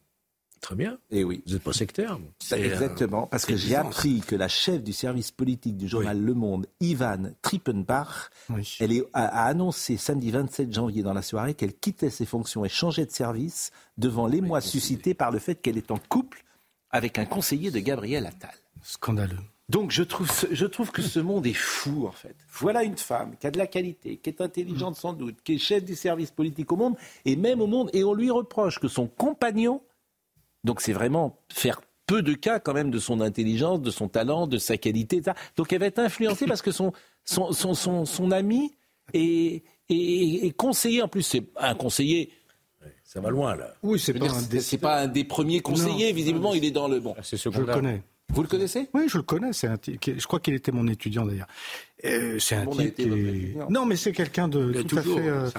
Très 0.62 0.76
bien. 0.76 0.96
Et 1.10 1.24
oui. 1.24 1.42
Vous 1.44 1.54
n'êtes 1.54 1.62
pas 1.62 1.72
sectaire. 1.72 2.18
Exactement, 2.52 3.26
parce 3.26 3.44
que 3.44 3.56
j'ai 3.56 3.74
appris 3.74 4.20
que 4.20 4.36
la 4.36 4.46
chef 4.46 4.80
du 4.80 4.92
service 4.92 5.32
politique 5.32 5.76
du 5.76 5.88
journal 5.88 6.22
Le 6.22 6.34
Monde, 6.34 6.68
Ivan 6.78 7.32
Trippenbach, 7.42 8.30
elle 8.78 8.92
est, 8.92 9.04
a, 9.12 9.44
annoncé 9.44 9.96
samedi 9.96 10.30
27 10.30 10.72
janvier 10.72 11.02
dans 11.02 11.14
la 11.14 11.22
soirée 11.22 11.54
qu'elle 11.54 11.74
quittait 11.74 12.10
ses 12.10 12.26
fonctions 12.26 12.64
et 12.64 12.68
changeait 12.68 13.06
de 13.06 13.10
service 13.10 13.72
devant 13.98 14.28
l'émoi 14.28 14.60
suscité 14.60 15.14
par 15.14 15.32
le 15.32 15.40
fait 15.40 15.56
qu'elle 15.56 15.76
est 15.76 15.90
en 15.90 15.98
couple 16.08 16.44
avec 16.90 17.18
un 17.18 17.24
conseiller 17.24 17.72
de 17.72 17.80
Gabriel 17.80 18.24
Attal. 18.24 18.54
Scandaleux. 18.82 19.38
Donc 19.68 19.90
je 19.90 20.04
trouve, 20.04 20.30
je 20.50 20.66
trouve 20.66 20.92
que 20.92 21.02
ce 21.02 21.18
monde 21.18 21.46
est 21.46 21.54
fou 21.54 22.06
en 22.06 22.12
fait. 22.12 22.36
Voilà 22.50 22.84
une 22.84 22.98
femme 22.98 23.34
qui 23.40 23.48
a 23.48 23.50
de 23.50 23.58
la 23.58 23.66
qualité, 23.66 24.18
qui 24.18 24.30
est 24.30 24.40
intelligente 24.40 24.94
sans 24.94 25.12
doute, 25.12 25.38
qui 25.42 25.54
est 25.54 25.58
chef 25.58 25.84
du 25.84 25.96
service 25.96 26.30
politique 26.30 26.70
au 26.70 26.76
monde 26.76 26.94
et 27.24 27.34
même 27.34 27.60
au 27.60 27.66
monde, 27.66 27.90
et 27.92 28.04
on 28.04 28.14
lui 28.14 28.30
reproche 28.30 28.78
que 28.78 28.86
son 28.86 29.08
compagnon 29.08 29.80
donc 30.64 30.80
c'est 30.80 30.92
vraiment 30.92 31.38
faire 31.48 31.80
peu 32.06 32.22
de 32.22 32.34
cas 32.34 32.60
quand 32.60 32.74
même 32.74 32.90
de 32.90 32.98
son 32.98 33.20
intelligence, 33.20 33.80
de 33.80 33.90
son 33.90 34.08
talent, 34.08 34.46
de 34.46 34.58
sa 34.58 34.76
qualité. 34.76 35.16
Etc. 35.16 35.36
Donc 35.56 35.72
elle 35.72 35.80
va 35.80 35.86
être 35.86 35.98
influencée 35.98 36.46
parce 36.46 36.62
que 36.62 36.72
son, 36.72 36.92
son, 37.24 37.52
son, 37.52 38.04
son, 38.04 38.30
ami 38.30 38.74
est, 39.14 39.62
est, 39.88 40.56
conseiller. 40.56 41.02
En 41.02 41.08
plus, 41.08 41.22
c'est 41.22 41.44
un 41.56 41.74
conseiller. 41.74 42.32
Ça 43.04 43.20
va 43.20 43.30
loin 43.30 43.56
là. 43.56 43.74
Oui, 43.82 43.98
c'est 43.98 44.14
pas, 44.14 44.26
un 44.26 44.78
pas 44.78 45.00
un 45.00 45.06
des 45.06 45.24
premiers 45.24 45.60
conseillers. 45.60 46.12
Visiblement, 46.12 46.54
il 46.54 46.64
est 46.64 46.70
dans 46.70 46.88
le 46.88 47.00
bon. 47.00 47.14
C'est 47.22 47.36
ce 47.36 47.50
Je 47.50 47.60
le 47.60 47.66
connais. 47.66 48.02
Vous 48.32 48.42
le 48.42 48.48
connaissez? 48.48 48.88
Oui, 48.94 49.04
je 49.08 49.18
le 49.18 49.22
connais. 49.22 49.50
Un 49.64 49.76
je 49.86 50.26
crois 50.26 50.40
qu'il 50.40 50.54
était 50.54 50.72
mon 50.72 50.88
étudiant 50.88 51.26
d'ailleurs. 51.26 51.48
Euh, 52.04 52.38
c'est 52.38 52.56
un 52.56 52.66
type 52.66 52.96
qui... 52.96 53.54
Non, 53.70 53.86
mais 53.86 53.94
c'est 53.96 54.12
quelqu'un 54.12 54.48
de 54.48 54.82
tout 54.82 54.98
à 54.98 55.02
fait. 55.02 55.28
Euh, 55.28 55.50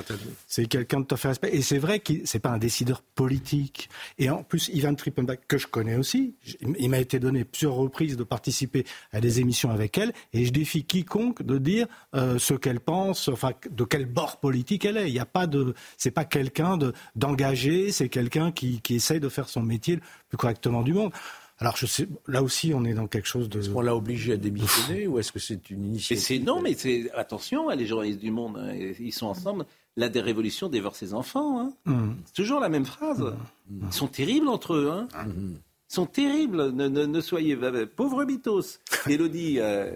c'est 0.48 0.66
quelqu'un 0.66 1.00
de 1.02 1.06
tout 1.06 1.16
à 1.16 1.18
fait 1.18 1.30
respect. 1.30 1.52
Et 1.54 1.62
c'est 1.62 1.78
vrai 1.78 2.00
que 2.00 2.14
c'est 2.26 2.40
pas 2.40 2.50
un 2.50 2.58
décideur 2.58 3.02
politique. 3.02 3.90
Et 4.18 4.30
en 4.30 4.44
plus, 4.44 4.70
Ivan 4.74 4.96
Trippenbach, 4.96 5.40
que 5.48 5.58
je 5.58 5.68
connais 5.68 5.96
aussi, 5.96 6.36
il 6.80 6.90
m'a 6.90 7.00
été 7.00 7.20
donné 7.20 7.46
plusieurs 7.46 7.76
reprises 7.76 8.18
de 8.18 8.24
participer 8.24 8.86
à 9.12 9.22
des 9.22 9.40
émissions 9.40 9.70
avec 9.70 9.98
elle. 9.98 10.12
Et 10.34 10.44
je 10.46 10.52
défie 10.52 10.84
quiconque 10.84 11.44
de 11.44 11.60
dire 11.60 11.88
euh, 12.16 12.40
ce 12.40 12.56
qu'elle 12.56 12.80
pense, 12.80 13.28
enfin 13.28 13.52
de 13.70 13.84
quel 13.84 14.06
bord 14.06 14.40
politique 14.40 14.84
elle 14.84 14.98
est. 14.98 15.08
Il 15.10 15.14
n'y 15.14 15.20
a 15.20 15.26
pas 15.26 15.48
de. 15.48 15.76
C'est 15.98 16.12
pas 16.12 16.26
quelqu'un 16.26 16.78
d'engagé. 17.16 17.92
C'est 17.92 18.10
quelqu'un 18.10 18.52
qui, 18.52 18.82
qui 18.82 18.96
essaye 18.96 19.20
de 19.20 19.30
faire 19.30 19.48
son 19.48 19.62
métier 19.62 19.96
le 19.96 20.02
plus 20.28 20.38
correctement 20.38 20.82
du 20.82 20.94
monde. 20.94 21.14
Alors 21.60 21.78
je 21.78 21.86
sais, 21.86 22.08
là 22.28 22.42
aussi, 22.44 22.74
on 22.74 22.84
est 22.84 22.94
dans 22.94 23.08
quelque 23.08 23.28
chose 23.28 23.50
de. 23.50 23.60
Est-ce 23.60 23.70
qu'on 23.70 23.82
l'a 23.82 23.96
obligé 23.96 24.34
à 24.34 24.38
démissionner 24.38 25.08
ou 25.08 25.20
est-ce 25.20 25.32
que 25.32 25.40
c'est 25.40 25.70
une 25.70 25.86
initiative 25.86 26.44
Non, 26.44 26.62
mais 26.62 26.74
c'est 26.74 27.12
attention, 27.12 27.70
hein, 27.70 27.76
les 27.76 27.86
journalistes 27.86 28.20
du 28.20 28.32
Monde, 28.32 28.58
hein, 28.58 28.74
ils 29.00 29.14
sont 29.14 29.28
ensemble. 29.28 29.66
La 29.96 30.10
dérévolution 30.10 30.70
dévore 30.70 30.96
ses 30.96 31.14
enfants. 31.14 31.60
Hein. 31.60 31.74
Mmh. 31.86 32.14
C'est 32.26 32.34
toujours 32.34 32.60
la 32.60 32.70
même 32.70 32.86
phrase. 32.86 33.22
Mmh. 33.70 33.86
Ils 33.86 33.94
sont 33.94 34.08
terribles 34.08 34.48
entre 34.48 34.74
eux. 34.74 34.90
Hein. 34.92 35.08
Mmh. 35.26 35.54
Ils 35.90 35.94
sont 35.94 36.08
terribles. 36.08 36.72
Ne, 36.72 36.88
ne, 36.88 37.22
soyez 37.22 37.56
pauvre 37.86 38.26
Bitos. 38.26 38.80
Elodie. 39.08 39.60
Euh, 39.60 39.96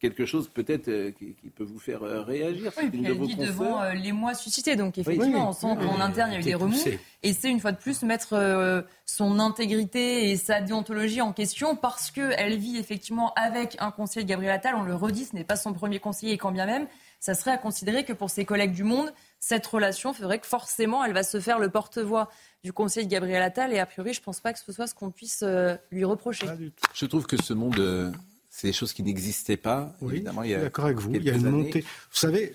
quelque 0.00 0.24
chose 0.24 0.48
peut-être 0.48 0.88
euh, 0.88 1.10
qui, 1.12 1.34
peut 1.54 1.64
vous 1.64 1.78
faire 1.78 2.02
euh, 2.02 2.22
réagir. 2.22 2.72
Oui, 2.78 2.90
elle 3.04 3.18
dit 3.20 3.36
devant 3.36 3.82
euh, 3.82 3.92
les 3.92 4.12
mois 4.12 4.34
suscités. 4.34 4.74
Donc 4.74 4.98
effectivement, 4.98 5.50
on 5.50 5.52
sent 5.52 5.76
qu'en 5.76 6.00
interne, 6.00 6.30
il 6.30 6.34
y 6.34 6.36
a 6.36 6.40
eu 6.40 6.42
des 6.42 6.54
remous. 6.54 6.76
Et 7.22 7.32
c'est 7.34 7.50
une 7.50 7.60
fois 7.60 7.72
de 7.72 7.76
plus 7.76 8.02
mettre 8.02 8.84
son 9.04 9.38
intégrité 9.38 10.30
et 10.30 10.36
sa 10.36 10.60
déontologie 10.60 11.20
en 11.20 11.32
question 11.32 11.76
parce 11.76 12.10
qu'elle 12.10 12.56
vit 12.56 12.78
effectivement 12.78 13.34
avec 13.34 13.76
un 13.78 13.90
conseiller 13.90 14.24
de 14.24 14.28
Gabriel 14.28 14.52
Attal. 14.52 14.74
On 14.74 14.82
le 14.82 14.94
redit, 14.94 15.26
ce 15.26 15.36
n'est 15.36 15.44
pas 15.44 15.56
son 15.56 15.74
premier 15.74 15.98
conseiller 15.98 16.32
et 16.32 16.38
quand 16.38 16.50
bien 16.50 16.64
même, 16.64 16.86
ça 17.20 17.34
serait 17.34 17.50
à 17.50 17.58
considérer 17.58 18.04
que 18.04 18.14
pour 18.14 18.30
ses 18.30 18.46
collègues 18.46 18.72
du 18.72 18.84
Monde, 18.84 19.12
cette 19.38 19.66
relation 19.66 20.14
ferait 20.14 20.38
que 20.38 20.46
forcément, 20.46 21.04
elle 21.04 21.12
va 21.12 21.22
se 21.22 21.38
faire 21.40 21.58
le 21.58 21.68
porte-voix 21.68 22.30
du 22.64 22.72
conseiller 22.72 23.04
de 23.04 23.10
Gabriel 23.10 23.42
Attal. 23.42 23.74
Et 23.74 23.78
a 23.78 23.84
priori, 23.84 24.14
je 24.14 24.20
ne 24.20 24.24
pense 24.24 24.40
pas 24.40 24.54
que 24.54 24.58
ce 24.58 24.72
soit 24.72 24.86
ce 24.86 24.94
qu'on 24.94 25.10
puisse 25.10 25.44
lui 25.90 26.04
reprocher. 26.04 26.46
Je 26.94 27.04
trouve 27.04 27.26
que 27.26 27.36
ce 27.36 27.52
monde 27.52 28.14
c'est 28.50 28.66
des 28.66 28.72
choses 28.72 28.92
qui 28.92 29.04
n'existaient 29.04 29.56
pas. 29.56 29.94
Oui, 30.00 30.16
évidemment, 30.16 30.42
il 30.42 30.50
y 30.50 30.54
a 30.54 30.60
d'accord 30.60 30.86
avec 30.86 30.98
vous. 30.98 31.14
Il 31.14 31.22
y 31.22 31.30
a 31.30 31.34
une 31.34 31.48
montée. 31.48 31.80
Vous 31.80 32.16
savez, 32.16 32.52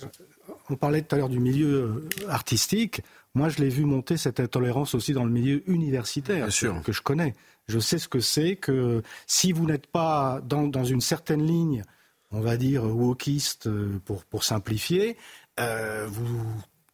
on 0.69 0.75
parlait 0.75 1.01
tout 1.01 1.15
à 1.15 1.17
l'heure 1.17 1.29
du 1.29 1.39
milieu 1.39 2.09
euh, 2.21 2.29
artistique. 2.29 3.01
Moi, 3.33 3.47
je 3.49 3.59
l'ai 3.59 3.69
vu 3.69 3.85
monter 3.85 4.17
cette 4.17 4.41
intolérance 4.41 4.93
aussi 4.93 5.13
dans 5.13 5.23
le 5.23 5.31
milieu 5.31 5.63
universitaire, 5.69 6.47
que 6.83 6.91
je 6.91 7.01
connais. 7.01 7.33
Je 7.67 7.79
sais 7.79 7.97
ce 7.97 8.07
que 8.07 8.19
c'est 8.19 8.57
que 8.57 9.01
si 9.25 9.53
vous 9.53 9.65
n'êtes 9.65 9.87
pas 9.87 10.41
dans, 10.45 10.67
dans, 10.67 10.83
une 10.83 11.01
certaine 11.01 11.45
ligne, 11.45 11.83
on 12.31 12.41
va 12.41 12.57
dire 12.57 12.83
wokiste 12.83 13.67
euh, 13.67 13.99
pour, 14.05 14.25
pour 14.25 14.43
simplifier, 14.43 15.17
euh, 15.59 16.05
vous 16.07 16.45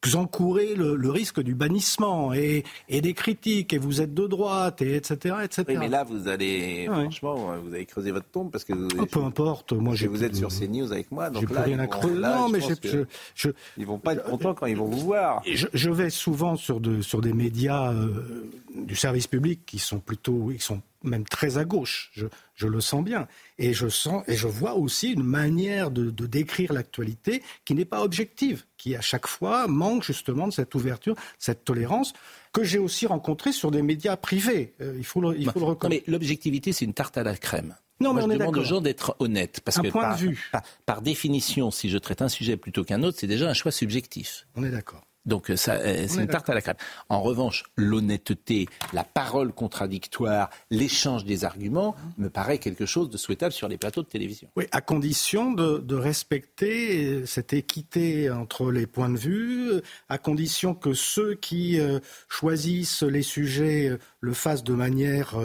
vous 0.03 0.15
encourez 0.15 0.73
le, 0.75 1.11
risque 1.11 1.41
du 1.41 1.53
bannissement 1.53 2.33
et, 2.33 2.63
des 2.89 3.13
critiques, 3.13 3.73
et 3.73 3.77
vous 3.77 4.01
êtes 4.01 4.13
de 4.13 4.25
droite, 4.27 4.81
et 4.81 4.95
etc. 4.95 5.35
etc. 5.43 5.63
Oui, 5.67 5.77
mais 5.77 5.89
là, 5.89 6.03
vous 6.03 6.27
allez, 6.27 6.87
franchement, 6.89 7.57
vous 7.63 7.73
allez 7.73 7.85
creuser 7.85 8.11
votre 8.11 8.27
tombe 8.27 8.51
parce 8.51 8.63
que 8.63 8.73
vous, 8.73 8.87
oh, 8.99 9.05
peu 9.05 9.23
importe, 9.23 9.73
moi 9.73 9.95
j'ai. 9.95 10.07
Vous 10.07 10.23
êtes 10.23 10.35
sur 10.35 10.49
CNews 10.49 10.91
avec 10.91 11.11
moi, 11.11 11.29
donc 11.29 11.49
là, 11.51 11.61
rien 11.61 11.79
à 11.79 11.87
creuser. 11.87 12.19
Non, 12.19 12.49
mais 12.49 12.59
je, 12.61 13.05
je, 13.35 13.49
ils 13.77 13.85
vont 13.85 13.99
pas 13.99 14.13
être 14.13 14.23
contents 14.23 14.53
quand 14.53 14.65
ils 14.65 14.77
vont 14.77 14.85
vous 14.85 14.99
voir. 14.99 15.41
Je, 15.45 15.89
vais 15.89 16.09
souvent 16.09 16.55
sur, 16.55 16.79
de, 16.79 17.01
sur 17.01 17.21
des 17.21 17.33
médias 17.33 17.91
euh, 17.91 18.49
du 18.75 18.95
service 18.95 19.27
public 19.27 19.65
qui 19.65 19.79
sont 19.79 19.99
plutôt, 19.99 20.49
qui 20.49 20.63
sont 20.63 20.81
même 21.03 21.25
très 21.25 21.57
à 21.57 21.65
gauche. 21.65 22.11
Je, 22.13 22.27
je, 22.55 22.67
le 22.67 22.81
sens 22.81 23.03
bien. 23.03 23.27
Et 23.57 23.73
je, 23.73 23.87
sens, 23.87 24.23
et 24.27 24.35
je 24.35 24.47
vois 24.47 24.75
aussi 24.75 25.11
une 25.11 25.23
manière 25.23 25.91
de, 25.91 26.09
de 26.09 26.25
décrire 26.25 26.73
l'actualité 26.73 27.41
qui 27.65 27.73
n'est 27.73 27.85
pas 27.85 28.03
objective, 28.03 28.65
qui 28.81 28.95
à 28.95 29.01
chaque 29.01 29.27
fois 29.27 29.67
manque 29.67 30.03
justement 30.03 30.47
de 30.47 30.53
cette 30.53 30.73
ouverture, 30.73 31.15
cette 31.37 31.63
tolérance, 31.63 32.13
que 32.51 32.63
j'ai 32.63 32.79
aussi 32.79 33.05
rencontrée 33.05 33.51
sur 33.51 33.69
des 33.69 33.83
médias 33.83 34.17
privés. 34.17 34.73
Euh, 34.81 34.95
il 34.97 35.05
faut 35.05 35.21
le, 35.21 35.39
il 35.39 35.47
faut 35.51 35.59
le 35.59 35.65
reconnaître. 35.65 36.03
mais 36.07 36.11
l'objectivité, 36.11 36.73
c'est 36.73 36.85
une 36.85 36.95
tarte 36.95 37.15
à 37.15 37.23
la 37.23 37.37
crème. 37.37 37.75
Non, 37.99 38.13
mais 38.15 38.23
on 38.23 38.29
je 38.31 38.37
demande 38.37 38.57
aux 38.57 38.63
gens 38.63 38.81
d'être 38.81 39.15
honnêtes. 39.19 39.61
Parce 39.63 39.77
un 39.77 39.83
que 39.83 39.89
point 39.89 40.01
par, 40.01 40.15
de 40.15 40.21
vue. 40.21 40.51
par 40.87 41.03
définition, 41.03 41.69
si 41.69 41.91
je 41.91 41.99
traite 41.99 42.23
un 42.23 42.29
sujet 42.29 42.57
plutôt 42.57 42.83
qu'un 42.83 43.03
autre, 43.03 43.19
c'est 43.19 43.27
déjà 43.27 43.47
un 43.47 43.53
choix 43.53 43.71
subjectif. 43.71 44.47
On 44.55 44.63
est 44.63 44.71
d'accord. 44.71 45.03
Donc 45.25 45.51
euh, 45.51 45.55
ça, 45.55 45.73
euh, 45.73 46.05
c'est 46.07 46.21
une 46.21 46.27
tarte 46.27 46.49
à 46.49 46.53
la 46.53 46.61
crème. 46.61 46.77
En 47.09 47.21
revanche, 47.21 47.63
l'honnêteté, 47.75 48.67
la 48.93 49.03
parole 49.03 49.53
contradictoire, 49.53 50.49
l'échange 50.69 51.25
des 51.25 51.45
arguments 51.45 51.95
me 52.17 52.29
paraît 52.29 52.57
quelque 52.57 52.85
chose 52.85 53.09
de 53.09 53.17
souhaitable 53.17 53.51
sur 53.51 53.67
les 53.67 53.77
plateaux 53.77 54.01
de 54.01 54.07
télévision. 54.07 54.49
Oui, 54.55 54.65
à 54.71 54.81
condition 54.81 55.51
de, 55.51 55.95
respecter 56.01 57.25
cette 57.27 57.53
équité 57.53 58.31
entre 58.31 58.71
les 58.71 58.87
points 58.87 59.09
de 59.09 59.17
vue, 59.17 59.69
à 60.09 60.17
condition 60.17 60.73
que 60.73 60.93
ceux 60.93 61.35
qui 61.35 61.79
euh, 61.79 61.99
choisissent 62.27 63.03
les 63.03 63.21
sujets 63.21 63.97
le 64.19 64.33
fassent 64.33 64.63
de 64.63 64.73
manière, 64.73 65.35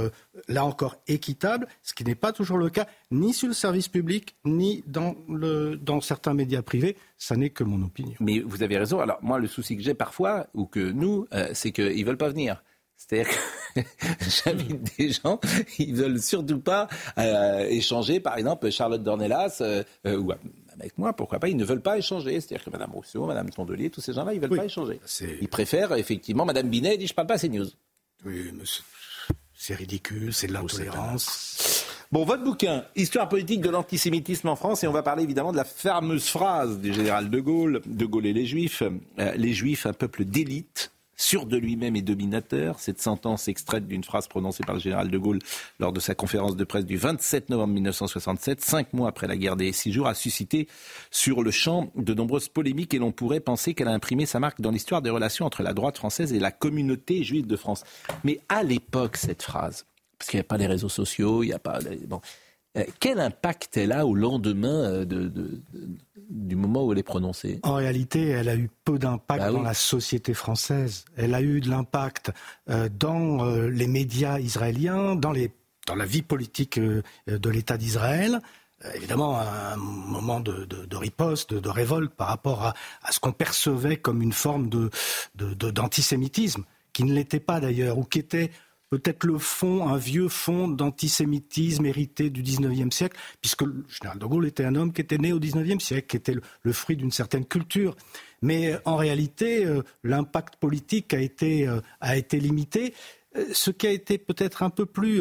là 0.48 0.64
encore, 0.64 0.96
équitable, 1.08 1.66
ce 1.82 1.92
qui 1.92 2.04
n'est 2.04 2.14
pas 2.14 2.32
toujours 2.32 2.56
le 2.56 2.70
cas, 2.70 2.86
ni 3.10 3.34
sur 3.34 3.48
le 3.48 3.54
service 3.54 3.88
public, 3.88 4.36
ni 4.44 4.82
dans, 4.86 5.16
le, 5.28 5.76
dans 5.76 6.00
certains 6.00 6.32
médias 6.32 6.62
privés. 6.62 6.96
Ça 7.18 7.36
n'est 7.36 7.50
que 7.50 7.64
mon 7.64 7.82
opinion. 7.82 8.14
Mais 8.20 8.40
vous 8.40 8.62
avez 8.62 8.76
raison. 8.76 9.00
Alors, 9.00 9.18
moi, 9.22 9.38
le 9.38 9.46
souci 9.46 9.76
que 9.76 9.82
j'ai 9.82 9.94
parfois, 9.94 10.46
ou 10.54 10.66
que 10.66 10.80
nous, 10.80 11.26
euh, 11.32 11.48
c'est 11.54 11.72
qu'ils 11.72 11.98
ne 11.98 12.04
veulent 12.04 12.18
pas 12.18 12.28
venir. 12.28 12.62
C'est-à-dire 12.96 13.28
que 13.74 13.80
j'invite 14.44 14.98
des 14.98 15.10
gens, 15.10 15.40
ils 15.78 15.92
ne 15.92 15.98
veulent 15.98 16.20
surtout 16.20 16.60
pas 16.60 16.88
euh, 17.18 17.66
échanger, 17.68 18.20
par 18.20 18.36
exemple, 18.38 18.70
Charlotte 18.70 19.02
Dornelas, 19.02 19.58
euh, 19.60 19.84
ou 20.04 20.32
avec 20.72 20.96
moi, 20.98 21.12
pourquoi 21.14 21.38
pas, 21.38 21.48
ils 21.48 21.56
ne 21.56 21.64
veulent 21.64 21.82
pas 21.82 21.98
échanger. 21.98 22.40
C'est-à-dire 22.40 22.64
que 22.64 22.70
Mme 22.70 22.90
Rousseau, 22.90 23.26
Mme 23.26 23.50
Tondelier, 23.50 23.90
tous 23.90 24.00
ces 24.00 24.12
gens-là, 24.12 24.32
ils 24.34 24.40
ne 24.40 24.46
veulent 24.46 24.58
pas 24.58 24.64
échanger. 24.64 25.00
Ils 25.40 25.48
préfèrent, 25.48 25.94
effectivement, 25.94 26.44
Mme 26.44 26.68
Binet, 26.68 26.96
dit, 26.96 27.06
je 27.06 27.12
ne 27.12 27.16
parle 27.16 27.28
pas 27.28 27.34
à 27.34 27.38
CNews. 27.38 27.66
Oui, 28.24 28.50
c'est 29.54 29.74
ridicule, 29.74 30.34
c'est 30.34 30.46
de 30.48 30.52
l'intolérance. 30.52 31.75
Bon, 32.12 32.24
votre 32.24 32.44
bouquin, 32.44 32.84
Histoire 32.94 33.28
politique 33.28 33.60
de 33.60 33.68
l'antisémitisme 33.68 34.46
en 34.48 34.54
France, 34.54 34.84
et 34.84 34.86
on 34.86 34.92
va 34.92 35.02
parler 35.02 35.24
évidemment 35.24 35.50
de 35.50 35.56
la 35.56 35.64
fameuse 35.64 36.28
phrase 36.28 36.78
du 36.78 36.94
général 36.94 37.30
de 37.30 37.40
Gaulle, 37.40 37.80
de 37.84 38.06
Gaulle 38.06 38.26
et 38.26 38.32
les 38.32 38.46
Juifs, 38.46 38.84
euh, 39.18 39.32
les 39.36 39.52
Juifs, 39.52 39.86
un 39.86 39.92
peuple 39.92 40.24
d'élite, 40.24 40.92
sûr 41.16 41.46
de 41.46 41.56
lui-même 41.56 41.96
et 41.96 42.02
dominateur. 42.02 42.78
Cette 42.78 43.00
sentence 43.00 43.48
extraite 43.48 43.88
d'une 43.88 44.04
phrase 44.04 44.28
prononcée 44.28 44.62
par 44.62 44.76
le 44.76 44.80
général 44.80 45.10
de 45.10 45.18
Gaulle 45.18 45.40
lors 45.80 45.92
de 45.92 45.98
sa 45.98 46.14
conférence 46.14 46.54
de 46.54 46.62
presse 46.62 46.86
du 46.86 46.96
27 46.96 47.50
novembre 47.50 47.74
1967, 47.74 48.60
cinq 48.60 48.92
mois 48.92 49.08
après 49.08 49.26
la 49.26 49.36
guerre 49.36 49.56
des 49.56 49.72
six 49.72 49.92
jours, 49.92 50.06
a 50.06 50.14
suscité 50.14 50.68
sur 51.10 51.42
le 51.42 51.50
champ 51.50 51.90
de 51.96 52.14
nombreuses 52.14 52.48
polémiques 52.48 52.94
et 52.94 52.98
l'on 52.98 53.10
pourrait 53.10 53.40
penser 53.40 53.74
qu'elle 53.74 53.88
a 53.88 53.92
imprimé 53.92 54.26
sa 54.26 54.38
marque 54.38 54.60
dans 54.60 54.70
l'histoire 54.70 55.02
des 55.02 55.10
relations 55.10 55.44
entre 55.44 55.64
la 55.64 55.74
droite 55.74 55.96
française 55.96 56.32
et 56.32 56.38
la 56.38 56.52
communauté 56.52 57.24
juive 57.24 57.48
de 57.48 57.56
France. 57.56 57.82
Mais 58.22 58.38
à 58.48 58.62
l'époque, 58.62 59.16
cette 59.16 59.42
phrase, 59.42 59.86
parce 60.18 60.30
qu'il 60.30 60.38
n'y 60.38 60.42
a 60.42 60.44
pas 60.44 60.56
les 60.56 60.66
réseaux 60.66 60.88
sociaux, 60.88 61.42
il 61.42 61.48
n'y 61.48 61.52
a 61.52 61.58
pas... 61.58 61.78
Bon. 62.06 62.20
Euh, 62.76 62.84
quel 63.00 63.20
impact 63.20 63.76
elle 63.76 63.92
a 63.92 64.06
au 64.06 64.14
lendemain 64.14 64.84
euh, 64.84 65.04
de, 65.04 65.32
du 66.28 66.56
moment 66.56 66.84
où 66.84 66.92
elle 66.92 66.98
est 66.98 67.02
prononcée? 67.02 67.60
En 67.62 67.74
réalité, 67.74 68.28
elle 68.28 68.48
a 68.48 68.56
eu 68.56 68.70
peu 68.84 68.98
d'impact 68.98 69.40
bah 69.40 69.50
dans 69.50 69.62
la 69.62 69.74
société 69.74 70.34
française. 70.34 71.04
Elle 71.16 71.34
a 71.34 71.40
eu 71.40 71.60
de 71.60 71.70
l'impact 71.70 72.32
euh, 72.68 72.88
dans 72.88 73.44
les 73.44 73.86
médias 73.86 74.38
israéliens, 74.38 75.16
dans, 75.16 75.32
les, 75.32 75.50
dans 75.86 75.94
la 75.94 76.04
vie 76.04 76.22
politique 76.22 76.78
de 76.78 77.50
l'État 77.50 77.78
d'Israël. 77.78 78.40
Évidemment, 78.94 79.40
un 79.40 79.76
moment 79.76 80.40
de, 80.40 80.66
de, 80.66 80.96
riposte, 80.96 81.54
de, 81.54 81.68
révolte 81.68 82.12
par 82.12 82.28
rapport 82.28 82.62
à, 82.62 82.74
à 83.02 83.10
ce 83.10 83.18
qu'on 83.20 83.32
percevait 83.32 83.96
comme 83.96 84.20
une 84.20 84.34
forme 84.34 84.68
d'antisémitisme, 85.34 86.64
qui 86.92 87.04
ne 87.04 87.14
l'était 87.14 87.40
pas 87.40 87.58
d'ailleurs, 87.58 87.96
ou 87.96 88.04
qui 88.04 88.18
était 88.18 88.50
peut-être 88.90 89.24
le 89.24 89.38
fond, 89.38 89.88
un 89.88 89.96
vieux 89.96 90.28
fond 90.28 90.68
d'antisémitisme 90.68 91.86
hérité 91.86 92.30
du 92.30 92.42
19e 92.42 92.90
siècle, 92.90 93.16
puisque 93.40 93.62
le 93.62 93.84
général 93.88 94.18
de 94.18 94.26
Gaulle 94.26 94.46
était 94.46 94.64
un 94.64 94.74
homme 94.74 94.92
qui 94.92 95.00
était 95.00 95.18
né 95.18 95.32
au 95.32 95.40
19e 95.40 95.80
siècle, 95.80 96.06
qui 96.06 96.16
était 96.16 96.34
le, 96.34 96.72
fruit 96.72 96.96
d'une 96.96 97.10
certaine 97.10 97.44
culture. 97.44 97.96
Mais 98.42 98.74
euh, 98.74 98.78
en 98.84 98.96
réalité, 98.96 99.64
euh, 99.64 99.82
l'impact 100.04 100.56
politique 100.56 101.14
a 101.14 101.20
été, 101.20 101.66
euh, 101.66 101.80
limité. 102.32 102.94
Ce 103.52 103.70
qui 103.70 103.86
a 103.86 103.90
été 103.90 104.16
peut-être 104.16 104.62
un 104.62 104.70
peu 104.70 104.86
plus, 104.86 105.20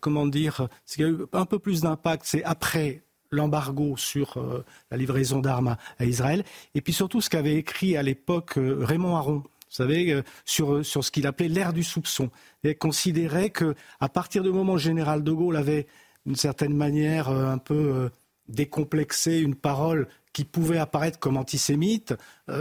comment 0.00 0.26
dire, 0.26 0.68
ce 0.86 0.96
qui 0.96 1.04
a 1.04 1.08
eu 1.08 1.18
un 1.34 1.44
peu 1.44 1.58
plus 1.58 1.82
d'impact, 1.82 2.22
c'est 2.24 2.42
après 2.44 3.02
l'embargo 3.30 3.94
sur 3.98 4.64
la 4.90 4.96
livraison 4.96 5.38
d'armes 5.40 5.76
à, 5.98 6.04
Israël, 6.06 6.44
et 6.74 6.80
puis 6.80 6.94
surtout 6.94 7.20
ce 7.20 7.28
qu'avait 7.28 7.56
écrit 7.56 7.94
à 7.98 8.02
l'époque 8.02 8.54
Raymond 8.56 9.16
Aron, 9.16 9.42
vous 9.72 9.76
savez, 9.76 10.12
euh, 10.12 10.22
sur, 10.44 10.84
sur 10.84 11.02
ce 11.02 11.10
qu'il 11.10 11.26
appelait 11.26 11.48
l'ère 11.48 11.72
du 11.72 11.82
soupçon. 11.82 12.30
Il 12.62 12.76
considérait 12.76 13.48
que, 13.48 13.74
à 14.00 14.10
partir 14.10 14.42
du 14.42 14.50
moment 14.50 14.74
où 14.74 14.76
le 14.76 14.82
général 14.82 15.24
de 15.24 15.32
Gaulle 15.32 15.56
avait, 15.56 15.86
d'une 16.26 16.36
certaine 16.36 16.76
manière, 16.76 17.30
euh, 17.30 17.46
un 17.46 17.56
peu 17.56 17.74
euh, 17.74 18.08
décomplexé 18.48 19.38
une 19.38 19.54
parole 19.54 20.08
qui 20.34 20.44
pouvait 20.44 20.78
apparaître 20.78 21.18
comme 21.18 21.36
antisémite, 21.36 22.14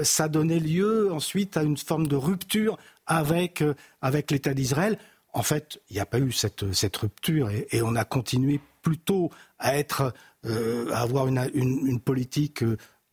ça 0.04 0.28
donnait 0.28 0.60
lieu 0.60 1.12
ensuite 1.12 1.56
à 1.56 1.64
une 1.64 1.78
forme 1.78 2.06
de 2.06 2.18
rupture 2.18 2.78
avec, 3.06 3.64
avec 4.02 4.30
l'État 4.30 4.54
d'Israël. 4.54 5.00
En 5.32 5.42
fait, 5.42 5.82
il 5.90 5.94
n'y 5.94 6.02
a 6.02 6.06
pas 6.06 6.20
eu 6.20 6.34
cette, 6.34 6.74
cette 6.74 6.98
rupture 6.98 7.50
et, 7.50 7.82
on 7.82 7.96
a 7.96 8.04
continué 8.04 8.60
plutôt 8.82 9.30
à 9.58 9.78
être, 9.78 10.14
à 10.44 11.02
avoir 11.02 11.30
une, 11.30 11.50
une 11.54 12.02
politique, 12.02 12.62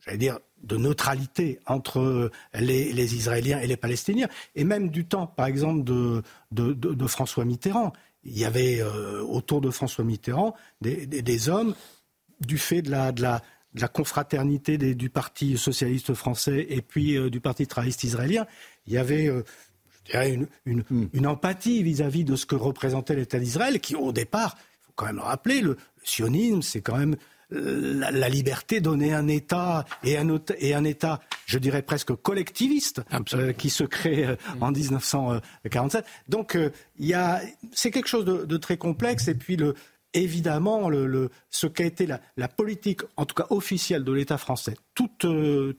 j'allais 0.01 0.17
dire, 0.17 0.39
de 0.63 0.77
neutralité 0.77 1.59
entre 1.65 2.31
les, 2.53 3.15
Israéliens 3.15 3.59
et 3.59 3.67
les 3.67 3.77
Palestiniens, 3.77 4.27
et 4.55 4.63
même 4.63 4.89
du 4.89 5.05
temps, 5.05 5.27
par 5.27 5.47
exemple, 5.47 5.83
de, 5.83 7.07
François 7.07 7.45
Mitterrand. 7.45 7.93
Il 8.23 8.37
y 8.37 8.45
avait 8.45 8.81
euh, 8.81 9.21
autour 9.21 9.61
de 9.61 9.69
François 9.69 10.03
Mitterrand 10.03 10.53
des, 10.81 11.49
hommes, 11.49 11.73
du 12.41 12.57
fait 12.57 12.81
de 12.81 12.91
la, 12.91 13.41
confraternité 13.93 14.77
du 14.77 15.09
Parti 15.09 15.57
socialiste 15.57 16.13
français 16.13 16.65
et 16.69 16.81
puis 16.81 17.17
euh, 17.17 17.29
du 17.29 17.39
Parti 17.39 17.65
travailliste 17.65 18.03
israélien, 18.03 18.45
il 18.87 18.93
y 18.93 18.97
avait 18.97 19.27
euh, 19.27 19.43
une, 20.65 20.83
une, 21.13 21.27
empathie 21.27 21.83
vis-à-vis 21.83 22.23
de 22.23 22.35
ce 22.35 22.45
que 22.45 22.55
représentait 22.55 23.15
l'État 23.15 23.39
d'Israël, 23.39 23.79
qui 23.79 23.95
au 23.95 24.11
départ, 24.11 24.57
il 24.57 24.85
faut 24.87 24.93
quand 24.95 25.05
même 25.05 25.17
le 25.17 25.21
rappeler, 25.21 25.61
le 25.61 25.77
sionisme, 26.03 26.61
c'est 26.61 26.81
quand 26.81 26.97
même 26.97 27.15
la, 27.51 28.29
liberté 28.29 28.79
donnée 28.81 29.13
un 29.13 29.27
État 29.27 29.85
et 30.03 30.17
un, 30.17 30.39
et 30.57 30.73
un 30.73 30.83
État, 30.83 31.19
je 31.45 31.57
dirais 31.57 31.81
presque 31.81 32.13
collectiviste, 32.13 33.01
euh, 33.33 33.53
qui 33.53 33.69
se 33.69 33.83
crée 33.83 34.25
euh, 34.25 34.35
en 34.61 34.71
1947. 34.71 36.05
Donc, 36.27 36.55
euh, 36.55 36.69
c'est 37.71 37.91
quelque 37.91 38.07
chose 38.07 38.25
de, 38.25 38.57
très 38.57 38.77
complexe. 38.77 39.27
Et 39.27 39.35
puis, 39.35 39.55
le, 39.55 39.73
évidemment, 40.13 40.89
le, 40.89 41.29
ce 41.49 41.67
qu'a 41.67 41.85
été 41.85 42.07
la, 42.07 42.47
politique, 42.47 43.01
en 43.17 43.25
tout 43.25 43.35
cas 43.35 43.47
officielle 43.49 44.03
de 44.03 44.11
l'État 44.11 44.37
français, 44.37 44.75
toute, 44.93 45.25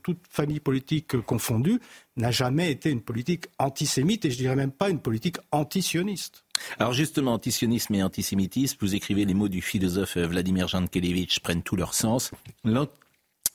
toute 0.02 0.20
famille 0.28 0.60
politique 0.60 1.20
confondue, 1.20 1.80
n'a 2.16 2.30
jamais 2.30 2.70
été 2.70 2.90
une 2.90 3.02
politique 3.02 3.46
antisémite 3.58 4.24
et 4.24 4.30
je 4.30 4.38
dirais 4.38 4.56
même 4.56 4.72
pas 4.72 4.90
une 4.90 5.00
politique 5.00 5.38
antisioniste. 5.52 6.44
Alors 6.78 6.92
justement, 6.92 7.34
antisionisme 7.34 7.94
et 7.94 8.02
antisémitisme, 8.02 8.78
vous 8.80 8.94
écrivez 8.94 9.24
les 9.24 9.34
mots 9.34 9.48
du 9.48 9.62
philosophe 9.62 10.16
Vladimir 10.16 10.68
Jankelevitch 10.68 11.40
prennent 11.40 11.62
tout 11.62 11.76
leur 11.76 11.94
sens. 11.94 12.30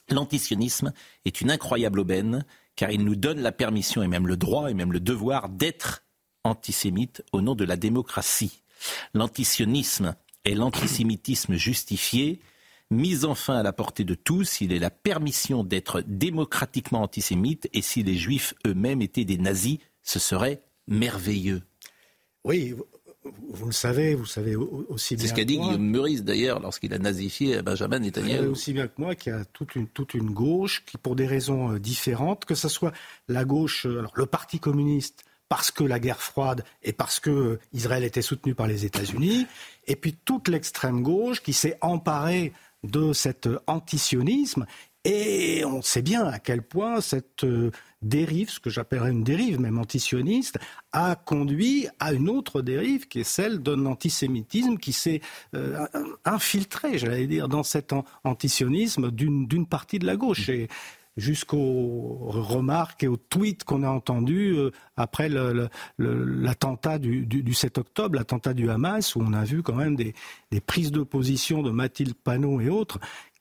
L'antisionisme 0.10 0.94
est 1.26 1.42
une 1.42 1.52
incroyable 1.52 2.00
aubaine 2.00 2.46
car 2.76 2.92
il 2.92 3.04
nous 3.04 3.16
donne 3.16 3.40
la 3.40 3.52
permission 3.52 4.04
et 4.04 4.08
même 4.08 4.28
le 4.28 4.38
droit 4.38 4.70
et 4.70 4.74
même 4.74 4.92
le 4.92 5.00
devoir 5.00 5.50
d'être 5.50 6.04
antisémite 6.44 7.24
au 7.32 7.42
nom 7.42 7.56
de 7.56 7.64
la 7.64 7.78
démocratie. 7.78 8.62
L'antisionisme 9.14 10.16
est 10.44 10.56
l'antisémitisme 10.56 11.56
justifié, 11.56 12.40
mis 12.92 13.26
enfin 13.26 13.56
à 13.56 13.64
la 13.64 13.74
portée 13.74 14.04
de 14.04 14.14
tous, 14.14 14.62
il 14.62 14.72
est 14.72 14.80
la 14.80 14.92
permission 14.92 15.64
d'être 15.64 16.04
démocratiquement 16.06 17.02
antisémite 17.02 17.68
et 17.74 17.82
si 17.82 18.04
les 18.04 18.16
juifs 18.16 18.54
eux-mêmes 18.68 19.02
étaient 19.02 19.26
des 19.26 19.38
nazis, 19.38 19.80
ce 20.04 20.20
serait 20.20 20.62
merveilleux. 20.88 21.64
Oui, 22.44 22.76
vous 23.50 23.66
le 23.66 23.72
savez, 23.72 24.16
vous 24.16 24.26
savez 24.26 24.56
aussi 24.56 25.16
bien. 25.16 25.24
C'est 25.24 25.30
ce 25.30 25.34
qu'a 25.34 25.46
dit 25.46 25.58
Guillaume 25.58 25.90
Meurice 25.90 26.24
d'ailleurs 26.24 26.60
lorsqu'il 26.60 26.94
a 26.94 27.00
nazifié 27.00 27.62
Benjamin 27.62 28.00
Netanyahu. 28.00 28.48
aussi 28.48 28.74
bien 28.74 28.88
que 28.88 28.94
moi 28.98 29.16
qu'il 29.16 29.34
y 29.34 29.36
a 29.36 29.46
toute 29.46 29.76
une, 29.76 29.88
toute 29.88 30.14
une 30.14 30.32
gauche 30.32 30.84
qui, 30.86 30.98
pour 30.98 31.16
des 31.16 31.26
raisons 31.26 31.74
euh, 31.74 31.80
différentes, 31.80 32.46
que 32.46 32.56
ce 32.56 32.70
soit 32.70 32.94
la 33.28 33.46
gauche, 33.46 33.86
euh, 33.86 34.00
alors 34.00 34.12
le 34.16 34.26
Parti 34.26 34.60
communiste, 34.60 35.24
parce 35.50 35.72
que 35.72 35.84
la 35.84 36.00
guerre 36.00 36.22
froide 36.22 36.64
et 36.84 36.94
parce 36.94 37.20
que 37.20 37.30
euh, 37.30 37.60
Israël 37.74 38.04
était 38.04 38.22
soutenu 38.22 38.54
par 38.54 38.68
les 38.68 38.86
États-Unis, 38.86 39.48
et 39.88 39.96
puis 39.96 40.16
toute 40.26 40.48
l'extrême 40.48 41.02
gauche 41.02 41.42
qui 41.42 41.54
s'est 41.54 41.78
emparée 41.82 42.54
de 42.84 43.14
cet 43.14 43.50
antisionisme. 43.66 44.66
Et 45.06 45.64
on 45.66 45.84
sait 45.84 46.02
bien 46.02 46.26
à 46.26 46.40
quel 46.40 46.64
point 46.64 47.00
cette 47.00 47.46
dérive, 48.02 48.50
ce 48.50 48.60
que 48.60 48.72
j'appellerais 48.72 49.12
une 49.12 49.24
dérive 49.24 49.60
même 49.60 49.78
antisioniste, 49.78 50.58
a 50.92 51.16
conduit 51.16 51.88
à 52.00 52.12
une 52.14 52.28
autre 52.28 52.64
dérive 52.64 53.08
qui 53.08 53.20
est 53.20 53.24
celle 53.24 53.60
d'un 53.60 53.86
antisémitisme 53.86 54.78
qui 54.78 54.94
s'est 54.94 55.22
euh, 55.54 55.86
infiltré, 56.26 56.98
j'allais 56.98 57.28
dire, 57.28 57.48
dans 57.48 57.64
cet 57.64 57.94
antisionisme 58.24 59.12
d'une 59.12 59.68
partie 59.68 60.00
de 60.00 60.08
la 60.08 60.16
gauche. 60.16 60.50
Et, 60.50 60.68
jusqu'aux 61.18 62.18
remarques 62.28 63.04
et 63.04 63.08
aux 63.08 63.18
tweets 63.18 63.64
qu'on 63.64 63.84
a 63.84 63.90
entendus 63.90 64.54
euh, 64.58 64.72
après 64.98 65.30
l'attentat 65.98 67.00
du, 67.00 67.54
7 67.54 67.78
octobre, 67.78 68.16
l'attentat 68.16 68.54
du 68.54 68.70
Hamas, 68.70 69.16
où 69.16 69.22
on 69.22 69.34
a 69.34 69.44
vu 69.44 69.64
quand 69.64 69.76
même 69.76 69.96
des, 69.96 70.14
prises 70.66 70.92
de 70.92 71.04
position 71.04 71.64
de 71.64 71.72
Mathilde 71.72 72.16
Panot 72.16 72.60
et 72.60 72.70
autres 72.70 73.00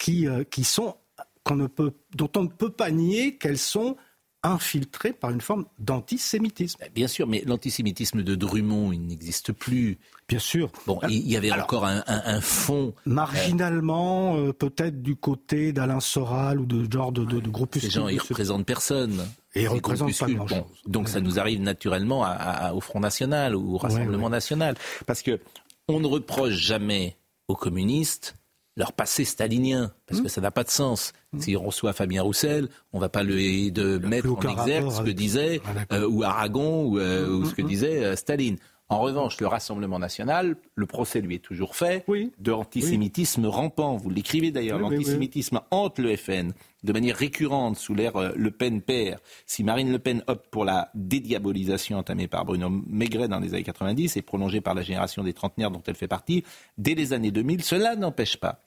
euh, 0.09 0.45
qui 0.45 0.65
sont 0.65 0.97
qu'on 1.45 1.57
ne 1.57 1.67
peut, 1.67 1.93
dont 2.15 2.31
on 2.37 2.43
ne 2.43 2.49
peut 2.49 2.71
pas 2.71 2.91
nier 2.91 3.37
qu'elles 3.37 3.59
sont 3.59 3.97
infiltré 4.45 5.13
par 5.13 5.31
une 5.31 5.41
forme 5.41 5.65
d'antisémitisme. 5.79 6.79
Bien 6.95 7.09
sûr, 7.09 7.27
mais 7.27 7.43
l'antisémitisme 7.47 8.23
de 8.23 8.35
Drummond, 8.35 8.93
il 8.93 9.07
n'existe 9.07 9.53
plus. 9.53 9.99
Bien 10.29 10.39
sûr. 10.39 10.71
Bon, 10.87 11.01
il 11.09 11.27
y 11.27 11.37
avait 11.37 11.51
encore 11.51 11.87
un, 11.87 12.41
fond. 12.41 12.95
Marginalement, 13.07 14.37
euh, 14.37 14.53
peut-être 14.53 15.03
du 15.03 15.17
côté 15.17 15.73
d'Alain 15.73 16.01
Soral 16.01 16.61
ou 16.61 16.67
de 16.67 16.91
genre 16.91 17.11
de, 17.11 17.25
de, 17.25 17.41
de 17.41 17.49
groupuscules. 17.49 17.91
Ces 17.91 17.99
gens, 17.99 18.09
ils 18.09 18.21
représentent 18.21 18.67
personne. 18.67 19.25
Et 19.55 19.63
ils 19.63 19.69
représentent 19.69 20.19
pas 20.19 20.27
grand 20.27 20.47
chose. 20.47 20.65
donc 20.87 21.09
ça 21.09 21.21
nous 21.21 21.39
arrive 21.39 21.61
naturellement 21.61 22.27
au 22.75 22.81
Front 22.81 23.01
National 23.01 23.57
ou 23.57 23.75
au 23.75 23.79
Rassemblement 23.79 24.29
National. 24.29 24.75
Parce 25.07 25.23
que 25.23 25.41
on 25.89 26.01
ne 26.01 26.07
reproche 26.07 26.55
jamais 26.55 27.17
aux 27.49 27.57
communistes 27.57 28.35
leur 28.77 28.93
passé 28.93 29.25
stalinien, 29.25 29.93
parce 30.07 30.21
que 30.21 30.27
hmm. 30.27 30.31
ça 30.31 30.41
n'a 30.41 30.51
pas 30.51 30.65
de 30.65 30.71
sens. 30.71 31.13
Hmm. 31.33 31.41
Si 31.41 31.57
on 31.57 31.65
reçoit 31.65 31.93
Fabien 31.93 32.23
Roussel, 32.23 32.69
on 32.93 32.99
ne 32.99 33.03
va 33.03 33.09
pas 33.09 33.23
le, 33.23 33.71
de 33.71 33.99
mettre 33.99 34.33
en 34.33 34.41
exergue 34.41 34.91
ce 34.91 35.03
que 35.03 35.11
disait, 35.11 35.61
ah, 35.65 35.95
euh, 35.95 36.09
ou 36.09 36.25
Aragon, 36.25 36.87
ou, 36.87 36.99
euh, 36.99 37.29
hmm, 37.29 37.47
ce 37.47 37.55
que 37.55 37.63
disait 37.63 38.05
euh, 38.05 38.17
Staline. 38.17 38.57
En 38.91 39.01
revanche, 39.01 39.41
le 39.41 39.47
Rassemblement 39.47 39.99
national, 39.99 40.57
le 40.75 40.87
procès 40.87 41.23
lui 41.23 41.37
est 41.37 41.39
toujours 41.39 41.75
fait 41.75 42.05
de 42.39 42.53
antisémitisme 42.53 43.47
rampant. 43.47 43.97
Vous 43.97 44.11
l'écrivez 44.11 44.51
d'ailleurs, 44.51 44.79
l'antisémitisme 44.79 45.63
hante 45.71 45.99
le 45.99 46.15
FN 46.17 46.53
de 46.83 46.93
manière 46.93 47.17
récurrente 47.17 47.79
sous 47.79 47.95
l'ère 47.95 48.17
euh, 48.17 48.33
Le 48.37 48.51
Pen-Père. 48.51 49.21
Si 49.47 49.65
Marine 49.65 49.91
Le 49.91 49.99
Pen 49.99 50.23
opte 50.27 50.49
pour 50.51 50.67
la 50.67 50.91
dédiabolisation 50.95 51.97
entamée 51.97 52.29
par 52.29 52.45
Bruno 52.45 52.69
Maigret 52.69 53.27
dans 53.27 53.41
les 53.41 53.55
années 53.55 53.63
90 53.63 54.19
et 54.19 54.23
prolongée 54.23 54.61
par 54.61 54.75
la 54.75 54.83
génération 54.83 55.25
des 55.25 55.33
trentenaires 55.33 55.71
dont 55.71 55.83
elle 55.87 55.95
fait 55.95 56.07
partie, 56.07 56.45
dès 56.77 56.95
les 56.95 57.15
années 57.15 57.31
2000, 57.31 57.65
cela 57.65 57.97
n'empêche 57.97 58.37
pas 58.37 58.61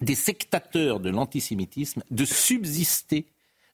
des 0.00 0.14
sectateurs 0.14 1.00
de 1.00 1.10
l'antisémitisme 1.10 2.04
de 2.10 2.24
subsister 2.24 3.26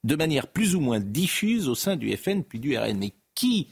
de 0.05 0.17
manière 0.17 0.47
plus 0.47 0.75
ou 0.75 0.81
moins 0.81 1.01
diffuse 1.01 1.69
au 1.69 1.75
sein 1.75 1.97
du 1.97 2.17
FN 2.17 2.43
puis 2.43 2.61
du 2.61 2.79
RN. 2.79 2.99
Mais 2.99 3.13
qui 3.35 3.69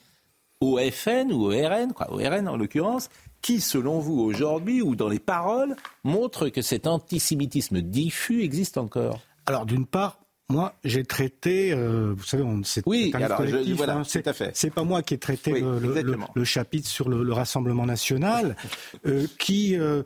au 0.61 0.79
FN 0.79 1.33
ou 1.33 1.47
au 1.47 1.51
RN, 1.51 1.93
quoi, 1.93 2.13
au 2.13 2.17
RN 2.17 2.49
en 2.49 2.57
l'occurrence, 2.57 3.11
qui, 3.43 3.61
selon 3.61 3.99
vous, 3.99 4.21
aujourd'hui 4.21 4.81
ou 4.81 4.97
dans 4.97 5.09
les 5.09 5.19
paroles, 5.19 5.77
montre 6.03 6.49
que 6.49 6.63
cet 6.63 6.87
antisémitisme 6.87 7.83
diffus 7.83 8.43
existe 8.43 8.79
encore? 8.79 9.21
Alors, 9.47 9.67
d'une 9.67 9.85
part, 9.85 10.19
moi, 10.51 10.75
j'ai 10.85 11.05
traité, 11.05 11.73
euh, 11.73 12.15
vous 12.17 12.25
savez, 12.25 12.45
c'est 12.65 12.87
oui, 12.87 13.11
un 13.15 13.23
alors, 13.23 13.39
collectif. 13.39 13.77
voilà, 13.77 13.97
hein, 13.97 14.03
c'est 14.05 14.71
pas 14.71 14.85
moi 14.85 15.03
qui 15.03 15.15
ai 15.15 15.19
traité 15.19 15.61
le, 15.61 16.45
chapitre 16.45 16.89
sur 16.89 17.09
le, 17.09 17.33
Rassemblement 17.33 17.87
national, 17.87 18.55
euh, 19.07 19.27
qui. 19.39 19.77
Euh, 19.77 20.03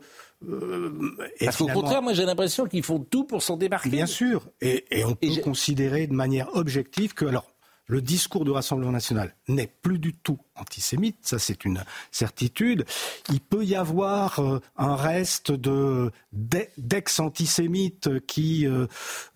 Parce 1.41 1.57
qu'au 1.57 1.67
contraire, 1.67 2.01
moi 2.01 2.13
j'ai 2.13 2.25
l'impression 2.25 2.65
qu'ils 2.65 2.83
font 2.83 2.99
tout 2.99 3.25
pour 3.25 3.43
s'en 3.43 3.57
débarquer. 3.57 3.89
Bien 3.89 4.05
sûr, 4.05 4.47
et, 4.61 4.85
on 5.05 5.13
peut 5.13 5.27
considérer 5.43 6.07
de 6.07 6.13
manière 6.13 6.55
objective 6.55 7.13
que, 7.13 7.25
alors, 7.25 7.48
le 7.89 8.01
discours 8.01 8.45
du 8.45 8.51
Rassemblement 8.51 8.91
national 8.91 9.35
n'est 9.47 9.67
plus 9.67 9.97
du 9.97 10.13
tout 10.13 10.37
antisémite, 10.55 11.17
ça 11.21 11.39
c'est 11.39 11.65
une 11.65 11.83
certitude. 12.11 12.85
Il 13.29 13.41
peut 13.41 13.65
y 13.65 13.75
avoir 13.75 14.39
euh, 14.39 14.59
un 14.77 14.95
reste 14.95 15.51
de 15.51 16.11
d'ex-antisémites 16.31 18.25
qui, 18.27 18.67
euh, 18.67 18.85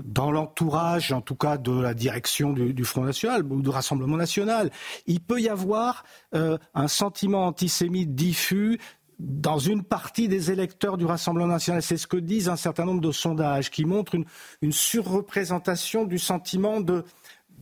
dans 0.03 0.31
l'entourage, 0.31 1.11
en 1.11 1.21
tout 1.21 1.35
cas 1.35 1.57
de 1.57 1.71
la 1.71 1.95
direction 1.95 2.53
du, 2.53 2.85
Front 2.85 3.03
National 3.03 3.43
ou 3.51 3.61
du 3.61 3.69
Rassemblement 3.69 4.17
National, 4.17 4.69
il 5.07 5.19
peut 5.19 5.41
y 5.41 5.49
avoir 5.49 6.03
euh, 6.35 6.59
un 6.75 6.87
sentiment 6.87 7.47
antisémite 7.47 8.13
diffus 8.13 8.79
dans 9.17 9.57
une 9.57 9.83
partie 9.83 10.27
des 10.27 10.51
électeurs 10.51 10.97
du 10.97 11.05
Rassemblement 11.05 11.47
national. 11.47 11.81
C'est 11.81 11.97
ce 11.97 12.07
que 12.07 12.17
disent 12.17 12.49
un 12.49 12.55
certain 12.55 12.85
nombre 12.85 13.01
de 13.01 13.11
sondages 13.11 13.71
qui 13.71 13.85
montrent 13.85 14.15
une 14.61 14.71
surreprésentation 14.71 16.03
du 16.03 16.19
sentiment 16.19 16.81
de, 16.81 17.05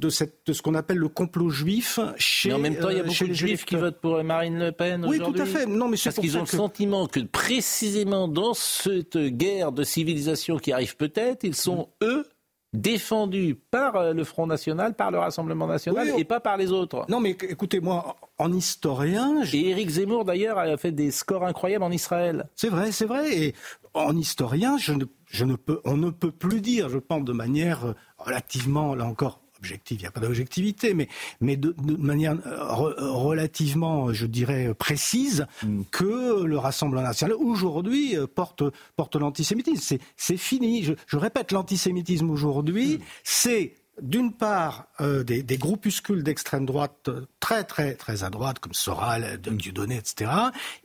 de, 0.01 0.53
ce 0.53 0.61
qu'on 0.61 0.75
appelle 0.75 0.97
le 0.97 1.07
complot 1.07 1.49
juif 1.49 1.99
chez 2.17 2.49
Mais 2.49 2.55
en 2.55 2.59
même 2.59 2.75
temps, 2.77 2.89
il 2.89 2.97
y 2.97 2.99
a 2.99 3.03
euh, 3.03 3.07
beaucoup 3.07 3.27
de 3.27 3.33
juifs 3.33 3.65
qui 3.65 3.75
votent 3.75 3.99
pour 3.99 4.23
Marine 4.23 4.59
Le 4.59 4.71
Pen 4.71 5.05
Oui, 5.05 5.19
tout 5.19 5.35
à 5.37 5.45
fait. 5.45 5.65
Non, 5.65 5.87
mais 5.87 5.97
Parce 6.03 6.17
qu'ils 6.17 6.37
ont 6.37 6.41
le 6.41 6.45
sentiment 6.45 7.07
que 7.07 7.19
précisément 7.19 8.27
dans 8.27 8.53
cette 8.53 9.17
guerre 9.17 9.71
de 9.71 9.83
civilisation 9.83 10.57
qui 10.57 10.71
arrive 10.71 10.95
peut-être, 10.97 11.43
ils 11.43 11.55
sont, 11.55 11.89
eux, 12.01 12.25
défendus 12.73 13.57
par 13.69 13.97
euh, 13.97 14.13
le 14.13 14.23
Front 14.23 14.47
National, 14.47 14.93
par 14.95 15.11
le 15.11 15.19
Rassemblement 15.19 15.67
National 15.67 16.09
et 16.17 16.23
pas 16.23 16.39
par 16.39 16.57
les 16.57 16.71
autres. 16.71 17.05
Non, 17.09 17.19
mais 17.19 17.31
écoutez-moi, 17.31 18.15
en 18.37 18.53
historien... 18.53 19.43
Et 19.51 19.69
Éric 19.69 19.89
Zemmour, 19.89 20.25
d'ailleurs, 20.25 20.57
a 20.57 20.77
fait 20.77 20.91
des 20.91 21.11
scores 21.11 21.45
incroyables 21.45 21.83
en 21.83 21.91
Israël. 21.91 22.49
C'est 22.55 22.69
vrai, 22.69 22.91
c'est 22.91 23.05
vrai. 23.05 23.37
Et 23.37 23.55
en 23.93 24.15
historien, 24.15 24.77
je 24.77 24.93
ne, 24.93 25.05
je 25.25 25.43
ne 25.43 25.55
peux, 25.55 25.81
on 25.83 25.97
ne 25.97 26.11
peut 26.11 26.31
plus 26.31 26.61
dire, 26.61 26.87
je 26.89 26.97
pense, 26.97 27.23
de 27.23 27.33
manière 27.33 27.85
euh, 27.85 27.93
relativement, 28.17 28.95
là 28.95 29.05
encore, 29.05 29.40
objective, 29.61 29.99
il 29.99 30.03
n'y 30.03 30.07
a 30.07 30.11
pas 30.11 30.19
d'objectivité, 30.19 30.93
mais, 30.93 31.07
mais 31.39 31.55
de, 31.55 31.75
manière 31.97 32.35
euh, 32.45 33.11
relativement, 33.11 34.11
je 34.11 34.25
dirais, 34.25 34.73
précise, 34.73 35.45
mm. 35.63 35.83
que 35.91 36.43
le 36.43 36.57
Rassemblement 36.57 37.03
national, 37.03 37.35
aujourd'hui, 37.35 38.17
euh, 38.17 38.27
porte, 38.27 38.63
porte 38.95 39.15
l'antisémitisme. 39.15 39.97
C'est 40.17 40.37
fini. 40.37 40.83
Je, 40.83 40.93
je 41.07 41.17
répète, 41.17 41.51
l'antisémitisme 41.51 42.29
aujourd'hui, 42.29 42.97
mm. 42.97 43.01
c'est 43.23 43.75
d'une 44.01 44.33
part, 44.33 44.87
euh, 44.99 45.23
des, 45.23 45.43
groupuscules 45.57 46.23
d'extrême 46.23 46.65
droite 46.65 47.07
euh, 47.07 47.21
très, 47.39 47.63
très, 47.63 47.93
très 47.93 48.23
à 48.23 48.29
droite, 48.29 48.59
comme 48.59 48.73
Soral, 48.73 49.39
Dieudonné, 49.41 49.97
etc. 49.97 50.31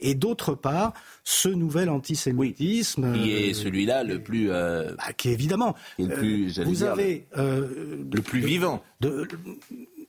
Et 0.01 0.14
d'autre 0.14 0.55
part, 0.55 0.93
ce 1.24 1.48
nouvel 1.48 1.88
antisémitisme. 1.88 3.14
qui 3.14 3.32
est 3.32 3.51
euh, 3.51 3.55
celui-là 3.55 4.05
le 4.05 4.22
plus. 4.22 4.48
Bah, 4.48 5.12
qui 5.16 5.30
est 5.30 5.32
évidemment. 5.32 5.74
le 5.98 6.09
plus, 6.09 6.60
vous 6.60 6.82
avez. 6.82 7.26
le 7.36 8.20
plus 8.20 8.40
vivant. 8.40 8.82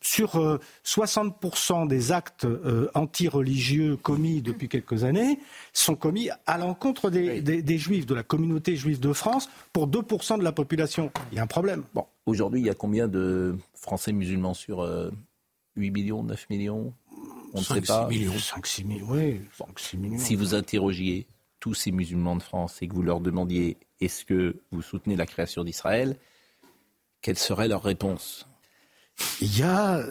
Sur 0.01 0.59
60% 0.85 1.87
des 1.87 2.11
actes 2.11 2.47
anti-religieux 2.93 3.97
commis 3.97 4.41
depuis 4.41 4.69
quelques 4.69 5.03
années 5.03 5.39
sont 5.73 5.95
commis 5.95 6.29
à 6.45 6.57
l'encontre 6.57 7.09
des, 7.09 7.41
des, 7.41 7.77
juifs, 7.77 8.05
de 8.05 8.15
la 8.15 8.23
communauté 8.23 8.75
juive 8.75 8.99
de 8.99 9.13
France, 9.13 9.49
pour 9.73 9.87
2% 9.87 10.37
de 10.39 10.43
la 10.43 10.51
population. 10.51 11.11
Il 11.31 11.35
y 11.35 11.39
a 11.39 11.43
un 11.43 11.47
problème. 11.47 11.83
Bon. 11.93 12.05
Aujourd'hui, 12.25 12.61
il 12.61 12.65
y 12.65 12.69
a 12.69 12.73
combien 12.73 13.07
de 13.07 13.55
Français 13.73 14.11
musulmans 14.11 14.53
sur 14.53 14.79
8 14.79 14.85
euh, 14.85 15.91
millions, 15.91 16.23
9 16.23 16.49
millions? 16.49 16.93
On 17.53 17.59
ne 17.59 17.63
sait 17.63 17.81
pas. 17.81 18.07
6 18.09 18.17
millions. 18.17 18.37
5, 18.37 18.67
6 18.67 18.83
millions, 18.83 19.07
oui. 19.09 19.41
5, 19.57 19.79
6 19.79 19.97
millions. 19.97 20.17
Si 20.17 20.35
vous 20.35 20.53
interrogiez 20.53 21.27
tous 21.59 21.73
ces 21.73 21.91
musulmans 21.91 22.35
de 22.35 22.43
France 22.43 22.81
et 22.81 22.87
que 22.87 22.93
vous 22.93 23.01
leur 23.01 23.19
demandiez 23.19 23.77
est-ce 23.99 24.25
que 24.25 24.57
vous 24.71 24.81
soutenez 24.81 25.15
la 25.15 25.25
création 25.25 25.63
d'Israël, 25.63 26.17
quelle 27.21 27.37
serait 27.37 27.67
leur 27.67 27.81
réponse? 27.83 28.47
Il 29.41 29.57
y 29.57 29.64
a 29.64 30.02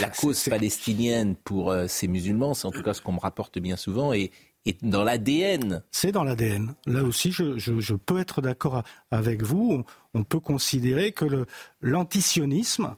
la 0.00 0.08
cause 0.08 0.42
palestinienne 0.48 1.36
pour 1.36 1.70
euh, 1.70 1.86
ces 1.86 2.08
musulmans, 2.08 2.54
c'est 2.54 2.66
en 2.66 2.70
tout 2.70 2.82
cas 2.82 2.94
ce 2.94 3.02
qu'on 3.02 3.12
me 3.12 3.20
rapporte 3.20 3.58
bien 3.58 3.76
souvent, 3.76 4.12
et, 4.12 4.30
est 4.66 4.84
dans 4.84 5.04
l'ADN. 5.04 5.82
C'est 5.90 6.12
dans 6.12 6.24
l'ADN. 6.24 6.74
Là 6.86 7.02
aussi, 7.02 7.32
je, 7.32 7.58
je, 7.58 7.80
je 7.80 7.94
peux 7.94 8.18
être 8.18 8.40
d'accord 8.40 8.82
avec 9.10 9.42
vous. 9.42 9.84
On, 10.14 10.24
peut 10.24 10.40
considérer 10.40 11.12
que 11.12 11.46
l'antisionisme, 11.82 12.96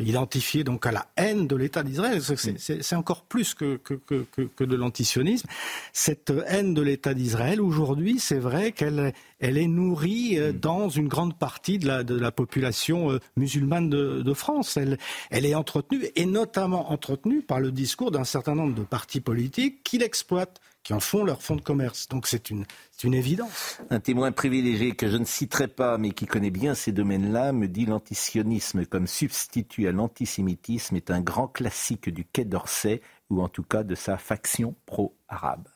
identifié 0.00 0.64
donc 0.64 0.86
à 0.86 0.92
la 0.92 1.06
haine 1.16 1.46
de 1.46 1.56
l'État 1.56 1.82
d'Israël, 1.82 2.20
c'est 2.22 2.96
encore 2.96 3.22
plus 3.22 3.54
que, 3.54 3.76
que, 3.76 3.94
que, 3.94 4.42
que 4.42 4.64
de 4.64 4.76
l'antisionisme. 4.76 5.48
Cette 5.92 6.32
haine 6.46 6.74
de 6.74 6.82
l'État 6.82 7.14
d'Israël, 7.14 7.60
aujourd'hui, 7.60 8.18
c'est 8.18 8.38
vrai 8.38 8.72
qu'elle 8.72 9.12
elle 9.38 9.58
est 9.58 9.66
nourrie 9.66 10.38
euh, 10.38 10.52
mm. 10.52 10.58
dans 10.58 10.88
une 10.88 11.08
grande 11.08 11.38
partie 11.38 11.78
de 11.78 11.86
la, 11.86 12.04
de 12.04 12.18
la 12.18 12.32
population 12.32 13.12
euh, 13.12 13.20
musulmane 13.36 13.90
de, 13.90 14.22
de, 14.22 14.34
France. 14.34 14.76
Elle, 14.76 14.98
elle 15.30 15.46
est 15.46 15.54
entretenue, 15.54 16.06
et 16.14 16.26
notamment 16.26 16.90
entretenue 16.92 17.42
par 17.42 17.60
le 17.60 17.70
discours 17.70 18.10
d'un 18.10 18.24
certain 18.24 18.54
nombre 18.54 18.74
de 18.74 18.82
partis 18.82 19.20
politiques 19.20 19.82
qui 19.84 19.98
l'exploitent 19.98 20.60
qui 20.86 20.94
en 20.94 21.00
font 21.00 21.24
leur 21.24 21.42
fonds 21.42 21.56
de 21.56 21.62
commerce. 21.62 22.06
Donc 22.06 22.28
c'est 22.28 22.48
une, 22.48 22.64
évidence. 23.02 23.80
Un 23.90 23.98
témoin 23.98 24.30
privilégié 24.30 24.94
que 24.94 25.08
je 25.08 25.16
ne 25.16 25.24
citerai 25.24 25.66
pas, 25.66 25.98
mais 25.98 26.12
qui 26.12 26.26
connaît 26.26 26.52
bien 26.52 26.76
ces 26.76 26.92
domaines-là, 26.92 27.52
me 27.52 27.66
dit 27.66 27.86
l'antisionisme 27.86 28.86
comme 28.86 29.08
substitut 29.08 29.88
à 29.88 29.92
l'antisémitisme 29.92 30.94
est 30.94 31.10
un 31.10 31.20
grand 31.20 31.48
classique 31.48 32.08
du 32.08 32.24
Quai 32.24 32.44
d'Orsay, 32.44 33.02
ou 33.30 33.42
en 33.42 33.48
tout 33.48 33.64
cas 33.64 33.82
de 33.82 33.96
sa 33.96 34.16
faction 34.16 34.76
pro-arabe. 34.86 35.66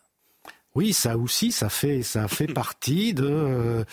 Oui, 0.77 0.93
ça 0.93 1.19
aussi, 1.19 1.51
ça 1.51 1.69
fait, 1.69 2.03
ça 2.03 2.29
fait 2.29 2.47
partie 2.47 3.13
de, 3.13 3.85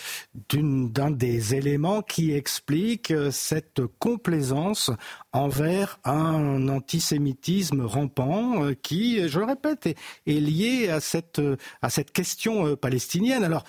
d'un 0.52 1.10
des 1.10 1.56
éléments 1.56 2.02
qui 2.02 2.32
explique 2.32 3.12
cette 3.32 3.82
complaisance 3.98 4.92
envers 5.32 5.98
un 6.04 6.68
antisémitisme 6.68 7.82
rampant 7.82 8.62
euh, 8.62 8.74
qui, 8.74 9.28
je 9.28 9.38
le 9.40 9.44
répète, 9.44 9.86
est, 9.86 10.32
lié 10.32 10.88
à 10.88 11.00
cette, 11.00 11.40
à 11.82 11.90
cette 11.90 12.12
question 12.12 12.66
euh, 12.66 12.76
palestinienne. 12.76 13.42
Alors, 13.42 13.64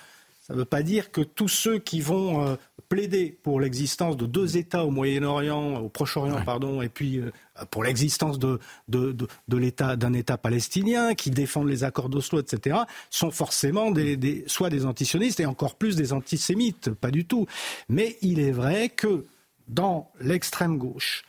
ça 0.50 0.54
ne 0.54 0.58
veut 0.58 0.64
pas 0.64 0.82
dire 0.82 1.12
que 1.12 1.20
tous 1.20 1.48
ceux 1.48 1.78
qui 1.78 2.00
vont 2.00 2.44
euh, 2.44 2.56
plaider 2.90 3.38
pour 3.42 3.60
l'existence 3.60 4.16
de 4.16 4.26
deux 4.26 4.56
États 4.58 4.84
au 4.84 4.90
Moyen-Orient, 4.90 5.76
au 5.76 5.88
Proche-Orient, 5.88 6.42
pardon, 6.44 6.82
et 6.82 6.88
puis 6.88 7.18
euh, 7.18 7.30
pour 7.70 7.84
l'existence 7.84 8.38
de, 8.38 8.58
de, 8.88 9.16
de, 9.48 9.56
l'État, 9.56 9.96
d'un 9.96 10.12
État 10.12 10.36
palestinien, 10.36 11.14
qui 11.14 11.30
défendent 11.30 11.68
les 11.68 11.84
accords 11.84 12.08
d'Oslo, 12.08 12.40
etc., 12.40 12.80
sont 13.08 13.30
forcément 13.30 13.92
des, 13.92 14.16
des, 14.16 14.42
soit 14.48 14.70
des 14.70 14.84
antisionistes 14.84 15.38
et 15.38 15.46
encore 15.46 15.76
plus 15.76 15.94
des 15.94 16.12
antisémites, 16.12 16.90
pas 16.90 17.12
du 17.12 17.24
tout. 17.24 17.46
Mais 17.88 18.18
il 18.22 18.40
est 18.40 18.50
vrai 18.50 18.88
que 18.88 19.24
dans 19.68 20.10
l'extrême 20.20 20.76
gauche, 20.76 21.22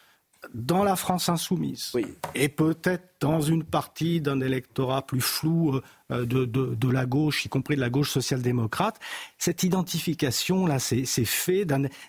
dans 0.53 0.83
la 0.83 0.95
France 0.95 1.29
insoumise, 1.29 1.93
et 2.33 2.49
peut-être 2.49 3.03
dans 3.19 3.41
une 3.41 3.63
partie 3.63 4.21
d'un 4.21 4.41
électorat 4.41 5.05
plus 5.05 5.21
flou 5.21 5.79
euh, 6.11 6.25
de, 6.25 6.45
de, 6.45 6.89
la 6.89 7.05
gauche, 7.05 7.45
y 7.45 7.49
compris 7.49 7.75
de 7.75 7.81
la 7.81 7.89
gauche 7.89 8.09
social-démocrate, 8.09 8.99
cette 9.37 9.63
identification-là, 9.63 10.79
c'est 10.79 11.05
fait 11.25 11.65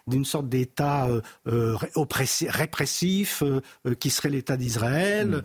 d'une 0.06 0.24
sorte 0.24 0.48
d'État 0.48 1.06
euh, 1.06 1.20
euh 1.46 1.76
répressif 2.48 3.42
euh, 3.42 3.60
qui 3.94 4.10
serait 4.10 4.30
l'État 4.30 4.56
d'Israël. 4.56 5.28
Mm. 5.28 5.42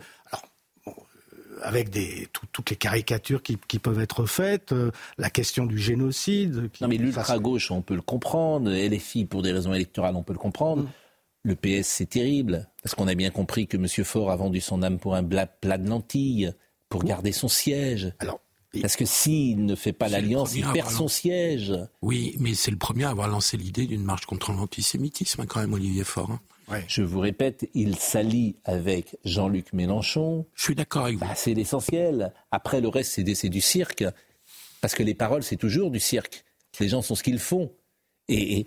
avec 1.62 1.90
des, 1.90 2.28
toutes 2.52 2.70
les 2.70 2.76
caricatures 2.76 3.42
qui, 3.42 3.58
qui 3.68 3.78
peuvent 3.78 4.00
être 4.00 4.24
faites, 4.26 4.74
la 5.18 5.28
question 5.28 5.66
du 5.66 5.78
génocide. 5.78 6.70
non, 6.80 6.88
mais 6.88 6.96
l'ultra-gauche, 6.96 7.70
on 7.70 7.82
peut 7.82 7.96
le 7.96 8.02
comprendre. 8.02 8.70
LFI, 8.70 9.24
pour 9.24 9.42
des 9.42 9.52
raisons 9.52 9.74
électorales, 9.74 10.14
on 10.16 10.22
peut 10.22 10.32
le 10.32 10.38
comprendre. 10.38 10.84
Mm. 10.84 10.88
Le 11.48 11.56
PS, 11.56 11.86
c'est 11.86 12.10
terrible, 12.10 12.68
parce 12.82 12.94
qu'on 12.94 13.08
a 13.08 13.14
bien 13.14 13.30
compris 13.30 13.66
que 13.66 13.78
M. 13.78 13.86
Faure 14.04 14.30
a 14.30 14.36
vendu 14.36 14.60
son 14.60 14.82
âme 14.82 14.98
pour 14.98 15.14
un 15.14 15.24
plat 15.24 15.78
de 15.78 15.88
lentilles, 15.88 16.52
pour 16.90 17.02
garder 17.04 17.32
son 17.32 17.48
siège? 17.48 18.12
Alors, 18.18 18.38
parce 18.82 18.96
que 18.96 19.06
s'il 19.06 19.64
ne 19.64 19.74
fait 19.74 19.94
pas 19.94 20.10
l'alliance, 20.10 20.54
il 20.54 20.66
perd 20.74 20.90
son 20.90 21.08
siège. 21.08 21.72
Oui, 22.02 22.36
mais 22.38 22.52
c'est 22.52 22.70
le 22.70 22.76
premier 22.76 23.04
à 23.04 23.08
avoir 23.08 23.28
lancé 23.28 23.56
l'idée 23.56 23.86
d'une 23.86 24.02
marche 24.02 24.26
contre 24.26 24.52
l'antisémitisme, 24.52 25.46
quand 25.46 25.60
même, 25.60 25.72
Olivier 25.72 26.04
Faure. 26.04 26.38
Hein. 26.68 26.82
Je 26.86 27.00
vous 27.00 27.20
répète, 27.20 27.66
il 27.72 27.96
s'allie 27.96 28.56
avec 28.66 29.16
Jean-Luc 29.24 29.72
Mélenchon. 29.72 30.44
Je 30.54 30.64
suis 30.64 30.74
d'accord 30.74 31.04
avec 31.06 31.16
vous. 31.16 31.24
Bah, 31.24 31.32
c'est 31.34 31.54
l'essentiel. 31.54 32.34
Après, 32.50 32.82
le 32.82 32.88
reste, 32.88 33.22
c'est 33.24 33.48
du 33.48 33.62
cirque. 33.62 34.04
Parce 34.82 34.94
que 34.94 35.02
les 35.02 35.14
paroles, 35.14 35.42
c'est 35.42 35.56
toujours 35.56 35.90
du 35.90 35.98
cirque. 35.98 36.44
Les 36.78 36.90
gens 36.90 37.00
sont 37.00 37.14
ce 37.14 37.22
qu'ils 37.22 37.38
font. 37.38 37.72
Et, 38.28 38.66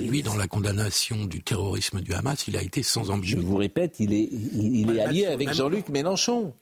lui, 0.00 0.22
dans 0.22 0.36
la 0.36 0.48
condamnation 0.48 1.24
du 1.26 1.42
terrorisme 1.42 2.00
du 2.00 2.14
Hamas, 2.14 2.48
il 2.48 2.56
a 2.56 2.62
été 2.62 2.82
sans 2.82 3.10
ambition. 3.10 3.38
Je 3.38 3.46
vous 3.46 3.56
répète, 3.56 4.00
il 4.00 4.14
est, 4.14 4.28
il, 4.30 4.96
est 4.96 5.00
allié 5.00 5.26
avec 5.26 5.52
Jean-Luc 5.52 5.88
Mélenchon. 5.88 6.54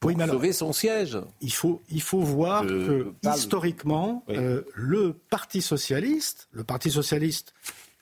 Pour 0.00 0.12
sauver 0.12 0.54
son 0.54 0.72
siège. 0.72 1.18
Il 1.42 1.52
faut, 1.52 1.82
il 1.90 2.00
faut 2.00 2.20
voir 2.20 2.62
que 2.62 3.12
historiquement, 3.22 4.24
euh, 4.30 4.62
le 4.74 5.12
Parti 5.12 5.60
socialiste, 5.60 6.48
le 6.52 6.64
Parti 6.64 6.90
socialiste 6.90 7.52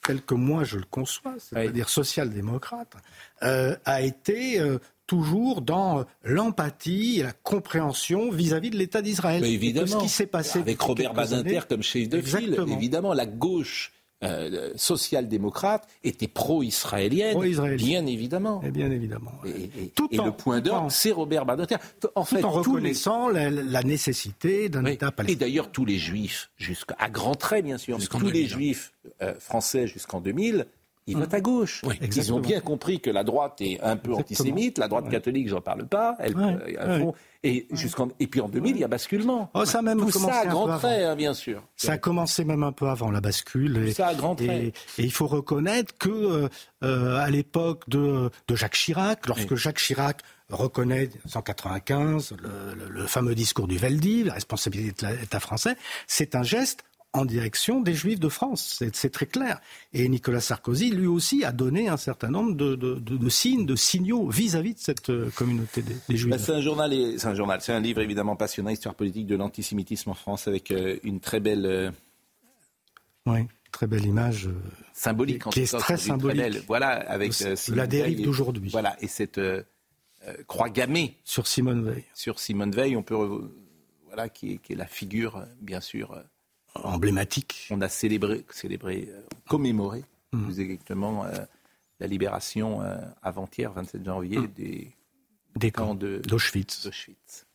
tel 0.06 0.22
que 0.22 0.34
moi 0.34 0.62
je 0.62 0.78
le 0.78 0.84
conçois, 0.88 1.34
c'est-à-dire 1.38 1.88
social-démocrate, 1.88 2.94
euh, 3.42 3.76
a 3.84 4.00
été 4.02 4.60
euh, 4.60 4.78
toujours 5.08 5.62
dans 5.62 6.04
l'empathie 6.22 7.18
et 7.18 7.22
la 7.24 7.32
compréhension 7.32 8.30
vis-à-vis 8.30 8.70
de 8.70 8.76
l'État 8.76 9.02
d'Israël. 9.02 9.44
évidemment. 9.44 9.86
ce 9.86 9.96
qui 9.96 10.08
s'est 10.08 10.26
passé 10.26 10.60
avec 10.60 10.80
Robert 10.80 11.14
Badinter 11.14 11.60
comme 11.68 11.82
chef 11.82 12.08
de 12.08 12.20
file, 12.20 12.56
évidemment, 12.68 13.14
la 13.14 13.26
gauche 13.26 13.92
euh, 14.24 14.72
social-démocrate 14.74 15.86
était 16.02 16.26
pro-israélienne, 16.26 17.38
bien 17.76 18.04
évidemment. 18.04 18.60
Et 18.64 18.72
bien 18.72 18.90
évidemment. 18.90 19.32
Et, 19.46 19.88
Tout 19.94 20.08
le 20.12 20.32
point 20.32 20.60
d'or, 20.60 20.90
c'est 20.90 21.12
Robert 21.12 21.46
Badinter. 21.46 21.76
En 22.16 22.24
fait, 22.24 22.44
en 22.44 22.50
reconnaissant 22.50 23.28
la, 23.28 23.82
nécessité 23.84 24.68
d'un 24.68 24.84
État 24.86 25.12
palestinien. 25.12 25.36
Et 25.36 25.38
d'ailleurs, 25.38 25.70
tous 25.70 25.84
les 25.84 25.98
juifs, 25.98 26.50
à 26.98 27.08
grands 27.08 27.36
traits 27.36 27.64
bien 27.64 27.78
sûr, 27.78 27.98
tous 28.08 28.28
les 28.28 28.46
juifs 28.46 28.92
euh, 29.22 29.34
français 29.38 29.86
jusqu'en 29.86 30.20
2000, 30.20 30.66
ils 31.08 31.16
votent 31.16 31.34
à 31.34 31.40
gauche. 31.40 31.82
ils 32.00 32.32
ont 32.32 32.40
bien 32.40 32.60
compris 32.60 33.00
que 33.00 33.10
la 33.10 33.24
droite 33.24 33.60
est 33.60 33.80
un 33.80 33.96
peu 33.96 34.14
antisémite, 34.14 34.78
la 34.78 34.88
droite 34.88 35.08
catholique, 35.10 35.48
j'en 35.48 35.60
parle 35.60 35.86
pas. 35.86 36.16
Elle, 36.20 36.34
et, 37.44 37.68
jusqu'en, 37.70 38.08
et 38.18 38.26
puis 38.26 38.40
en 38.40 38.48
2000, 38.48 38.76
il 38.76 38.80
y 38.80 38.84
a 38.84 38.88
basculement. 38.88 39.48
Oh, 39.54 39.64
ça 39.64 39.78
a 39.78 39.82
même 39.82 40.00
Tout 40.00 40.10
ça 40.10 40.40
à 40.40 40.46
grand 40.46 40.76
trait, 40.78 41.04
hein, 41.04 41.14
bien 41.14 41.34
sûr. 41.34 41.62
Ça 41.76 41.92
a 41.92 41.98
commencé 41.98 42.44
même 42.44 42.64
un 42.64 42.72
peu 42.72 42.88
avant 42.88 43.12
la 43.12 43.20
bascule. 43.20 43.76
Et, 43.86 43.92
ça 43.92 44.08
à 44.08 44.14
grand 44.14 44.34
trait. 44.34 44.72
Et, 44.98 45.02
il 45.04 45.12
faut 45.12 45.28
reconnaître 45.28 45.96
que 45.98 46.48
euh, 46.82 47.16
à 47.16 47.30
l'époque 47.30 47.88
de, 47.88 48.30
de, 48.48 48.56
Jacques 48.56 48.74
Chirac, 48.74 49.26
lorsque 49.28 49.54
Jacques 49.54 49.78
Chirac 49.78 50.22
reconnaît 50.50 51.10
195 51.26 52.34
le, 52.42 52.88
le, 52.88 53.06
fameux 53.06 53.36
discours 53.36 53.68
du 53.68 53.78
Veldi, 53.78 54.24
la 54.24 54.34
responsabilité 54.34 55.06
de 55.06 55.12
l'État 55.12 55.40
français, 55.40 55.76
c'est 56.08 56.34
un 56.34 56.42
geste 56.42 56.82
en 57.12 57.24
direction 57.24 57.80
des 57.80 57.94
Juifs 57.94 58.20
de 58.20 58.28
France. 58.28 58.82
C'est 58.92 59.10
très 59.10 59.26
clair. 59.26 59.60
Et 59.92 60.08
Nicolas 60.08 60.40
Sarkozy, 60.40 60.90
lui 60.90 61.06
aussi, 61.06 61.44
a 61.44 61.52
donné 61.52 61.88
un 61.88 61.96
certain 61.96 62.28
nombre 62.28 62.54
de, 62.54 63.28
signes, 63.28 63.66
de 63.66 63.76
signaux 63.76 64.28
vis-à-vis 64.28 64.74
de 64.74 64.78
cette 64.78 65.10
euh, 65.10 65.30
communauté 65.34 65.82
des, 65.82 66.16
Juifs. 66.16 66.30
Bah, 66.30 66.38
c'est 66.38 66.52
un 66.52 66.60
journal, 66.60 66.92
c'est 67.18 67.26
un 67.26 67.34
journal, 67.34 67.60
c'est 67.60 67.72
un 67.72 67.80
livre 67.80 68.00
évidemment 68.00 68.36
passionnant, 68.36 68.70
histoire 68.70 68.94
politique 68.94 69.26
de 69.26 69.36
l'antisémitisme 69.36 70.10
en 70.10 70.14
France, 70.14 70.48
avec 70.48 70.70
euh, 70.70 70.98
une 71.02 71.20
très 71.20 71.40
belle. 71.40 71.66
Euh, 71.66 71.90
oui, 73.26 73.40
très 73.72 73.86
belle 73.86 74.04
image. 74.04 74.48
symbolique, 74.92 75.44
qui, 75.50 75.60
est 75.60 75.78
très 75.78 75.96
symbolique. 75.96 76.62
Voilà, 76.66 76.88
avec 76.88 77.32
la 77.68 77.86
dérive 77.86 78.22
d'aujourd'hui. 78.22 78.70
Voilà, 78.70 78.96
et 79.02 79.08
cette 79.08 79.40
croix 80.46 80.68
gammée 80.68 81.16
sur 81.24 81.46
Simone 81.46 81.84
Veil. 81.84 82.04
Sur 82.14 82.38
Simone 82.38 82.70
Veil, 82.70 82.96
on 82.96 83.02
peut 83.02 83.16
voilà, 84.06 84.28
qui 84.28 84.60
est 84.68 84.74
la 84.74 84.86
figure, 84.86 85.46
bien 85.60 85.80
sûr 85.80 86.22
emblématique. 86.84 87.68
On 87.70 87.80
a 87.80 87.88
célébré, 87.88 88.44
célébré 88.50 89.08
euh, 89.10 89.20
commémoré 89.48 90.04
mm. 90.32 90.44
plus 90.44 90.60
exactement 90.60 91.24
euh, 91.24 91.30
la 92.00 92.06
libération 92.06 92.82
euh, 92.82 92.96
avant-hier, 93.22 93.72
27 93.72 94.04
janvier, 94.04 94.38
mm. 94.38 94.46
des, 94.48 94.92
des 95.56 95.70
camps 95.70 95.94
d'Auschwitz. 95.94 96.84
d'Auschwitz. 96.84 97.46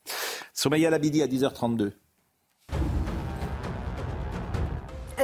Somaya 0.53 0.89
Labidi 0.89 1.21
à 1.21 1.27
10h32. 1.27 1.91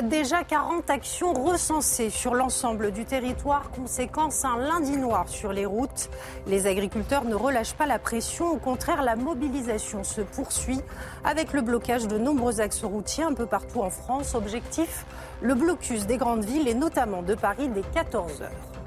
Déjà 0.04 0.46
40 0.46 0.90
actions 0.90 1.34
recensées 1.34 2.10
sur 2.10 2.34
l'ensemble 2.34 2.92
du 2.92 3.04
territoire. 3.04 3.70
Conséquence, 3.72 4.46
un 4.46 4.58
lundi 4.58 4.96
noir 4.96 5.28
sur 5.28 5.52
les 5.52 5.66
routes. 5.66 6.10
Les 6.48 6.68
agriculteurs 6.68 7.26
ne 7.26 7.36
relâchent 7.36 7.74
pas 7.74 7.86
la 7.86 8.00
pression. 8.00 8.50
Au 8.50 8.58
contraire, 8.58 9.04
la 9.04 9.18
mobilisation 9.18 10.06
se 10.06 10.22
poursuit 10.22 10.80
avec 11.26 11.52
le 11.52 11.62
blocage 11.62 12.08
de 12.08 12.18
nombreux 12.18 12.62
axes 12.62 12.84
routiers 12.84 13.26
un 13.26 13.34
peu 13.34 13.46
partout 13.46 13.82
en 13.82 13.90
France. 13.90 14.36
Objectif, 14.36 15.06
le 15.42 15.54
blocus 15.54 16.06
des 16.06 16.18
grandes 16.18 16.46
villes 16.46 16.70
et 16.70 16.76
notamment 16.76 17.22
de 17.22 17.36
Paris 17.36 17.68
dès 17.68 17.82
14 17.82 18.42
heures. 18.44 18.79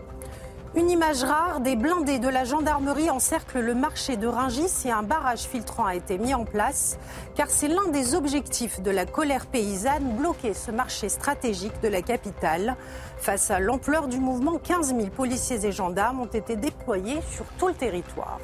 Une 0.74 0.89
image 0.89 1.23
rare, 1.23 1.61
des 1.61 1.77
blindés 1.77 2.19
de 2.19 2.31
la 2.31 2.44
gendarmerie 2.44 3.11
encerclent 3.11 3.61
le 3.61 3.74
marché 3.74 4.16
de 4.16 4.27
Ringis 4.27 4.86
et 4.86 4.90
un 4.90 5.03
barrage 5.03 5.43
filtrant 5.43 5.85
a 5.85 5.94
été 5.94 6.16
mis 6.16 6.32
en 6.32 6.47
place, 6.47 6.99
car 7.35 7.51
c'est 7.51 7.69
l'un 7.69 7.89
des 7.89 8.15
objectifs 8.15 8.81
de 8.81 8.90
la 8.90 9.05
colère 9.05 9.44
paysanne, 9.44 10.16
bloquer 10.16 10.55
ce 10.55 10.70
marché 10.70 11.11
stratégique 11.11 11.78
de 11.82 11.89
la 11.89 12.01
capitale. 12.01 12.77
Face 13.19 13.51
à 13.51 13.61
l'ampleur 13.61 14.09
du 14.09 14.16
mouvement, 14.16 14.57
15 14.57 14.97
000 14.97 15.09
policiers 15.09 15.66
et 15.66 15.73
gendarmes 15.73 16.20
ont 16.20 16.24
été 16.24 16.57
déployés 16.57 17.20
sur 17.31 17.44
tout 17.59 17.69
le 17.69 17.74
territoire. 17.74 18.39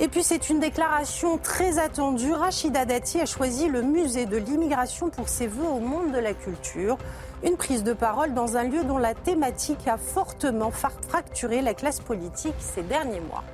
Et 0.00 0.08
puis 0.08 0.22
c'est 0.22 0.50
une 0.50 0.60
déclaration 0.60 1.38
très 1.38 1.78
attendue. 1.78 2.32
Rachida 2.32 2.84
Dati 2.84 3.20
a 3.20 3.26
choisi 3.26 3.68
le 3.68 3.82
musée 3.82 4.26
de 4.26 4.36
l'immigration 4.36 5.08
pour 5.08 5.28
ses 5.28 5.48
vœux 5.48 5.66
au 5.66 5.80
monde 5.80 6.12
de 6.12 6.18
la 6.18 6.34
culture. 6.34 6.98
Une 7.44 7.56
prise 7.56 7.84
de 7.84 7.92
parole 7.92 8.34
dans 8.34 8.56
un 8.56 8.64
lieu 8.64 8.82
dont 8.82 8.98
la 8.98 9.14
thématique 9.14 9.86
a 9.86 9.96
fortement 9.96 10.72
fracturé 10.72 11.62
la 11.62 11.72
classe 11.72 12.00
politique 12.00 12.54
ces 12.58 12.82
derniers 12.82 13.20
mois. 13.20 13.44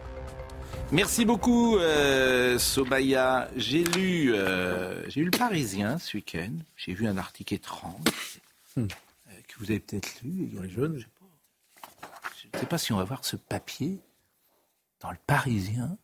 Merci 0.91 1.25
beaucoup, 1.25 1.77
euh, 1.77 2.59
Sobaya. 2.59 3.51
J'ai 3.57 3.85
lu, 3.85 4.35
euh, 4.35 5.09
j'ai 5.11 5.21
lu 5.21 5.27
Le 5.27 5.39
Parisien 5.39 5.99
ce 5.99 6.17
week-end. 6.17 6.53
J'ai 6.77 6.95
vu 6.95 7.07
un 7.07 7.19
article 7.19 7.55
étrange 7.55 8.41
hmm. 8.77 8.85
euh, 8.85 9.33
que 9.49 9.59
vous 9.59 9.71
avez 9.71 9.81
peut-être 9.81 10.23
lu. 10.23 10.47
Dans 10.55 10.63
les 10.63 10.71
jeunes, 10.71 10.99
je 10.99 12.47
ne 12.55 12.61
sais 12.61 12.67
pas 12.67 12.79
si 12.79 12.93
on 12.93 12.97
va 12.97 13.05
voir 13.05 13.25
ce 13.25 13.37
papier 13.37 14.01
dans 15.01 15.11
Le 15.11 15.19
Parisien. 15.27 15.99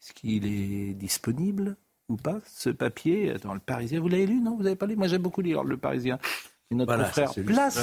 Est-ce 0.00 0.12
qu'il 0.14 0.46
est 0.46 0.94
disponible? 0.94 1.76
Ou 2.08 2.16
pas, 2.16 2.40
ce 2.46 2.70
papier 2.70 3.34
dans 3.42 3.54
le 3.54 3.60
Parisien. 3.60 4.00
Vous 4.00 4.08
l'avez 4.08 4.26
lu, 4.26 4.40
non? 4.40 4.56
Vous 4.56 4.62
n'avez 4.62 4.76
pas 4.76 4.86
lu? 4.86 4.96
Moi, 4.96 5.08
j'aime 5.08 5.22
beaucoup 5.22 5.40
lire 5.40 5.64
le 5.64 5.76
Parisien. 5.76 6.18
Et 6.68 6.74
notre 6.74 7.04
frère, 7.06 7.32
place, 7.46 7.78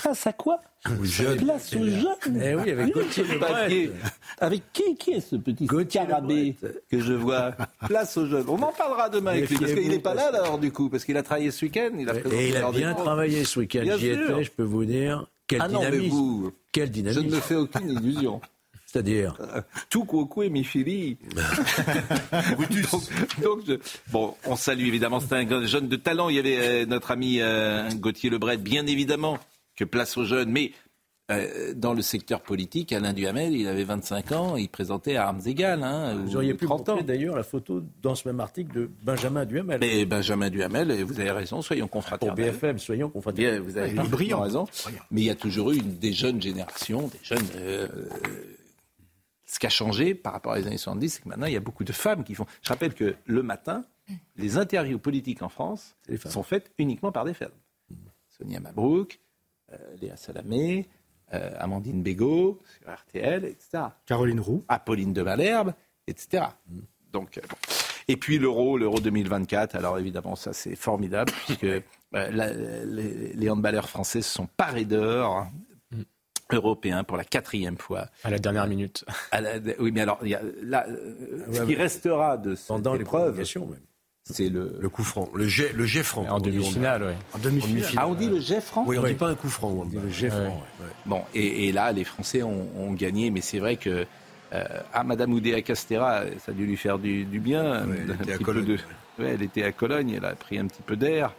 place 0.00 0.26
à 0.26 0.32
quoi? 0.32 0.58
Place 0.82 1.74
aux 1.76 1.84
jeunes. 1.84 2.40
Eh 2.42 2.54
oui, 2.54 2.70
avec 2.70 2.94
Gauthier 2.94 3.24
papier. 3.38 3.90
Avec 4.38 4.62
qui, 4.72 4.96
qui 4.96 5.10
est 5.10 5.20
ce 5.20 5.36
petit 5.36 5.66
carabé 5.90 6.56
que 6.90 7.00
je 7.00 7.12
vois? 7.12 7.52
Place 7.86 8.16
aux 8.16 8.24
jeunes. 8.24 8.46
On 8.48 8.62
en 8.62 8.72
parlera 8.72 9.10
demain 9.10 9.32
avec 9.32 9.50
lui, 9.50 9.58
parce 9.58 9.74
qu'il 9.74 9.88
n'est 9.88 9.98
pas 9.98 10.14
là 10.14 10.30
alors 10.32 10.58
du 10.58 10.72
coup, 10.72 10.88
parce 10.88 11.04
qu'il 11.04 11.18
a 11.18 11.22
travaillé 11.22 11.50
ce 11.50 11.66
week-end. 11.66 11.90
Il 11.98 12.08
a 12.08 12.14
Et 12.32 12.48
il 12.48 12.56
a 12.56 12.70
bien 12.72 12.94
travaillé 12.94 13.44
ce 13.44 13.58
week-end. 13.58 13.82
J'y 13.98 14.08
étais, 14.08 14.44
je 14.44 14.50
peux 14.50 14.62
vous 14.62 14.86
dire. 14.86 15.26
Quel 15.46 15.60
ah 15.60 15.68
dynamisme. 15.68 16.08
vous, 16.08 16.52
Quel 16.72 16.90
dynamisme. 16.90 17.22
Je 17.24 17.28
ne 17.28 17.34
me 17.34 17.40
fais 17.40 17.56
aucune 17.56 17.90
illusion. 17.90 18.40
C'est-à-dire 18.94 19.36
Tout 19.90 20.06
et 20.44 20.50
donc, 22.92 23.02
donc 23.42 23.80
bon, 24.12 24.34
on 24.46 24.54
salue 24.54 24.86
évidemment, 24.86 25.18
c'est 25.18 25.34
un 25.34 25.66
jeune 25.66 25.88
de 25.88 25.96
talent. 25.96 26.28
Il 26.28 26.36
y 26.36 26.38
avait 26.38 26.58
euh, 26.60 26.86
notre 26.86 27.10
ami 27.10 27.40
euh, 27.40 27.90
Gauthier 27.96 28.30
Lebret, 28.30 28.56
bien 28.56 28.86
évidemment, 28.86 29.40
que 29.74 29.82
place 29.82 30.16
aux 30.16 30.24
jeunes. 30.24 30.52
Mais 30.52 30.70
euh, 31.32 31.74
dans 31.74 31.92
le 31.92 32.02
secteur 32.02 32.40
politique, 32.40 32.92
Alain 32.92 33.12
Duhamel, 33.12 33.56
il 33.56 33.66
avait 33.66 33.82
25 33.82 34.30
ans, 34.30 34.56
il 34.56 34.68
présentait 34.68 35.16
à 35.16 35.26
armes 35.26 35.40
égales. 35.44 35.82
Hein, 35.82 36.14
vous 36.24 36.36
auriez 36.36 36.54
pu 36.54 36.68
montrer 36.68 37.02
d'ailleurs 37.02 37.34
la 37.34 37.42
photo 37.42 37.82
dans 38.00 38.14
ce 38.14 38.28
même 38.28 38.38
article 38.38 38.72
de 38.76 38.90
Benjamin 39.02 39.44
Duhamel. 39.44 39.78
Mais 39.80 40.04
Benjamin 40.04 40.50
Duhamel, 40.50 41.02
vous 41.02 41.18
avez 41.18 41.32
raison, 41.32 41.62
soyons 41.62 41.88
confraternels. 41.88 42.52
Pour 42.52 42.60
BFM, 42.60 42.78
soyons 42.78 43.10
confraternels. 43.10 43.58
Vous 43.60 43.76
avez 43.76 43.92
brillant 44.08 44.42
raison. 44.42 44.68
Mais 45.10 45.22
il 45.22 45.26
y 45.26 45.30
a 45.30 45.34
toujours 45.34 45.72
eu 45.72 45.78
une, 45.78 45.96
des 45.98 46.12
jeunes 46.12 46.40
générations, 46.40 47.08
des 47.08 47.18
jeunes 47.24 47.48
ce 49.46 49.58
qui 49.58 49.66
a 49.66 49.70
changé 49.70 50.14
par 50.14 50.32
rapport 50.32 50.54
les 50.54 50.66
années 50.66 50.78
70, 50.78 51.08
c'est 51.08 51.22
que 51.22 51.28
maintenant, 51.28 51.46
il 51.46 51.52
y 51.52 51.56
a 51.56 51.60
beaucoup 51.60 51.84
de 51.84 51.92
femmes 51.92 52.24
qui 52.24 52.34
font. 52.34 52.46
Je 52.62 52.68
rappelle 52.68 52.94
que 52.94 53.16
le 53.26 53.42
matin, 53.42 53.84
les 54.36 54.58
interviews 54.58 54.98
politiques 54.98 55.42
en 55.42 55.48
France 55.48 55.96
sont 56.26 56.42
faites 56.42 56.72
uniquement 56.78 57.12
par 57.12 57.24
des 57.24 57.34
femmes. 57.34 57.52
Sonia 58.28 58.60
Mabrouk, 58.60 59.20
euh, 59.72 59.76
Léa 60.00 60.16
Salamé, 60.16 60.88
euh, 61.32 61.50
Amandine 61.58 62.02
Bégaud 62.02 62.60
sur 62.78 62.92
RTL, 62.92 63.44
etc. 63.44 63.84
Caroline 64.06 64.40
Roux. 64.40 64.64
Apolline 64.68 65.12
de 65.12 65.22
Malherbe, 65.22 65.72
etc. 66.06 66.44
Donc, 67.12 67.38
euh, 67.38 67.42
Et 68.08 68.16
puis 68.16 68.38
l'euro, 68.38 68.76
l'euro 68.76 69.00
2024, 69.00 69.76
alors 69.76 69.98
évidemment, 69.98 70.36
ça 70.36 70.52
c'est 70.52 70.76
formidable, 70.76 71.32
puisque 71.46 71.62
les, 72.12 73.32
les 73.34 73.50
handballeurs 73.50 73.88
français 73.88 74.22
sont 74.22 74.46
parés 74.46 74.84
d'or 74.84 75.46
européen 76.54 77.04
pour 77.04 77.16
la 77.16 77.24
quatrième 77.24 77.78
fois. 77.78 78.06
À 78.22 78.30
la 78.30 78.38
dernière 78.38 78.66
minute. 78.66 79.04
oui, 79.78 79.92
mais 79.92 80.02
alors, 80.02 80.18
il 80.22 80.28
y 80.28 80.34
a, 80.34 80.42
là, 80.62 80.86
ce 81.52 81.62
qui 81.62 81.74
restera 81.74 82.36
de 82.36 82.54
cette 82.54 82.68
Pendant 82.68 82.94
épreuve, 82.94 83.42
c'est 84.26 84.48
le... 84.48 84.78
le 84.80 84.88
coup 84.88 85.04
franc, 85.04 85.28
le 85.34 85.46
jet, 85.46 85.72
le 85.74 85.84
jet 85.84 86.02
franc. 86.02 86.26
En 86.28 86.40
demi-finale, 86.40 87.02
oui. 87.02 87.12
En 87.34 87.38
demi-finale. 87.38 87.92
Ah, 87.96 88.08
on 88.08 88.14
dit 88.14 88.28
le 88.28 88.40
jet 88.40 88.62
franc 88.62 88.84
Oui, 88.86 88.98
on 88.98 89.02
ne 89.02 89.08
dit 89.08 89.14
pas 89.14 89.28
un 89.28 89.34
coup 89.34 89.50
franc, 89.50 89.68
on 89.68 89.84
dit 89.84 89.98
le 89.98 90.08
jet 90.08 90.30
franc. 90.30 90.62
Bon, 91.04 91.22
et, 91.34 91.68
et, 91.68 91.72
là, 91.72 91.92
les 91.92 92.04
Français 92.04 92.42
ont, 92.42 92.66
ont 92.78 92.92
gagné, 92.94 93.30
mais 93.30 93.42
c'est 93.42 93.58
vrai 93.58 93.76
que 93.76 94.06
euh, 94.54 94.64
ah, 94.92 95.04
Madame 95.04 95.32
Oudéa 95.32 95.60
Castera, 95.62 96.22
ça 96.38 96.52
a 96.52 96.54
dû 96.54 96.64
lui 96.64 96.76
faire 96.76 96.98
du, 96.98 97.24
du 97.24 97.40
bien. 97.40 97.86
elle, 98.08 98.16
était 98.22 98.32
à 98.32 98.38
Cologne. 98.38 98.78
Elle 99.18 99.42
était 99.42 99.62
à 99.62 99.72
Cologne, 99.72 100.14
elle 100.16 100.24
a 100.24 100.34
pris 100.34 100.58
un 100.58 100.66
petit 100.66 100.82
peu 100.82 100.96
d'air. 100.96 101.34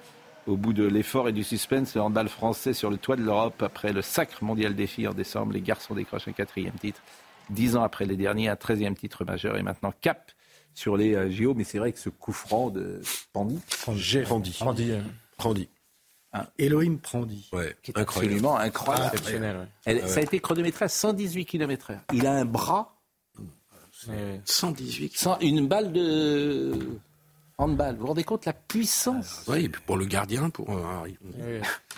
Au 0.48 0.58
bout 0.58 0.74
de 0.74 0.84
l'effort 0.84 1.28
et 1.28 1.32
du 1.34 1.44
suspense, 1.44 1.96
le 1.96 2.02
handball 2.02 2.30
français 2.30 2.74
sur 2.74 2.92
le 2.92 2.98
toit 2.98 3.16
de 3.16 3.24
l'Europe, 3.24 3.64
après 3.64 3.94
le 3.94 4.04
sacre 4.04 4.44
mondial 4.44 4.76
défi 4.76 5.08
en 5.08 5.14
décembre, 5.14 5.54
les 5.54 5.62
garçons 5.62 5.96
décrochent 5.96 6.28
un 6.28 6.34
quatrième 6.34 6.74
titre. 6.74 7.02
Dix 7.50 7.76
ans 7.76 7.84
après 7.84 8.06
les 8.06 8.16
derniers, 8.16 8.48
un 8.50 8.56
treizième 8.56 8.96
titre 8.96 9.26
majeur 9.26 9.58
et 9.58 9.64
maintenant 9.64 9.94
cap 10.02 10.32
sur 10.76 10.98
les 10.98 11.16
euh, 11.16 11.32
JO. 11.32 11.56
Mais 11.56 11.64
c'est 11.64 11.80
vrai 11.80 11.92
que 11.94 12.00
ce 12.00 12.10
coup 12.10 12.32
franc 12.32 12.70
de 12.70 13.02
Pandy, 13.34 13.60
J'ai 13.96 14.22
Prandi. 14.22 14.52
Prandi. 15.38 15.70
Hein 16.34 16.48
Elohim 16.60 16.98
Prandi. 16.98 17.50
Ouais, 17.52 17.76
qui 17.82 17.92
est 17.92 17.98
absolument 17.98 18.58
incroyable. 18.58 19.18
Ça 19.84 20.20
a 20.20 20.22
été 20.22 20.40
chronométré 20.40 20.86
à 20.86 20.90
118 20.90 21.46
km/h. 21.46 21.98
Il 22.14 22.28
a 22.28 22.34
un 22.34 22.46
bras. 22.46 22.92
118 24.44 25.28
Une 25.42 25.68
balle 25.68 25.92
de 25.92 27.00
handball. 27.58 27.96
Vous 27.96 28.02
vous 28.02 28.08
rendez 28.08 28.24
compte 28.24 28.46
la 28.46 28.54
puissance 28.54 29.44
Oui, 29.48 29.66
et 29.66 29.70
puis 29.70 29.82
pour 29.86 29.98
le 29.98 30.06
gardien, 30.06 30.50
pour. 30.50 30.70
Oui, 31.04 31.18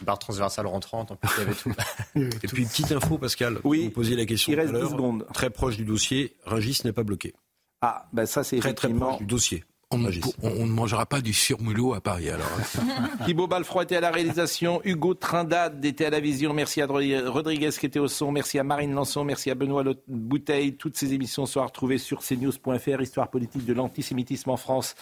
barre 0.01 0.19
transversale 0.19 0.67
rentrante, 0.67 1.11
en 1.11 1.15
plus, 1.15 1.29
il 1.37 1.39
y 1.39 1.43
avait 1.43 1.53
tout. 1.55 1.71
et 2.43 2.47
puis, 2.47 2.65
petite 2.65 2.91
info, 2.91 3.17
Pascal. 3.17 3.59
Oui. 3.63 3.85
Vous 3.85 3.91
posiez 3.91 4.15
la 4.15 4.25
question. 4.25 4.51
Il 4.53 4.55
reste 4.59 4.69
tout 4.71 4.75
à 4.75 4.79
l'heure. 4.79 4.89
deux 4.89 4.95
secondes. 4.95 5.27
Très 5.33 5.49
proche 5.49 5.77
du 5.77 5.85
dossier, 5.85 6.35
Rungis 6.45 6.81
n'est 6.85 6.93
pas 6.93 7.03
bloqué. 7.03 7.33
Ah, 7.81 8.07
ben 8.13 8.25
ça, 8.25 8.43
c'est 8.43 8.57
Très, 8.59 8.73
très 8.73 8.87
effectivement. 8.87 9.07
proche 9.09 9.19
du 9.19 9.25
dossier. 9.25 9.63
On, 9.89 10.03
Rungis. 10.03 10.19
on- 10.43 10.49
on 10.49 10.65
ne 10.65 10.71
mangera 10.71 11.05
pas 11.05 11.21
du 11.21 11.31
surmulot 11.33 11.93
à 11.93 12.01
Paris 12.01 12.29
alors. 12.29 12.45
Thibaut 13.25 13.47
Balfroy 13.47 13.83
était 13.83 13.95
à 13.95 14.01
la 14.01 14.11
réalisation, 14.11 14.81
Hugo 14.83 15.13
Trindade 15.13 15.83
était 15.85 16.03
à 16.05 16.09
la 16.09 16.19
vision, 16.19 16.53
merci 16.53 16.81
à 16.81 16.87
Rodri- 16.87 17.25
Rodriguez 17.25 17.69
qui 17.79 17.85
était 17.85 17.99
au 17.99 18.09
son, 18.09 18.31
merci 18.33 18.59
à 18.59 18.63
Marine 18.65 18.93
Lançon, 18.93 19.23
merci 19.23 19.49
à 19.49 19.55
Benoît 19.55 19.85
Bouteille. 20.09 20.75
Toutes 20.75 20.97
ces 20.97 21.13
émissions 21.13 21.45
sont 21.45 21.61
à 21.61 21.65
retrouver 21.65 21.97
sur 21.99 22.19
cnews.fr, 22.21 23.01
Histoire 23.01 23.29
politique 23.29 23.65
de 23.65 23.73
l'antisémitisme 23.73 24.49
en 24.49 24.57
France. 24.57 24.95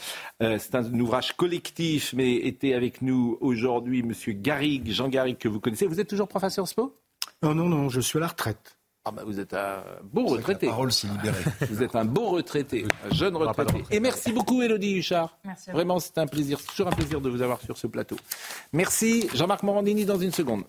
Euh, 0.43 0.57
c'est 0.59 0.75
un 0.75 0.99
ouvrage 0.99 1.33
collectif, 1.35 2.13
mais 2.15 2.35
était 2.35 2.73
avec 2.75 3.01
nous 3.01 3.37
aujourd'hui 3.41 4.03
Monsieur 4.03 4.33
Garrigue, 4.33 4.91
Jean 4.91 5.07
Garrigue 5.09 5.37
que 5.39 5.47
vous 5.47 5.59
connaissez. 5.59 5.87
Vous 5.87 5.99
êtes 5.99 6.09
toujours 6.09 6.27
professeur 6.27 6.45
à 6.63 6.67
Sciences 6.67 6.73
Po 6.75 6.95
Non, 7.41 7.55
non, 7.55 7.69
non, 7.69 7.89
je 7.89 8.01
suis 8.01 8.17
à 8.17 8.21
la 8.21 8.27
retraite. 8.27 8.74
Ah 9.07 9.11
bah 9.11 9.22
vous 9.23 9.40
êtes 9.40 9.53
un 9.53 9.84
beau 10.03 10.26
retraité. 10.26 10.65
La 10.65 10.72
parole 10.72 10.91
s'est 10.91 11.07
libérée. 11.07 11.44
Vous 11.69 11.84
êtes 11.84 11.95
un 11.95 12.06
beau 12.06 12.30
retraité, 12.30 12.86
un 13.07 13.14
jeune 13.14 13.36
retraité. 13.36 13.84
Et 13.91 13.99
merci 13.99 14.32
beaucoup, 14.32 14.64
Elodie 14.64 14.95
Huchard. 14.95 15.38
Merci. 15.44 15.69
Vraiment, 15.69 15.99
c'est 15.99 16.18
un 16.18 16.26
plaisir, 16.26 16.60
c'est 16.60 16.69
toujours 16.69 16.88
un 16.88 16.95
plaisir 16.95 17.22
de 17.22 17.30
vous 17.30 17.44
avoir 17.44 17.61
sur 17.61 17.77
ce 17.77 17.86
plateau. 17.86 18.15
Merci, 18.73 19.30
Jean-Marc 19.36 19.61
Morandini, 19.61 20.06
dans 20.06 20.18
une 20.18 20.32
seconde. 20.32 20.64